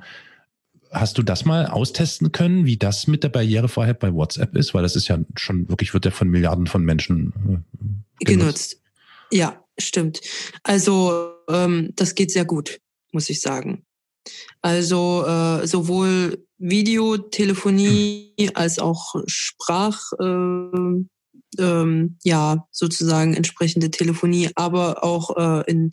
Hast 0.90 1.18
du 1.18 1.22
das 1.22 1.44
mal 1.44 1.66
austesten 1.66 2.32
können, 2.32 2.64
wie 2.64 2.76
das 2.76 3.06
mit 3.06 3.24
der 3.24 3.28
Barrierefreiheit 3.28 3.98
bei 3.98 4.12
WhatsApp 4.12 4.56
ist? 4.56 4.74
Weil 4.74 4.82
das 4.82 4.96
ist 4.96 5.08
ja 5.08 5.18
schon 5.36 5.68
wirklich, 5.68 5.94
wird 5.94 6.04
ja 6.04 6.10
von 6.10 6.28
Milliarden 6.28 6.66
von 6.66 6.82
Menschen 6.82 7.32
äh, 8.20 8.24
genutzt. 8.24 8.26
genutzt. 8.40 8.82
Ja, 9.30 9.62
stimmt. 9.78 10.20
Also 10.62 11.32
ähm, 11.48 11.90
das 11.96 12.14
geht 12.14 12.30
sehr 12.30 12.44
gut, 12.44 12.80
muss 13.12 13.28
ich 13.28 13.40
sagen. 13.40 13.84
Also 14.62 15.24
äh, 15.26 15.66
sowohl 15.66 16.44
Videotelefonie 16.58 18.34
hm. 18.38 18.50
als 18.54 18.78
auch 18.78 19.14
Sprach, 19.26 20.00
äh, 20.18 21.02
ähm, 21.58 22.16
ja, 22.24 22.66
sozusagen 22.70 23.34
entsprechende 23.34 23.90
Telefonie, 23.90 24.50
aber 24.54 25.02
auch 25.04 25.36
äh, 25.36 25.70
in 25.70 25.90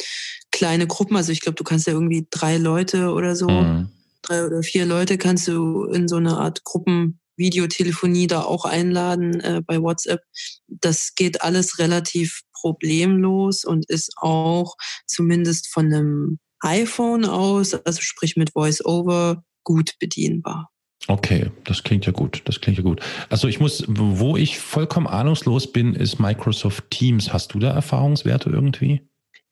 kleine 0.52 0.88
Gruppen. 0.88 1.16
Also 1.16 1.32
ich 1.32 1.42
glaube, 1.42 1.56
du 1.56 1.64
kannst 1.64 1.88
ja 1.88 1.94
irgendwie 1.94 2.28
drei 2.30 2.58
Leute 2.58 3.12
oder 3.12 3.36
so 3.36 3.50
mhm 3.50 3.90
drei 4.28 4.46
oder 4.46 4.64
vier 4.64 4.86
Leute 4.86 5.18
kannst 5.18 5.48
du 5.48 5.86
in 5.86 6.08
so 6.08 6.18
eine 6.18 6.38
Art 6.38 6.64
Gruppenvideotelefonie 6.64 8.28
da 8.28 8.42
auch 8.42 8.66
einladen 8.66 9.40
äh, 9.40 9.62
bei 9.66 9.82
WhatsApp. 9.82 10.22
Das 10.68 11.14
geht 11.16 11.42
alles 11.42 11.80
relativ 11.80 12.42
problemlos 12.54 13.66
und 13.66 13.90
ist 13.90 14.14
auch 14.18 14.76
zumindest 15.06 15.68
von 15.68 15.86
einem 15.86 16.40
iPhone 16.62 17.26
aus, 17.26 17.74
also 17.74 18.02
sprich 18.02 18.36
mit 18.36 18.56
VoiceOver, 18.56 19.44
gut 19.64 19.94
bedienbar. 20.00 20.70
Okay, 21.08 21.52
das 21.64 21.84
klingt 21.84 22.06
ja 22.06 22.12
gut. 22.12 22.42
Das 22.46 22.62
klingt 22.62 22.78
ja 22.78 22.84
gut. 22.84 23.02
Also 23.30 23.48
ich 23.48 23.60
muss, 23.60 23.84
wo 23.88 24.38
ich 24.38 24.60
vollkommen 24.60 25.08
ahnungslos 25.08 25.72
bin, 25.72 25.94
ist 25.94 26.20
Microsoft 26.20 26.90
Teams. 26.90 27.32
Hast 27.32 27.54
du 27.54 27.60
da 27.60 27.72
Erfahrungswerte 27.72 28.50
irgendwie? 28.50 29.08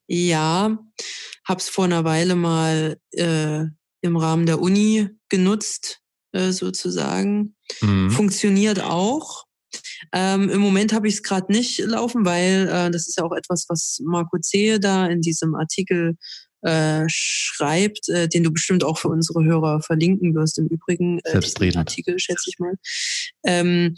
Ja, 0.06 0.76
hab's 1.46 1.68
vor 1.68 1.84
einer 1.84 2.04
Weile 2.04 2.34
mal 2.34 2.98
äh, 3.12 3.64
im 4.04 4.16
Rahmen 4.16 4.46
der 4.46 4.60
Uni 4.60 5.08
genutzt, 5.28 6.00
äh, 6.32 6.52
sozusagen. 6.52 7.56
Mhm. 7.80 8.10
Funktioniert 8.10 8.80
auch. 8.80 9.44
Ähm, 10.12 10.50
Im 10.50 10.60
Moment 10.60 10.92
habe 10.92 11.08
ich 11.08 11.14
es 11.14 11.22
gerade 11.22 11.50
nicht 11.50 11.78
laufen, 11.78 12.24
weil 12.24 12.68
äh, 12.68 12.90
das 12.90 13.08
ist 13.08 13.16
ja 13.18 13.24
auch 13.24 13.32
etwas, 13.32 13.66
was 13.68 14.00
Marco 14.04 14.38
Zehe 14.38 14.78
da 14.78 15.06
in 15.06 15.20
diesem 15.20 15.54
Artikel 15.54 16.16
äh, 16.62 17.04
schreibt, 17.08 18.08
äh, 18.08 18.28
den 18.28 18.44
du 18.44 18.52
bestimmt 18.52 18.84
auch 18.84 18.98
für 18.98 19.08
unsere 19.08 19.42
Hörer 19.44 19.80
verlinken 19.80 20.34
wirst. 20.34 20.58
Im 20.58 20.68
Übrigen 20.68 21.18
äh, 21.20 21.40
den 21.40 21.76
Artikel, 21.76 22.18
schätze 22.18 22.48
ich 22.48 22.58
mal. 22.58 22.74
Ähm, 23.44 23.96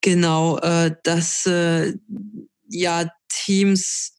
genau, 0.00 0.58
äh, 0.58 0.94
dass 1.04 1.46
äh, 1.46 1.94
ja 2.68 3.10
Teams 3.28 4.14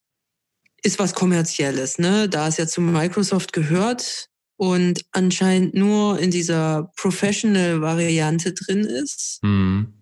ist 0.84 0.99
was 0.99 1.14
kommerzielles, 1.14 1.98
ne? 1.99 2.30
Da 2.30 2.48
es 2.48 2.57
ja 2.57 2.68
zu 2.68 2.81
Microsoft 2.81 3.52
gehört, 3.52 4.30
und 4.57 5.05
anscheinend 5.11 5.75
nur 5.75 6.19
in 6.19 6.31
dieser 6.31 6.91
Professional-Variante 6.97 8.53
drin 8.53 8.81
ist. 8.81 9.39
Mhm. 9.43 9.93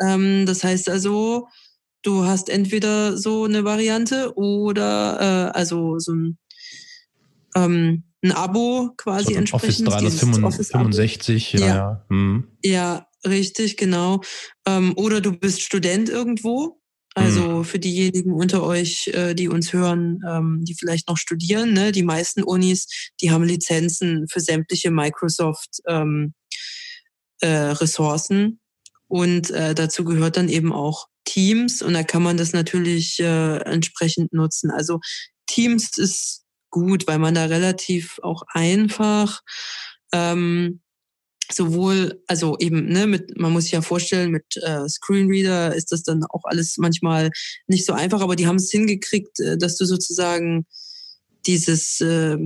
Ähm, 0.00 0.46
das 0.46 0.62
heißt 0.64 0.88
also, 0.88 1.48
du 2.02 2.24
hast 2.24 2.48
entweder 2.48 3.16
so 3.16 3.44
eine 3.44 3.64
Variante 3.64 4.36
oder 4.36 5.50
äh, 5.52 5.58
also 5.58 5.98
so 5.98 6.14
ein, 6.14 6.38
ähm, 7.56 8.04
ein 8.22 8.32
Abo 8.32 8.92
quasi 8.96 9.32
so 9.32 9.38
entsprechend. 9.38 9.88
Office 9.88 10.68
365, 10.68 11.52
ja, 11.54 11.60
ja. 11.60 11.66
Ja. 11.66 12.06
Mhm. 12.08 12.48
ja, 12.64 13.08
richtig, 13.26 13.76
genau. 13.76 14.20
Ähm, 14.66 14.92
oder 14.96 15.20
du 15.20 15.32
bist 15.32 15.62
Student 15.62 16.08
irgendwo 16.08 16.77
also 17.18 17.48
mhm. 17.48 17.64
für 17.64 17.78
diejenigen 17.78 18.32
unter 18.32 18.62
euch, 18.62 19.08
äh, 19.08 19.34
die 19.34 19.48
uns 19.48 19.72
hören, 19.72 20.20
ähm, 20.28 20.60
die 20.62 20.74
vielleicht 20.74 21.08
noch 21.08 21.16
studieren, 21.16 21.72
ne, 21.72 21.92
die 21.92 22.02
meisten 22.02 22.42
Unis, 22.42 22.86
die 23.20 23.30
haben 23.30 23.44
Lizenzen 23.44 24.26
für 24.28 24.40
sämtliche 24.40 24.90
Microsoft 24.90 25.80
ähm, 25.86 26.34
äh, 27.40 27.48
Ressourcen. 27.48 28.60
Und 29.08 29.50
äh, 29.50 29.74
dazu 29.74 30.04
gehört 30.04 30.36
dann 30.36 30.48
eben 30.48 30.72
auch 30.72 31.06
Teams 31.24 31.82
und 31.82 31.94
da 31.94 32.02
kann 32.02 32.22
man 32.22 32.36
das 32.36 32.52
natürlich 32.52 33.20
äh, 33.20 33.58
entsprechend 33.58 34.32
nutzen. 34.32 34.70
Also 34.70 35.00
Teams 35.46 35.96
ist 35.98 36.44
gut, 36.70 37.06
weil 37.06 37.18
man 37.18 37.34
da 37.34 37.46
relativ 37.46 38.18
auch 38.22 38.42
einfach 38.52 39.40
ähm, 40.12 40.80
sowohl, 41.52 42.22
also 42.26 42.56
eben, 42.58 42.86
ne, 42.86 43.06
mit, 43.06 43.38
man 43.38 43.52
muss 43.52 43.64
sich 43.64 43.72
ja 43.72 43.82
vorstellen, 43.82 44.30
mit 44.30 44.44
äh, 44.62 44.88
Screenreader 44.88 45.74
ist 45.74 45.92
das 45.92 46.02
dann 46.02 46.24
auch 46.24 46.42
alles 46.44 46.76
manchmal 46.78 47.30
nicht 47.66 47.86
so 47.86 47.92
einfach, 47.92 48.20
aber 48.20 48.36
die 48.36 48.46
haben 48.46 48.56
es 48.56 48.70
hingekriegt, 48.70 49.40
äh, 49.40 49.56
dass 49.58 49.76
du 49.76 49.84
sozusagen 49.84 50.66
dieses, 51.46 52.00
äh, 52.00 52.36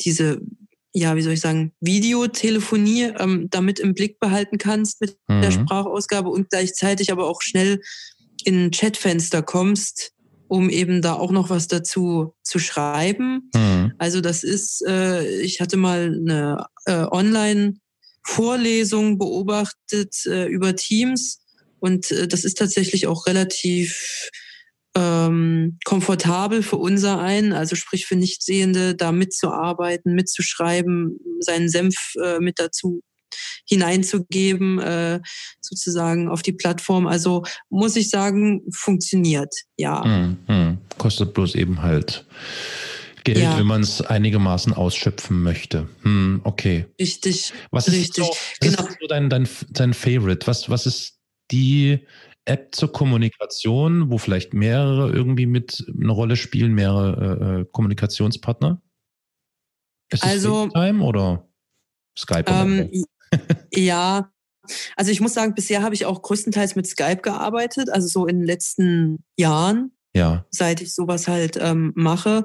diese, 0.00 0.40
ja, 0.94 1.16
wie 1.16 1.22
soll 1.22 1.34
ich 1.34 1.40
sagen, 1.40 1.72
Videotelefonie 1.80 3.12
ähm, 3.18 3.48
damit 3.50 3.78
im 3.78 3.94
Blick 3.94 4.18
behalten 4.18 4.58
kannst 4.58 5.00
mit 5.00 5.16
mhm. 5.28 5.42
der 5.42 5.50
Sprachausgabe 5.50 6.30
und 6.30 6.50
gleichzeitig 6.50 7.12
aber 7.12 7.26
auch 7.26 7.42
schnell 7.42 7.80
in 8.44 8.66
ein 8.66 8.70
Chatfenster 8.70 9.42
kommst, 9.42 10.12
um 10.46 10.70
eben 10.70 11.02
da 11.02 11.14
auch 11.14 11.30
noch 11.30 11.50
was 11.50 11.68
dazu 11.68 12.34
zu 12.42 12.58
schreiben. 12.58 13.50
Mhm. 13.54 13.92
Also 13.98 14.20
das 14.22 14.42
ist, 14.42 14.82
äh, 14.86 15.40
ich 15.40 15.60
hatte 15.60 15.76
mal 15.76 16.18
eine 16.18 16.66
äh, 16.86 17.04
Online- 17.10 17.78
Vorlesungen 18.28 19.16
beobachtet 19.16 20.26
äh, 20.26 20.46
über 20.46 20.76
Teams 20.76 21.40
und 21.80 22.10
äh, 22.10 22.28
das 22.28 22.44
ist 22.44 22.58
tatsächlich 22.58 23.06
auch 23.06 23.26
relativ 23.26 24.30
ähm, 24.94 25.78
komfortabel 25.84 26.62
für 26.62 26.76
unser 26.76 27.20
einen, 27.20 27.54
also 27.54 27.74
sprich 27.74 28.06
für 28.06 28.16
Nichtsehende, 28.16 28.94
da 28.94 29.12
mitzuarbeiten, 29.12 30.14
mitzuschreiben, 30.14 31.18
seinen 31.40 31.70
Senf 31.70 31.94
äh, 32.22 32.38
mit 32.38 32.58
dazu 32.58 33.00
hineinzugeben, 33.66 34.78
äh, 34.78 35.20
sozusagen 35.60 36.28
auf 36.28 36.42
die 36.42 36.52
Plattform. 36.52 37.06
Also 37.06 37.44
muss 37.70 37.96
ich 37.96 38.10
sagen, 38.10 38.62
funktioniert, 38.72 39.54
ja. 39.78 40.04
Hm, 40.04 40.36
hm. 40.46 40.78
Kostet 40.98 41.32
bloß 41.32 41.54
eben 41.54 41.82
halt 41.82 42.26
Geld, 43.34 43.44
ja. 43.44 43.58
wenn 43.58 43.66
man 43.66 43.82
es 43.82 44.00
einigermaßen 44.00 44.72
ausschöpfen 44.72 45.42
möchte. 45.42 45.88
Hm, 46.02 46.40
okay. 46.44 46.86
Richtig. 47.00 47.52
Was 47.70 47.88
ist 47.88 47.94
richtig. 47.94 48.24
So, 48.24 48.30
was 48.30 48.58
genau. 48.60 48.88
ist 48.88 48.98
so 49.00 49.06
dein, 49.06 49.30
dein, 49.30 49.48
dein 49.70 49.94
Favorite? 49.94 50.46
Was, 50.46 50.68
was 50.70 50.86
ist 50.86 51.18
die 51.50 52.06
App 52.44 52.74
zur 52.74 52.92
Kommunikation, 52.92 54.10
wo 54.10 54.18
vielleicht 54.18 54.54
mehrere 54.54 55.10
irgendwie 55.10 55.46
mit 55.46 55.84
eine 55.88 56.12
Rolle 56.12 56.36
spielen, 56.36 56.72
mehrere 56.74 57.60
äh, 57.60 57.64
Kommunikationspartner? 57.70 58.80
Ist 60.10 60.24
es 60.24 60.30
also, 60.30 60.70
FaceTime 60.72 61.04
oder 61.04 61.48
Skype? 62.18 62.50
Ähm, 62.50 63.04
ja, 63.74 64.32
also 64.96 65.10
ich 65.10 65.20
muss 65.20 65.34
sagen, 65.34 65.54
bisher 65.54 65.82
habe 65.82 65.94
ich 65.94 66.06
auch 66.06 66.22
größtenteils 66.22 66.76
mit 66.76 66.86
Skype 66.86 67.22
gearbeitet, 67.22 67.90
also 67.90 68.08
so 68.08 68.26
in 68.26 68.38
den 68.38 68.46
letzten 68.46 69.24
Jahren. 69.36 69.92
Ja. 70.14 70.46
Seit 70.50 70.80
ich 70.80 70.94
sowas 70.94 71.28
halt 71.28 71.58
ähm, 71.60 71.92
mache. 71.94 72.42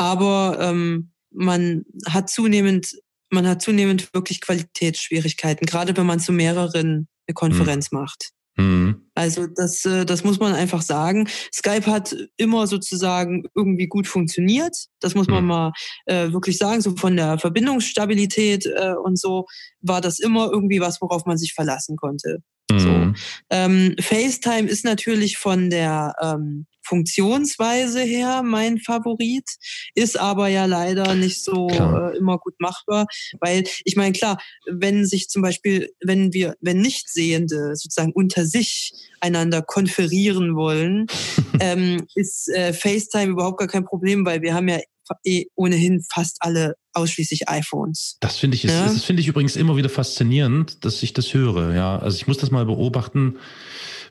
Aber 0.00 0.56
ähm, 0.58 1.10
man 1.30 1.84
hat 2.08 2.30
zunehmend, 2.30 2.96
man 3.28 3.46
hat 3.46 3.60
zunehmend 3.60 4.14
wirklich 4.14 4.40
Qualitätsschwierigkeiten, 4.40 5.66
gerade 5.66 5.94
wenn 5.94 6.06
man 6.06 6.20
zu 6.20 6.32
mehreren 6.32 7.06
eine 7.28 7.34
Konferenz 7.34 7.92
mhm. 7.92 7.98
macht. 7.98 8.30
Mhm. 8.56 9.10
Also 9.14 9.46
das, 9.46 9.84
äh, 9.84 10.06
das 10.06 10.24
muss 10.24 10.40
man 10.40 10.54
einfach 10.54 10.80
sagen. 10.80 11.28
Skype 11.54 11.84
hat 11.84 12.16
immer 12.38 12.66
sozusagen 12.66 13.44
irgendwie 13.54 13.88
gut 13.88 14.06
funktioniert. 14.06 14.74
Das 15.00 15.14
muss 15.14 15.26
man 15.26 15.42
mhm. 15.42 15.48
mal 15.48 15.72
äh, 16.06 16.32
wirklich 16.32 16.56
sagen. 16.56 16.80
So 16.80 16.96
von 16.96 17.14
der 17.14 17.38
Verbindungsstabilität 17.38 18.64
äh, 18.64 18.94
und 18.94 19.18
so 19.18 19.44
war 19.82 20.00
das 20.00 20.18
immer 20.18 20.50
irgendwie 20.50 20.80
was, 20.80 21.02
worauf 21.02 21.26
man 21.26 21.36
sich 21.36 21.52
verlassen 21.52 21.96
konnte. 21.96 22.38
So. 22.72 23.12
Ähm, 23.50 23.96
FaceTime 24.00 24.68
ist 24.68 24.84
natürlich 24.84 25.38
von 25.38 25.70
der 25.70 26.14
ähm, 26.22 26.66
Funktionsweise 26.90 28.00
her 28.00 28.42
mein 28.42 28.78
Favorit, 28.78 29.48
ist 29.94 30.18
aber 30.18 30.48
ja 30.48 30.64
leider 30.64 31.14
nicht 31.14 31.44
so 31.44 31.68
äh, 31.68 32.16
immer 32.18 32.38
gut 32.38 32.54
machbar, 32.58 33.06
weil 33.40 33.62
ich 33.84 33.94
meine, 33.94 34.12
klar, 34.12 34.38
wenn 34.68 35.06
sich 35.06 35.28
zum 35.28 35.40
Beispiel, 35.40 35.90
wenn 36.04 36.32
wir, 36.32 36.56
wenn 36.60 36.80
Nichtsehende 36.80 37.76
sozusagen 37.76 38.10
unter 38.12 38.44
sich 38.44 38.92
einander 39.20 39.62
konferieren 39.62 40.56
wollen, 40.56 41.06
ähm, 41.60 42.06
ist 42.16 42.48
äh, 42.48 42.72
FaceTime 42.72 43.30
überhaupt 43.32 43.60
gar 43.60 43.68
kein 43.68 43.84
Problem, 43.84 44.26
weil 44.26 44.42
wir 44.42 44.52
haben 44.52 44.68
ja 44.68 44.80
eh 45.24 45.46
ohnehin 45.54 46.02
fast 46.12 46.38
alle 46.40 46.74
ausschließlich 46.92 47.48
iPhones. 47.48 48.16
Das 48.20 48.36
finde 48.36 48.56
ich, 48.56 48.64
ja? 48.64 48.84
das 48.84 49.04
finde 49.04 49.22
ich 49.22 49.28
übrigens 49.28 49.54
immer 49.54 49.76
wieder 49.76 49.88
faszinierend, 49.88 50.84
dass 50.84 51.02
ich 51.04 51.12
das 51.12 51.34
höre. 51.34 51.72
Ja, 51.72 51.98
also 51.98 52.16
ich 52.16 52.26
muss 52.26 52.38
das 52.38 52.50
mal 52.50 52.66
beobachten, 52.66 53.36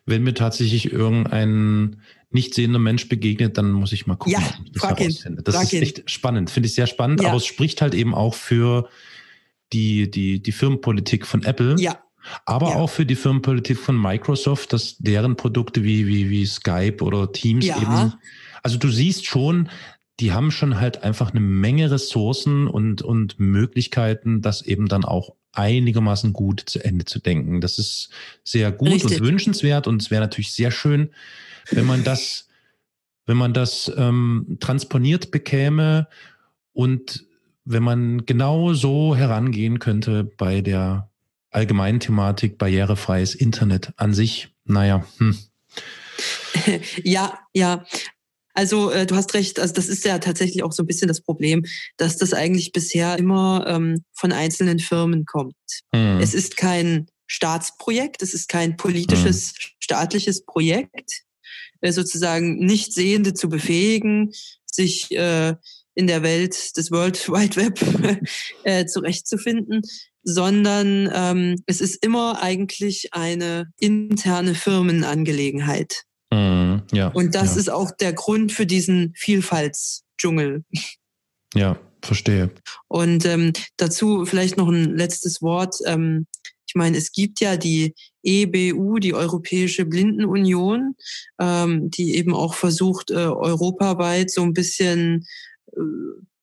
wenn 0.05 0.23
mir 0.23 0.33
tatsächlich 0.33 0.91
irgendein 0.91 2.01
nicht 2.31 2.53
sehender 2.53 2.79
Mensch 2.79 3.09
begegnet, 3.09 3.57
dann 3.57 3.71
muss 3.71 3.91
ich 3.91 4.05
mal 4.05 4.15
gucken, 4.15 4.33
ja, 4.33 4.39
ob 4.39 4.65
ich 4.65 4.71
das 4.73 4.83
herausfinde. 4.83 5.43
Das 5.43 5.63
ist 5.63 5.73
echt 5.73 6.09
spannend, 6.09 6.49
finde 6.49 6.67
ich 6.67 6.75
sehr 6.75 6.87
spannend, 6.87 7.21
ja. 7.21 7.29
aber 7.29 7.37
es 7.37 7.45
spricht 7.45 7.81
halt 7.81 7.95
eben 7.95 8.13
auch 8.13 8.35
für 8.35 8.87
die, 9.73 10.09
die, 10.09 10.41
die 10.41 10.51
Firmenpolitik 10.51 11.25
von 11.25 11.43
Apple. 11.43 11.75
Ja. 11.79 11.99
Aber 12.45 12.69
ja. 12.69 12.75
auch 12.75 12.89
für 12.89 13.05
die 13.05 13.15
Firmenpolitik 13.15 13.77
von 13.77 13.99
Microsoft, 13.99 14.73
dass 14.73 14.97
deren 14.97 15.35
Produkte 15.35 15.83
wie, 15.83 16.05
wie, 16.05 16.29
wie 16.29 16.45
Skype 16.45 16.97
oder 17.01 17.31
Teams 17.31 17.65
ja. 17.65 17.77
eben. 17.77 18.13
Also 18.61 18.77
du 18.77 18.89
siehst 18.89 19.25
schon, 19.25 19.69
die 20.19 20.31
haben 20.33 20.51
schon 20.51 20.79
halt 20.79 21.03
einfach 21.03 21.31
eine 21.31 21.39
Menge 21.39 21.89
Ressourcen 21.89 22.67
und, 22.67 23.01
und 23.01 23.39
Möglichkeiten, 23.39 24.41
das 24.41 24.61
eben 24.61 24.87
dann 24.87 25.05
auch 25.05 25.33
einigermaßen 25.53 26.33
gut 26.33 26.61
zu 26.65 26.83
Ende 26.83 27.05
zu 27.05 27.19
denken. 27.19 27.61
Das 27.61 27.79
ist 27.79 28.09
sehr 28.43 28.71
gut 28.71 28.89
Richtig. 28.89 29.19
und 29.19 29.27
wünschenswert 29.27 29.87
und 29.87 30.01
es 30.01 30.11
wäre 30.11 30.21
natürlich 30.21 30.53
sehr 30.53 30.71
schön, 30.71 31.09
wenn 31.71 31.85
man 31.85 32.03
das, 32.03 32.47
wenn 33.25 33.37
man 33.37 33.53
das 33.53 33.91
ähm, 33.95 34.57
transponiert 34.59 35.31
bekäme 35.31 36.07
und 36.73 37.25
wenn 37.65 37.83
man 37.83 38.25
genau 38.25 38.73
so 38.73 39.15
herangehen 39.15 39.79
könnte 39.79 40.23
bei 40.23 40.61
der 40.61 41.09
allgemeinen 41.51 41.99
Thematik 41.99 42.57
barrierefreies 42.57 43.35
Internet 43.35 43.93
an 43.97 44.13
sich, 44.13 44.49
naja, 44.65 45.05
hm. 45.17 45.37
Ja, 47.03 47.39
ja. 47.53 47.85
Also 48.53 48.91
äh, 48.91 49.05
du 49.05 49.15
hast 49.15 49.33
recht, 49.35 49.59
also 49.59 49.73
das 49.73 49.87
ist 49.87 50.03
ja 50.03 50.19
tatsächlich 50.19 50.63
auch 50.63 50.73
so 50.73 50.83
ein 50.83 50.87
bisschen 50.87 51.07
das 51.07 51.21
Problem, 51.21 51.63
dass 51.97 52.17
das 52.17 52.33
eigentlich 52.33 52.71
bisher 52.71 53.17
immer 53.17 53.65
ähm, 53.67 54.03
von 54.13 54.31
einzelnen 54.31 54.79
Firmen 54.79 55.25
kommt. 55.25 55.55
Mhm. 55.93 56.19
Es 56.19 56.33
ist 56.33 56.57
kein 56.57 57.07
Staatsprojekt, 57.27 58.21
es 58.21 58.33
ist 58.33 58.49
kein 58.49 58.75
politisches, 58.75 59.53
mhm. 59.53 59.69
staatliches 59.79 60.43
Projekt, 60.45 61.23
sozusagen 61.81 62.57
nicht 62.57 62.93
Sehende 62.93 63.33
zu 63.33 63.49
befähigen, 63.49 64.31
sich 64.65 65.11
äh, 65.11 65.55
in 65.95 66.07
der 66.07 66.23
Welt 66.23 66.77
des 66.77 66.91
World 66.91 67.27
Wide 67.29 67.55
Web 67.55 67.79
äh, 68.63 68.85
zurechtzufinden, 68.85 69.81
sondern 70.23 71.09
ähm, 71.13 71.55
es 71.65 71.81
ist 71.81 72.03
immer 72.03 72.41
eigentlich 72.41 73.13
eine 73.13 73.71
interne 73.77 74.55
Firmenangelegenheit. 74.55 76.03
Mm, 76.31 76.77
ja, 76.91 77.07
Und 77.07 77.35
das 77.35 77.55
ja. 77.55 77.61
ist 77.61 77.69
auch 77.69 77.91
der 77.91 78.13
Grund 78.13 78.51
für 78.51 78.65
diesen 78.65 79.13
Vielfaltsdschungel. 79.15 80.63
Ja, 81.55 81.79
verstehe. 82.03 82.51
Und 82.87 83.25
ähm, 83.25 83.53
dazu 83.77 84.25
vielleicht 84.25 84.57
noch 84.57 84.69
ein 84.69 84.95
letztes 84.95 85.41
Wort. 85.41 85.75
Ähm, 85.85 86.27
ich 86.69 86.75
meine, 86.75 86.97
es 86.97 87.11
gibt 87.11 87.39
ja 87.39 87.57
die 87.57 87.95
EBU, 88.21 88.99
die 88.99 89.15
Europäische 89.15 89.85
Blindenunion, 89.85 90.93
ähm, 91.41 91.89
die 91.89 92.15
eben 92.15 92.35
auch 92.35 92.53
versucht, 92.53 93.09
äh, 93.09 93.15
europaweit 93.15 94.29
so 94.29 94.43
ein 94.43 94.53
bisschen 94.53 95.25
äh, 95.75 95.81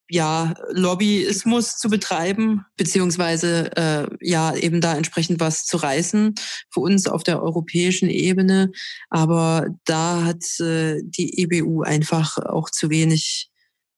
ja, 0.08 0.54
Lobbyismus 0.72 1.76
zu 1.76 1.88
betreiben, 1.88 2.64
beziehungsweise 2.76 3.70
äh, 3.76 4.08
ja 4.20 4.52
eben 4.56 4.80
da 4.80 4.96
entsprechend 4.96 5.38
was 5.38 5.64
zu 5.64 5.76
reißen 5.76 6.34
für 6.70 6.80
uns 6.80 7.06
auf 7.06 7.22
der 7.22 7.40
europäischen 7.40 8.10
Ebene. 8.10 8.72
Aber 9.10 9.68
da 9.84 10.24
hat 10.24 10.42
äh, 10.58 11.02
die 11.04 11.40
EBU 11.40 11.82
einfach 11.82 12.36
auch 12.38 12.68
zu 12.68 12.90
wenig, 12.90 13.48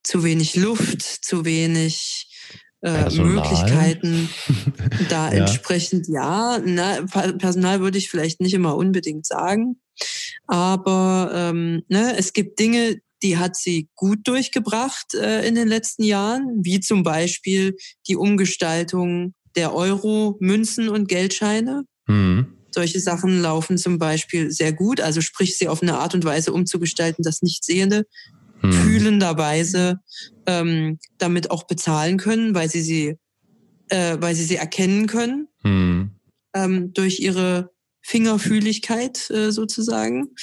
zu 0.02 0.24
wenig 0.24 0.56
Luft, 0.56 1.00
zu 1.00 1.46
wenig 1.46 2.27
äh, 2.82 3.10
Möglichkeiten. 3.10 4.28
da 5.09 5.32
ja. 5.32 5.40
entsprechend 5.40 6.06
ja, 6.09 6.60
na, 6.64 7.02
Personal 7.38 7.80
würde 7.80 7.98
ich 7.98 8.10
vielleicht 8.10 8.40
nicht 8.40 8.55
immer 8.55 8.76
unbedingt 8.76 9.26
sagen. 9.26 9.80
Aber 10.46 11.30
ähm, 11.34 11.82
ne, 11.88 12.16
es 12.16 12.32
gibt 12.32 12.59
Dinge, 12.59 13.00
die 13.22 13.36
hat 13.36 13.56
sie 13.56 13.88
gut 13.94 14.20
durchgebracht 14.26 15.14
äh, 15.14 15.46
in 15.46 15.55
den 15.55 15.68
letzten 15.68 16.05
Jahren, 16.05 16.60
wie 16.62 16.80
zum 16.80 17.02
Beispiel 17.02 17.76
die 18.06 18.16
Umgestaltung 18.16 19.34
der 19.56 19.74
Euro, 19.74 20.36
Münzen 20.40 20.88
und 20.88 21.09
Geldscheine. 21.09 21.82
Mhm. 22.06 22.55
Solche 22.70 23.00
Sachen 23.00 23.40
laufen 23.40 23.78
zum 23.78 23.98
Beispiel 23.98 24.50
sehr 24.52 24.72
gut, 24.72 25.00
also 25.00 25.20
sprich 25.20 25.59
sie 25.59 25.68
auf 25.68 25.82
eine 25.82 25.98
Art 25.98 26.14
und 26.14 26.24
Weise 26.24 26.52
umzugestalten, 26.52 27.24
dass 27.24 27.42
Nichtsehende 27.42 28.05
mhm. 28.62 28.72
fühlenderweise 28.72 30.01
ähm, 30.47 30.98
damit 31.18 31.51
auch 31.51 31.64
bezahlen 31.64 32.16
können, 32.16 32.55
weil 32.55 32.68
sie 32.68 32.82
sie, 32.82 33.16
äh, 33.89 34.16
weil 34.20 34.35
sie 34.35 34.44
sie 34.44 34.56
erkennen 34.56 35.06
können 35.06 35.48
mhm. 35.62 36.10
ähm, 36.55 36.93
durch 36.93 37.20
ihre 37.20 37.70
Fingerfühligkeit 38.01 39.30
äh, 39.30 39.51
sozusagen. 39.51 40.35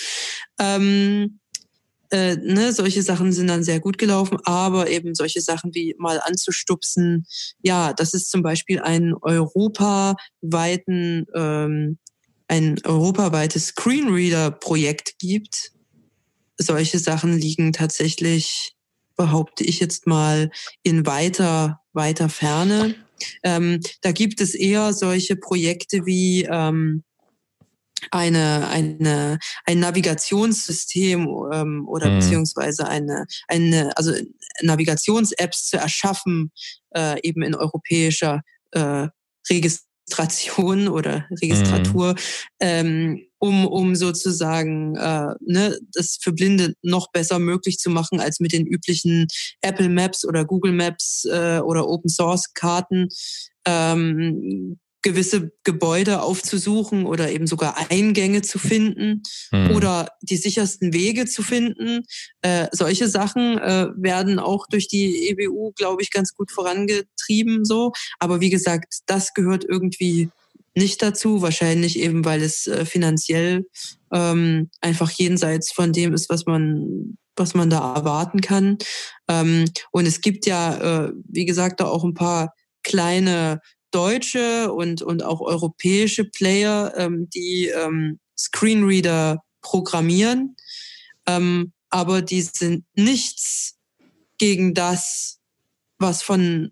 Ähm, 0.60 1.40
äh, 2.12 2.36
ne, 2.36 2.72
solche 2.72 3.02
Sachen 3.02 3.34
sind 3.34 3.48
dann 3.48 3.64
sehr 3.64 3.80
gut 3.80 3.98
gelaufen, 3.98 4.38
aber 4.44 4.90
eben 4.90 5.16
solche 5.16 5.42
Sachen 5.42 5.74
wie 5.74 5.96
mal 5.98 6.22
anzustupsen, 6.24 7.26
ja, 7.62 7.94
das 7.94 8.14
ist 8.14 8.30
zum 8.30 8.44
Beispiel 8.44 8.80
ein 8.80 9.16
europaweiten, 9.20 11.26
ähm, 11.34 11.98
ein 12.48 12.80
europaweites 12.84 13.68
Screenreader-Projekt 13.68 15.18
gibt. 15.18 15.72
Solche 16.58 17.00
Sachen 17.00 17.38
liegen 17.38 17.74
tatsächlich, 17.74 18.76
behaupte 19.16 19.64
ich 19.64 19.80
jetzt 19.80 20.08
mal, 20.08 20.52
in 20.84 21.06
weiter, 21.06 21.82
weiter 21.94 22.30
Ferne. 22.30 22.96
Ähm, 23.44 23.80
da 24.02 24.12
gibt 24.12 24.42
es 24.42 24.56
eher 24.56 24.94
solche 24.94 25.36
Projekte 25.36 26.06
wie 26.06 26.44
ähm, 26.44 27.04
eine, 28.12 28.68
eine, 28.68 29.40
ein 29.66 29.80
Navigationssystem 29.80 31.28
ähm, 31.52 31.88
oder 31.88 32.10
mhm. 32.10 32.20
beziehungsweise 32.20 32.88
eine, 32.88 33.26
eine 33.48 33.96
also 33.98 34.14
Navigations-Apps 34.62 35.68
zu 35.68 35.78
erschaffen, 35.78 36.52
äh, 36.96 37.20
eben 37.22 37.42
in 37.42 37.56
europäischer 37.56 38.42
äh, 38.72 39.08
Registration 39.50 40.88
oder 40.88 41.26
Registratur, 41.42 42.14
mhm. 42.14 42.18
ähm, 42.60 43.28
um, 43.46 43.66
um 43.68 43.96
sozusagen 43.96 44.96
äh, 44.96 45.34
ne, 45.46 45.78
das 45.94 46.18
für 46.22 46.34
Blinde 46.34 46.74
noch 46.82 47.12
besser 47.12 47.40
möglich 47.40 47.78
zu 47.78 47.90
machen 47.90 48.20
als 48.20 48.40
mit 48.40 48.54
den 48.54 48.66
üblichen 48.66 49.28
Apple 49.62 49.90
Maps 49.90 50.26
oder 50.26 50.46
Google 50.46 50.74
Maps 50.74 51.26
äh, 51.26 51.60
oder 51.60 51.88
Open 51.88 52.10
Source 52.10 52.54
Karten. 52.54 53.08
Ähm, 53.68 54.78
gewisse 55.06 55.52
Gebäude 55.64 56.24
aufzusuchen 56.24 57.06
oder 57.06 57.30
eben 57.30 57.46
sogar 57.46 57.92
Eingänge 57.92 58.42
zu 58.42 58.58
finden 58.58 59.22
mhm. 59.52 59.70
oder 59.76 60.08
die 60.24 60.36
sichersten 60.36 60.94
Wege 60.94 61.28
zu 61.28 61.44
finden. 61.44 62.02
Äh, 62.42 62.70
solche 62.72 63.08
Sachen 63.08 63.60
äh, 63.60 63.90
werden 63.96 64.40
auch 64.40 64.66
durch 64.68 64.88
die 64.88 65.30
EBU, 65.30 65.74
glaube 65.74 66.02
ich, 66.02 66.10
ganz 66.10 66.34
gut 66.34 66.52
vorangetrieben 66.52 67.66
so. 67.66 67.92
Aber 68.18 68.42
wie 68.42 68.50
gesagt, 68.50 69.02
das 69.06 69.36
gehört 69.36 69.64
irgendwie 69.64 70.32
nicht 70.76 71.02
dazu, 71.02 71.42
wahrscheinlich 71.42 72.00
eben, 72.00 72.26
weil 72.26 72.42
es 72.42 72.68
äh, 72.68 72.86
finanziell 72.86 73.68
ähm, 74.14 74.70
einfach 74.82 75.10
jenseits 75.12 75.72
von 75.72 75.94
dem 75.94 76.14
ist, 76.14 76.30
was 76.30 76.46
man 76.46 77.18
was 77.38 77.54
man 77.54 77.70
da 77.70 77.96
erwarten 77.96 78.42
kann. 78.42 78.78
Ähm, 79.28 79.66
und 79.92 80.06
es 80.06 80.22
gibt 80.22 80.46
ja, 80.46 81.08
äh, 81.08 81.12
wie 81.28 81.46
gesagt, 81.46 81.80
da 81.80 81.86
auch 81.86 82.04
ein 82.04 82.14
paar 82.14 82.54
kleine 82.84 83.60
deutsche 83.92 84.72
und, 84.72 85.02
und 85.02 85.24
auch 85.24 85.42
europäische 85.42 86.26
Player, 86.26 86.94
ähm, 86.98 87.30
die 87.34 87.68
ähm, 87.68 88.20
Screenreader 88.38 89.44
programmieren, 89.62 90.56
ähm, 91.28 91.74
aber 91.90 92.22
die 92.22 92.42
sind 92.42 92.86
nichts 92.96 93.78
gegen 94.38 94.74
das, 94.74 95.40
was 95.98 96.22
von 96.22 96.72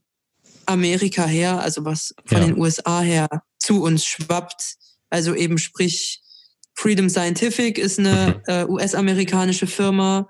Amerika 0.65 1.25
her, 1.25 1.61
also 1.61 1.85
was 1.85 2.13
von 2.25 2.39
ja. 2.39 2.45
den 2.47 2.59
USA 2.59 3.01
her 3.01 3.27
zu 3.63 3.81
uns 3.81 4.05
schwappt. 4.05 4.75
Also 5.09 5.33
eben 5.33 5.57
sprich 5.57 6.21
Freedom 6.75 7.09
Scientific 7.09 7.77
ist 7.77 7.99
eine 7.99 8.41
mhm. 8.47 8.53
äh, 8.53 8.65
US-amerikanische 8.65 9.67
Firma. 9.67 10.29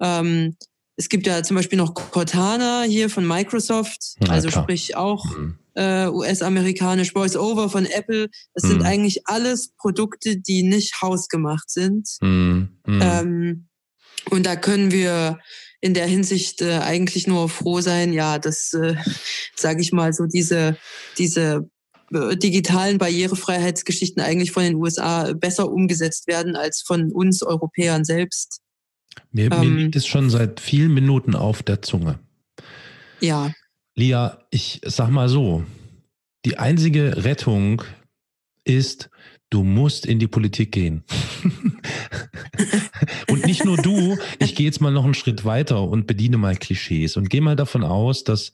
Ähm, 0.00 0.56
es 0.96 1.08
gibt 1.08 1.26
ja 1.26 1.42
zum 1.42 1.56
Beispiel 1.56 1.78
noch 1.78 1.94
Cortana 1.94 2.82
hier 2.82 3.08
von 3.08 3.26
Microsoft, 3.26 4.14
ja, 4.20 4.30
also 4.30 4.48
klar. 4.48 4.64
sprich 4.64 4.96
auch 4.96 5.24
mhm. 5.36 5.58
äh, 5.74 6.06
US-amerikanisch, 6.08 7.14
VoiceOver 7.14 7.68
von 7.68 7.86
Apple. 7.86 8.28
Das 8.54 8.64
mhm. 8.64 8.68
sind 8.68 8.82
eigentlich 8.82 9.26
alles 9.26 9.72
Produkte, 9.78 10.36
die 10.36 10.62
nicht 10.62 11.00
hausgemacht 11.00 11.70
sind. 11.70 12.08
Mhm. 12.20 12.78
mhm. 12.86 13.00
Ähm, 13.02 13.68
und 14.30 14.46
da 14.46 14.54
können 14.54 14.92
wir 14.92 15.40
in 15.80 15.94
der 15.94 16.06
Hinsicht 16.06 16.62
äh, 16.62 16.78
eigentlich 16.78 17.26
nur 17.26 17.48
froh 17.48 17.80
sein, 17.80 18.12
ja, 18.12 18.38
dass, 18.38 18.72
äh, 18.72 18.94
sage 19.56 19.80
ich 19.80 19.92
mal, 19.92 20.12
so 20.12 20.26
diese, 20.26 20.76
diese 21.18 21.68
digitalen 22.12 22.98
Barrierefreiheitsgeschichten 22.98 24.22
eigentlich 24.22 24.52
von 24.52 24.62
den 24.62 24.74
USA 24.76 25.32
besser 25.32 25.70
umgesetzt 25.70 26.26
werden 26.26 26.56
als 26.56 26.82
von 26.82 27.12
uns 27.12 27.42
Europäern 27.42 28.04
selbst. 28.04 28.60
Mir, 29.30 29.50
ähm, 29.52 29.60
mir 29.60 29.82
liegt 29.82 29.96
es 29.96 30.06
schon 30.06 30.30
seit 30.30 30.60
vielen 30.60 30.92
Minuten 30.92 31.34
auf 31.34 31.62
der 31.62 31.82
Zunge. 31.82 32.18
Ja. 33.20 33.52
Lia, 33.94 34.44
ich 34.50 34.80
sag 34.84 35.10
mal 35.10 35.28
so, 35.28 35.64
die 36.44 36.58
einzige 36.58 37.24
Rettung 37.24 37.82
ist, 38.64 39.10
du 39.50 39.64
musst 39.64 40.06
in 40.06 40.18
die 40.18 40.28
Politik 40.28 40.72
gehen. 40.72 41.04
und 43.30 43.44
nicht 43.46 43.64
nur 43.64 43.76
du, 43.76 44.16
ich 44.38 44.54
gehe 44.54 44.66
jetzt 44.66 44.80
mal 44.80 44.92
noch 44.92 45.04
einen 45.04 45.14
Schritt 45.14 45.44
weiter 45.44 45.82
und 45.82 46.06
bediene 46.06 46.38
mal 46.38 46.56
Klischees 46.56 47.16
und 47.16 47.28
gehe 47.28 47.42
mal 47.42 47.56
davon 47.56 47.84
aus, 47.84 48.24
dass 48.24 48.52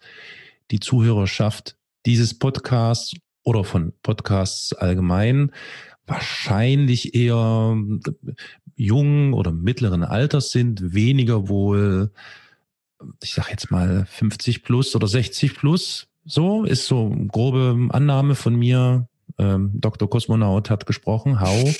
die 0.70 0.80
Zuhörerschaft 0.80 1.76
dieses 2.04 2.38
Podcasts 2.38 3.14
oder 3.42 3.64
von 3.64 3.92
Podcasts 4.02 4.72
allgemein 4.72 5.52
wahrscheinlich 6.08 7.14
eher 7.14 7.76
jungen 8.76 9.32
oder 9.34 9.52
mittleren 9.52 10.02
Alters 10.02 10.50
sind, 10.50 10.94
weniger 10.94 11.48
wohl, 11.48 12.10
ich 13.22 13.34
sag 13.34 13.50
jetzt 13.50 13.70
mal 13.70 14.06
50 14.06 14.62
plus 14.62 14.96
oder 14.96 15.06
60 15.06 15.54
plus. 15.54 16.08
So 16.24 16.64
ist 16.64 16.86
so 16.86 17.10
eine 17.10 17.26
grobe 17.26 17.88
Annahme 17.90 18.34
von 18.34 18.56
mir. 18.56 19.08
Ähm, 19.38 19.72
Dr. 19.74 20.08
Kosmonaut 20.08 20.70
hat 20.70 20.86
gesprochen. 20.86 21.40
How? 21.40 21.76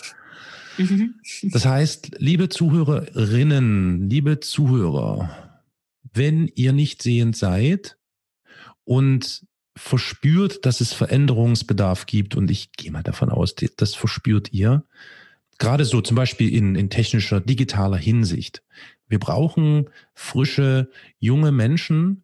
Mhm. 0.77 1.15
Das 1.43 1.67
heißt, 1.67 2.17
liebe 2.19 2.49
Zuhörerinnen, 2.49 4.09
liebe 4.09 4.41
Zuhörer, 4.41 5.31
wenn 6.13 6.49
ihr 6.55 6.73
nicht 6.73 7.03
sehend 7.03 7.37
seid 7.37 7.97
und 8.85 9.45
verspürt, 9.79 10.67
dass 10.67 10.81
es 10.81 10.93
Veränderungsbedarf 10.93 12.07
gibt, 12.07 12.35
und 12.35 12.51
ich 12.51 12.73
gehe 12.73 12.91
mal 12.91 13.03
davon 13.03 13.31
aus, 13.31 13.55
das 13.55 13.95
verspürt 13.95 14.53
ihr, 14.53 14.85
gerade 15.59 15.85
so 15.85 16.01
zum 16.01 16.17
Beispiel 16.17 16.55
in, 16.55 16.75
in 16.75 16.91
technischer, 16.91 17.41
digitaler 17.41 17.97
Hinsicht. 17.97 18.63
Wir 19.09 19.19
brauchen 19.19 19.89
frische, 20.15 20.91
junge 21.19 21.53
Menschen, 21.53 22.23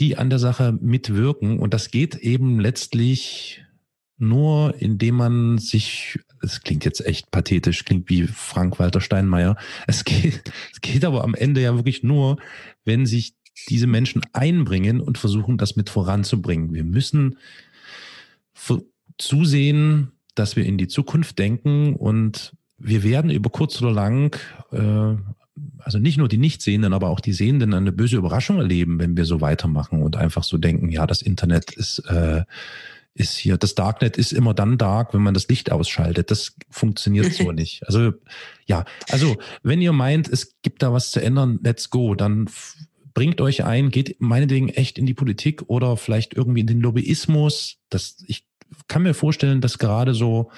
die 0.00 0.16
an 0.16 0.30
der 0.30 0.38
Sache 0.38 0.76
mitwirken. 0.80 1.58
Und 1.58 1.74
das 1.74 1.90
geht 1.90 2.16
eben 2.16 2.58
letztlich 2.58 3.64
nur, 4.18 4.74
indem 4.80 5.16
man 5.16 5.58
sich, 5.58 6.18
es 6.40 6.62
klingt 6.62 6.84
jetzt 6.84 7.04
echt 7.04 7.30
pathetisch, 7.30 7.84
klingt 7.84 8.08
wie 8.08 8.26
Frank-Walter 8.26 9.00
Steinmeier. 9.00 9.56
Es 9.86 10.04
geht, 10.04 10.42
es 10.72 10.80
geht 10.80 11.04
aber 11.04 11.24
am 11.24 11.34
Ende 11.34 11.60
ja 11.60 11.74
wirklich 11.74 12.02
nur, 12.02 12.38
wenn 12.84 13.06
sich 13.06 13.34
diese 13.68 13.86
Menschen 13.86 14.22
einbringen 14.32 15.00
und 15.00 15.18
versuchen, 15.18 15.58
das 15.58 15.76
mit 15.76 15.90
voranzubringen. 15.90 16.72
Wir 16.72 16.84
müssen 16.84 17.36
zusehen, 19.18 20.12
dass 20.34 20.56
wir 20.56 20.64
in 20.64 20.78
die 20.78 20.88
Zukunft 20.88 21.38
denken 21.38 21.94
und 21.94 22.54
wir 22.78 23.02
werden 23.02 23.30
über 23.30 23.50
kurz 23.50 23.80
oder 23.80 23.92
lang, 23.92 24.36
äh, 24.72 25.16
also 25.78 25.98
nicht 25.98 26.18
nur 26.18 26.28
die 26.28 26.38
Nichtsehenden, 26.38 26.92
aber 26.92 27.10
auch 27.10 27.20
die 27.20 27.32
Sehenden 27.32 27.74
eine 27.74 27.92
böse 27.92 28.16
Überraschung 28.16 28.58
erleben, 28.58 28.98
wenn 28.98 29.16
wir 29.16 29.24
so 29.24 29.40
weitermachen 29.40 30.02
und 30.02 30.16
einfach 30.16 30.42
so 30.42 30.58
denken, 30.58 30.88
ja, 30.88 31.06
das 31.06 31.22
Internet 31.22 31.72
ist, 31.72 32.00
äh, 32.00 32.44
ist 33.14 33.36
hier, 33.36 33.58
das 33.58 33.74
Darknet 33.74 34.16
ist 34.16 34.32
immer 34.32 34.54
dann 34.54 34.78
dark, 34.78 35.12
wenn 35.12 35.20
man 35.20 35.34
das 35.34 35.46
Licht 35.48 35.70
ausschaltet. 35.70 36.30
Das 36.30 36.56
funktioniert 36.70 37.32
so 37.34 37.52
nicht. 37.52 37.86
Also 37.86 38.14
ja, 38.66 38.84
also 39.10 39.36
wenn 39.62 39.82
ihr 39.82 39.92
meint, 39.92 40.28
es 40.28 40.56
gibt 40.62 40.82
da 40.82 40.92
was 40.92 41.10
zu 41.10 41.20
ändern, 41.20 41.60
let's 41.62 41.90
go, 41.90 42.14
dann 42.14 42.48
bringt 43.14 43.40
euch 43.40 43.64
ein, 43.64 43.90
geht 43.90 44.20
meinetwegen 44.20 44.68
echt 44.68 44.98
in 44.98 45.06
die 45.06 45.14
Politik 45.14 45.62
oder 45.66 45.96
vielleicht 45.96 46.34
irgendwie 46.34 46.60
in 46.60 46.66
den 46.66 46.80
Lobbyismus. 46.80 47.78
Das, 47.90 48.24
ich 48.26 48.44
kann 48.88 49.02
mir 49.02 49.14
vorstellen, 49.14 49.60
dass 49.60 49.78
gerade 49.78 50.14
so 50.14 50.50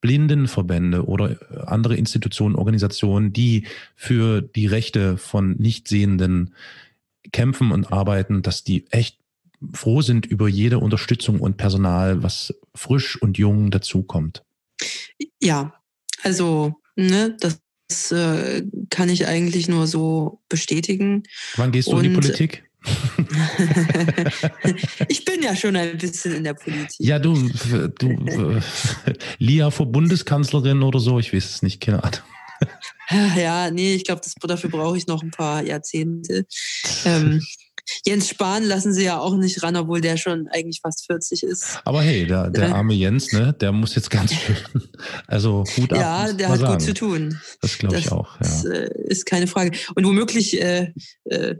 Blindenverbände 0.00 1.06
oder 1.06 1.36
andere 1.66 1.96
Institutionen, 1.96 2.54
Organisationen, 2.54 3.32
die 3.32 3.66
für 3.94 4.40
die 4.40 4.66
Rechte 4.66 5.18
von 5.18 5.56
Nichtsehenden 5.58 6.54
kämpfen 7.32 7.70
und 7.70 7.92
arbeiten, 7.92 8.42
dass 8.42 8.64
die 8.64 8.86
echt 8.90 9.18
froh 9.74 10.00
sind 10.00 10.24
über 10.24 10.48
jede 10.48 10.78
Unterstützung 10.78 11.38
und 11.40 11.58
Personal, 11.58 12.22
was 12.22 12.54
frisch 12.74 13.20
und 13.20 13.36
jung 13.36 13.70
dazukommt. 13.70 14.42
Ja, 15.38 15.74
also 16.22 16.76
ne, 16.96 17.36
das 17.38 17.60
das 17.90 18.12
äh, 18.12 18.62
kann 18.88 19.08
ich 19.08 19.26
eigentlich 19.26 19.68
nur 19.68 19.86
so 19.86 20.40
bestätigen. 20.48 21.24
Wann 21.56 21.72
gehst 21.72 21.88
du 21.88 21.92
Und, 21.92 22.04
in 22.04 22.10
die 22.10 22.16
Politik? 22.16 22.64
ich 25.08 25.24
bin 25.26 25.42
ja 25.42 25.54
schon 25.54 25.76
ein 25.76 25.98
bisschen 25.98 26.36
in 26.36 26.44
der 26.44 26.54
Politik. 26.54 26.98
Ja, 26.98 27.18
du, 27.18 27.34
du 27.98 28.60
Lia 29.38 29.70
vor 29.70 29.86
Bundeskanzlerin 29.86 30.82
oder 30.82 30.98
so, 30.98 31.18
ich 31.18 31.34
weiß 31.34 31.44
es 31.44 31.62
nicht, 31.62 31.80
keine 31.80 32.02
Ahnung. 32.02 32.20
Ja, 33.36 33.70
nee, 33.70 33.94
ich 33.94 34.04
glaube, 34.04 34.22
dafür 34.42 34.70
brauche 34.70 34.96
ich 34.96 35.06
noch 35.06 35.22
ein 35.22 35.30
paar 35.30 35.62
Jahrzehnte. 35.62 36.46
Ähm, 37.04 37.42
Jens 38.04 38.28
Spahn 38.28 38.64
lassen 38.64 38.92
sie 38.92 39.04
ja 39.04 39.18
auch 39.18 39.36
nicht 39.36 39.62
ran, 39.62 39.76
obwohl 39.76 40.00
der 40.00 40.16
schon 40.16 40.48
eigentlich 40.48 40.80
fast 40.82 41.06
40 41.06 41.42
ist. 41.42 41.80
Aber 41.84 42.02
hey, 42.02 42.26
der, 42.26 42.50
der 42.50 42.74
arme 42.74 42.94
Jens, 42.94 43.32
ne, 43.32 43.54
der 43.60 43.72
muss 43.72 43.94
jetzt 43.94 44.10
ganz 44.10 44.34
schön, 44.34 44.56
also 45.26 45.64
gut 45.76 45.92
ab. 45.92 45.98
Ja, 45.98 46.32
der 46.32 46.48
hat 46.48 46.60
sagen. 46.60 46.72
gut 46.72 46.82
zu 46.82 46.94
tun. 46.94 47.40
Das 47.60 47.78
glaube 47.78 47.98
ich 47.98 48.12
auch. 48.12 48.34
Ja. 48.34 48.38
Das 48.40 48.64
äh, 48.64 48.90
ist 49.04 49.26
keine 49.26 49.46
Frage. 49.46 49.76
Und 49.94 50.04
womöglich 50.04 50.60
äh, 50.60 50.92
äh, 51.24 51.56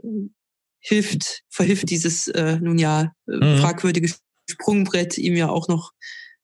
hilft, 0.79 1.43
verhilft 1.49 1.89
dieses 1.89 2.27
äh, 2.27 2.57
nun 2.59 2.77
ja 2.77 3.13
äh, 3.27 3.35
mhm. 3.35 3.57
fragwürdige 3.59 4.13
Sprungbrett 4.49 5.17
ihm 5.17 5.35
ja 5.35 5.49
auch 5.49 5.67
noch 5.67 5.91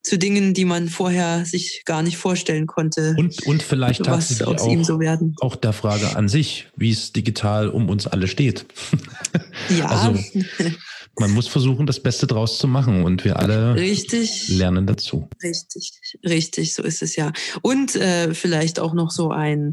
zu 0.07 0.17
Dingen, 0.17 0.53
die 0.53 0.65
man 0.65 0.89
vorher 0.89 1.45
sich 1.45 1.83
gar 1.85 2.01
nicht 2.01 2.17
vorstellen 2.17 2.67
konnte. 2.67 3.15
Und, 3.17 3.45
und 3.45 3.63
vielleicht 3.63 4.05
tatsächlich 4.05 4.47
aus 4.47 4.61
auch, 4.61 4.71
ihm 4.71 4.83
so 4.83 4.99
werden. 4.99 5.35
auch 5.41 5.55
der 5.55 5.73
Frage 5.73 6.15
an 6.15 6.29
sich, 6.29 6.67
wie 6.75 6.91
es 6.91 7.13
digital 7.13 7.69
um 7.69 7.89
uns 7.89 8.07
alle 8.07 8.27
steht. 8.27 8.65
Ja. 9.77 9.87
Also, 9.97 10.19
man 11.19 11.31
muss 11.31 11.47
versuchen, 11.47 11.87
das 11.87 12.01
Beste 12.01 12.27
draus 12.27 12.59
zu 12.59 12.67
machen 12.67 13.03
und 13.03 13.25
wir 13.25 13.39
alle 13.39 13.75
richtig, 13.75 14.49
lernen 14.49 14.85
dazu. 14.85 15.29
Richtig, 15.41 15.99
richtig, 16.23 16.73
so 16.75 16.83
ist 16.83 17.01
es 17.01 17.15
ja. 17.15 17.31
Und 17.61 17.95
äh, 17.95 18.33
vielleicht 18.33 18.79
auch 18.79 18.93
noch 18.93 19.11
so 19.11 19.31
ein 19.31 19.71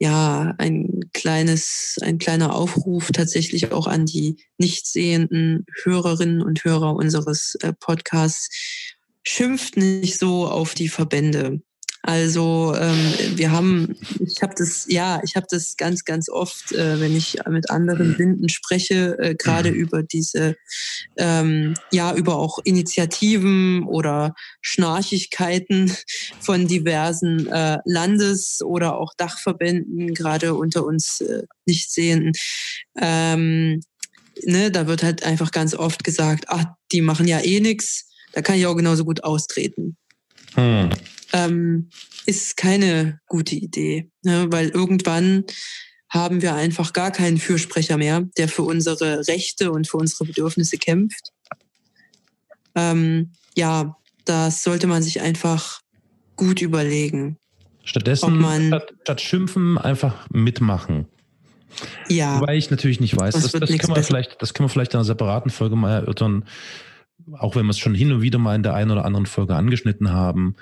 ja, 0.00 0.54
ein 0.58 1.00
kleines, 1.12 1.96
ein 2.02 2.18
kleiner 2.18 2.54
Aufruf 2.54 3.10
tatsächlich 3.12 3.72
auch 3.72 3.86
an 3.86 4.06
die 4.06 4.44
nicht 4.58 4.86
sehenden 4.86 5.64
Hörerinnen 5.84 6.42
und 6.42 6.64
Hörer 6.64 6.94
unseres 6.94 7.56
äh, 7.62 7.72
Podcasts 7.72 8.93
schimpft 9.24 9.76
nicht 9.76 10.18
so 10.18 10.46
auf 10.46 10.74
die 10.74 10.88
Verbände. 10.88 11.60
Also 12.06 12.74
ähm, 12.78 13.14
wir 13.36 13.50
haben, 13.50 13.96
ich 14.20 14.42
habe 14.42 14.52
das, 14.58 14.84
ja, 14.88 15.22
ich 15.24 15.36
habe 15.36 15.46
das 15.48 15.78
ganz, 15.78 16.04
ganz 16.04 16.28
oft, 16.28 16.72
äh, 16.72 17.00
wenn 17.00 17.16
ich 17.16 17.38
mit 17.48 17.70
anderen 17.70 18.08
mhm. 18.08 18.14
Blinden 18.14 18.48
spreche, 18.50 19.18
äh, 19.18 19.34
gerade 19.34 19.70
mhm. 19.70 19.76
über 19.76 20.02
diese, 20.02 20.54
ähm, 21.16 21.72
ja, 21.92 22.14
über 22.14 22.36
auch 22.36 22.58
Initiativen 22.62 23.84
oder 23.84 24.34
Schnarchigkeiten 24.60 25.96
von 26.40 26.68
diversen 26.68 27.46
äh, 27.46 27.78
Landes- 27.86 28.60
oder 28.62 28.98
auch 28.98 29.14
Dachverbänden, 29.16 30.12
gerade 30.12 30.52
unter 30.52 30.84
uns 30.84 31.22
äh, 31.22 31.44
Nichtsehenden. 31.64 32.32
Ähm, 33.00 33.80
ne, 34.42 34.70
da 34.70 34.86
wird 34.86 35.02
halt 35.02 35.22
einfach 35.22 35.52
ganz 35.52 35.74
oft 35.74 36.04
gesagt, 36.04 36.44
ach, 36.48 36.66
die 36.92 37.00
machen 37.00 37.26
ja 37.26 37.40
eh 37.40 37.60
nix 37.60 38.10
da 38.34 38.42
kann 38.42 38.56
ich 38.56 38.66
auch 38.66 38.74
genauso 38.74 39.04
gut 39.04 39.24
austreten. 39.24 39.96
Hm. 40.54 40.90
Ähm, 41.32 41.88
ist 42.26 42.56
keine 42.56 43.20
gute 43.26 43.54
Idee, 43.54 44.10
ne? 44.22 44.46
weil 44.50 44.68
irgendwann 44.68 45.44
haben 46.08 46.42
wir 46.42 46.54
einfach 46.54 46.92
gar 46.92 47.10
keinen 47.10 47.38
Fürsprecher 47.38 47.96
mehr, 47.96 48.22
der 48.38 48.48
für 48.48 48.62
unsere 48.62 49.26
Rechte 49.26 49.72
und 49.72 49.88
für 49.88 49.96
unsere 49.96 50.24
Bedürfnisse 50.24 50.78
kämpft. 50.78 51.30
Ähm, 52.76 53.32
ja, 53.56 53.96
das 54.24 54.62
sollte 54.62 54.86
man 54.86 55.02
sich 55.02 55.20
einfach 55.20 55.80
gut 56.36 56.62
überlegen. 56.62 57.36
Stattdessen, 57.82 58.36
man, 58.36 58.68
statt, 58.68 58.94
statt 59.02 59.20
schimpfen, 59.20 59.76
einfach 59.76 60.28
mitmachen. 60.30 61.06
Ja. 62.08 62.40
Wobei 62.40 62.56
ich 62.56 62.70
natürlich 62.70 63.00
nicht 63.00 63.16
weiß, 63.16 63.34
das, 63.34 63.52
das, 63.52 63.60
das 63.60 63.78
können 63.78 63.96
wir 63.96 64.02
vielleicht, 64.02 64.40
das 64.40 64.54
können 64.54 64.68
wir 64.68 64.70
vielleicht 64.70 64.94
in 64.94 64.98
einer 64.98 65.04
separaten 65.04 65.50
Folge 65.50 65.76
mal 65.76 65.92
erörtern, 65.92 66.44
auch 67.32 67.56
wenn 67.56 67.66
wir 67.66 67.70
es 67.70 67.78
schon 67.78 67.94
hin 67.94 68.12
und 68.12 68.22
wieder 68.22 68.38
mal 68.38 68.54
in 68.54 68.62
der 68.62 68.74
einen 68.74 68.90
oder 68.90 69.04
anderen 69.04 69.26
Folge 69.26 69.54
angeschnitten 69.54 70.10
haben, 70.10 70.56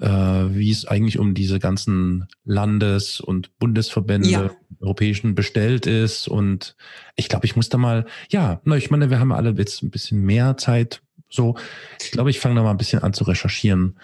äh, 0.00 0.08
wie 0.08 0.70
es 0.70 0.86
eigentlich 0.86 1.18
um 1.18 1.34
diese 1.34 1.58
ganzen 1.58 2.26
Landes- 2.44 3.20
und 3.20 3.56
Bundesverbände 3.58 4.28
ja. 4.28 4.50
europäischen 4.80 5.34
bestellt 5.34 5.86
ist. 5.86 6.28
Und 6.28 6.76
ich 7.16 7.28
glaube, 7.28 7.46
ich 7.46 7.56
muss 7.56 7.68
da 7.68 7.78
mal, 7.78 8.06
ja, 8.28 8.60
na, 8.64 8.76
ich 8.76 8.90
meine, 8.90 9.10
wir 9.10 9.20
haben 9.20 9.32
alle 9.32 9.50
jetzt 9.50 9.82
ein 9.82 9.90
bisschen 9.90 10.22
mehr 10.22 10.56
Zeit. 10.56 11.02
So, 11.28 11.56
ich 12.02 12.10
glaube, 12.10 12.30
ich 12.30 12.40
fange 12.40 12.56
da 12.56 12.62
mal 12.62 12.70
ein 12.70 12.76
bisschen 12.76 13.02
an 13.02 13.12
zu 13.12 13.24
recherchieren 13.24 13.98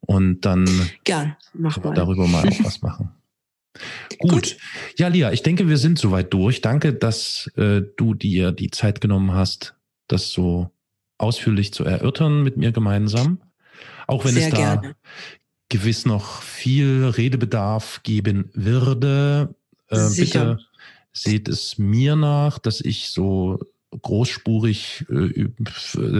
und 0.00 0.42
dann 0.42 0.66
Gern, 1.04 1.36
mach 1.52 1.82
mal. 1.82 1.94
darüber 1.94 2.26
mal 2.26 2.48
auch 2.48 2.64
was 2.64 2.82
machen. 2.82 3.10
Gut. 4.18 4.30
Gut. 4.30 4.56
Ja, 4.96 5.08
Lia, 5.08 5.32
ich 5.32 5.42
denke, 5.42 5.68
wir 5.68 5.76
sind 5.76 5.98
soweit 5.98 6.32
durch. 6.32 6.60
Danke, 6.60 6.92
dass 6.92 7.50
äh, 7.56 7.82
du 7.96 8.14
dir 8.14 8.52
die 8.52 8.70
Zeit 8.70 9.00
genommen 9.00 9.32
hast, 9.32 9.76
das 10.08 10.30
so 10.30 10.70
ausführlich 11.20 11.72
zu 11.72 11.84
erörtern 11.84 12.42
mit 12.42 12.56
mir 12.56 12.72
gemeinsam. 12.72 13.40
Auch 14.06 14.24
wenn 14.24 14.34
Sehr 14.34 14.48
es 14.48 14.50
da 14.50 14.56
gerne. 14.56 14.96
gewiss 15.68 16.06
noch 16.06 16.42
viel 16.42 17.04
Redebedarf 17.04 18.02
geben 18.02 18.50
würde, 18.54 19.54
äh, 19.88 20.08
bitte 20.16 20.58
seht 21.12 21.48
es 21.48 21.78
mir 21.78 22.16
nach, 22.16 22.58
dass 22.58 22.80
ich 22.80 23.10
so 23.10 23.58
großspurig 24.02 25.04
äh, 25.10 25.46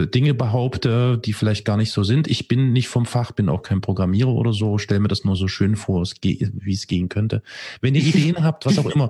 Dinge 0.07 0.33
behaupte, 0.33 1.17
die 1.17 1.33
vielleicht 1.33 1.63
gar 1.63 1.77
nicht 1.77 1.91
so 1.91 2.03
sind. 2.03 2.27
Ich 2.27 2.47
bin 2.49 2.73
nicht 2.73 2.89
vom 2.89 3.05
Fach, 3.05 3.31
bin 3.31 3.47
auch 3.47 3.63
kein 3.63 3.79
Programmierer 3.79 4.33
oder 4.33 4.51
so, 4.51 4.77
stelle 4.77 4.99
mir 4.99 5.07
das 5.07 5.23
nur 5.23 5.37
so 5.37 5.47
schön 5.47 5.77
vor, 5.77 6.03
wie 6.21 6.73
es 6.73 6.87
gehen 6.87 7.07
könnte. 7.07 7.41
Wenn 7.79 7.95
ihr 7.95 8.03
Ideen 8.03 8.43
habt, 8.43 8.65
was 8.65 8.77
auch 8.77 8.87
immer, 8.87 9.09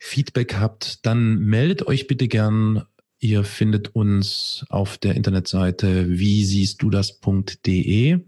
Feedback 0.00 0.56
habt, 0.56 1.06
dann 1.06 1.38
meldet 1.38 1.86
euch 1.86 2.06
bitte 2.06 2.28
gern. 2.28 2.84
Ihr 3.18 3.44
findet 3.44 3.94
uns 3.94 4.64
auf 4.68 4.98
der 4.98 5.14
Internetseite 5.14 6.10
wie 6.10 6.44
siehst 6.44 6.82
du 6.82 6.90
das.de. 6.90 8.20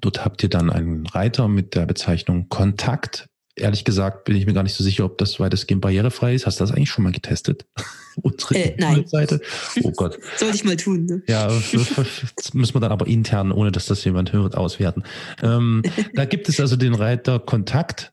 Dort 0.00 0.24
habt 0.24 0.42
ihr 0.42 0.48
dann 0.48 0.70
einen 0.70 1.06
Reiter 1.06 1.48
mit 1.48 1.74
der 1.74 1.86
Bezeichnung 1.86 2.48
Kontakt 2.48 3.28
ehrlich 3.56 3.84
gesagt 3.84 4.24
bin 4.24 4.36
ich 4.36 4.46
mir 4.46 4.52
gar 4.52 4.62
nicht 4.62 4.74
so 4.74 4.82
sicher, 4.82 5.04
ob 5.04 5.18
das 5.18 5.38
weitestgehend 5.38 5.80
barrierefrei 5.80 6.34
ist. 6.34 6.46
Hast 6.46 6.60
du 6.60 6.64
das 6.64 6.72
eigentlich 6.72 6.90
schon 6.90 7.04
mal 7.04 7.12
getestet? 7.12 7.66
Unsere 8.22 8.54
äh, 8.56 8.76
nein. 8.78 9.06
Seite? 9.06 9.40
Oh 9.82 9.92
Gott. 9.92 10.18
Sollte 10.36 10.56
ich 10.56 10.64
mal 10.64 10.76
tun. 10.76 11.04
Ne? 11.06 11.22
Ja, 11.28 11.46
das 11.48 12.54
müssen 12.54 12.74
wir 12.74 12.80
dann 12.80 12.92
aber 12.92 13.06
intern, 13.06 13.52
ohne 13.52 13.72
dass 13.72 13.86
das 13.86 14.04
jemand 14.04 14.32
hört, 14.32 14.56
auswerten. 14.56 15.04
Ähm, 15.42 15.82
da 16.14 16.24
gibt 16.24 16.48
es 16.48 16.60
also 16.60 16.76
den 16.76 16.94
Reiter 16.94 17.38
Kontakt 17.38 18.12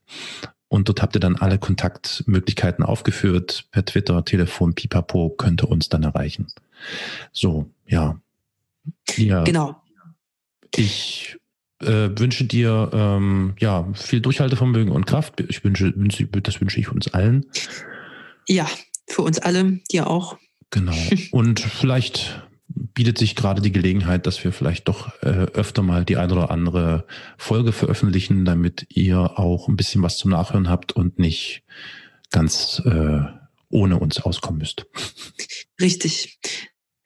und 0.72 0.88
dort 0.88 1.02
habt 1.02 1.18
ihr 1.18 1.20
dann 1.20 1.36
alle 1.36 1.60
Kontaktmöglichkeiten 1.60 2.86
aufgeführt. 2.86 3.66
Per 3.72 3.84
Twitter, 3.84 4.24
Telefon, 4.24 4.74
Pipapo 4.74 5.30
könnt 5.30 5.62
ihr 5.62 5.70
uns 5.70 5.90
dann 5.90 6.04
erreichen. 6.04 6.48
So, 7.34 7.70
ja. 7.86 8.22
ja. 9.18 9.44
Genau. 9.44 9.84
Ich 10.74 11.38
äh, 11.82 12.10
wünsche 12.16 12.46
dir 12.46 12.90
ähm, 12.94 13.54
ja 13.60 13.86
viel 13.96 14.22
Durchhaltevermögen 14.22 14.94
und 14.94 15.06
Kraft. 15.06 15.42
Ich 15.42 15.62
wünsche, 15.66 15.94
wünsche, 15.94 16.26
das 16.26 16.62
wünsche 16.62 16.80
ich 16.80 16.90
uns 16.90 17.10
allen. 17.10 17.46
Ja, 18.48 18.66
für 19.08 19.24
uns 19.24 19.40
alle, 19.40 19.82
dir 19.92 20.08
auch. 20.08 20.38
Genau. 20.70 20.96
Und 21.32 21.60
vielleicht 21.60 22.48
bietet 22.76 23.18
sich 23.18 23.36
gerade 23.36 23.62
die 23.62 23.72
Gelegenheit, 23.72 24.28
dass 24.28 24.44
wir 24.44 24.52
vielleicht 24.52 24.88
doch 24.88 25.12
äh, 25.22 25.46
öfter 25.54 25.82
mal 25.82 26.06
die 26.06 26.18
eine 26.18 26.34
oder 26.34 26.52
andere 26.52 27.06
Folge 27.38 27.72
veröffentlichen, 27.72 28.46
damit 28.46 28.86
ihr 28.90 29.40
auch 29.40 29.68
ein 29.68 29.76
bisschen 29.76 30.02
was 30.04 30.18
zum 30.18 30.32
Nachhören 30.32 30.70
habt 30.70 30.92
und 30.92 31.20
nicht 31.20 31.64
ganz 32.32 32.82
äh, 32.86 33.22
ohne 33.70 34.00
uns 34.00 34.20
auskommen 34.20 34.60
müsst. 34.60 34.86
Richtig. 35.82 36.40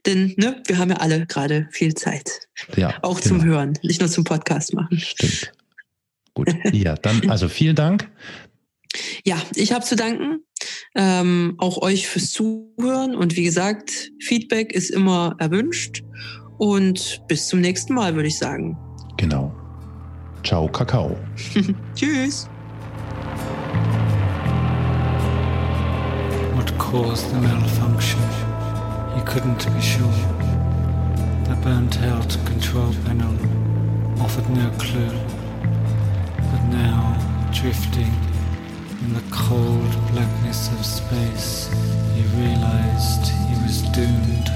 Denn 0.06 0.34
ne, 0.38 0.62
wir 0.68 0.78
haben 0.78 0.92
ja 0.92 0.98
alle 0.98 1.26
gerade 1.26 1.68
viel 1.72 1.96
Zeit. 1.96 2.48
Ja, 2.76 2.94
auch 3.02 3.20
genau. 3.20 3.38
zum 3.38 3.44
Hören, 3.46 3.74
nicht 3.82 4.02
nur 4.02 4.10
zum 4.10 4.24
Podcast 4.24 4.74
machen. 4.74 5.00
Stimmt. 5.00 5.52
Gut. 6.34 6.54
Ja, 6.74 6.96
dann 6.96 7.30
also 7.30 7.48
vielen 7.48 7.76
Dank. 7.76 8.10
Ja, 9.24 9.38
ich 9.56 9.74
habe 9.74 9.84
zu 9.84 9.96
danken. 9.96 10.44
Ähm, 10.96 11.56
auch 11.58 11.82
euch 11.82 12.08
fürs 12.08 12.32
Zuhören. 12.32 13.16
Und 13.16 13.36
wie 13.36 13.44
gesagt, 13.44 14.12
Feedback 14.20 14.74
ist 14.74 14.90
immer 14.90 15.36
erwünscht. 15.40 16.04
Und 16.58 17.22
bis 17.28 17.48
zum 17.48 17.62
nächsten 17.62 17.94
Mal, 17.94 18.16
würde 18.16 18.28
ich 18.28 18.38
sagen. 18.38 18.78
Genau. 19.18 19.54
Ciao, 20.44 20.68
Kakao. 20.68 21.18
Tschüss. 21.96 22.48
What 26.56 26.78
caused 26.78 27.30
the 27.32 27.42
malfunction? 27.42 28.22
He 29.16 29.22
couldn't 29.22 29.66
be 29.76 29.82
sure. 29.82 30.14
The 31.46 31.56
burnt 31.62 31.98
out 32.04 32.38
control 32.46 32.94
panel 33.06 33.34
offered 34.22 34.50
no 34.50 34.70
clue. 34.78 35.12
But 36.52 36.64
now, 36.70 37.18
drifting 37.52 38.14
In 39.06 39.14
the 39.14 39.22
cold 39.30 39.92
blackness 40.12 40.72
of 40.72 40.84
space, 40.84 41.70
he 42.16 42.24
realized 42.42 43.28
he 43.28 43.54
was 43.62 43.84
doomed. 43.94 44.55